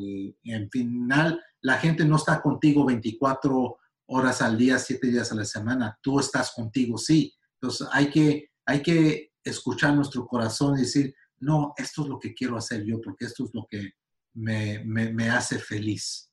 en 0.44 0.70
final 0.70 1.42
la 1.62 1.78
gente 1.78 2.06
no 2.06 2.16
está 2.16 2.42
contigo 2.42 2.86
24 2.86 3.78
horas 4.08 4.42
al 4.42 4.58
día, 4.58 4.80
siete 4.80 5.08
días 5.08 5.32
a 5.32 5.36
la 5.36 5.46
semana. 5.46 5.98
Tú 6.02 6.20
estás 6.20 6.52
contigo, 6.54 6.98
sí. 6.98 7.34
Entonces 7.54 7.88
hay 7.92 8.10
que, 8.10 8.52
hay 8.66 8.82
que 8.82 9.32
escuchar 9.44 9.94
nuestro 9.94 10.26
corazón 10.26 10.78
y 10.78 10.82
decir, 10.82 11.14
no, 11.40 11.74
esto 11.78 12.04
es 12.04 12.10
lo 12.10 12.20
que 12.20 12.34
quiero 12.34 12.58
hacer 12.58 12.84
yo, 12.86 13.00
porque 13.02 13.26
esto 13.26 13.46
es 13.46 13.52
lo 13.54 13.68
que 13.70 13.92
me, 14.34 14.84
me, 14.84 15.30
hace 15.30 15.60
feliz. 15.60 16.32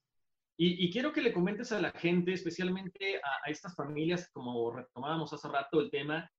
Y, 0.57 0.91
quiero 0.91 1.13
que 1.13 1.23
le 1.23 1.33
comentes 1.33 1.73
a 1.73 1.81
la 1.81 1.91
gente, 1.93 2.33
especialmente 2.33 3.17
a, 3.17 3.49
a 3.49 3.51
estas 3.51 3.75
familias, 3.75 4.31
como 4.33 4.71
retomábamos 4.71 5.33
hace 5.33 5.49
rato 5.49 5.81
el 5.81 5.91
tema, 5.91 6.31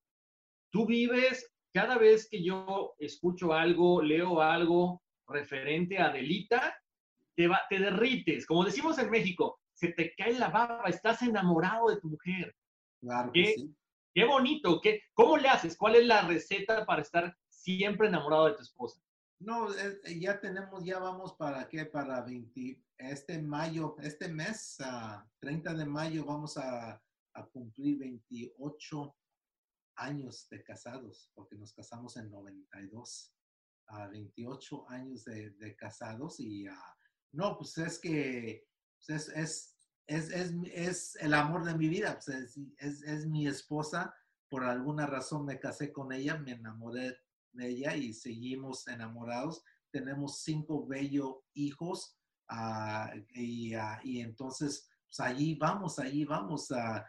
tú 0.71 0.85
vives, 0.85 1.51
cada 1.73 1.97
vez 1.97 2.27
que 2.29 2.41
yo 2.41 2.95
escucho 2.97 3.53
algo, 3.53 4.01
leo 4.01 4.41
algo 4.41 5.03
referente 5.27 5.99
a 5.99 6.11
Delita, 6.11 6.75
te, 7.35 7.47
va, 7.47 7.61
te 7.69 7.79
derrites, 7.79 8.45
como 8.45 8.63
decimos 8.63 8.97
en 8.99 9.09
México, 9.09 9.59
se 9.75 9.89
te 9.89 10.13
cae 10.15 10.33
la 10.33 10.49
baba, 10.49 10.83
estás 10.87 11.21
enamorado 11.21 11.89
de 11.89 11.99
tu 11.99 12.09
mujer. 12.09 12.55
Claro 13.01 13.31
qué, 13.33 13.53
sí. 13.55 13.75
Qué 14.15 14.23
bonito, 14.23 14.79
qué, 14.81 15.01
¿cómo 15.13 15.35
le 15.35 15.49
haces? 15.49 15.75
¿Cuál 15.77 15.97
es 15.97 16.05
la 16.05 16.21
receta 16.21 16.85
para 16.85 17.01
estar 17.01 17.37
siempre 17.49 18.07
enamorado 18.07 18.45
de 18.45 18.53
tu 18.53 18.61
esposa? 18.61 19.01
No, 19.39 19.73
eh, 19.73 19.99
eh, 20.05 20.19
ya 20.19 20.39
tenemos, 20.39 20.85
ya 20.85 20.99
vamos 20.99 21.33
para 21.33 21.67
qué, 21.67 21.85
para 21.85 22.21
20, 22.21 22.81
este 22.97 23.41
mayo, 23.41 23.97
este 23.99 24.29
mes, 24.29 24.77
30 25.41 25.73
de 25.73 25.85
mayo, 25.85 26.23
vamos 26.23 26.57
a, 26.57 27.01
cumplir 27.51 27.99
28 27.99 29.13
años 29.97 30.47
de 30.49 30.63
casados, 30.63 31.29
porque 31.33 31.57
nos 31.57 31.73
casamos 31.73 32.15
en 32.15 32.31
92, 32.31 33.33
a 33.87 34.07
28 34.07 34.89
años 34.89 35.25
de, 35.25 35.75
casados 35.75 36.39
y 36.39 36.65
no, 37.33 37.57
pues 37.57 37.77
es 37.79 37.99
que 37.99 38.65
pues, 39.07 39.29
es, 39.29 39.75
es, 40.07 40.31
es, 40.31 40.53
es, 40.73 41.15
el 41.21 41.33
amor 41.33 41.65
de 41.65 41.75
mi 41.75 41.87
vida, 41.87 42.19
pues, 42.25 42.57
es, 42.77 43.25
mi 43.27 43.47
esposa. 43.47 44.13
Por 44.49 44.63
alguna 44.63 45.07
razón 45.07 45.45
me 45.45 45.59
casé 45.59 45.91
con 45.91 46.11
ella, 46.11 46.37
me 46.37 46.51
enamoré 46.51 47.17
de 47.53 47.69
ella 47.69 47.95
y 47.95 48.13
seguimos 48.13 48.87
enamorados. 48.87 49.63
Tenemos 49.91 50.41
cinco 50.41 50.85
bellos 50.85 51.37
hijos 51.53 52.17
ah, 52.47 53.11
y, 53.33 53.73
ah, 53.73 53.99
y, 54.03 54.19
entonces 54.19 54.89
pues 55.07 55.19
allí 55.19 55.55
vamos, 55.55 55.99
allí 55.99 56.25
vamos 56.25 56.71
a, 56.71 57.05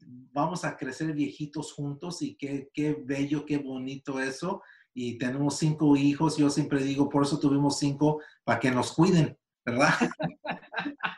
vamos 0.00 0.64
a 0.64 0.76
crecer 0.76 1.12
viejitos 1.12 1.72
juntos 1.72 2.22
y 2.22 2.36
qué, 2.36 2.70
qué 2.72 2.96
bello, 3.04 3.44
qué 3.44 3.58
bonito 3.58 4.20
eso. 4.20 4.62
Y 4.94 5.18
tenemos 5.18 5.58
cinco 5.58 5.96
hijos, 5.96 6.36
yo 6.36 6.50
siempre 6.50 6.82
digo, 6.82 7.08
por 7.08 7.24
eso 7.24 7.38
tuvimos 7.38 7.78
cinco, 7.78 8.20
para 8.44 8.58
que 8.58 8.70
nos 8.70 8.92
cuiden, 8.92 9.38
¿verdad? 9.64 9.90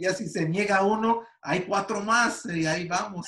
ya 0.00 0.12
si 0.12 0.28
se 0.28 0.48
niega 0.48 0.84
uno, 0.84 1.26
hay 1.42 1.60
cuatro 1.62 2.00
más 2.00 2.46
y 2.46 2.66
ahí 2.66 2.86
vamos. 2.86 3.26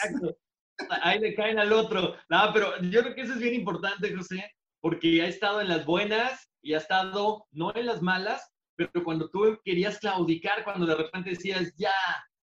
Ahí 1.02 1.18
le 1.18 1.34
caen 1.34 1.59
al 1.59 1.72
otro. 1.72 2.16
No, 2.28 2.51
pero 2.52 2.80
yo 2.82 3.02
creo 3.02 3.14
que 3.14 3.22
eso 3.22 3.32
es 3.32 3.38
bien 3.38 3.55
importante, 3.55 4.14
José, 4.14 4.52
porque 4.80 5.22
ha 5.22 5.26
estado 5.26 5.60
en 5.60 5.68
las 5.68 5.86
buenas 5.86 6.51
y 6.62 6.74
ha 6.74 6.78
estado 6.78 7.47
no 7.51 7.74
en 7.74 7.86
las 7.86 8.02
malas, 8.02 8.52
pero 8.76 9.05
cuando 9.05 9.30
tú 9.30 9.59
querías 9.64 9.98
claudicar, 9.98 10.64
cuando 10.64 10.86
de 10.86 10.97
repente 10.97 11.30
decías, 11.30 11.72
ya, 11.76 11.94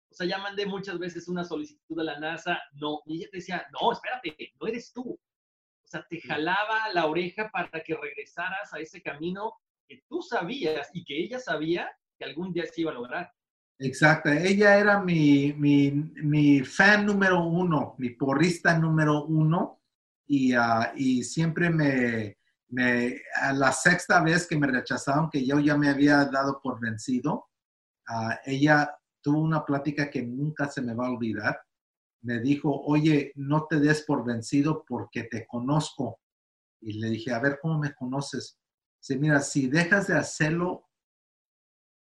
o 0.10 0.16
sea, 0.16 0.26
ya 0.26 0.38
mandé 0.40 0.66
muchas 0.66 0.98
veces 0.98 1.28
una 1.28 1.44
solicitud 1.44 2.00
a 2.00 2.04
la 2.04 2.20
NASA, 2.20 2.60
no, 2.74 3.02
y 3.06 3.18
ella 3.18 3.28
te 3.32 3.38
decía, 3.38 3.68
no, 3.72 3.92
espérate, 3.92 4.36
no 4.60 4.68
eres 4.68 4.92
tú. 4.92 5.04
O 5.12 5.88
sea, 5.88 6.06
te 6.10 6.20
jalaba 6.20 6.92
la 6.94 7.06
oreja 7.06 7.50
para 7.52 7.70
que 7.84 7.96
regresaras 7.96 8.74
a 8.74 8.80
ese 8.80 9.04
camino 9.04 9.54
que 9.88 10.02
tú 10.10 10.22
sabías 10.24 10.90
y 10.94 11.06
que 11.06 11.16
ella 11.16 11.40
sabía 11.40 11.92
que 12.18 12.26
algún 12.26 12.54
día 12.54 12.66
se 12.66 12.82
iba 12.82 12.92
a 12.92 12.96
lograr. 12.96 13.32
Exacto, 13.78 14.30
ella 14.30 14.78
era 14.78 15.02
mi, 15.02 15.54
mi, 15.54 15.92
mi 15.92 16.62
fan 16.62 17.06
número 17.06 17.44
uno, 17.44 17.96
mi 17.98 18.12
porrista 18.12 18.78
número 18.78 19.26
uno, 19.26 19.82
y, 20.28 20.54
ah, 20.54 20.94
y 20.96 21.24
siempre 21.24 21.70
me, 21.70 22.38
me, 22.70 23.22
a 23.42 23.54
la 23.54 23.72
sexta 23.72 24.22
vez 24.22 24.48
que 24.48 24.58
me 24.58 24.68
rechazaron, 24.68 25.30
que 25.30 25.46
yo 25.46 25.60
ya 25.60 25.78
me 25.78 25.90
había 25.90 26.26
dado 26.26 26.62
por 26.62 26.80
vencido, 26.80 27.50
uh, 28.10 28.34
ella 28.46 28.98
tuvo 29.22 29.42
una 29.42 29.66
plática 29.66 30.10
que 30.10 30.24
nunca 30.24 30.70
se 30.70 30.82
me 30.82 30.94
va 30.94 31.08
a 31.08 31.12
olvidar. 31.12 31.60
Me 32.22 32.40
dijo, 32.40 32.72
oye, 32.72 33.32
no 33.36 33.66
te 33.66 33.80
des 33.80 34.02
por 34.04 34.26
vencido 34.26 34.84
porque 34.88 35.24
te 35.24 35.46
conozco. 35.46 36.20
Y 36.82 36.94
le 36.94 37.10
dije, 37.10 37.34
a 37.34 37.40
ver, 37.40 37.60
¿cómo 37.62 37.80
me 37.80 37.94
conoces? 37.94 38.58
Dice, 39.00 39.20
mira, 39.20 39.40
si 39.42 39.68
dejas 39.68 40.08
de 40.08 40.16
hacerlo 40.16 40.85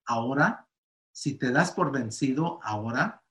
ahora, 0.08 0.68
si 1.12 1.38
te 1.38 1.52
das 1.52 1.72
por 1.72 1.92
vencido 1.92 2.60
ahora, 2.64 3.24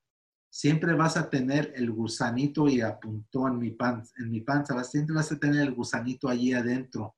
siempre 0.51 0.95
vas 0.95 1.17
a 1.17 1.29
tener 1.29 1.73
el 1.77 1.91
gusanito 1.91 2.69
y 2.69 2.81
apuntó 2.81 3.47
en 3.49 3.59
mi, 3.59 3.73
pan, 3.73 4.03
en 4.19 4.31
mi 4.31 4.41
panza, 4.41 4.83
siempre 4.85 5.15
vas 5.15 5.31
a 5.31 5.39
tener 5.39 5.61
el 5.63 5.75
gusanito 5.75 6.29
allí 6.29 6.53
adentro 6.53 7.17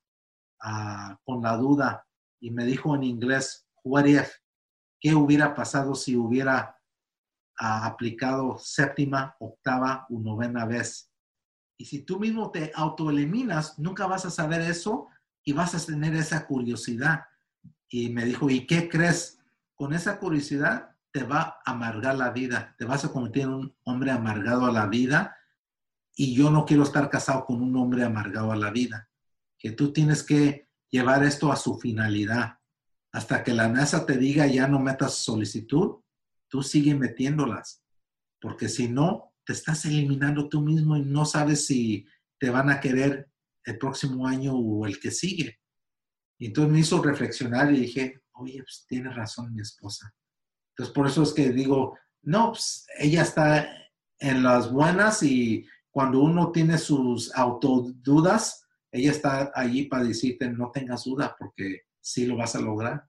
ah, 0.61 1.19
con 1.25 1.43
la 1.43 1.57
duda. 1.57 2.07
Y 2.41 2.51
me 2.51 2.65
dijo 2.65 2.95
en 2.95 3.05
inglés, 3.05 3.67
what 3.85 4.07
if, 4.07 4.29
¿qué 5.01 5.15
hubiera 5.15 5.55
pasado 5.55 5.95
si 5.95 6.17
hubiera 6.17 6.77
ah, 7.59 7.87
aplicado 7.87 8.59
séptima, 8.59 9.37
octava 9.39 10.07
o 10.11 10.19
novena 10.19 10.65
vez? 10.65 11.11
Y 11.77 11.85
si 11.85 12.03
tú 12.03 12.19
mismo 12.19 12.51
te 12.51 12.73
autoeliminas, 12.75 13.79
nunca 13.79 14.07
vas 14.09 14.25
a 14.25 14.31
saber 14.31 14.63
eso 14.63 15.07
y 15.45 15.53
vas 15.53 15.75
a 15.75 15.87
tener 15.87 16.15
esa 16.17 16.45
curiosidad. 16.47 17.25
Y 17.89 18.11
me 18.11 18.25
dijo, 18.25 18.51
¿y 18.51 18.67
qué 18.67 18.89
crees? 18.89 19.38
Con 19.79 19.95
esa 19.95 20.19
curiosidad 20.19 20.97
te 21.13 21.23
va 21.23 21.61
a 21.65 21.71
amargar 21.71 22.17
la 22.17 22.31
vida, 22.31 22.75
te 22.77 22.85
vas 22.85 23.05
a 23.05 23.13
convertir 23.13 23.45
en 23.45 23.51
un 23.51 23.77
hombre 23.85 24.11
amargado 24.11 24.67
a 24.67 24.73
la 24.73 24.87
vida. 24.87 25.37
Y 26.17 26.35
yo 26.35 26.51
no 26.51 26.65
quiero 26.67 26.83
estar 26.83 27.09
casado 27.09 27.45
con 27.45 27.63
un 27.63 27.77
hombre 27.77 28.03
amargado 28.03 28.51
a 28.51 28.57
la 28.57 28.73
vida. 28.73 29.09
Que 29.57 29.71
tú 29.71 29.93
tienes 29.93 30.25
que 30.25 30.67
llevar 30.91 31.23
esto 31.23 31.53
a 31.53 31.57
su 31.57 31.79
finalidad. 31.79 32.59
Hasta 33.13 33.45
que 33.45 33.55
la 33.55 33.69
NASA 33.69 34.05
te 34.05 34.19
diga 34.19 34.49
ya 34.49 34.67
no 34.67 34.81
metas 34.81 35.15
solicitud, 35.15 36.01
tú 36.49 36.65
sigue 36.65 36.97
metiéndolas. 36.97 37.85
Porque 38.41 38.69
si 38.69 38.89
no, 38.89 39.33
te 39.45 39.53
estás 39.53 39.85
eliminando 39.85 40.49
tú 40.49 40.61
mismo 40.61 40.97
y 40.97 41.03
no 41.03 41.25
sabes 41.25 41.67
si 41.67 42.05
te 42.37 42.51
van 42.51 42.69
a 42.69 42.81
querer 42.81 43.31
el 43.63 43.79
próximo 43.79 44.27
año 44.27 44.57
o 44.57 44.87
el 44.87 44.99
que 44.99 45.13
sigue. 45.13 45.61
Y 46.37 46.47
entonces 46.47 46.73
me 46.73 46.81
hizo 46.81 47.01
reflexionar 47.01 47.73
y 47.73 47.79
dije, 47.83 48.23
oye, 48.39 48.63
pues 48.63 48.85
tiene 48.89 49.11
razón 49.11 49.55
mi 49.55 49.61
esposa. 49.61 50.15
Entonces 50.71 50.95
por 50.95 51.07
eso 51.07 51.23
es 51.23 51.33
que 51.33 51.51
digo, 51.51 51.99
no, 52.23 52.53
pues 52.53 52.87
ella 52.99 53.23
está 53.23 53.69
en 54.19 54.43
las 54.43 54.73
buenas 54.73 55.23
y 55.23 55.67
cuando 55.91 56.21
uno 56.21 56.53
tiene 56.53 56.79
sus 56.79 57.35
autodudas, 57.35 58.65
ella 58.91 59.11
está 59.11 59.51
allí 59.55 59.87
para 59.87 60.05
decirte, 60.05 60.49
no 60.49 60.71
tengas 60.71 61.05
duda 61.05 61.35
porque 61.39 61.83
sí 62.01 62.27
lo 62.27 62.37
vas 62.37 62.55
a 62.55 62.61
lograr. 62.61 63.09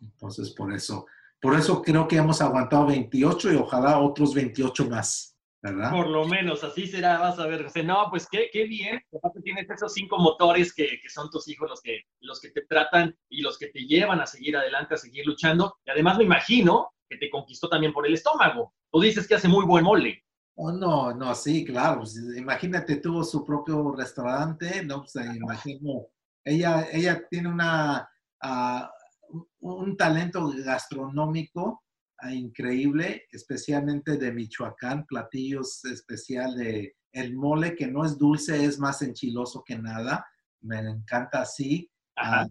Entonces 0.00 0.50
por 0.50 0.72
eso, 0.72 1.06
por 1.40 1.54
eso 1.54 1.82
creo 1.82 2.08
que 2.08 2.16
hemos 2.16 2.40
aguantado 2.40 2.86
28 2.86 3.52
y 3.52 3.56
ojalá 3.56 3.98
otros 3.98 4.34
28 4.34 4.88
más. 4.88 5.33
Por 5.64 6.08
lo 6.08 6.26
menos, 6.26 6.62
así 6.62 6.86
será, 6.86 7.18
vas 7.18 7.38
a 7.38 7.46
ver, 7.46 7.64
José. 7.64 7.82
No, 7.82 8.08
pues 8.10 8.28
qué, 8.30 8.50
qué 8.52 8.64
bien. 8.64 9.00
Aparte 9.16 9.40
tienes 9.40 9.68
esos 9.70 9.94
cinco 9.94 10.18
motores 10.18 10.74
que, 10.74 11.00
que, 11.02 11.08
son 11.08 11.30
tus 11.30 11.48
hijos 11.48 11.70
los 11.70 11.80
que, 11.80 12.02
los 12.20 12.38
que 12.38 12.50
te 12.50 12.66
tratan 12.66 13.16
y 13.30 13.40
los 13.40 13.56
que 13.56 13.68
te 13.68 13.86
llevan 13.86 14.20
a 14.20 14.26
seguir 14.26 14.58
adelante, 14.58 14.94
a 14.94 14.98
seguir 14.98 15.24
luchando. 15.24 15.76
Y 15.86 15.90
además 15.90 16.18
me 16.18 16.24
imagino 16.24 16.90
que 17.08 17.16
te 17.16 17.30
conquistó 17.30 17.70
también 17.70 17.94
por 17.94 18.06
el 18.06 18.12
estómago. 18.12 18.74
Tú 18.92 19.00
dices 19.00 19.26
que 19.26 19.36
hace 19.36 19.48
muy 19.48 19.64
buen 19.64 19.84
mole. 19.84 20.22
Oh, 20.56 20.70
no, 20.70 21.14
no, 21.14 21.34
sí, 21.34 21.64
claro. 21.64 22.00
Pues, 22.00 22.14
imagínate, 22.36 22.96
tuvo 22.96 23.24
su 23.24 23.42
propio 23.42 23.94
restaurante, 23.96 24.84
¿no? 24.84 24.98
Pues, 25.00 25.14
imagino, 25.34 26.08
ella, 26.44 26.88
ella 26.92 27.26
tiene 27.30 27.48
una, 27.48 28.06
uh, 28.42 29.40
un 29.60 29.96
talento 29.96 30.52
gastronómico 30.62 31.83
increíble, 32.32 33.24
especialmente 33.30 34.16
de 34.16 34.32
Michoacán, 34.32 35.04
platillos 35.06 35.84
especial 35.84 36.56
de 36.56 36.94
el 37.12 37.34
mole, 37.34 37.76
que 37.76 37.86
no 37.86 38.04
es 38.04 38.18
dulce, 38.18 38.64
es 38.64 38.78
más 38.78 39.02
enchiloso 39.02 39.62
que 39.64 39.78
nada. 39.78 40.26
Me 40.62 40.78
encanta 40.78 41.42
así. 41.42 41.90
Ah, 42.16 42.48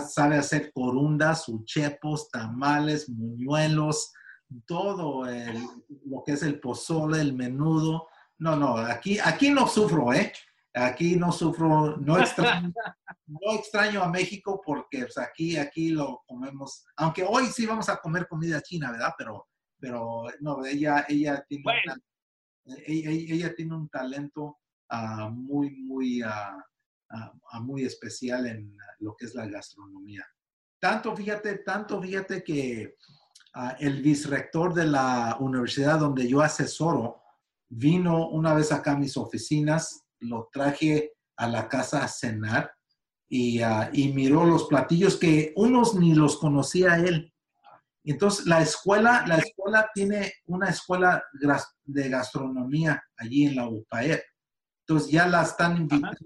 sabe 0.00 0.36
hacer 0.36 0.72
corundas, 0.72 1.48
uchepos, 1.48 2.30
tamales, 2.30 3.08
muñuelos, 3.08 4.12
todo 4.66 5.24
lo 5.24 6.22
que 6.24 6.32
es 6.32 6.42
el 6.42 6.60
pozole, 6.60 7.20
el 7.20 7.34
menudo. 7.34 8.08
No, 8.38 8.56
no, 8.56 8.76
aquí, 8.76 9.18
aquí 9.18 9.50
no 9.50 9.66
sufro, 9.66 10.12
¿eh? 10.12 10.32
Aquí 10.86 11.16
no 11.16 11.32
sufro, 11.32 11.96
no 11.96 12.18
extraño, 12.18 12.72
no 13.26 13.52
extraño 13.54 14.02
a 14.02 14.08
México 14.08 14.60
porque 14.64 15.00
pues, 15.00 15.18
aquí, 15.18 15.56
aquí 15.56 15.90
lo 15.90 16.22
comemos, 16.26 16.84
aunque 16.96 17.24
hoy 17.24 17.46
sí 17.46 17.66
vamos 17.66 17.88
a 17.88 17.96
comer 17.96 18.28
comida 18.28 18.62
china, 18.62 18.92
¿verdad? 18.92 19.14
Pero, 19.18 19.48
pero 19.78 20.26
no, 20.40 20.64
ella, 20.64 21.04
ella, 21.08 21.44
tiene, 21.48 21.64
ella, 22.86 23.54
tiene 23.54 23.74
un 23.74 23.88
talento 23.88 24.58
uh, 24.90 25.30
muy, 25.30 25.70
muy, 25.70 26.22
uh, 26.22 27.60
muy 27.62 27.84
especial 27.84 28.46
en 28.46 28.76
lo 29.00 29.16
que 29.16 29.26
es 29.26 29.34
la 29.34 29.46
gastronomía. 29.46 30.24
Tanto, 30.80 31.16
fíjate, 31.16 31.58
tanto, 31.58 32.00
fíjate 32.00 32.44
que 32.44 32.94
el 33.80 34.02
vicerrector 34.02 34.74
de 34.74 34.86
la 34.86 35.36
universidad 35.40 35.98
donde 35.98 36.28
yo 36.28 36.40
asesoro 36.40 37.22
vino 37.68 38.28
una 38.28 38.54
vez 38.54 38.70
acá 38.70 38.92
a 38.92 38.98
mis 38.98 39.16
oficinas 39.16 40.07
lo 40.20 40.48
traje 40.52 41.12
a 41.36 41.48
la 41.48 41.68
casa 41.68 42.04
a 42.04 42.08
cenar 42.08 42.72
y, 43.28 43.60
ah, 43.60 43.90
y 43.92 44.12
miró 44.12 44.44
los 44.44 44.64
platillos 44.64 45.16
que 45.16 45.52
unos 45.56 45.94
ni 45.94 46.14
los 46.14 46.38
conocía 46.38 46.96
él. 46.96 47.32
Entonces, 48.04 48.46
la 48.46 48.62
escuela, 48.62 49.24
la 49.26 49.36
escuela 49.36 49.90
tiene 49.92 50.32
una 50.46 50.70
escuela 50.70 51.22
de 51.84 52.08
gastronomía 52.08 53.02
allí 53.18 53.46
en 53.46 53.56
la 53.56 53.68
UPAER. 53.68 54.24
Entonces, 54.86 55.10
ya 55.10 55.26
la 55.26 55.42
están 55.42 55.76
invitando 55.76 56.16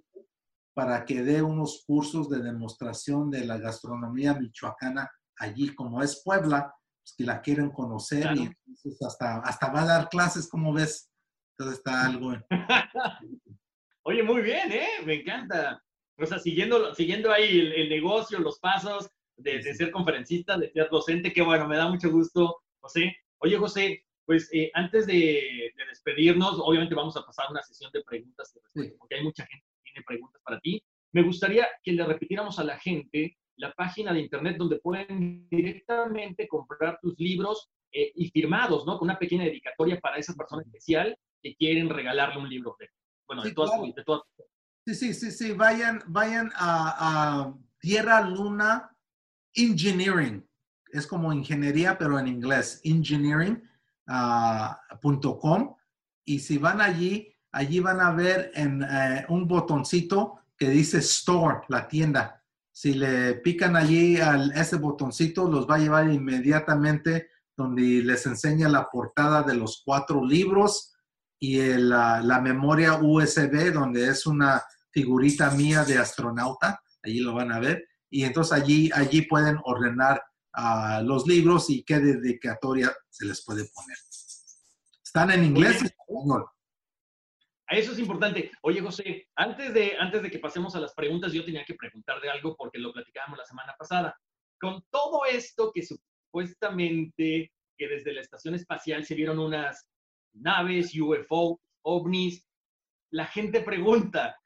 para 0.74 1.05
que 1.05 1.23
dé 1.23 1.43
unos 1.43 1.82
cursos 1.86 2.31
de 2.31 2.40
demostración 2.40 3.31
de 3.31 3.44
la 3.44 3.59
gastronomía 3.59 4.35
michoacana 4.35 5.10
allí, 5.39 5.74
como 5.74 6.02
es 6.02 6.23
Puebla, 6.24 6.73
pues 7.02 7.14
que 7.16 7.24
la 7.24 7.40
quieren 7.43 7.70
conocer 7.70 8.36
y 8.36 8.43
entonces 8.44 9.02
hasta, 9.02 9.39
hasta 9.39 9.73
va 9.73 9.82
a 9.82 9.86
dar 9.86 10.09
clases, 10.09 10.48
como 10.48 10.73
ves. 10.73 11.10
Entonces 11.56 11.78
está 11.78 12.06
algo. 12.06 12.32
Oye, 14.05 14.23
muy 14.23 14.43
bien, 14.43 14.73
¿eh? 14.73 14.89
Me 15.05 15.15
encanta. 15.15 15.83
O 16.19 16.27
sea, 16.27 16.39
siguiendo, 16.39 16.95
siguiendo 16.95 17.33
ahí 17.33 17.73
el, 17.74 17.89
negocio, 17.89 18.39
los 18.41 18.59
pasos 18.59 19.09
de, 19.37 19.62
ser 19.62 19.91
conferencista, 19.91 20.59
de 20.59 20.70
ser 20.70 20.89
docente, 20.91 21.33
que 21.33 21.43
bueno, 21.43 21.69
me 21.69 21.77
da 21.77 21.89
mucho 21.89 22.11
gusto, 22.11 22.62
José. 22.81 23.16
Oye, 23.39 23.57
José, 23.57 24.05
pues 24.24 24.49
eh, 24.53 24.70
antes 24.74 25.07
de, 25.07 25.73
despedirnos, 25.89 26.59
obviamente 26.59 26.95
vamos 26.95 27.16
a 27.16 27.24
pasar 27.24 27.47
una 27.51 27.62
sesión 27.62 27.91
de 27.93 28.03
preguntas 28.03 28.59
porque 28.99 29.15
hay 29.15 29.23
mucha 29.23 29.47
gente 29.47 29.65
que 29.77 29.91
tiene 29.93 30.05
preguntas 30.05 30.43
para 30.45 30.59
ti. 30.61 30.83
Me 31.12 31.23
gustaría 31.23 31.69
que 31.83 31.93
le 31.93 32.05
repitiéramos 32.05 32.59
a 32.59 32.65
la 32.65 32.79
gente 32.79 33.37
la 33.57 33.73
página 33.73 34.12
de 34.12 34.20
internet 34.20 34.57
donde 34.57 34.79
pueden 34.79 35.49
directamente 35.49 36.49
comprar 36.49 36.99
tus 37.01 37.15
libros 37.19 37.70
eh, 37.93 38.11
y 38.16 38.31
firmados, 38.31 38.85
¿no? 38.87 38.99
Con 38.99 39.07
una 39.07 39.19
pequeña 39.19 39.45
dedicatoria 39.45 40.01
para 40.01 40.16
esa 40.16 40.35
persona 40.35 40.62
especial 40.62 41.16
que 41.43 41.55
quieren 41.55 41.89
regalarle 41.89 42.41
un 42.41 42.49
libro 42.49 42.74
de 42.79 42.89
bueno, 43.35 43.95
sí, 44.85 44.95
Sí, 44.95 45.15
sí, 45.15 45.31
sí, 45.31 45.53
vayan, 45.53 46.03
vayan 46.07 46.51
a, 46.57 47.55
Tierra 47.79 48.21
Luna 48.21 48.97
Engineering. 49.55 50.47
Es 50.93 51.07
como 51.07 51.33
ingeniería, 51.33 51.99
pero 51.99 52.19
en 52.19 52.29
inglés, 52.29 52.81
engineering.com. 52.85 53.69
Ah, 54.09 54.81
y 56.25 56.39
si 56.39 56.59
van 56.59 56.81
allí, 56.81 57.35
allí 57.51 57.81
van 57.81 58.01
a 58.01 58.13
ver 58.13 58.53
en 58.55 58.83
eh, 58.83 59.27
un 59.29 59.49
botoncito 59.49 60.39
que 60.57 60.69
dice 60.69 60.99
Store, 60.99 61.63
la 61.69 61.89
tienda. 61.89 62.45
Si 62.71 62.95
le 62.95 63.35
pican 63.35 63.75
allí 63.77 64.21
a 64.21 64.37
ese 64.55 64.77
botoncito, 64.77 65.49
los 65.51 65.69
va 65.69 65.77
a 65.77 65.79
llevar 65.79 66.11
inmediatamente 66.11 67.31
donde 67.57 68.03
les 68.03 68.27
enseña 68.27 68.69
la 68.69 68.89
portada 68.91 69.43
de 69.43 69.55
los 69.55 69.83
cuatro 69.85 70.25
libros 70.25 70.91
y 71.43 71.59
la, 71.59 72.40
memoria 72.40 73.01
USB, 73.02 73.73
donde 73.73 74.06
es 74.06 74.27
una 74.27 74.62
figurita 74.93 75.51
mía 75.51 75.82
de 75.82 75.98
astronauta, 75.98 76.81
allí 77.02 77.19
lo 77.19 77.35
van 77.35 77.51
a 77.51 77.59
ver, 77.59 77.85
y 78.09 78.23
entonces 78.23 78.52
allí, 78.52 78.90
allí 78.94 79.23
pueden 79.23 79.59
ordenar 79.64 80.23
uh, 80.56 81.02
los 81.02 81.27
libros 81.27 81.69
y 81.69 81.82
qué 81.82 81.98
dedicatoria 81.98 82.93
se 83.10 83.27
les 83.27 83.44
puede 83.44 83.64
poner. 83.74 83.97
Están 85.05 85.32
en 85.32 85.43
inglés 85.43 85.82
y 85.82 85.86
español. 85.86 86.47
Eso 87.66 87.90
es 87.90 87.98
importante. 87.98 88.52
Oye, 88.62 88.81
José, 88.81 89.27
antes 89.35 89.74
de, 89.74 89.97
antes 89.98 90.23
de 90.23 90.31
que 90.31 90.39
pasemos 90.39 90.77
a 90.77 90.81
las 90.81 90.94
preguntas, 90.94 91.32
yo 91.32 91.44
tenía 91.44 91.64
que 91.64 91.74
preguntar 91.74 92.20
de 92.20 92.31
algo 92.31 92.55
porque 92.56 92.78
lo 92.78 92.93
platicábamos 92.93 93.39
la 93.39 93.47
semana 93.47 93.74
pasada. 93.77 94.16
Con 94.60 94.85
todo 94.90 95.24
esto 95.24 95.73
que 95.74 95.82
supuestamente 95.82 97.52
que 97.77 97.89
desde 97.89 98.12
la 98.12 98.20
estación 98.20 98.55
espacial 98.55 99.05
se 99.05 99.16
vieron 99.16 99.40
unas 99.40 99.89
naves, 100.35 100.95
UFO, 100.95 101.61
ovnis. 101.83 102.47
La 103.11 103.27
gente 103.27 103.61
pregunta, 103.61 104.37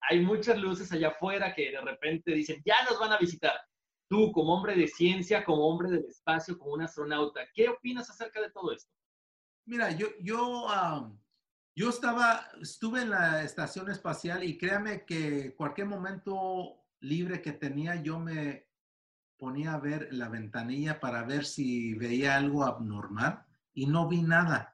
hay 0.00 0.20
muchas 0.20 0.58
luces 0.58 0.90
allá 0.92 1.08
afuera 1.08 1.54
que 1.54 1.70
de 1.70 1.80
repente 1.80 2.32
dicen, 2.32 2.60
ya 2.64 2.84
nos 2.88 2.98
van 2.98 3.12
a 3.12 3.18
visitar. 3.18 3.52
Tú, 4.08 4.32
como 4.32 4.54
hombre 4.54 4.76
de 4.76 4.88
ciencia, 4.88 5.44
como 5.44 5.66
hombre 5.66 5.90
del 5.90 6.04
espacio, 6.04 6.58
como 6.58 6.74
un 6.74 6.82
astronauta, 6.82 7.40
¿qué 7.54 7.68
opinas 7.68 8.10
acerca 8.10 8.40
de 8.40 8.50
todo 8.50 8.72
esto? 8.72 8.92
Mira, 9.64 9.90
yo, 9.92 10.08
yo, 10.20 10.66
yo 11.74 11.88
estaba, 11.88 12.48
estuve 12.60 13.02
en 13.02 13.10
la 13.10 13.42
estación 13.42 13.90
espacial 13.90 14.42
y 14.44 14.58
créame 14.58 15.06
que 15.06 15.54
cualquier 15.54 15.86
momento 15.86 16.84
libre 17.00 17.40
que 17.40 17.52
tenía, 17.52 18.02
yo 18.02 18.18
me 18.18 18.66
ponía 19.38 19.74
a 19.74 19.80
ver 19.80 20.08
la 20.12 20.28
ventanilla 20.28 21.00
para 21.00 21.24
ver 21.24 21.44
si 21.44 21.94
veía 21.94 22.36
algo 22.36 22.64
abnormal 22.64 23.44
y 23.72 23.86
no 23.86 24.08
vi 24.08 24.22
nada. 24.22 24.71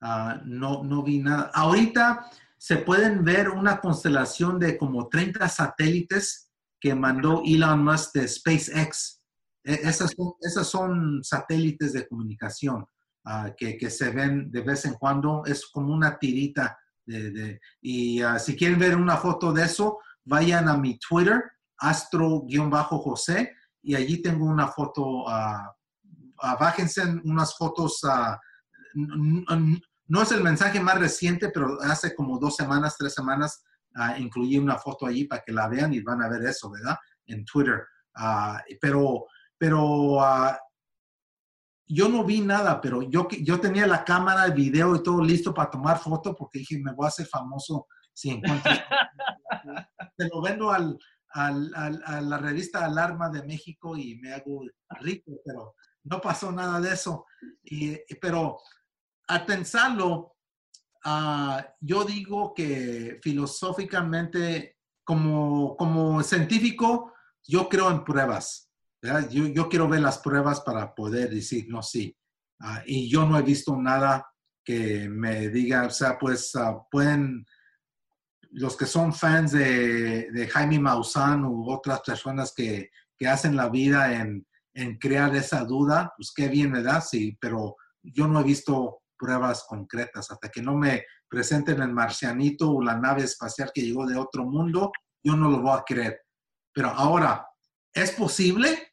Ah, 0.00 0.40
no, 0.44 0.82
no 0.84 1.02
vi 1.02 1.18
nada. 1.18 1.50
Ahorita 1.54 2.30
se 2.58 2.78
pueden 2.78 3.24
ver 3.24 3.48
una 3.48 3.80
constelación 3.80 4.58
de 4.58 4.76
como 4.76 5.08
30 5.08 5.48
satélites 5.48 6.50
que 6.80 6.94
mandó 6.94 7.42
Elon 7.44 7.84
Musk 7.84 8.14
de 8.14 8.28
SpaceX. 8.28 9.22
E, 9.64 9.74
esas 9.74 10.12
son, 10.12 10.34
esas 10.40 10.66
son 10.66 11.24
satélites 11.24 11.92
de 11.92 12.06
comunicación 12.06 12.86
ah, 13.24 13.50
que, 13.56 13.76
que, 13.76 13.90
se 13.90 14.10
ven 14.10 14.50
de 14.50 14.60
vez 14.62 14.84
en 14.84 14.94
cuando. 14.94 15.44
Es 15.46 15.66
como 15.66 15.94
una 15.94 16.18
tirita. 16.18 16.78
De, 17.04 17.60
y 17.80 18.22
uh, 18.22 18.38
si 18.38 18.56
quieren 18.56 18.80
ver 18.80 18.96
una 18.96 19.16
foto 19.16 19.52
de 19.52 19.64
eso, 19.64 19.98
vayan 20.24 20.68
a 20.68 20.76
mi 20.76 20.98
Twitter, 20.98 21.40
astro-josé, 21.78 23.54
y 23.80 23.94
allí 23.94 24.20
tengo 24.20 24.44
una 24.44 24.66
foto. 24.68 25.24
Uh, 25.24 26.56
bájense 26.58 27.02
unas 27.24 27.56
fotos. 27.56 28.00
No 30.08 30.22
es 30.22 30.32
el 30.32 30.42
mensaje 30.42 30.80
más 30.80 30.98
reciente, 30.98 31.50
pero 31.50 31.80
hace 31.82 32.14
como 32.14 32.38
dos 32.38 32.56
semanas, 32.56 32.96
tres 32.98 33.14
semanas, 33.14 33.62
incluí 34.18 34.58
una 34.58 34.76
foto 34.76 35.06
allí 35.06 35.24
para 35.24 35.42
que 35.42 35.52
la 35.52 35.68
vean 35.68 35.92
y 35.94 36.00
van 36.00 36.22
a 36.22 36.28
ver 36.28 36.42
eso, 36.44 36.70
¿verdad? 36.70 36.96
En 37.26 37.44
Twitter. 37.44 37.84
pero 38.80 39.26
pero 39.58 40.20
yo 41.88 42.08
no 42.08 42.24
vi 42.24 42.40
nada, 42.40 42.80
pero 42.80 43.02
yo, 43.02 43.28
yo 43.42 43.60
tenía 43.60 43.86
la 43.86 44.04
cámara, 44.04 44.44
el 44.44 44.52
video 44.52 44.96
y 44.96 45.02
todo 45.02 45.22
listo 45.22 45.54
para 45.54 45.70
tomar 45.70 45.98
foto 45.98 46.34
porque 46.34 46.58
dije, 46.58 46.78
me 46.78 46.92
voy 46.92 47.06
a 47.06 47.08
hacer 47.08 47.26
famoso 47.26 47.86
si 48.12 48.30
encuentro. 48.30 48.72
Te 50.16 50.28
lo 50.28 50.42
vendo 50.42 50.70
al, 50.70 50.98
al, 51.30 51.72
a 51.74 52.20
la 52.20 52.38
revista 52.38 52.84
Alarma 52.84 53.28
de 53.28 53.44
México 53.44 53.96
y 53.96 54.16
me 54.16 54.32
hago 54.32 54.62
rico, 55.00 55.32
pero 55.44 55.74
no 56.04 56.20
pasó 56.20 56.50
nada 56.50 56.80
de 56.80 56.92
eso. 56.92 57.24
Y, 57.62 57.96
pero 58.20 58.58
al 59.28 59.44
pensarlo, 59.44 60.36
uh, 61.04 61.60
yo 61.80 62.04
digo 62.04 62.54
que 62.54 63.18
filosóficamente, 63.22 64.78
como, 65.04 65.76
como 65.76 66.22
científico, 66.22 67.12
yo 67.46 67.68
creo 67.68 67.90
en 67.90 68.04
pruebas. 68.04 68.70
Yo, 69.30 69.46
yo, 69.46 69.68
quiero 69.68 69.88
ver 69.88 70.00
las 70.00 70.18
pruebas 70.18 70.60
para 70.62 70.92
poder 70.94 71.30
decir, 71.30 71.66
no, 71.68 71.82
sí. 71.82 72.16
Uh, 72.60 72.80
y 72.86 73.08
yo 73.08 73.26
no 73.26 73.38
he 73.38 73.42
visto 73.42 73.76
nada 73.76 74.26
que 74.64 75.08
me 75.08 75.48
diga, 75.48 75.86
o 75.86 75.90
sea, 75.90 76.18
pues 76.18 76.52
uh, 76.56 76.82
pueden, 76.90 77.46
los 78.50 78.76
que 78.76 78.86
son 78.86 79.12
fans 79.12 79.52
de, 79.52 80.30
de, 80.32 80.48
Jaime 80.48 80.80
Maussan 80.80 81.44
u 81.44 81.70
otras 81.70 82.00
personas 82.00 82.52
que, 82.52 82.90
que 83.16 83.28
hacen 83.28 83.54
la 83.54 83.68
vida 83.68 84.14
en, 84.14 84.44
en, 84.74 84.98
crear 84.98 85.36
esa 85.36 85.64
duda, 85.64 86.12
pues 86.16 86.32
qué 86.34 86.48
bien 86.48 86.72
me 86.72 86.82
da, 86.82 87.00
sí, 87.00 87.38
pero 87.40 87.76
yo 88.02 88.26
no 88.26 88.40
he 88.40 88.44
visto 88.44 89.02
pruebas 89.18 89.64
concretas. 89.68 90.30
Hasta 90.30 90.48
que 90.48 90.62
no 90.62 90.76
me 90.76 91.04
presenten 91.28 91.80
el 91.82 91.92
marcianito 91.92 92.70
o 92.70 92.82
la 92.82 92.98
nave 92.98 93.22
espacial 93.24 93.70
que 93.74 93.82
llegó 93.82 94.06
de 94.06 94.16
otro 94.16 94.44
mundo, 94.44 94.92
yo 95.22 95.36
no 95.36 95.50
lo 95.50 95.60
voy 95.60 95.78
a 95.78 95.84
creer. 95.86 96.20
Pero 96.72 96.88
ahora, 96.88 97.46
¿es 97.92 98.12
posible? 98.12 98.92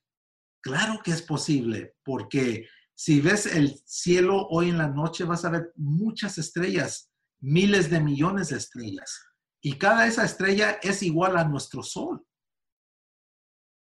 Claro 0.61 1.01
que 1.03 1.11
es 1.11 1.21
posible, 1.21 1.95
porque 2.03 2.67
si 2.95 3.19
ves 3.19 3.45
el 3.45 3.81
cielo 3.85 4.47
hoy 4.47 4.69
en 4.69 4.77
la 4.77 4.87
noche 4.87 5.25
vas 5.25 5.43
a 5.43 5.49
ver 5.49 5.73
muchas 5.75 6.37
estrellas, 6.37 7.11
miles 7.41 7.89
de 7.89 7.99
millones 7.99 8.49
de 8.49 8.57
estrellas. 8.57 9.25
Y 9.61 9.77
cada 9.77 10.07
esa 10.07 10.23
estrella 10.23 10.79
es 10.81 11.03
igual 11.03 11.37
a 11.37 11.45
nuestro 11.45 11.83
Sol. 11.83 12.25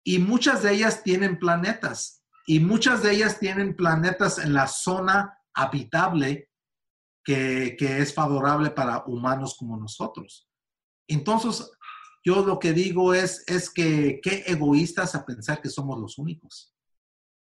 Y 0.03 0.19
muchas 0.19 0.63
de 0.63 0.73
ellas 0.73 1.03
tienen 1.03 1.39
planetas. 1.39 2.23
Y 2.45 2.59
muchas 2.59 3.03
de 3.03 3.11
ellas 3.11 3.39
tienen 3.39 3.75
planetas 3.75 4.39
en 4.39 4.53
la 4.53 4.67
zona 4.67 5.38
habitable 5.61 6.49
que, 7.23 7.75
es 7.79 8.13
favorable 8.13 8.71
para 8.71 9.03
humanos 9.05 9.55
como 9.57 9.77
nosotros. 9.77 10.47
Entonces, 11.07 11.71
yo 12.25 12.45
lo 12.45 12.59
que 12.59 12.73
digo 12.73 13.13
es, 13.13 13.43
es 13.47 13.69
que 13.69 14.19
qué 14.21 14.43
egoístas 14.47 15.15
a 15.15 15.25
pensar 15.25 15.61
que 15.61 15.69
somos 15.69 15.99
los 15.99 16.17
únicos. 16.17 16.75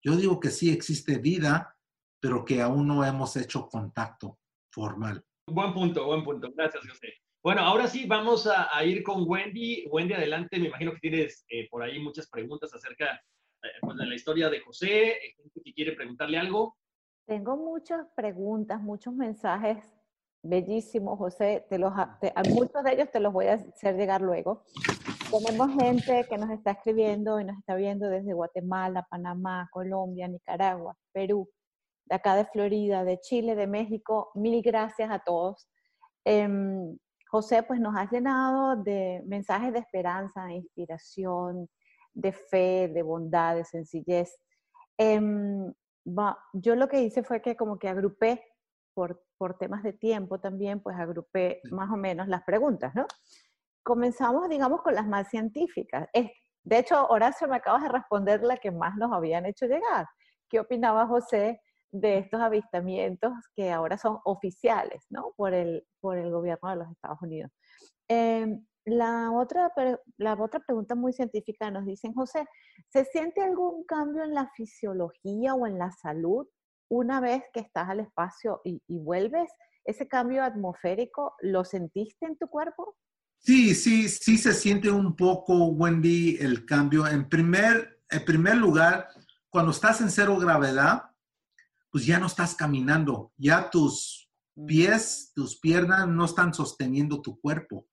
Yo 0.05 0.17
digo 0.17 0.41
que 0.41 0.51
sí 0.51 0.71
existe 0.71 1.19
vida, 1.19 1.77
pero 2.21 2.45
que 2.45 2.61
aún 2.61 2.87
no 2.87 3.05
hemos 3.05 3.37
hecho 3.37 3.69
contacto 3.69 4.39
formal. 4.71 5.25
Buen 5.49 5.73
punto, 5.73 6.05
buen 6.07 6.23
punto. 6.23 6.51
Gracias, 6.55 6.87
José. 6.87 7.15
Bueno, 7.43 7.63
ahora 7.63 7.89
sí 7.89 8.07
vamos 8.07 8.47
a, 8.47 8.85
ir 8.85 9.03
con 9.03 9.25
Wendy. 9.27 9.87
Wendy, 9.91 10.15
adelante. 10.15 10.59
Me 10.61 10.69
imagino 10.69 10.93
que 10.93 11.01
tienes 11.01 11.45
eh, 11.49 11.69
por 11.69 11.83
ahí 11.83 11.99
muchas 11.99 12.29
preguntas 12.29 12.73
acerca 12.73 13.21
eh, 13.63 13.69
pues, 13.81 13.97
de 13.97 14.07
la 14.07 14.15
historia 14.15 14.49
de 14.49 14.61
José. 14.61 15.11
Eh, 15.11 15.35
gente 15.37 15.61
que 15.65 15.75
quiere 15.75 15.93
preguntarle 15.93 16.39
algo. 16.39 16.77
Tengo 17.27 17.57
muchas 17.57 18.07
preguntas, 18.15 18.81
muchos 18.81 19.15
mensajes 19.15 19.79
bellísimos, 20.43 21.19
José. 21.19 21.65
Te 21.71 21.79
los, 21.79 21.93
muchos 22.51 22.83
de 22.83 22.93
ellos 22.93 23.11
te 23.11 23.21
los 23.21 23.33
voy 23.33 23.47
a 23.47 23.55
hacer 23.55 23.97
llegar 23.97 24.21
luego. 24.21 24.65
Tenemos 25.31 25.71
gente 25.81 26.27
que 26.29 26.37
nos 26.37 26.51
está 26.51 26.73
escribiendo 26.73 27.41
y 27.41 27.45
nos 27.45 27.59
está 27.59 27.75
viendo 27.75 28.09
desde 28.09 28.35
Guatemala, 28.35 29.07
Panamá, 29.09 29.69
Colombia, 29.73 30.29
Nicaragua, 30.29 30.97
Perú, 31.13 31.49
de 32.07 32.17
acá 32.17 32.37
de 32.37 32.45
Florida, 32.45 33.05
de 33.05 33.19
Chile, 33.21 33.55
de 33.55 33.67
México. 33.67 34.31
Mil 34.35 34.61
gracias 34.61 35.11
a 35.11 35.21
todos. 35.21 35.69
Em, 36.25 36.99
José, 37.29 37.63
pues 37.63 37.81
nos 37.81 37.97
has 37.97 38.11
llenado 38.11 38.77
de 38.83 39.23
mensajes 39.25 39.73
de 39.73 39.79
esperanza, 39.79 40.45
de 40.45 40.55
inspiración, 40.57 41.69
de 42.13 42.33
fe, 42.33 42.91
de 42.93 43.03
bondad, 43.03 43.57
de 43.57 43.65
sencillez. 43.65 44.39
Em, 46.05 46.17
yo 46.53 46.75
lo 46.75 46.89
que 46.89 47.03
hice 47.03 47.23
fue 47.23 47.41
que 47.41 47.57
como 47.57 47.79
que 47.79 47.89
agrupé 47.89 48.45
por, 48.95 49.25
por 49.39 49.59
temas 49.59 49.83
de 49.83 49.93
tiempo 49.93 50.41
también, 50.41 50.81
pues 50.81 50.97
agrupé 50.99 51.61
más 51.71 51.91
o 51.91 51.97
menos 51.97 52.29
las 52.29 52.43
preguntas, 52.45 52.95
¿no? 52.95 53.07
Comenzamos, 53.83 54.49
digamos, 54.49 54.83
con 54.83 54.95
las 54.95 55.07
más 55.07 55.29
científicas. 55.29 56.09
De 56.65 56.79
hecho, 56.79 57.07
Horacio, 57.09 57.49
me 57.49 57.57
acabas 57.57 57.83
de 57.83 57.89
responder 57.89 58.43
la 58.43 58.57
que 58.57 58.71
más 58.71 58.97
nos 58.97 59.13
habían 59.13 59.47
hecho 59.47 59.67
llegar. 59.67 60.07
¿Qué 60.49 60.61
opinaba 60.61 61.07
José 61.07 61.61
de 61.91 62.19
estos 62.19 62.41
avistamientos 62.41 63.33
que 63.55 63.71
ahora 63.71 63.99
son 63.99 64.19
oficiales, 64.25 65.05
¿no? 65.11 65.33
Por 65.37 65.53
el, 65.53 65.87
por 66.01 66.17
el 66.19 66.31
gobierno 66.31 66.71
de 66.71 66.77
los 66.77 66.91
Estados 66.91 67.21
Unidos. 67.21 67.51
Em, 68.09 68.65
la 68.85 69.31
otra, 69.31 69.73
la 70.17 70.35
otra 70.35 70.61
pregunta 70.61 70.95
muy 70.95 71.13
científica 71.13 71.71
nos 71.71 71.87
dicen, 71.87 72.15
José, 72.15 72.47
¿se 72.89 73.05
siente 73.05 73.43
algún 73.43 73.85
cambio 73.85 74.25
en 74.25 74.35
la 74.35 74.51
fisiología 74.57 75.55
o 75.55 75.67
en 75.67 75.79
la 75.79 75.91
salud 75.93 76.47
una 76.89 77.21
vez 77.21 77.45
que 77.53 77.61
estás 77.61 77.89
al 77.89 78.01
espacio 78.01 78.61
y, 78.65 78.81
vuelves? 78.89 79.51
¿Ese 79.85 80.07
cambio 80.07 80.45
atmosférico 80.45 81.35
lo 81.41 81.65
sentiste 81.65 82.27
en 82.27 82.37
tu 82.37 82.49
cuerpo? 82.49 82.97
Sí, 83.39 83.75
sí, 83.75 84.09
sí 84.09 84.39
se 84.39 84.53
siente 84.53 84.91
un 84.91 85.17
poco, 85.17 85.67
Wendy, 85.67 86.37
el 86.39 86.65
cambio. 86.65 87.07
En 87.07 87.29
primer, 87.29 88.03
en 88.09 88.25
primer 88.25 88.57
lugar, 88.57 89.09
cuando 89.49 89.73
estás 89.73 90.01
en 90.01 90.11
cero 90.11 90.37
gravedad, 90.39 91.03
pues 91.91 92.07
ya 92.07 92.19
no 92.19 92.27
estás 92.27 92.55
caminando, 92.55 93.33
ya 93.37 93.69
tus 93.71 94.31
pies, 94.67 95.33
tus 95.35 95.59
piernas 95.59 96.07
no 96.09 96.25
están 96.25 96.55
sosteniendo 96.55 97.21
tu 97.21 97.41
cuerpo. 97.41 97.87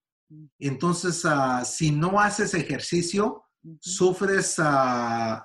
Entonces, 0.58 1.24
ah, 1.24 1.64
si 1.64 1.90
no 1.90 2.20
haces 2.20 2.54
ejercicio, 2.54 3.44
sufres 3.80 4.58
uh, 4.58 5.40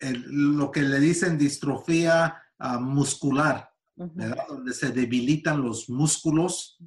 lo 0.00 0.70
que 0.70 0.82
le 0.82 1.00
dicen 1.00 1.38
distrofía 1.38 2.42
ah, 2.58 2.78
muscular, 2.78 3.70
donde 3.94 4.72
se 4.72 4.90
debilitan 4.90 5.62
los 5.62 5.88
músculos 5.88 6.78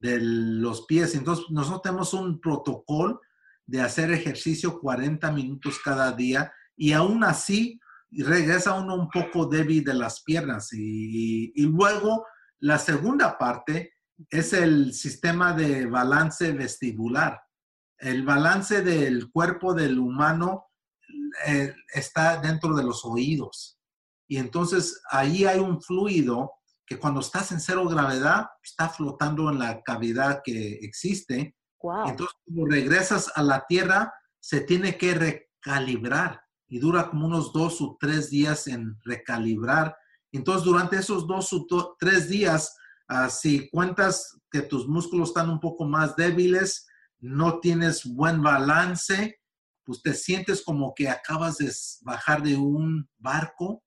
de 0.00 0.18
los 0.20 0.86
pies. 0.86 1.14
Entonces, 1.14 1.44
nosotros 1.50 1.82
tenemos 1.82 2.14
un 2.14 2.40
protocolo 2.40 3.20
de 3.66 3.80
hacer 3.80 4.10
ejercicio 4.10 4.80
40 4.80 5.30
minutos 5.32 5.78
cada 5.82 6.12
día 6.12 6.52
y 6.76 6.92
aún 6.92 7.22
así 7.22 7.80
regresa 8.10 8.74
uno 8.74 8.94
un 8.94 9.08
poco 9.08 9.46
débil 9.46 9.84
de 9.84 9.94
las 9.94 10.22
piernas. 10.22 10.70
y 10.72 11.52
luego 11.62 12.24
la 12.64 12.78
segunda 12.78 13.36
parte 13.36 13.92
es 14.30 14.54
el 14.54 14.94
sistema 14.94 15.52
de 15.52 15.84
balance 15.84 16.50
vestibular. 16.52 17.42
El 17.98 18.24
balance 18.24 18.80
del 18.80 19.30
cuerpo 19.30 19.74
del 19.74 19.98
humano 19.98 20.68
eh, 21.46 21.74
está 21.92 22.40
dentro 22.40 22.74
de 22.74 22.82
los 22.82 23.04
oídos. 23.04 23.78
Y 24.26 24.38
entonces 24.38 25.02
ahí 25.10 25.44
hay 25.44 25.58
un 25.60 25.82
fluido 25.82 26.52
que 26.86 26.98
cuando 26.98 27.20
estás 27.20 27.52
en 27.52 27.60
cero 27.60 27.86
gravedad 27.86 28.46
está 28.62 28.88
flotando 28.88 29.50
en 29.50 29.58
la 29.58 29.82
cavidad 29.82 30.40
que 30.42 30.78
existe. 30.80 31.54
Entonces, 32.06 32.34
cuando 32.46 32.74
regresas 32.74 33.30
a 33.34 33.42
la 33.42 33.66
Tierra, 33.68 34.14
se 34.40 34.62
tiene 34.62 34.96
que 34.96 35.12
recalibrar 35.14 36.40
y 36.66 36.78
dura 36.78 37.10
como 37.10 37.26
unos 37.26 37.52
dos 37.52 37.82
o 37.82 37.98
tres 38.00 38.30
días 38.30 38.68
en 38.68 38.98
recalibrar 39.04 39.94
entonces, 40.36 40.64
durante 40.64 40.96
esos 40.96 41.26
dos 41.26 41.52
o 41.52 41.96
tres 41.98 42.28
días, 42.28 42.76
ah, 43.08 43.28
si 43.30 43.68
cuentas 43.70 44.36
que 44.50 44.62
tus 44.62 44.88
músculos 44.88 45.28
están 45.28 45.48
un 45.48 45.60
poco 45.60 45.84
más 45.84 46.16
débiles, 46.16 46.86
no 47.20 47.60
tienes 47.60 48.04
buen 48.04 48.42
balance, 48.42 49.40
pues 49.84 50.02
te 50.02 50.12
sientes 50.12 50.62
como 50.64 50.92
que 50.94 51.08
acabas 51.08 51.58
de 51.58 51.72
bajar 52.02 52.42
de 52.42 52.56
un 52.56 53.08
barco 53.16 53.82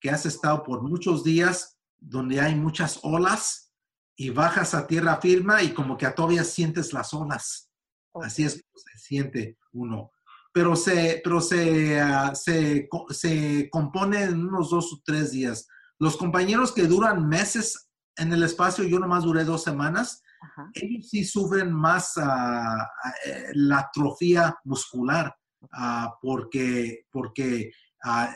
que 0.00 0.10
has 0.10 0.24
estado 0.24 0.62
por 0.62 0.82
muchos 0.82 1.22
días 1.22 1.78
donde 2.00 2.40
hay 2.40 2.54
muchas 2.54 2.98
olas 3.02 3.72
y 4.16 4.30
bajas 4.30 4.74
a 4.74 4.86
tierra 4.86 5.20
firme 5.20 5.62
y 5.62 5.74
como 5.74 5.96
que 5.96 6.08
todavía 6.10 6.44
sientes 6.44 6.92
las 6.92 7.12
olas. 7.12 7.70
Así 8.14 8.44
es 8.44 8.54
como 8.54 8.78
se 8.78 8.98
siente 8.98 9.58
uno. 9.72 10.10
Pero 10.52 10.76
se, 10.76 11.20
pero 11.24 11.40
se, 11.40 12.00
ah, 12.00 12.34
se, 12.34 12.88
se 13.10 13.68
compone 13.70 14.24
en 14.24 14.46
unos 14.46 14.70
dos 14.70 14.92
o 14.92 15.02
tres 15.04 15.32
días. 15.32 15.66
Los 16.02 16.16
compañeros 16.16 16.72
que 16.72 16.88
duran 16.88 17.28
meses 17.28 17.88
en 18.16 18.32
el 18.32 18.42
espacio, 18.42 18.82
yo 18.82 18.98
nomás 18.98 19.22
duré 19.22 19.44
dos 19.44 19.62
semanas, 19.62 20.20
ellos 20.74 21.08
sí 21.08 21.24
sufren 21.24 21.72
más 21.72 22.14
ah, 22.16 22.82
ah, 22.82 23.12
eh, 23.24 23.50
la 23.54 23.78
atrofia 23.78 24.52
muscular 24.64 25.32
porque, 26.20 27.06
porque 27.08 27.70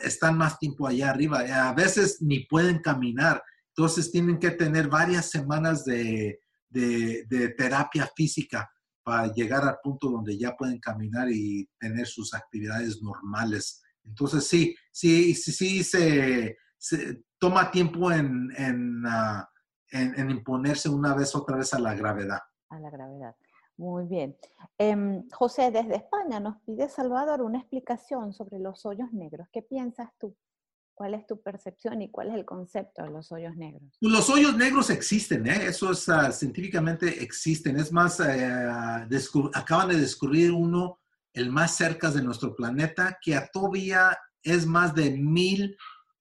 están 0.01 0.37
más 0.37 0.57
tiempo 0.59 0.87
allá 0.87 1.09
arriba. 1.09 1.39
A 1.41 1.73
veces 1.73 2.21
ni 2.21 2.45
pueden 2.45 2.79
caminar. 2.79 3.43
Entonces 3.75 4.13
tienen 4.13 4.39
que 4.39 4.51
tener 4.51 4.87
varias 4.87 5.29
semanas 5.29 5.83
de, 5.83 6.39
de, 6.69 7.53
terapia 7.57 8.09
física 8.15 8.71
para 9.03 9.33
llegar 9.33 9.65
al 9.65 9.75
punto 9.83 10.09
donde 10.09 10.37
ya 10.37 10.55
pueden 10.55 10.79
caminar 10.79 11.29
y 11.29 11.69
tener 11.77 12.07
sus 12.07 12.33
actividades 12.33 13.01
normales. 13.01 13.81
Entonces 14.05 14.47
sí, 14.47 14.73
sí, 14.89 15.35
sí, 15.35 15.51
sí 15.51 15.83
se, 15.83 16.55
toma 17.39 17.71
tiempo 17.71 18.11
en, 18.11 18.51
en, 18.57 19.03
ah, 19.05 19.49
en, 19.91 20.19
en, 20.19 20.31
imponerse 20.31 20.89
una 20.89 21.15
vez 21.15 21.35
otra 21.35 21.57
vez 21.57 21.73
a 21.73 21.79
la 21.79 21.95
gravedad. 21.95 22.39
A 22.69 22.79
la 22.79 22.89
gravedad. 22.89 23.35
Muy 23.77 24.05
bien. 24.05 24.35
Em, 24.77 25.29
José, 25.29 25.69
desde 25.69 25.97
España 25.97 26.39
nos 26.39 26.57
pide 26.61 26.89
Salvador 26.89 27.41
una 27.41 27.59
explicación 27.59 28.33
sobre 28.33 28.59
los 28.59 28.85
hoyos 28.85 29.13
negros. 29.13 29.47
¿Qué 29.51 29.61
piensas 29.61 30.09
tú? 30.19 30.35
¿Cuál 30.95 31.13
es 31.13 31.27
tu 31.27 31.39
percepción 31.39 32.01
y 32.01 32.09
cuál 32.09 32.29
es 32.29 32.33
el 32.33 32.43
concepto 32.43 33.03
de 33.03 33.11
los 33.11 33.31
hoyos 33.31 33.55
negros? 33.55 33.83
Los 34.01 34.31
hoyos 34.31 34.57
negros 34.57 34.89
existen, 34.89 35.45
¿eh? 35.45 35.67
eso 35.67 35.91
es, 35.91 36.09
ah, 36.09 36.31
científicamente 36.31 37.21
existen. 37.21 37.77
Es 37.77 37.91
más, 37.91 38.19
eh, 38.19 38.67
acaban 39.53 39.89
de 39.89 39.99
descubrir 39.99 40.51
uno, 40.51 40.99
el 41.33 41.51
más 41.51 41.75
cerca 41.75 42.09
de 42.09 42.23
nuestro 42.23 42.55
planeta, 42.55 43.19
que 43.21 43.39
todavía 43.53 44.17
es 44.41 44.65
más 44.65 44.95
de 44.95 45.11
mil 45.11 45.77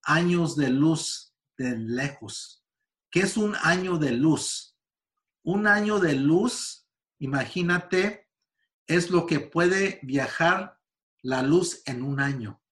años 0.07 0.57
de 0.57 0.71
luz 0.71 1.35
de 1.59 1.77
lejos. 1.77 2.65
¿Qué 3.11 3.21
es 3.21 3.37
un 3.37 3.55
año 3.63 3.99
de 3.99 4.13
luz? 4.13 4.79
Un 5.43 5.67
año 5.67 5.99
de 5.99 6.15
luz, 6.15 6.89
imagínate, 7.19 8.31
es 8.87 9.11
lo 9.11 9.27
que 9.27 9.41
puede 9.41 10.01
viajar 10.03 10.81
la 11.23 11.43
luz 11.43 11.83
en 11.87 12.03
un 12.03 12.21
año, 12.21 12.63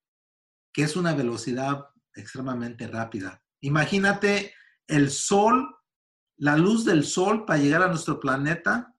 que 0.72 0.82
es 0.82 0.96
una 0.96 1.14
velocidad 1.14 1.90
extremadamente 2.14 2.86
rápida. 2.86 3.42
Imagínate 3.60 4.54
el 4.86 5.10
sol, 5.10 5.76
la 6.36 6.56
luz 6.56 6.84
del 6.84 7.04
sol 7.04 7.44
para 7.44 7.58
llegar 7.58 7.82
a 7.82 7.88
nuestro 7.88 8.20
planeta 8.20 8.94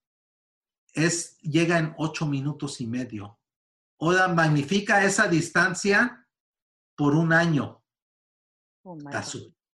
es, 0.93 1.37
llega 1.39 1.77
en 1.77 1.93
ocho 1.97 2.25
minutos 2.25 2.81
y 2.81 2.87
medio. 2.87 3.39
Oda 3.97 4.27
magnifica 4.27 5.03
esa 5.03 5.27
distancia 5.27 6.27
por 6.95 7.15
un 7.15 7.31
año. 7.31 7.84
Oh, 8.87 8.97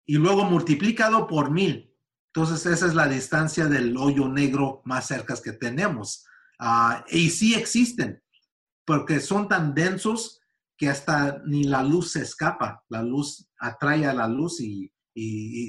y 0.06 0.16
luego 0.16 0.44
multiplicado 0.44 1.26
por 1.26 1.50
mil. 1.50 1.94
Entonces 2.34 2.66
esa 2.66 2.86
es 2.86 2.94
la 2.94 3.08
distancia 3.08 3.66
del 3.66 3.96
hoyo 3.96 4.28
negro 4.28 4.82
más 4.84 5.06
cerca 5.06 5.34
que 5.42 5.52
tenemos. 5.52 6.26
Ah, 6.58 7.04
y 7.08 7.30
sí 7.30 7.54
existen, 7.54 8.22
porque 8.84 9.20
son 9.20 9.48
tan 9.48 9.74
densos 9.74 10.40
que 10.76 10.90
hasta 10.90 11.42
ni 11.46 11.64
la 11.64 11.82
luz 11.82 12.12
se 12.12 12.20
escapa, 12.22 12.84
la 12.90 13.02
luz 13.02 13.48
atrae 13.58 14.06
a 14.06 14.12
la 14.12 14.28
luz 14.28 14.60
y, 14.60 14.92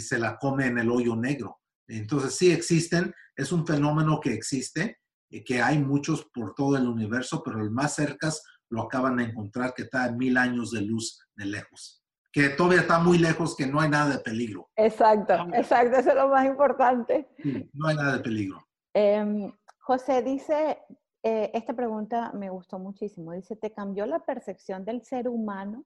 se 0.02 0.20
la 0.20 0.38
come 0.38 0.68
en 0.68 0.78
el 0.78 0.91
hoyo 0.91 1.16
negro. 1.16 1.60
Entonces 1.88 2.36
sí 2.36 2.52
existen, 2.52 3.14
es 3.36 3.52
un 3.52 3.66
fenómeno 3.66 4.20
que 4.20 4.34
existe, 4.34 4.99
y 5.32 5.44
que 5.44 5.61
hay 5.61 5.80
muchos 5.80 6.28
por 6.34 6.53
todo 6.53 6.78
el 6.78 6.88
universo, 6.88 7.41
pero 7.44 7.61
el 7.61 7.72
más 7.72 7.95
cerca 7.95 8.32
lo 8.70 8.84
acaban 8.84 9.18
de 9.18 9.24
encontrar 9.24 9.74
que 9.76 9.84
está 9.84 10.06
a 10.06 10.11
mil 10.11 10.38
años 10.38 10.72
de 10.72 10.82
luz 10.82 11.20
de 11.36 11.45
lejos, 11.45 11.99
que 12.32 12.50
todavía 12.50 12.82
está 12.82 13.00
muy 13.00 13.18
lejos, 13.18 13.56
que 13.56 13.66
no 13.66 13.80
hay 13.80 13.90
nada 13.90 14.18
de 14.18 14.20
peligro. 14.20 14.70
Exacto, 14.76 15.34
exacto, 15.54 15.98
eso 15.98 16.10
es 16.10 16.16
lo 16.16 16.30
más 16.30 16.46
importante. 16.46 17.28
no 17.74 17.88
hay 17.88 17.96
nada 17.96 18.18
de 18.18 18.24
peligro. 18.24 18.66
Em, 18.94 19.52
José 19.80 20.22
dice, 20.22 20.80
eh, 21.24 21.52
esta 21.54 21.76
pregunta 21.76 22.32
me 22.34 22.50
gustó 22.50 22.80
muchísimo. 22.80 23.34
Dice, 23.34 23.56
¿te 23.56 23.72
cambió 23.72 24.06
la 24.06 24.20
percepción 24.20 24.86
del 24.86 25.04
ser 25.04 25.28
humano 25.28 25.86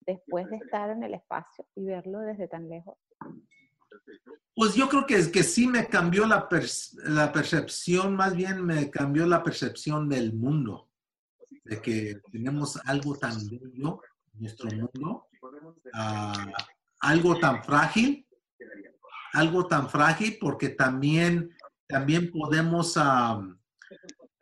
después 0.00 0.48
de 0.50 0.56
estar 0.56 0.90
en 0.90 1.02
el 1.02 1.14
espacio 1.14 1.66
y 1.74 1.84
verlo 1.84 2.20
desde 2.20 2.48
tan 2.48 2.68
lejos? 2.68 2.96
Pues 4.54 4.74
yo 4.74 4.88
creo 4.88 5.06
que, 5.06 5.30
que 5.30 5.42
sí 5.42 5.66
me 5.68 5.86
cambió 5.86 6.26
la, 6.26 6.48
la 7.04 7.32
percepción, 7.32 8.16
más 8.16 8.34
bien 8.34 8.64
me 8.64 8.90
cambió 8.90 9.26
la 9.26 9.42
percepción 9.42 10.08
del 10.08 10.32
mundo, 10.32 10.90
de 11.64 11.80
que 11.80 12.20
tenemos 12.32 12.78
algo 12.86 13.16
tan 13.16 13.36
bello 13.48 14.00
en 14.34 14.40
nuestro 14.40 14.68
mundo, 14.70 15.27
ah, 15.94 16.52
algo 17.00 17.38
tan 17.38 17.62
frágil, 17.64 18.26
algo 19.32 19.66
tan 19.66 19.88
frágil 19.88 20.38
porque 20.40 20.70
también, 20.70 21.50
también 21.86 22.30
podemos... 22.30 22.98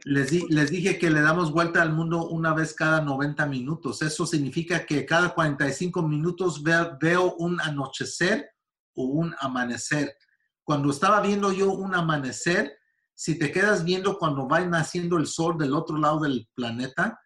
Les, 0.04 0.30
dije 0.70 0.98
que 0.98 1.10
le 1.10 1.20
damos 1.20 1.50
vuelta 1.50 1.82
al 1.82 1.92
mundo 1.92 2.28
una 2.28 2.54
vez 2.54 2.74
cada 2.74 3.00
90 3.00 3.44
minutos. 3.46 4.02
Eso 4.02 4.24
significa 4.24 4.86
que 4.86 5.04
cada 5.04 5.34
45 5.34 6.00
minutos 6.02 6.62
veo, 6.62 7.34
un 7.38 7.60
anochecer 7.60 8.48
o 8.94 9.06
un 9.06 9.34
amanecer. 9.40 10.16
Cuando 10.62 10.90
estaba 10.90 11.20
viendo 11.20 11.50
yo 11.50 11.72
un 11.72 11.92
amanecer, 11.92 12.78
si 13.14 13.36
te 13.36 13.50
quedas 13.50 13.82
viendo 13.82 14.16
cuando 14.16 14.46
va 14.46 14.60
naciendo 14.60 15.16
el 15.16 15.26
sol 15.26 15.58
del 15.58 15.74
otro 15.74 15.98
lado 15.98 16.20
del 16.20 16.48
planeta, 16.54 17.18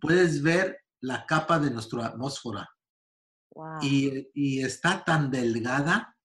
puedes 0.00 0.42
ver 0.42 0.78
la 1.00 1.26
capa 1.26 1.58
de 1.58 1.70
nuestra 1.70 2.06
atmósfera. 2.06 2.70
Y, 3.80 4.30
y, 4.34 4.62
está 4.62 5.04
tan 5.04 5.30
delgada 5.30 6.16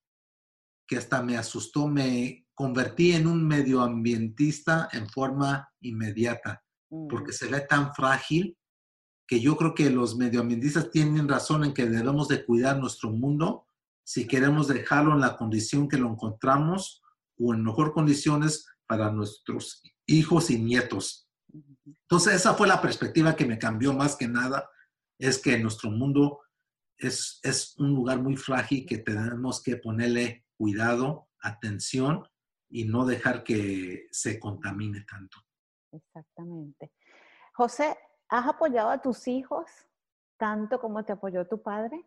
que 0.87 0.97
hasta 0.97 1.21
me 1.21 1.37
asustó, 1.37 1.87
me, 1.87 2.47
convertí 2.59 3.13
en 3.13 3.25
un 3.25 3.47
medioambientista 3.47 4.89
en 4.91 5.07
forma 5.07 5.71
inmediata, 5.79 6.61
porque 7.09 7.31
se 7.31 7.47
ve 7.47 7.61
tan 7.61 7.95
frágil 7.95 8.57
que 9.25 9.39
yo 9.39 9.55
creo 9.55 9.73
que 9.73 9.89
los 9.89 10.17
medioambientistas 10.17 10.91
tienen 10.91 11.29
razón 11.29 11.63
en 11.63 11.73
que 11.73 11.85
debemos 11.85 12.27
de 12.27 12.43
cuidar 12.43 12.77
nuestro 12.77 13.11
mundo 13.11 13.65
si 14.03 14.27
queremos 14.27 14.67
dejarlo 14.67 15.13
en 15.13 15.21
la 15.21 15.37
condición 15.37 15.87
que 15.87 15.95
lo 15.95 16.09
encontramos 16.09 17.01
o 17.37 17.53
en 17.53 17.63
mejor 17.63 17.93
condiciones 17.93 18.65
para 18.85 19.09
nuestros 19.09 19.81
hijos 20.05 20.49
y 20.49 20.59
nietos. 20.59 21.29
Entonces, 21.85 22.33
esa 22.33 22.55
fue 22.55 22.67
la 22.67 22.81
perspectiva 22.81 23.37
que 23.37 23.45
me 23.45 23.57
cambió 23.57 23.93
más 23.93 24.17
que 24.17 24.27
nada, 24.27 24.69
es 25.17 25.37
que 25.37 25.57
nuestro 25.59 25.91
mundo 25.91 26.41
es, 26.99 27.39
es 27.43 27.77
un 27.79 27.93
lugar 27.95 28.21
muy 28.21 28.35
frágil 28.35 28.85
que 28.85 28.99
tenemos 28.99 29.63
que 29.63 29.77
ponerle 29.77 30.45
cuidado, 30.57 31.29
atención 31.41 32.27
y 32.69 32.83
no 32.83 33.05
dejar 33.05 33.43
que 33.43 34.07
se 34.11 34.39
contamine 34.39 35.01
tanto. 35.01 35.37
Exactamente. 35.91 36.91
José, 37.53 37.97
¿has 38.27 38.47
apoyado 38.47 38.89
a 38.89 39.01
tus 39.01 39.27
hijos 39.27 39.65
tanto 40.37 40.79
como 40.79 41.03
te 41.03 41.13
apoyó 41.13 41.47
tu 41.47 41.61
padre? 41.61 42.05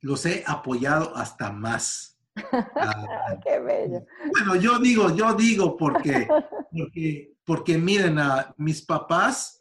Los 0.00 0.26
he 0.26 0.44
apoyado 0.46 1.16
hasta 1.16 1.52
más. 1.52 2.18
Ah, 2.74 3.38
¡Qué 3.44 3.60
bello! 3.60 4.06
Bueno, 4.30 4.56
yo 4.56 4.78
digo, 4.78 5.14
yo 5.14 5.34
digo 5.34 5.76
porque, 5.76 6.26
porque, 6.70 7.36
porque 7.44 7.76
miren, 7.76 8.18
a 8.18 8.54
mis 8.56 8.84
papás 8.86 9.60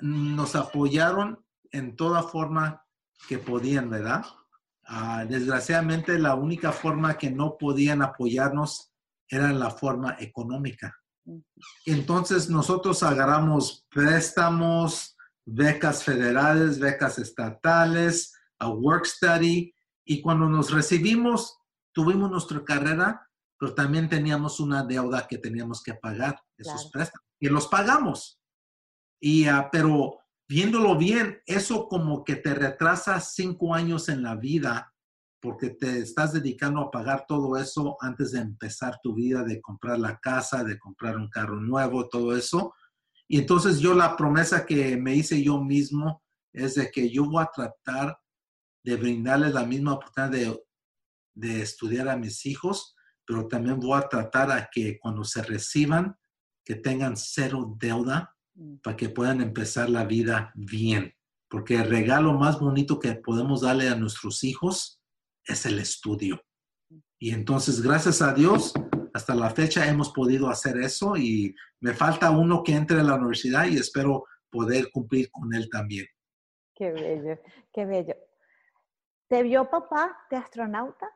nos 0.00 0.54
apoyaron 0.54 1.42
en 1.72 1.96
toda 1.96 2.22
forma 2.22 2.84
que 3.28 3.38
podían, 3.38 3.90
¿verdad? 3.90 4.24
Ah, 4.84 5.24
desgraciadamente, 5.24 6.18
la 6.18 6.34
única 6.34 6.72
forma 6.72 7.16
que 7.16 7.30
no 7.30 7.56
podían 7.58 8.02
apoyarnos 8.02 8.92
era 9.28 9.52
la 9.52 9.70
forma 9.70 10.16
económica. 10.18 10.96
Entonces 11.86 12.50
nosotros 12.50 13.02
agarramos 13.02 13.86
préstamos, 13.90 15.16
becas 15.44 16.02
federales, 16.02 16.80
becas 16.80 17.18
estatales, 17.18 18.34
a 18.58 18.68
work 18.68 19.06
study, 19.06 19.72
y 20.04 20.20
cuando 20.22 20.48
nos 20.48 20.72
recibimos, 20.72 21.58
tuvimos 21.92 22.30
nuestra 22.30 22.64
carrera, 22.64 23.28
pero 23.58 23.74
también 23.74 24.08
teníamos 24.08 24.58
una 24.58 24.82
deuda 24.82 25.26
que 25.28 25.38
teníamos 25.38 25.82
que 25.82 25.94
pagar, 25.94 26.40
esos 26.56 26.90
préstamos, 26.90 27.26
y 27.38 27.48
los 27.48 27.68
pagamos. 27.68 28.40
Y, 29.20 29.46
ah, 29.46 29.68
pero 29.70 30.19
viéndolo 30.50 30.98
bien, 30.98 31.40
eso 31.46 31.86
como 31.86 32.24
que 32.24 32.34
te 32.34 32.52
retrasa 32.54 33.20
cinco 33.20 33.72
años 33.72 34.08
en 34.08 34.24
la 34.24 34.34
vida 34.34 34.92
porque 35.40 35.70
te 35.70 36.00
estás 36.00 36.32
dedicando 36.32 36.80
a 36.80 36.90
pagar 36.90 37.24
todo 37.28 37.56
eso 37.56 37.96
antes 38.00 38.32
de 38.32 38.40
empezar 38.40 38.98
tu 39.00 39.14
vida, 39.14 39.44
de 39.44 39.60
comprar 39.60 40.00
la 40.00 40.18
casa, 40.18 40.64
de 40.64 40.76
comprar 40.76 41.16
un 41.16 41.28
carro 41.28 41.60
nuevo, 41.60 42.08
todo 42.08 42.36
eso. 42.36 42.74
Y 43.28 43.38
entonces 43.38 43.78
yo 43.78 43.94
la 43.94 44.16
promesa 44.16 44.66
que 44.66 44.96
me 44.96 45.14
hice 45.14 45.40
yo 45.40 45.62
mismo 45.62 46.20
es 46.52 46.74
de 46.74 46.90
que 46.90 47.08
yo 47.10 47.26
voy 47.26 47.44
a 47.44 47.50
tratar 47.54 48.18
de 48.82 48.96
brindarles 48.96 49.54
la 49.54 49.64
misma 49.64 49.92
oportunidad 49.92 50.32
de, 50.32 50.64
de 51.34 51.62
estudiar 51.62 52.08
a 52.08 52.16
mis 52.16 52.44
hijos, 52.44 52.96
pero 53.24 53.46
también 53.46 53.78
voy 53.78 53.96
a 53.96 54.08
tratar 54.08 54.50
a 54.50 54.68
que 54.70 54.98
cuando 54.98 55.22
se 55.22 55.44
reciban, 55.44 56.16
que 56.64 56.74
tengan 56.74 57.16
cero 57.16 57.72
deuda. 57.78 58.36
Para 58.82 58.96
que 58.96 59.08
puedan 59.08 59.40
empezar 59.40 59.88
la 59.90 60.04
vida 60.04 60.52
bien. 60.54 61.14
Porque 61.48 61.76
el 61.76 61.88
regalo 61.88 62.34
más 62.34 62.60
bonito 62.60 62.98
que 62.98 63.14
podemos 63.14 63.62
darle 63.62 63.88
a 63.88 63.96
nuestros 63.96 64.44
hijos 64.44 65.00
es 65.44 65.66
el 65.66 65.78
estudio. 65.78 66.40
Y 67.18 67.32
entonces, 67.32 67.82
gracias 67.82 68.22
a 68.22 68.32
Dios, 68.32 68.72
hasta 69.12 69.34
la 69.34 69.50
fecha 69.50 69.88
hemos 69.88 70.10
podido 70.10 70.48
hacer 70.48 70.78
eso 70.78 71.16
y 71.16 71.54
me 71.80 71.92
falta 71.92 72.30
uno 72.30 72.62
que 72.62 72.74
entre 72.74 73.00
a 73.00 73.02
la 73.02 73.16
universidad 73.16 73.66
y 73.66 73.76
espero 73.76 74.24
poder 74.50 74.90
cumplir 74.90 75.30
con 75.30 75.52
él 75.54 75.68
también. 75.70 76.06
Qué 76.74 76.92
bello, 76.92 77.38
qué 77.72 77.84
bello. 77.84 78.14
¿Te 79.28 79.42
vio 79.42 79.68
papá 79.68 80.16
de 80.30 80.36
astronauta? 80.36 81.08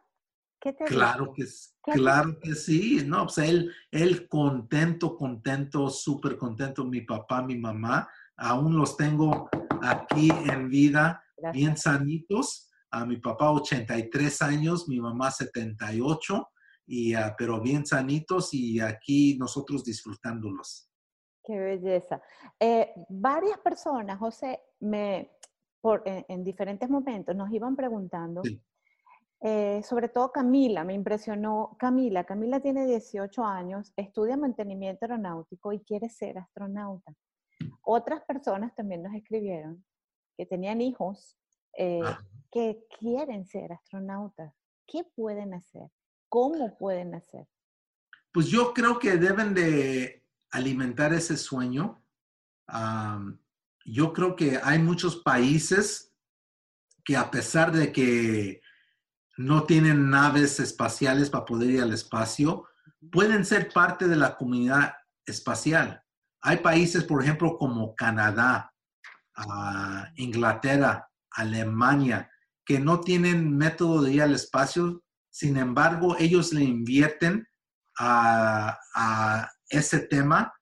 ¿Qué 0.65 0.73
te 0.73 0.85
dijo? 0.85 0.97
Claro 0.97 1.33
que, 1.35 1.45
¿Qué? 1.85 1.93
claro 1.93 2.41
que 2.41 2.55
sí, 2.55 3.03
no, 3.07 3.25
pues 3.25 3.37
él, 3.37 3.71
él 3.91 4.27
contento, 4.27 5.15
contento, 5.15 5.91
súper 5.91 6.39
contento, 6.39 6.87
mi 6.87 7.03
papá, 7.03 7.43
mi 7.43 7.59
mamá, 7.59 8.09
aún 8.35 8.75
los 8.75 8.97
tengo 8.97 9.51
aquí 9.83 10.31
en 10.31 10.71
vida, 10.71 11.23
Gracias. 11.37 11.53
bien 11.53 11.77
sanitos, 11.77 12.71
a 12.91 13.05
mi 13.05 13.19
papá 13.19 13.51
83 13.51 14.41
años, 14.41 14.89
mi 14.89 14.99
mamá 15.01 15.31
78, 15.31 16.49
y, 16.87 17.13
pero 17.37 17.61
bien 17.61 17.85
sanitos 17.85 18.55
y 18.55 18.81
aquí 18.81 19.37
nosotros 19.37 19.85
disfrutándolos. 19.85 20.89
Qué 21.45 21.59
belleza. 21.59 22.23
Eh, 22.59 22.91
varias 23.11 23.59
personas, 23.59 24.19
José, 24.19 24.61
me, 24.81 25.31
por, 25.83 26.03
en, 26.07 26.25
en 26.27 26.43
diferentes 26.43 26.89
momentos 26.89 27.37
nos 27.37 27.53
iban 27.53 27.77
preguntando, 27.77 28.41
Sí. 28.43 28.63
Eh, 29.47 29.83
sobre 29.83 30.09
todo 30.09 30.33
Camila, 30.33 30.85
me 30.85 30.95
impresionó. 30.95 31.77
Camila, 31.79 32.25
Camila 32.25 32.61
tiene 32.61 32.87
18 32.87 33.45
años, 33.45 33.93
estudia 33.95 34.39
mantenimiento 34.39 35.05
aeronáutico 35.05 35.71
y 35.71 35.81
quiere 35.81 36.09
ser 36.09 36.39
astronauta. 36.39 37.13
Otras 37.83 38.23
personas 38.25 38.75
también 38.75 39.03
nos 39.03 39.15
escribieron 39.15 39.85
que 40.39 40.47
tenían 40.47 40.81
hijos 40.81 41.37
eh, 41.77 42.01
Ah. 42.03 42.25
que 42.51 42.87
quieren 42.99 43.45
ser 43.45 43.71
astronautas. 43.73 44.55
¿Qué 44.87 45.05
pueden 45.15 45.53
hacer? 45.53 45.91
¿Cómo 46.31 46.79
pueden 46.79 47.15
hacer? 47.15 47.47
Pues 48.33 48.47
yo 48.47 48.73
creo 48.73 48.99
que 48.99 49.19
deben 49.19 49.53
de 49.53 50.25
alimentar 50.53 51.13
ese 51.13 51.37
sueño. 51.37 52.03
Yo 53.85 54.13
creo 54.15 54.37
que 54.37 54.59
hay 54.63 54.79
muchos 54.79 55.17
países 55.17 56.15
que 57.05 57.17
a 57.17 57.31
pesar 57.31 57.73
de 57.73 57.93
que 57.93 58.63
no 59.37 59.65
tienen 59.65 60.11
naves 60.11 60.61
espaciales 60.61 61.31
para 61.31 61.45
poder 61.45 61.71
ir 61.71 61.83
al 61.83 61.93
espacio, 61.93 62.67
pueden 63.11 63.45
ser 63.45 63.73
parte 63.73 64.09
de 64.09 64.17
la 64.17 64.37
comunidad 64.37 64.95
espacial. 65.27 66.03
Hay 66.43 66.59
países, 66.59 67.05
por 67.05 67.23
ejemplo, 67.23 67.57
como 67.59 67.95
Canadá, 67.95 68.73
ah, 69.37 70.09
Inglaterra, 70.17 71.09
Alemania, 71.31 72.31
que 72.65 72.79
no 72.79 73.01
tienen 73.01 73.57
método 73.57 74.03
de 74.03 74.13
ir 74.13 74.23
al 74.23 74.35
espacio, 74.35 75.03
sin 75.31 75.57
embargo, 75.57 76.17
ellos 76.19 76.53
le 76.53 76.63
invierten 76.63 77.47
a 77.99 79.49
ese 79.69 80.01
tema, 80.01 80.53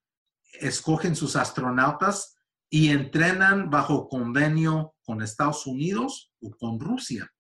escogen 0.52 1.16
sus 1.16 1.36
astronautas 1.36 2.36
y 2.70 2.88
entrenan 2.88 3.70
bajo 3.70 4.08
convenio 4.08 4.94
con 5.04 5.22
Estados 5.22 5.66
Unidos 5.66 6.32
o 6.40 6.50
con 6.56 6.80
Rusia. 6.80 7.30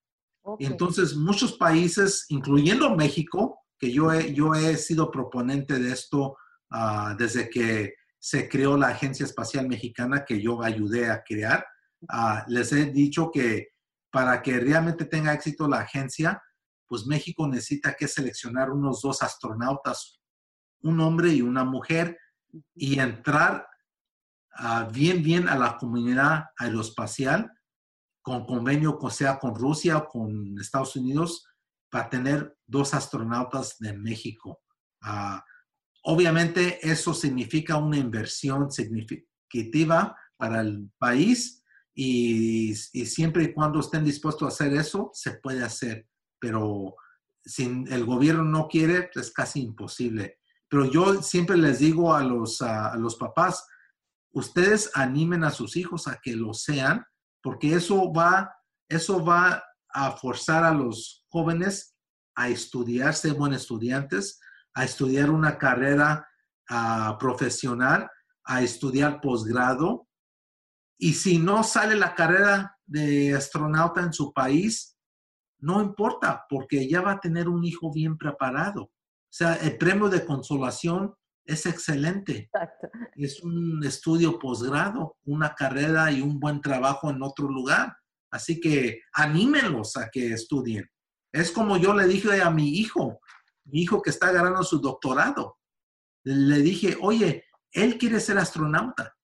Entonces 0.58 1.14
muchos 1.14 1.52
países, 1.52 2.26
incluyendo 2.28 2.96
México, 2.96 3.60
que 3.78 3.92
yo 3.92 4.12
he, 4.12 4.32
yo 4.32 4.54
he 4.54 4.76
sido 4.76 5.10
proponente 5.10 5.78
de 5.78 5.92
esto 5.92 6.36
ah, 6.70 7.14
desde 7.18 7.48
que 7.48 7.94
se 8.18 8.48
creó 8.48 8.76
la 8.76 8.88
Agencia 8.88 9.24
Espacial 9.24 9.68
Mexicana 9.68 10.24
que 10.24 10.40
yo 10.40 10.62
ayudé 10.62 11.10
a 11.10 11.22
crear, 11.22 11.64
ah, 12.08 12.44
les 12.48 12.72
he 12.72 12.86
dicho 12.86 13.30
que 13.32 13.68
para 14.10 14.42
que 14.42 14.60
realmente 14.60 15.06
tenga 15.06 15.32
éxito 15.32 15.66
la 15.66 15.80
agencia, 15.80 16.42
pues 16.86 17.06
México 17.06 17.48
necesita 17.48 17.94
que 17.94 18.06
seleccionar 18.06 18.70
unos 18.70 19.00
dos 19.00 19.22
astronautas, 19.22 20.20
un 20.82 21.00
hombre 21.00 21.32
y 21.32 21.42
una 21.42 21.64
mujer, 21.64 22.18
y 22.74 22.98
entrar 22.98 23.66
ah, 24.54 24.88
bien, 24.92 25.22
bien 25.22 25.48
a 25.48 25.56
la 25.56 25.76
comunidad 25.78 26.44
aeroespacial 26.58 27.50
con 28.22 28.46
convenio, 28.46 28.98
sea 29.10 29.38
con 29.38 29.54
Rusia 29.54 29.98
o 29.98 30.08
con 30.08 30.58
Estados 30.58 30.96
Unidos, 30.96 31.46
para 31.90 32.08
tener 32.08 32.56
dos 32.66 32.94
astronautas 32.94 33.76
de 33.78 33.92
México. 33.92 34.62
Ah, 35.02 35.44
obviamente 36.04 36.78
eso 36.88 37.12
significa 37.12 37.76
una 37.76 37.98
inversión 37.98 38.70
significativa 38.70 40.16
para 40.36 40.60
el 40.60 40.90
país 40.98 41.62
y, 41.94 42.74
siempre 42.74 43.44
y 43.44 43.52
cuando 43.52 43.80
estén 43.80 44.04
dispuestos 44.04 44.42
a 44.42 44.48
hacer 44.48 44.72
eso, 44.74 45.10
se 45.12 45.32
puede 45.34 45.62
hacer, 45.62 46.08
pero 46.40 46.94
si 47.44 47.84
el 47.88 48.04
gobierno 48.04 48.44
no 48.44 48.68
quiere, 48.68 49.10
es 49.14 49.30
casi 49.32 49.60
imposible. 49.60 50.38
Pero 50.68 50.90
yo 50.90 51.22
siempre 51.22 51.56
les 51.56 51.80
digo 51.80 52.14
a 52.14 52.24
los, 52.24 52.62
a 52.62 52.96
los 52.96 53.16
papás, 53.16 53.66
ustedes 54.32 54.90
animen 54.94 55.44
a 55.44 55.50
sus 55.50 55.76
hijos 55.76 56.08
a 56.08 56.18
que 56.22 56.34
lo 56.34 56.54
sean, 56.54 57.04
porque 57.42 57.74
eso 57.74 58.12
va, 58.12 58.54
eso 58.88 59.24
va 59.24 59.62
a 59.88 60.12
forzar 60.12 60.64
a 60.64 60.72
los 60.72 61.26
jóvenes 61.28 61.94
a 62.34 62.48
estudiar, 62.48 63.14
ser 63.14 63.34
buenos 63.34 63.62
estudiantes, 63.62 64.40
a 64.74 64.84
estudiar 64.84 65.30
una 65.30 65.58
carrera 65.58 66.26
ah, 66.70 67.16
profesional, 67.18 68.08
a 68.44 68.62
estudiar 68.62 69.20
posgrado. 69.20 70.08
Y 70.98 71.14
si 71.14 71.38
no 71.38 71.62
sale 71.62 71.96
la 71.96 72.14
carrera 72.14 72.76
de 72.86 73.34
astronauta 73.34 74.00
en 74.00 74.12
su 74.12 74.32
país, 74.32 74.96
no 75.58 75.80
importa, 75.82 76.44
porque 76.48 76.88
ya 76.88 77.00
va 77.00 77.12
a 77.12 77.20
tener 77.20 77.48
un 77.48 77.64
hijo 77.64 77.92
bien 77.92 78.16
preparado. 78.16 78.84
O 78.84 79.34
sea, 79.34 79.54
el 79.56 79.78
premio 79.78 80.08
de 80.08 80.24
consolación 80.24 81.14
es 81.44 81.66
excelente 81.66 82.48
Exacto. 82.52 82.88
es 83.16 83.42
un 83.42 83.82
estudio 83.84 84.38
posgrado, 84.38 85.16
una 85.24 85.54
carrera 85.54 86.10
y 86.12 86.20
un 86.20 86.38
buen 86.38 86.60
trabajo 86.60 87.10
en 87.10 87.22
otro 87.22 87.48
lugar. 87.48 87.96
Así 88.30 88.60
que 88.60 89.00
anímenlos 89.12 89.96
a 89.96 90.08
que 90.10 90.32
estudien. 90.32 90.88
Es 91.32 91.50
como 91.50 91.76
yo 91.76 91.94
le 91.94 92.06
dije 92.06 92.40
a 92.40 92.50
mi 92.50 92.78
hijo, 92.78 93.20
mi 93.64 93.82
hijo 93.82 94.00
que 94.00 94.10
está 94.10 94.30
ganando 94.32 94.62
su 94.62 94.78
doctorado. 94.80 95.58
Le 96.24 96.58
dije, 96.58 96.96
oye, 97.00 97.44
él 97.72 97.98
quiere 97.98 98.20
ser 98.20 98.38
astronauta, 98.38 99.14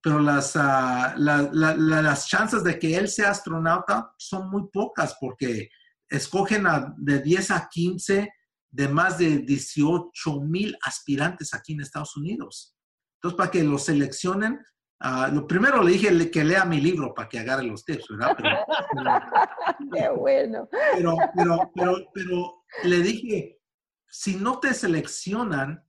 pero 0.00 0.18
las, 0.20 0.52
ah, 0.56 1.14
la- 1.16 1.48
la- 1.52 1.74
la- 1.76 2.02
las 2.02 2.26
chances 2.28 2.62
de 2.64 2.78
que 2.78 2.96
él 2.96 3.08
sea 3.08 3.30
astronauta 3.30 4.12
son 4.18 4.48
muy 4.50 4.68
pocas 4.72 5.16
porque 5.20 5.68
escogen 6.08 6.66
a- 6.66 6.94
de 6.96 7.20
10 7.20 7.50
a 7.50 7.68
15 7.70 8.32
de 8.74 8.88
más 8.88 9.18
de 9.18 9.38
18 9.38 10.40
mil 10.40 10.76
aspirantes 10.82 11.54
aquí 11.54 11.74
en 11.74 11.80
Estados 11.80 12.16
Unidos. 12.16 12.76
Entonces, 13.16 13.38
para 13.38 13.50
que 13.52 13.62
lo 13.62 13.78
seleccionen, 13.78 14.60
ah, 15.00 15.30
lo 15.32 15.46
primero 15.46 15.80
le 15.80 15.92
dije 15.92 16.28
que 16.28 16.42
lea 16.42 16.64
mi 16.64 16.80
libro 16.80 17.14
para 17.14 17.28
que 17.28 17.38
agarre 17.38 17.62
los 17.62 17.84
tips, 17.84 18.08
¿verdad? 18.08 18.36
Pero, 18.36 18.50
Qué 19.92 20.08
bueno. 20.08 20.68
pero, 20.92 21.16
pero, 21.36 21.72
pero, 21.72 22.10
pero 22.12 22.64
le 22.82 22.98
dije, 22.98 23.60
si 24.08 24.34
no 24.34 24.58
te 24.58 24.74
seleccionan, 24.74 25.88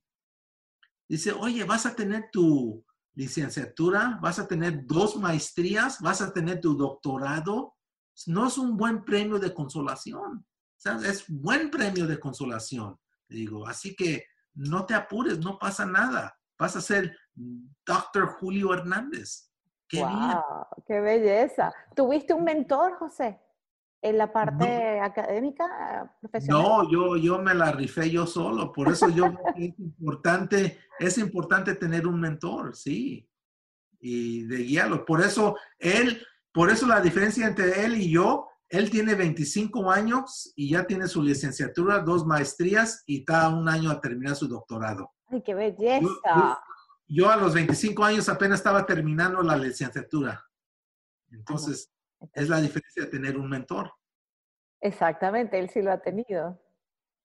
dice, 1.08 1.32
oye, 1.32 1.64
vas 1.64 1.86
a 1.86 1.96
tener 1.96 2.30
tu 2.30 2.84
licenciatura, 3.16 4.20
vas 4.22 4.38
a 4.38 4.46
tener 4.46 4.86
dos 4.86 5.16
maestrías, 5.16 6.00
vas 6.00 6.22
a 6.22 6.32
tener 6.32 6.60
tu 6.60 6.76
doctorado. 6.76 7.74
No 8.26 8.46
es 8.46 8.56
un 8.58 8.76
buen 8.76 9.04
premio 9.04 9.40
de 9.40 9.52
consolación. 9.52 10.46
Es 10.84 11.24
buen 11.28 11.70
premio 11.70 12.06
de 12.06 12.18
consolación. 12.18 12.98
Digo, 13.28 13.66
así 13.66 13.94
que 13.96 14.24
no 14.54 14.86
te 14.86 14.94
apures, 14.94 15.38
no 15.38 15.58
pasa 15.58 15.84
nada. 15.84 16.38
Vas 16.58 16.76
a 16.76 16.80
ser 16.80 17.16
Dr. 17.34 18.28
Julio 18.38 18.72
Hernández. 18.72 19.52
Qué 19.88 19.98
bien. 19.98 20.10
Wow, 20.10 20.66
qué 20.86 21.00
belleza. 21.00 21.72
¿Tuviste 21.94 22.34
un 22.34 22.44
mentor, 22.44 22.96
José, 22.98 23.40
en 24.02 24.18
la 24.18 24.32
parte 24.32 25.00
académica, 25.00 26.16
profesional? 26.20 26.62
No, 26.62 26.90
yo, 26.90 27.16
yo 27.16 27.38
me 27.38 27.54
la 27.54 27.72
rifé 27.72 28.10
yo 28.10 28.26
solo, 28.26 28.72
por 28.72 28.88
eso 28.88 29.08
yo 29.08 29.26
es 29.54 29.78
importante, 29.78 30.80
es 30.98 31.18
importante 31.18 31.74
tener 31.74 32.06
un 32.06 32.20
mentor, 32.20 32.74
sí, 32.74 33.28
y 34.00 34.44
de 34.44 34.56
guiarlo. 34.58 35.04
Por 35.04 35.20
eso 35.20 35.56
él, 35.78 36.20
por 36.52 36.70
eso 36.70 36.86
la 36.86 37.00
diferencia 37.00 37.46
entre 37.46 37.84
él 37.84 37.96
y 37.96 38.10
yo, 38.10 38.48
él 38.68 38.90
tiene 38.90 39.14
25 39.14 39.90
años 39.90 40.52
y 40.56 40.70
ya 40.70 40.86
tiene 40.86 41.06
su 41.06 41.22
licenciatura, 41.22 42.00
dos 42.00 42.26
maestrías 42.26 43.02
y 43.06 43.20
está 43.20 43.48
un 43.48 43.68
año 43.68 43.90
a 43.90 44.00
terminar 44.00 44.34
su 44.36 44.48
doctorado. 44.48 45.12
Ay, 45.28 45.42
qué 45.42 45.54
belleza. 45.54 46.00
yo- 46.00 46.58
yo 47.08 47.30
a 47.30 47.36
los 47.36 47.54
25 47.54 48.02
años 48.04 48.28
apenas 48.28 48.58
estaba 48.58 48.84
terminando 48.84 49.40
la 49.42 49.56
licenciatura. 49.56 50.44
Entonces, 51.30 51.92
es 52.32 52.48
la 52.48 52.60
diferencia 52.60 53.04
de 53.04 53.10
tener 53.10 53.38
un 53.38 53.48
mentor. 53.48 53.92
Exactamente, 54.80 55.58
él 55.58 55.70
sí 55.70 55.82
lo 55.82 55.92
ha 55.92 55.98
tenido. 55.98 56.60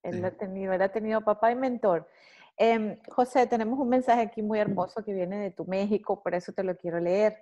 Él 0.02 0.20
lo 0.20 0.28
ha 0.28 0.30
tenido, 0.32 0.72
él 0.72 0.82
ha 0.82 0.92
tenido 0.92 1.20
papá 1.22 1.50
y 1.52 1.56
mentor. 1.56 2.08
Em, 2.56 2.98
José, 3.08 3.46
tenemos 3.46 3.78
un 3.78 3.88
mensaje 3.88 4.20
aquí 4.22 4.42
muy 4.42 4.58
hermoso 4.58 5.04
que 5.04 5.12
viene 5.14 5.38
de 5.38 5.50
tu 5.50 5.64
México, 5.64 6.22
por 6.22 6.34
eso 6.34 6.52
te 6.52 6.62
lo 6.64 6.76
quiero 6.76 6.98
leer. 7.00 7.38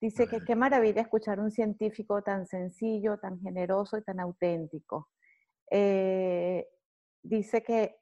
Dice 0.00 0.28
que 0.28 0.44
qué 0.44 0.54
maravilla 0.54 1.00
escuchar 1.00 1.40
un 1.40 1.50
científico 1.50 2.22
tan 2.22 2.46
sencillo, 2.46 3.18
tan 3.18 3.40
generoso 3.40 3.96
y 3.96 4.02
tan 4.02 4.20
auténtico. 4.20 5.08
Eh, 5.70 6.66
dice 7.22 7.62
que 7.62 7.96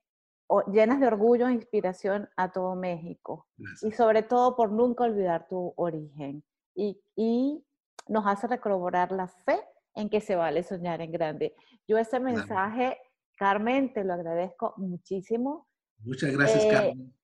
llenas 0.73 1.01
de 1.01 1.07
orgullo 1.07 1.49
e 1.49 1.53
inspiración 1.53 2.29
a 2.37 2.53
todo 2.53 2.75
México 2.75 3.49
y 3.83 3.93
sobre 3.93 4.23
todo 4.23 4.57
por 4.57 4.71
nunca 4.71 5.05
olvidar 5.05 5.49
tu 5.49 5.73
origen 5.77 6.45
y, 6.75 7.01
y, 7.17 7.65
nos 8.07 8.27
hace 8.27 8.47
recobrar 8.47 9.13
la 9.13 9.29
fe 9.29 9.59
en 9.95 10.11
que 10.11 10.21
se 10.21 10.37
vale 10.37 10.63
soñar 10.63 11.01
en 11.01 11.11
grande. 11.11 11.55
Yo 11.89 11.97
ese 11.97 12.21
mensaje, 12.21 12.99
Carmen, 13.37 13.95
te 13.95 14.05
lo 14.05 14.13
agradezco 14.13 14.75
muchísimo. 14.77 15.67
Muchas 16.01 16.31
gracias, 16.33 16.65
Eh, 16.65 16.69
Carmen. 16.71 17.15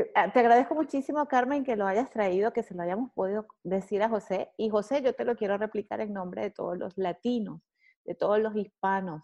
Eh, 0.00 0.10
ah, 0.14 0.32
Te 0.32 0.40
agradezco 0.40 0.74
muchísimo, 0.74 1.26
Carmen, 1.26 1.64
que 1.64 1.76
lo 1.76 1.86
hayas 1.86 2.10
traído, 2.10 2.52
que 2.52 2.62
se 2.62 2.74
lo 2.74 2.82
hayamos 2.82 3.10
podido 3.12 3.46
decir 3.62 4.02
a 4.02 4.08
José. 4.08 4.50
Y 4.56 4.68
José, 4.70 5.02
yo 5.02 5.14
te 5.14 5.24
lo 5.24 5.36
quiero 5.36 5.56
replicar 5.58 6.00
en 6.00 6.12
nombre 6.12 6.42
de 6.42 6.50
todos 6.50 6.76
los 6.78 6.96
latinos, 6.98 7.60
de 8.04 8.14
todos 8.14 8.38
los 8.40 8.54
hispanos, 8.56 9.22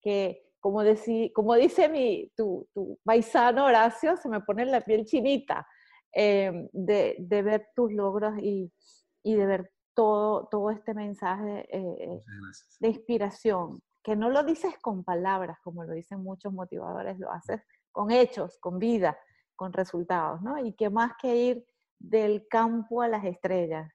que 0.00 0.50
como, 0.60 0.82
deci- 0.82 1.32
como 1.32 1.54
dice 1.54 1.88
mi, 1.88 2.32
tu, 2.36 2.66
tu 2.72 2.98
paisano 3.04 3.66
Horacio, 3.66 4.16
se 4.16 4.28
me 4.28 4.40
pone 4.40 4.64
la 4.66 4.80
piel 4.80 5.04
chinita 5.04 5.66
eh, 6.12 6.68
de, 6.72 7.16
de 7.18 7.42
ver 7.42 7.68
tus 7.74 7.92
logros 7.92 8.34
y, 8.38 8.72
y 9.22 9.34
de 9.34 9.46
ver 9.46 9.70
todo, 9.94 10.48
todo 10.50 10.70
este 10.70 10.94
mensaje 10.94 11.66
eh, 11.70 11.96
eh, 12.00 12.22
de 12.80 12.88
inspiración, 12.88 13.80
que 14.02 14.16
no 14.16 14.28
lo 14.30 14.42
dices 14.42 14.74
con 14.80 15.04
palabras, 15.04 15.58
como 15.62 15.84
lo 15.84 15.92
dicen 15.94 16.20
muchos 16.22 16.52
motivadores, 16.52 17.18
lo 17.18 17.30
haces 17.30 17.62
con 17.92 18.10
hechos, 18.10 18.58
con 18.58 18.78
vida, 18.78 19.16
con 19.56 19.72
resultados, 19.72 20.42
¿no? 20.42 20.58
Y 20.64 20.72
que 20.74 20.90
más 20.90 21.12
que 21.20 21.36
ir 21.36 21.66
del 21.98 22.46
campo 22.48 23.02
a 23.02 23.08
las 23.08 23.24
estrellas. 23.24 23.90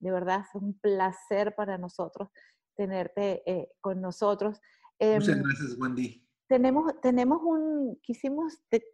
De 0.00 0.10
verdad, 0.10 0.40
es 0.40 0.54
un 0.54 0.78
placer 0.78 1.54
para 1.54 1.78
nosotros 1.78 2.28
tenerte 2.74 3.42
eh, 3.50 3.68
con 3.80 4.00
nosotros. 4.00 4.60
Muchas 5.00 5.36
Em, 5.36 5.42
gracias, 5.42 5.78
Wendy. 5.78 6.26
tenemos, 6.48 7.00
tenemos 7.00 7.40
un, 7.42 7.98
quisimos, 8.02 8.60
te- 8.68 8.84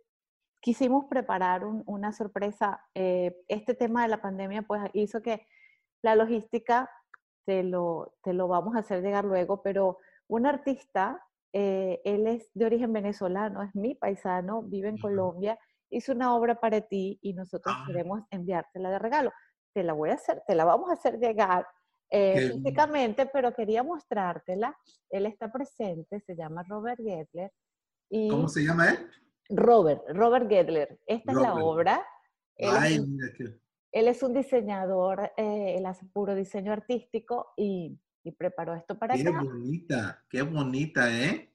quisimos 0.60 1.06
preparar 1.06 1.64
un- 1.64 1.82
una 1.86 2.12
sorpresa. 2.12 2.84
Eh, 2.94 3.36
este 3.48 3.74
tema 3.74 4.02
de 4.02 4.08
la 4.08 4.22
pandemia 4.22 4.62
pues 4.62 4.82
hizo 4.92 5.22
que 5.22 5.46
la 6.02 6.14
logística 6.14 6.88
te 7.44 7.62
lo, 7.64 8.14
te 8.22 8.32
lo 8.32 8.46
vamos 8.48 8.76
a 8.76 8.80
hacer 8.80 9.02
llegar 9.02 9.24
luego, 9.24 9.62
pero 9.62 9.98
un 10.28 10.46
artista, 10.46 11.24
eh, 11.52 12.00
él 12.04 12.26
es 12.28 12.50
de 12.54 12.64
origen 12.66 12.92
venezolano, 12.92 13.62
es 13.62 13.74
mi 13.74 13.94
paisano, 13.96 14.62
vive 14.62 14.88
en 14.88 14.94
Ujú. 14.94 15.02
Colombia, 15.02 15.58
hizo 15.92 16.12
una 16.12 16.34
obra 16.34 16.58
para 16.58 16.80
ti 16.80 17.18
y 17.22 17.32
nosotros 17.34 17.74
Ah. 17.78 17.84
queremos 17.86 18.22
enviártela 18.30 18.90
de 18.90 18.98
regalo. 18.98 19.32
Te 19.74 19.82
la 19.82 19.92
voy 19.92 20.10
a 20.10 20.14
hacer, 20.14 20.42
te 20.46 20.54
la 20.54 20.64
vamos 20.64 20.90
a 20.90 20.94
hacer 20.94 21.18
llegar 21.18 21.66
eh, 22.10 22.34
Qué 22.34 22.50
físicamente, 22.52 23.26
pero 23.26 23.54
quería 23.54 23.82
mostrártela. 23.82 24.76
Él 25.08 25.24
está 25.26 25.50
presente, 25.50 26.20
se 26.20 26.36
llama 26.36 26.62
Robert 26.68 27.00
Gedler. 27.00 27.50
Y 28.10 28.28
¿Cómo 28.28 28.48
se 28.48 28.64
llama 28.64 28.90
él? 28.90 29.08
Robert, 29.48 30.02
Robert 30.08 30.48
Gedler. 30.48 31.00
Esta 31.06 31.32
es 31.32 31.38
la 31.38 31.50
Robert. 31.50 31.66
obra. 31.66 32.06
Él, 32.56 32.70
Ay, 32.78 32.94
es, 32.96 33.06
mira 33.08 33.32
que 33.36 33.44
él 33.92 34.08
es 34.08 34.22
un 34.22 34.32
diseñador, 34.34 35.32
eh, 35.36 35.74
él 35.78 35.86
hace 35.86 36.04
puro 36.06 36.34
diseño 36.34 36.72
artístico 36.72 37.52
y, 37.56 37.98
y 38.24 38.32
preparó 38.32 38.74
esto 38.74 38.98
para 38.98 39.14
qué 39.16 39.22
acá. 39.28 39.42
bonita, 39.42 40.24
qué 40.28 40.42
bonita, 40.42 41.10
¿eh? 41.10 41.51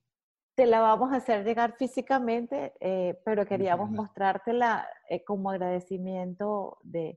Te 0.58 0.66
la 0.66 0.80
vamos 0.80 1.14
a 1.14 1.18
hacer 1.18 1.46
llegar 1.46 1.76
físicamente, 1.78 2.74
eh, 2.80 3.22
pero 3.24 3.46
queríamos 3.46 3.92
mostrártela 3.92 4.88
eh, 5.08 5.24
como 5.24 5.52
agradecimiento 5.52 6.80
de, 6.82 7.10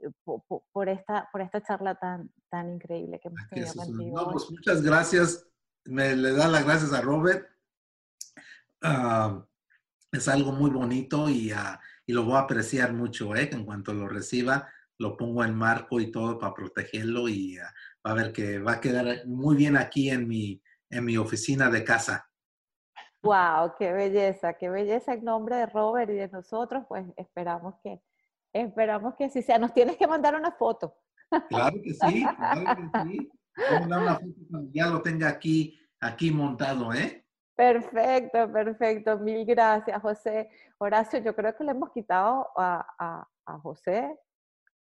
eh, 0.00 0.10
po- 0.22 0.44
po- 0.46 0.64
por, 0.70 0.88
esta, 0.88 1.28
por 1.32 1.40
esta 1.40 1.60
charla 1.60 1.96
tan, 1.96 2.30
tan 2.48 2.74
increíble 2.74 3.18
que 3.18 3.26
hemos 3.26 3.40
tenido 3.50 3.74
contigo. 3.74 4.16
No, 4.16 4.30
pues 4.30 4.48
muchas 4.48 4.80
gracias. 4.80 5.44
Me 5.86 6.14
le 6.14 6.32
da 6.34 6.46
las 6.46 6.64
gracias 6.64 6.92
a 6.92 7.00
Robert. 7.00 7.48
Ah, 8.80 9.44
es 10.12 10.28
algo 10.28 10.52
muy 10.52 10.70
bonito 10.70 11.28
y, 11.28 11.50
ah, 11.50 11.80
y 12.06 12.12
lo 12.12 12.22
voy 12.22 12.36
a 12.36 12.42
apreciar 12.42 12.92
mucho, 12.92 13.34
¿eh? 13.34 13.50
En 13.50 13.64
cuanto 13.64 13.92
lo 13.92 14.08
reciba, 14.08 14.68
lo 14.98 15.16
pongo 15.16 15.42
en 15.44 15.56
marco 15.56 15.98
y 15.98 16.12
todo 16.12 16.38
para 16.38 16.54
protegerlo 16.54 17.28
y 17.28 17.58
ah, 17.58 17.74
va 18.06 18.12
a 18.12 18.14
ver 18.14 18.32
que 18.32 18.60
va 18.60 18.74
a 18.74 18.80
quedar 18.80 19.26
muy 19.26 19.56
bien 19.56 19.76
aquí 19.76 20.10
en 20.10 20.28
mi, 20.28 20.62
en 20.90 21.04
mi 21.04 21.16
oficina 21.16 21.68
de 21.68 21.82
casa. 21.82 22.28
Wow, 23.22 23.74
qué 23.78 23.92
belleza, 23.92 24.54
qué 24.54 24.68
belleza 24.68 25.12
en 25.14 25.24
nombre 25.24 25.56
de 25.56 25.66
Robert 25.66 26.10
y 26.10 26.14
de 26.14 26.28
nosotros, 26.28 26.84
pues 26.88 27.06
esperamos 27.16 27.74
que, 27.82 28.02
esperamos 28.52 29.14
que 29.14 29.26
así 29.26 29.42
sea. 29.42 29.58
Nos 29.58 29.72
tienes 29.72 29.96
que 29.96 30.06
mandar 30.08 30.34
una 30.34 30.50
foto. 30.52 30.96
Claro 31.48 31.76
que 31.82 31.94
sí, 31.94 32.24
claro 32.36 32.76
que 32.92 33.10
sí. 33.10 33.30
Una 33.86 34.14
foto 34.16 34.26
ya 34.72 34.86
lo 34.88 35.00
tenga 35.02 35.28
aquí, 35.28 35.78
aquí 36.00 36.30
montado, 36.30 36.92
¿eh? 36.92 37.24
Perfecto, 37.54 38.50
perfecto. 38.52 39.18
Mil 39.18 39.44
gracias, 39.46 40.00
José. 40.02 40.50
Horacio, 40.78 41.20
yo 41.20 41.34
creo 41.36 41.54
que 41.54 41.62
le 41.64 41.70
hemos 41.70 41.90
quitado 41.92 42.48
a, 42.56 42.84
a- 42.98 43.28
a 43.46 43.58
José. 43.60 44.18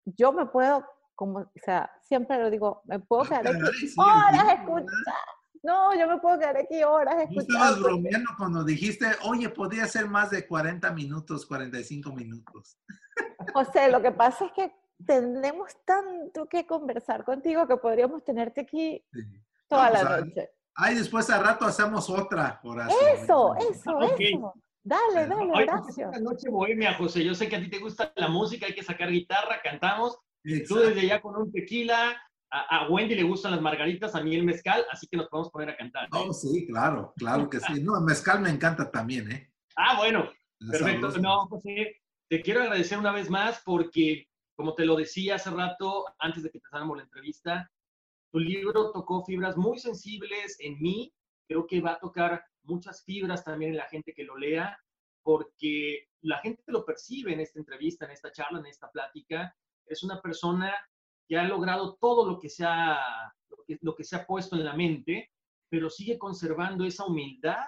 Yo 0.06 0.34
me 0.34 0.46
puedo, 0.48 0.86
como, 1.16 1.40
o 1.40 1.52
sea, 1.56 1.90
siempre 2.02 2.38
lo 2.42 2.50
digo, 2.50 2.82
me 2.86 3.00
puedo 3.00 3.24
quedar 3.24 3.48
aquí 3.48 3.94
horas 3.98 4.54
escuchando. 4.54 4.92
No, 5.64 5.94
yo 5.98 6.08
me 6.08 6.18
puedo 6.20 6.38
quedar 6.40 6.58
aquí 6.58 6.84
horas 6.84 7.16
Tú 7.34 7.40
estabas 7.40 7.72
escuchando. 7.72 7.84
bromeando 7.84 8.30
cuando 8.38 8.64
dijiste, 8.64 9.06
oye, 9.24 9.50
podría 9.50 9.88
ser 9.88 10.08
más 10.08 10.30
de 10.30 10.46
40 10.48 10.92
minutos, 10.92 11.46
45 11.46 12.12
minutos. 12.14 12.78
José, 13.54 13.90
lo 13.92 14.02
que 14.02 14.12
pasa 14.12 14.46
es 14.46 14.52
que 14.54 14.72
tenemos 15.06 15.72
tanto 15.86 16.48
que 16.48 16.66
conversar 16.66 17.24
contigo 17.24 17.68
que 17.68 17.78
podríamos 17.78 18.24
tenerte 18.24 18.62
aquí 18.62 19.04
Sí. 19.14 19.22
toda 19.68 19.90
pues, 19.90 20.04
la 20.04 20.10
ah, 20.16 20.22
noche. 20.22 20.50
Ay, 20.76 20.96
después 20.96 21.30
al 21.30 21.44
rato 21.44 21.66
hacemos 21.66 22.10
otra, 22.10 22.60
Horacio. 22.64 22.96
Eso, 23.14 23.56
eso, 23.72 23.98
Ok. 23.98 24.20
eso. 24.20 24.54
Dale, 24.84 25.28
dale, 25.28 25.48
pues, 25.52 25.70
Horacio. 25.70 26.06
esta 26.12 26.20
noche 26.20 26.50
bohemia, 26.50 26.94
José. 26.94 27.24
Yo 27.24 27.36
sé 27.36 27.50
que 27.50 27.56
a 27.58 27.60
ti 27.60 27.70
te 27.70 27.80
gusta 27.80 28.14
la 28.16 28.28
música, 28.30 28.66
hay 28.68 28.74
que 28.76 28.84
sacar 28.84 29.10
guitarra, 29.10 29.60
cantamos. 29.62 30.18
Tú 30.44 30.54
Exacto. 30.54 30.86
desde 30.86 31.02
allá 31.02 31.22
con 31.22 31.36
un 31.36 31.52
tequila. 31.52 32.16
A, 32.50 32.78
a 32.86 32.90
Wendy 32.90 33.16
le 33.16 33.24
gustan 33.24 33.52
las 33.52 33.62
margaritas, 33.62 34.16
a 34.16 34.22
mí 34.22 34.36
el 34.36 34.44
mezcal, 34.46 34.86
así 34.90 35.08
que 35.08 35.18
nos 35.18 35.28
podemos 35.28 35.52
poner 35.52 35.70
a 35.70 35.78
cantar. 35.78 36.06
¿eh? 36.06 36.10
Oh, 36.12 36.34
sí, 36.34 36.66
claro, 36.68 37.14
claro 37.18 37.50
que 37.50 37.60
sí. 37.60 37.82
No, 37.82 37.98
el 37.98 38.06
mezcal 38.06 38.40
me 38.40 38.50
encanta 38.50 38.90
también, 38.90 39.32
¿eh? 39.32 39.52
Ah, 39.76 39.98
bueno, 39.98 40.32
Es 40.60 40.70
Perfecto. 40.72 41.12
sabroso. 41.12 41.20
No, 41.20 41.48
José, 41.48 41.98
te 42.30 42.42
quiero 42.42 42.62
agradecer 42.62 42.98
una 42.98 43.12
vez 43.12 43.30
más 43.30 43.62
porque, 43.66 44.28
como 44.56 44.74
te 44.76 44.86
lo 44.86 44.96
decía 44.96 45.36
hace 45.36 45.50
rato, 45.52 46.06
antes 46.20 46.44
de 46.44 46.50
que 46.50 46.58
empezáramos 46.58 46.98
la 46.98 47.04
entrevista, 47.04 47.70
tu 48.32 48.40
libro 48.40 48.92
tocó 48.92 49.24
fibras 49.26 49.56
muy 49.58 49.78
sensibles 49.80 50.58
en 50.60 50.80
mí. 50.80 51.14
Creo 51.48 51.68
que 51.68 51.82
va 51.82 51.94
a 51.94 52.00
tocar 52.00 52.44
muchas 52.64 53.04
fibras 53.04 53.44
también 53.44 53.72
en 53.72 53.78
la 53.78 53.88
gente 53.88 54.14
que 54.14 54.24
lo 54.24 54.38
lea, 54.38 54.78
porque 55.22 56.08
la 56.22 56.40
gente 56.40 56.64
lo 56.68 56.86
percibe 56.86 57.34
en 57.34 57.40
esta 57.42 57.60
entrevista, 57.60 58.06
en 58.06 58.12
esta 58.12 58.32
charla, 58.32 58.60
en 58.60 58.66
esta 58.66 58.90
plática. 58.90 59.56
Es 59.86 60.04
una 60.04 60.22
persona 60.22 60.74
que 61.28 61.38
ha 61.38 61.44
logrado 61.44 61.98
todo 62.00 62.30
lo 62.30 62.40
que 62.40 62.50
se 62.50 62.66
ha, 62.66 62.98
lo 63.50 63.64
que, 63.66 63.78
lo 63.82 63.96
que 63.96 64.04
se 64.04 64.16
ha 64.16 64.26
puesto 64.26 64.56
en 64.56 64.66
la 64.66 64.74
mente, 64.74 65.32
pero 65.70 65.90
sigue 65.90 66.18
conservando 66.18 66.86
esa 66.86 67.06
humildad 67.06 67.66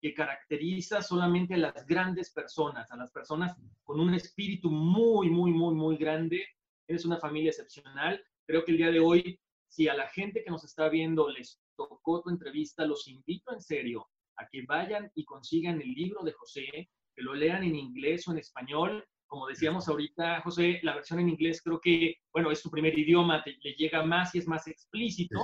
que 0.00 0.14
caracteriza 0.14 1.02
solamente 1.02 1.54
a 1.54 1.58
las 1.58 1.86
grandes 1.86 2.32
personas, 2.32 2.90
a 2.90 2.96
las 2.96 3.12
personas 3.12 3.54
con 3.84 4.00
un 4.00 4.14
espíritu 4.14 4.70
muy, 4.70 5.28
muy, 5.28 5.52
muy, 5.52 5.74
muy 5.74 5.96
grande. 5.96 6.46
Eres 6.88 7.04
una 7.04 7.18
familia 7.18 7.50
excepcional. 7.50 8.22
Creo 8.46 8.64
que 8.64 8.72
el 8.72 8.78
día 8.78 8.90
de 8.90 9.00
hoy, 9.00 9.38
si 9.68 9.88
a 9.88 9.94
la 9.94 10.08
gente 10.08 10.42
que 10.42 10.50
nos 10.50 10.64
está 10.64 10.88
viendo 10.88 11.28
les 11.28 11.60
tocó 11.76 12.22
tu 12.22 12.30
entrevista, 12.30 12.86
los 12.86 13.06
invito 13.08 13.52
en 13.52 13.60
serio 13.60 14.08
a 14.36 14.48
que 14.48 14.62
vayan 14.62 15.10
y 15.14 15.24
consigan 15.24 15.80
el 15.80 15.92
libro 15.92 16.22
de 16.22 16.32
José, 16.32 16.90
que 17.14 17.22
lo 17.22 17.34
lean 17.34 17.62
en 17.62 17.76
inglés 17.76 18.26
o 18.26 18.32
en 18.32 18.38
español. 18.38 19.04
Como 19.30 19.46
decíamos 19.46 19.88
ahorita, 19.88 20.42
José, 20.42 20.80
la 20.82 20.96
versión 20.96 21.20
en 21.20 21.30
inglés 21.30 21.62
creo 21.62 21.80
que, 21.80 22.16
bueno, 22.32 22.50
es 22.50 22.60
tu 22.60 22.70
primer 22.70 22.98
idioma, 22.98 23.42
te, 23.42 23.56
le 23.62 23.72
llega 23.74 24.04
más 24.04 24.34
y 24.34 24.40
es 24.40 24.46
más 24.46 24.66
explícito 24.66 25.38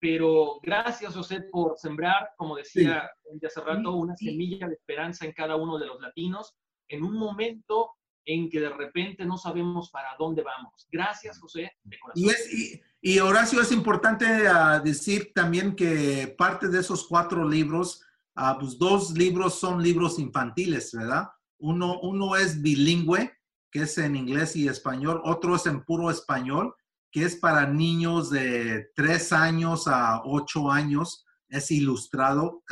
pero 0.00 0.58
gracias, 0.62 1.14
José, 1.14 1.42
por 1.52 1.78
sembrar, 1.78 2.30
como 2.36 2.56
decía 2.56 3.08
de 3.32 3.46
hace 3.46 3.60
rato, 3.60 3.92
una 3.92 4.16
semilla 4.16 4.66
de 4.66 4.74
esperanza 4.74 5.26
en 5.26 5.32
cada 5.32 5.56
uno 5.56 5.78
de 5.78 5.86
los 5.86 6.00
latinos 6.00 6.54
en 6.88 7.04
un 7.04 7.14
momento 7.16 7.90
en 8.24 8.48
que 8.48 8.60
de 8.60 8.70
repente 8.70 9.24
no 9.24 9.36
sabemos 9.36 9.90
para 9.90 10.08
dónde 10.18 10.42
vamos. 10.42 10.88
Gracias, 10.90 11.38
José, 11.38 11.72
de 11.84 11.98
corazón. 11.98 12.22
Y, 12.22 12.28
es, 12.30 12.52
y, 12.52 12.82
y, 13.02 13.18
Horacio, 13.18 13.60
es 13.60 13.72
importante 13.72 14.24
uh, 14.24 14.82
decir 14.82 15.32
también 15.34 15.76
que 15.76 16.34
parte 16.36 16.68
de 16.68 16.80
esos 16.80 17.06
cuatro 17.06 17.46
libros, 17.46 18.02
uh, 18.36 18.58
pues 18.58 18.78
dos 18.78 19.12
libros 19.12 19.58
son 19.58 19.82
libros 19.82 20.18
infantiles, 20.18 20.92
¿verdad? 20.92 21.28
Uno, 21.60 22.36
es 22.36 22.60
bilingüe, 22.60 23.32
que 23.70 23.82
es 23.82 23.98
en 23.98 24.16
inglés 24.16 24.56
y 24.56 24.68
español, 24.68 25.20
otro 25.24 25.56
es 25.56 25.66
en 25.66 25.84
puro 25.84 26.10
español, 26.10 26.74
que 27.12 27.24
es 27.24 27.36
para 27.36 27.66
niños 27.66 28.30
de 28.30 28.90
3 28.94 29.32
años 29.32 29.86
a 29.86 30.22
8 30.24 30.70
años. 30.70 31.24
Es 31.48 31.70
ilustrado, 31.70 32.62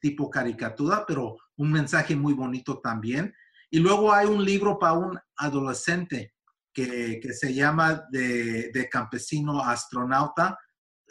tipo 0.00 0.30
caricatura, 0.30 1.04
pero 1.06 1.36
un 1.56 1.70
mensaje 1.70 2.16
muy 2.16 2.32
bonito 2.32 2.80
también. 2.80 3.34
Y 3.70 3.78
luego 3.78 4.12
hay 4.12 4.26
un 4.26 4.44
libro 4.44 4.78
para 4.78 4.94
un 4.94 5.18
adolescente 5.36 6.34
que, 6.72 7.20
que 7.22 7.32
se 7.32 7.52
llama 7.54 8.04
de, 8.10 8.70
de 8.72 8.88
campesino 8.88 9.60
astronauta, 9.60 10.58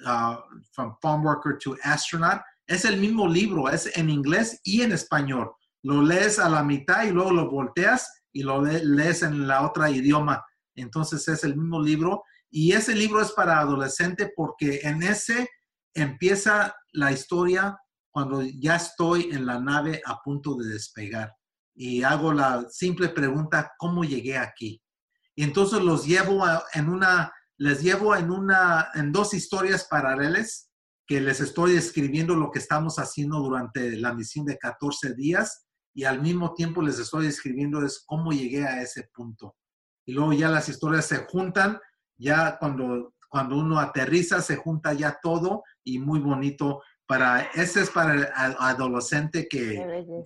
uh, 0.05 0.35
From 0.71 0.97
Farm 1.01 1.23
Worker 1.23 1.57
to 1.59 1.75
Astronaut. 1.83 2.41
Es 2.67 2.85
el 2.85 2.99
mismo 2.99 3.27
libro, 3.27 3.69
es 3.69 3.95
en 3.97 4.09
inglés 4.09 4.59
y 4.63 4.81
en 4.81 4.91
español. 4.91 5.51
Lo 5.83 6.01
lees 6.01 6.39
a 6.39 6.49
la 6.49 6.63
mitad 6.63 7.03
y 7.03 7.11
luego 7.11 7.31
lo 7.31 7.49
volteas 7.49 8.23
y 8.31 8.43
lo 8.43 8.63
lees 8.63 9.21
en 9.23 9.47
la 9.47 9.65
otra 9.65 9.89
idioma. 9.89 10.43
Entonces 10.75 11.27
es 11.27 11.43
el 11.43 11.55
mismo 11.55 11.81
libro 11.81 12.23
y 12.49 12.71
ese 12.71 12.95
libro 12.95 13.21
es 13.21 13.31
para 13.31 13.59
adolescente 13.59 14.31
porque 14.35 14.79
en 14.83 15.03
ese 15.03 15.49
empieza 15.93 16.75
la 16.93 17.11
historia 17.11 17.77
cuando 18.11 18.41
ya 18.41 18.75
estoy 18.75 19.29
en 19.31 19.45
la 19.45 19.59
nave 19.59 20.01
a 20.05 20.21
punto 20.21 20.55
de 20.55 20.69
despegar 20.69 21.33
y 21.75 22.03
hago 22.03 22.33
la 22.33 22.65
simple 22.69 23.09
pregunta, 23.09 23.73
¿cómo 23.77 24.03
llegué 24.03 24.37
aquí? 24.37 24.81
Y 25.35 25.43
entonces 25.43 25.81
los 25.81 26.05
llevo 26.05 26.45
en 26.73 26.89
una, 26.89 27.33
les 27.57 27.81
llevo 27.81 28.15
en 28.15 28.29
una, 28.29 28.89
en 28.93 29.11
dos 29.11 29.33
historias 29.33 29.85
paralelas 29.85 30.69
que 31.07 31.19
les 31.19 31.41
estoy 31.41 31.75
escribiendo 31.75 32.35
lo 32.35 32.51
que 32.51 32.59
estamos 32.59 32.97
haciendo 32.99 33.39
durante 33.39 33.97
la 33.97 34.13
misión 34.13 34.45
de 34.45 34.57
14 34.57 35.15
días 35.15 35.62
y 35.93 36.05
al 36.05 36.21
mismo 36.21 36.53
tiempo 36.53 36.81
les 36.81 36.99
estoy 36.99 37.27
escribiendo 37.27 37.85
es 37.85 38.03
cómo 38.05 38.31
llegué 38.31 38.65
a 38.65 38.81
ese 38.81 39.09
punto. 39.13 39.55
Y 40.05 40.13
luego 40.13 40.33
ya 40.33 40.49
las 40.49 40.67
historias 40.69 41.05
se 41.05 41.17
juntan 41.17 41.79
ya 42.17 42.57
cuando, 42.59 43.13
cuando 43.29 43.57
uno 43.57 43.79
aterriza 43.79 44.41
se 44.41 44.57
junta 44.57 44.93
ya 44.93 45.19
todo 45.21 45.63
y 45.83 45.99
muy 45.99 46.19
bonito. 46.19 46.81
Para, 47.05 47.41
ese 47.53 47.81
es 47.81 47.89
para 47.89 48.13
el 48.15 48.27
adolescente 48.59 49.47
que 49.47 49.75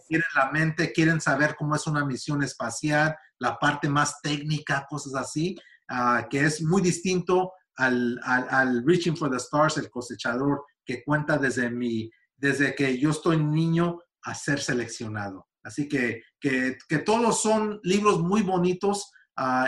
quieren 0.08 0.28
la 0.36 0.52
mente, 0.52 0.94
quieren 0.94 1.20
saber 1.20 1.56
cómo 1.58 1.76
es 1.76 1.88
una 1.88 2.06
misión 2.06 2.44
espacial, 2.44 3.16
la 3.40 3.58
parte 3.58 3.90
más 3.90 4.22
técnica, 4.22 4.86
cosas 4.88 5.16
así, 5.16 5.58
ah, 5.90 6.28
que 6.30 6.42
es 6.42 6.62
muy 6.62 6.82
distinto 6.82 7.52
al, 7.78 8.20
al, 8.24 8.84
Reaching 8.86 9.18
for 9.18 9.30
the 9.30 9.38
Stars, 9.38 9.78
el 9.78 9.90
cosechador, 9.90 10.66
que 10.86 11.04
cuenta 11.04 11.38
desde, 11.38 11.70
mi, 11.70 12.10
desde 12.36 12.76
que 12.76 12.98
yo 12.98 13.10
estoy 13.10 13.38
niño 13.38 14.00
a 14.24 14.36
ser 14.36 14.60
seleccionado. 14.60 15.48
Así 15.68 15.88
que, 15.88 16.24
que, 16.40 16.78
que 16.88 17.00
todos 17.00 17.42
son 17.42 17.80
libros 17.84 18.20
muy 18.22 18.42
bonitos 18.42 19.12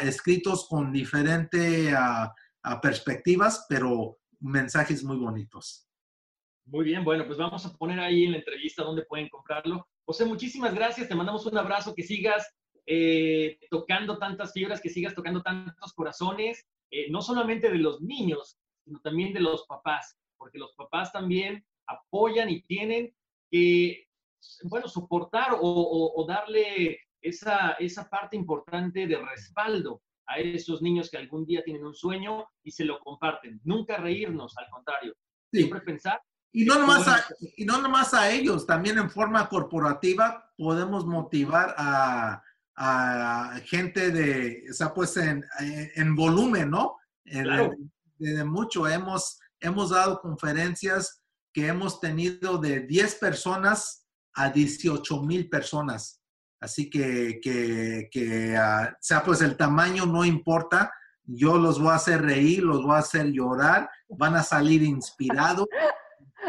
escritos 0.02 0.68
con 0.68 0.92
diferentes 0.92 1.94
perspectivas, 2.82 3.66
pero 3.70 4.18
mensajes 4.40 5.04
muy 5.04 5.18
bonitos. 5.18 5.88
Muy 6.66 6.86
bien, 6.86 7.04
bueno, 7.04 7.26
pues 7.26 7.38
vamos 7.38 7.66
a 7.66 7.74
poner 7.76 8.00
ahí 8.00 8.26
en 8.26 8.32
la 8.32 8.38
entrevista 8.38 8.84
donde 8.84 9.06
pueden 9.06 9.30
comprarlo. 9.30 9.88
José, 10.06 10.26
muchísimas 10.26 10.74
gracias, 10.74 11.08
te 11.08 11.16
mandamos 11.16 11.46
un 11.46 11.58
abrazo, 11.58 11.94
que 11.96 12.04
sigas 12.04 12.48
eh, 12.86 13.60
tocando 13.70 14.18
tantas 14.18 14.54
fibras, 14.54 14.82
que 14.82 14.90
sigas 14.90 15.14
tocando 15.14 15.42
tantos 15.42 15.94
corazones, 15.94 16.68
eh, 16.92 17.10
no 17.12 17.22
solamente 17.22 17.70
de 17.70 17.78
los 17.78 18.02
niños, 18.02 18.58
sino 18.84 19.00
también 19.02 19.34
de 19.34 19.42
los 19.42 19.66
papás, 19.68 20.18
porque 20.38 20.58
los 20.58 20.74
papás 20.74 21.12
también 21.12 21.64
apoyan 21.88 22.50
y 22.50 22.62
tienen 22.64 23.14
que, 23.52 24.08
bueno, 24.64 24.88
soportar 24.88 25.58
o 25.60 26.26
darle 26.28 27.00
esa, 27.22 27.72
esa 27.80 28.10
parte 28.10 28.36
importante 28.36 29.08
de 29.08 29.18
respaldo 29.18 30.02
a 30.28 30.38
esos 30.40 30.82
niños 30.82 31.10
que 31.10 31.18
algún 31.18 31.46
día 31.46 31.64
tienen 31.64 31.86
un 31.86 31.96
sueño 31.96 32.48
y 32.64 32.72
se 32.72 32.86
lo 32.86 33.00
comparten. 33.00 33.60
Nunca 33.64 33.98
reírnos, 33.98 34.56
al 34.58 34.70
contrario. 34.70 35.16
Siempre 35.52 35.82
pensar. 35.82 36.22
Y 36.52 36.66
no, 36.66 36.80
nomás 36.80 37.08
a, 37.08 37.26
y 37.58 37.66
no 37.66 37.82
nomás 37.82 38.14
a 38.14 38.32
ellos, 38.32 38.66
también 38.66 38.98
en 38.98 39.10
forma 39.10 39.48
corporativa 39.50 40.52
podemos 40.58 41.06
motivar 41.06 41.76
a, 41.78 42.42
a 42.76 43.60
gente 43.66 44.12
de, 44.12 44.66
o 44.70 44.74
sea, 44.74 44.94
pues 44.94 45.16
en, 45.18 45.46
en 45.60 46.16
volumen, 46.16 46.72
¿no? 46.72 46.98
Claro. 47.24 47.76
De, 48.18 48.44
mucho. 48.44 48.88
Hemos, 48.88 49.40
hemos 49.60 49.92
dado 49.92 50.20
conferencias 50.22 51.24
que 51.54 51.68
hemos 51.68 52.00
tenido 52.00 52.58
de 52.58 52.82
10 52.82 53.16
personas 53.16 54.09
a 54.36 54.50
18 54.50 55.24
mil 55.24 55.50
personas. 55.50 56.22
Así 56.60 56.90
que, 56.90 57.40
que, 57.42 58.10
que 58.12 58.56
uh, 58.58 58.94
sea 59.00 59.24
pues 59.24 59.42
el 59.42 59.56
tamaño 59.56 60.06
no 60.06 60.26
importa, 60.26 60.92
yo 61.24 61.58
los 61.58 61.80
voy 61.80 61.90
a 61.90 61.96
hacer 61.96 62.22
reír, 62.22 62.64
los 62.64 62.84
voy 62.84 62.96
a 62.96 63.00
hacer 63.00 63.28
llorar, 63.28 63.90
van 64.10 64.36
a 64.36 64.44
salir 64.44 64.84
inspirados. 64.84 65.68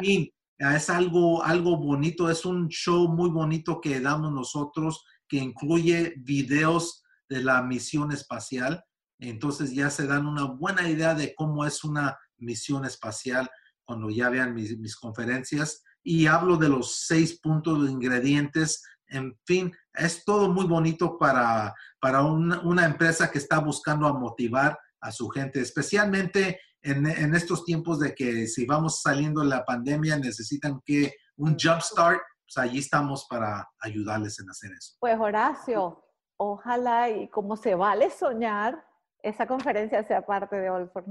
En 0.01 0.29
es 0.61 0.91
algo, 0.91 1.43
algo 1.43 1.79
bonito, 1.79 2.29
es 2.29 2.45
un 2.45 2.69
show 2.69 3.09
muy 3.09 3.31
bonito 3.31 3.81
que 3.81 3.99
damos 3.99 4.31
nosotros 4.31 5.05
que 5.27 5.39
incluye 5.39 6.15
videos 6.19 7.03
de 7.31 7.43
la 7.43 7.63
misión 7.63 8.13
espacial. 8.13 8.85
Entonces 9.19 9.73
ya 9.73 9.89
se 9.89 10.07
dan 10.07 10.27
una 10.27 10.45
buena 10.45 10.87
idea 10.89 11.15
de 11.15 11.35
cómo 11.35 11.65
es 11.65 11.83
una 11.83 12.19
misión 12.37 12.85
espacial 12.85 13.49
cuando 13.85 14.11
ya 14.11 14.29
vean 14.29 14.55
mis 14.55 14.97
conferencias. 14.97 15.83
Y 16.03 16.27
hablo 16.27 16.57
de 16.57 16.69
los 16.69 17.07
seis 17.07 17.39
puntos 17.41 17.85
de 17.85 17.91
ingredientes 17.91 18.83
en 19.11 19.37
fin, 19.45 19.73
es 19.95 20.25
todo 20.25 20.49
muy 20.49 20.67
bonito 20.67 21.19
para, 21.19 21.75
para 22.01 22.23
una, 22.23 22.85
empresa 22.85 23.31
que 23.31 23.39
está 23.39 23.59
buscando 23.59 24.07
a 24.07 24.13
motivar 24.13 24.79
a 25.01 25.13
su 25.13 25.29
gente, 25.29 25.61
especialmente 25.61 26.61
en, 26.83 27.07
en, 27.07 27.35
estos 27.35 27.65
tiempos 27.65 27.99
de 27.99 28.15
que 28.15 28.47
si 28.47 28.67
vamos 28.67 29.03
saliendo 29.03 29.43
de 29.43 29.49
la 29.49 29.65
pandemia 29.65 30.17
necesitan 30.17 30.81
que 30.85 31.15
un 31.37 31.57
jump 31.59 31.81
start, 31.81 32.21
pues 32.43 32.57
allí 32.57 32.79
estamos 32.79 33.27
para 33.29 33.69
ayudarles 33.81 34.39
en 34.41 34.51
hacer 34.51 34.73
eso. 34.73 34.95
Pues 35.01 35.19
Horacio, 35.19 36.05
ojalá 36.37 37.11
y 37.11 37.29
como 37.29 37.57
se 37.57 37.75
vale 37.75 38.11
soñar, 38.11 38.85
esa 39.23 39.47
conferencia 39.47 40.03
sea 40.05 40.25
parte 40.25 40.57
de 40.57 40.71
All 40.71 40.91
for 40.91 41.05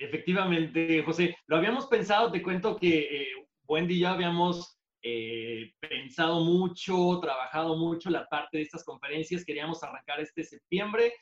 Efectivamente, 0.00 1.02
José, 1.04 1.36
lo 1.46 1.56
habíamos 1.56 1.86
pensado, 1.86 2.30
te 2.30 2.42
cuento 2.42 2.76
que 2.76 2.98
eh, 2.98 3.47
Wendy 3.68 3.96
y 3.96 4.00
yo 4.00 4.08
habíamos 4.08 4.78
eh, 5.02 5.74
pensado 5.78 6.42
mucho, 6.42 7.20
trabajado 7.20 7.76
mucho 7.76 8.08
la 8.08 8.26
parte 8.28 8.56
de 8.56 8.62
estas 8.62 8.82
conferencias. 8.82 9.44
Queríamos 9.44 9.82
arrancar 9.82 10.20
este 10.20 10.42
septiembre. 10.42 11.12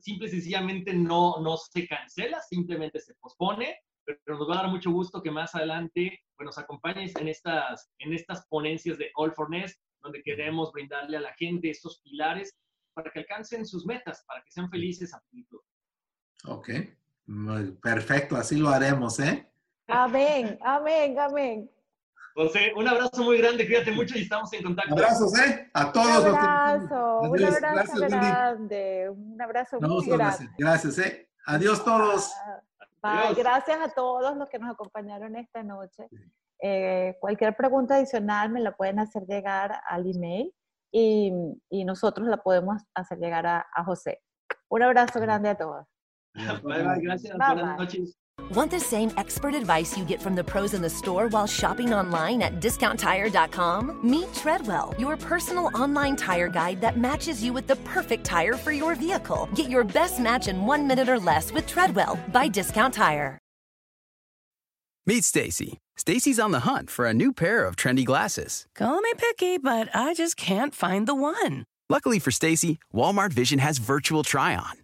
Simple 0.00 0.28
y 0.28 0.30
sencillamente 0.30 0.92
no, 0.92 1.40
no 1.40 1.56
se 1.56 1.88
cancela, 1.88 2.38
simplemente 2.42 3.00
se 3.00 3.14
pospone, 3.14 3.78
pero 4.04 4.38
nos 4.38 4.48
va 4.48 4.54
a 4.54 4.62
dar 4.64 4.70
mucho 4.70 4.90
gusto 4.90 5.22
que 5.22 5.30
más 5.30 5.54
adelante 5.54 6.20
pues, 6.36 6.44
nos 6.44 6.58
acompañes 6.58 7.16
en 7.16 7.28
estas, 7.28 7.90
en 7.98 8.12
estas 8.12 8.46
ponencias 8.48 8.98
de 8.98 9.10
All 9.14 9.32
for 9.32 9.48
Nest, 9.48 9.80
donde 10.02 10.22
queremos 10.22 10.70
brindarle 10.72 11.16
a 11.16 11.22
la 11.22 11.32
gente 11.34 11.70
estos 11.70 12.00
pilares 12.00 12.54
para 12.92 13.10
que 13.10 13.20
alcancen 13.20 13.64
sus 13.64 13.86
metas, 13.86 14.22
para 14.26 14.42
que 14.42 14.50
sean 14.50 14.68
felices 14.68 15.14
a 15.14 15.20
futuro. 15.30 15.64
Ok, 16.46 16.68
perfecto, 17.80 18.36
así 18.36 18.58
lo 18.58 18.68
haremos, 18.68 19.18
¿eh? 19.20 19.50
Amén, 19.88 20.58
amén, 20.62 21.18
amén. 21.18 21.70
José, 22.34 22.72
un 22.74 22.88
abrazo 22.88 23.22
muy 23.22 23.38
grande, 23.38 23.64
cuídate 23.66 23.92
mucho 23.92 24.18
y 24.18 24.22
estamos 24.22 24.52
en 24.54 24.64
contacto. 24.64 24.92
Abrazos, 24.94 25.38
¿eh? 25.38 25.70
A 25.72 25.92
todos. 25.92 26.24
Un 26.24 26.34
abrazo, 26.36 27.20
un 27.20 27.44
abrazo 27.44 28.00
grande, 28.00 29.10
un 29.10 29.40
abrazo 29.40 29.80
muy 29.80 30.06
grande. 30.06 30.50
Gracias, 30.58 30.98
¿eh? 30.98 31.28
Adiós 31.46 31.84
todos. 31.84 32.32
Bye. 33.02 33.34
Gracias 33.36 33.78
a 33.80 33.88
todos 33.90 34.36
los 34.36 34.48
que 34.48 34.58
nos 34.58 34.72
acompañaron 34.72 35.36
esta 35.36 35.62
noche. 35.62 36.08
Eh, 36.60 37.16
cualquier 37.20 37.54
pregunta 37.54 37.96
adicional 37.96 38.50
me 38.50 38.60
la 38.60 38.74
pueden 38.74 38.98
hacer 38.98 39.24
llegar 39.26 39.80
al 39.86 40.10
email 40.10 40.52
y, 40.90 41.32
y 41.68 41.84
nosotros 41.84 42.26
la 42.26 42.38
podemos 42.38 42.82
hacer 42.94 43.18
llegar 43.18 43.46
a, 43.46 43.66
a 43.72 43.84
José. 43.84 44.22
Un 44.68 44.82
abrazo 44.82 45.20
grande 45.20 45.50
a 45.50 45.56
todos. 45.56 45.86
Bye, 46.34 46.82
bye, 46.82 47.00
gracias. 47.00 47.36
Buenas 47.36 47.78
noches. 47.78 48.18
Want 48.54 48.70
the 48.70 48.80
same 48.80 49.10
expert 49.16 49.54
advice 49.54 49.96
you 49.96 50.04
get 50.04 50.20
from 50.22 50.34
the 50.34 50.44
pros 50.44 50.74
in 50.74 50.82
the 50.82 50.90
store 50.90 51.28
while 51.28 51.46
shopping 51.46 51.92
online 51.92 52.42
at 52.42 52.60
discounttire.com? 52.60 54.00
Meet 54.08 54.32
Treadwell, 54.34 54.94
your 54.98 55.16
personal 55.16 55.70
online 55.74 56.14
tire 56.14 56.48
guide 56.48 56.80
that 56.80 56.98
matches 56.98 57.42
you 57.42 57.52
with 57.52 57.66
the 57.66 57.76
perfect 57.76 58.24
tire 58.24 58.54
for 58.54 58.70
your 58.70 58.94
vehicle. 58.94 59.48
Get 59.54 59.70
your 59.70 59.82
best 59.82 60.20
match 60.20 60.48
in 60.48 60.66
one 60.66 60.86
minute 60.86 61.08
or 61.08 61.18
less 61.18 61.52
with 61.52 61.66
Treadwell 61.66 62.18
by 62.32 62.48
Discount 62.48 62.94
Tire. 62.94 63.38
Meet 65.06 65.24
Stacy. 65.24 65.78
Stacy's 65.96 66.38
on 66.38 66.50
the 66.50 66.60
hunt 66.60 66.90
for 66.90 67.06
a 67.06 67.14
new 67.14 67.32
pair 67.32 67.64
of 67.64 67.76
trendy 67.76 68.04
glasses. 68.04 68.66
Call 68.74 69.00
me 69.00 69.12
picky, 69.16 69.58
but 69.58 69.88
I 69.94 70.14
just 70.14 70.36
can't 70.36 70.74
find 70.74 71.06
the 71.06 71.14
one. 71.14 71.64
Luckily 71.90 72.18
for 72.18 72.30
Stacy, 72.30 72.78
Walmart 72.94 73.32
Vision 73.32 73.58
has 73.58 73.78
virtual 73.78 74.22
try 74.22 74.54
on. 74.56 74.83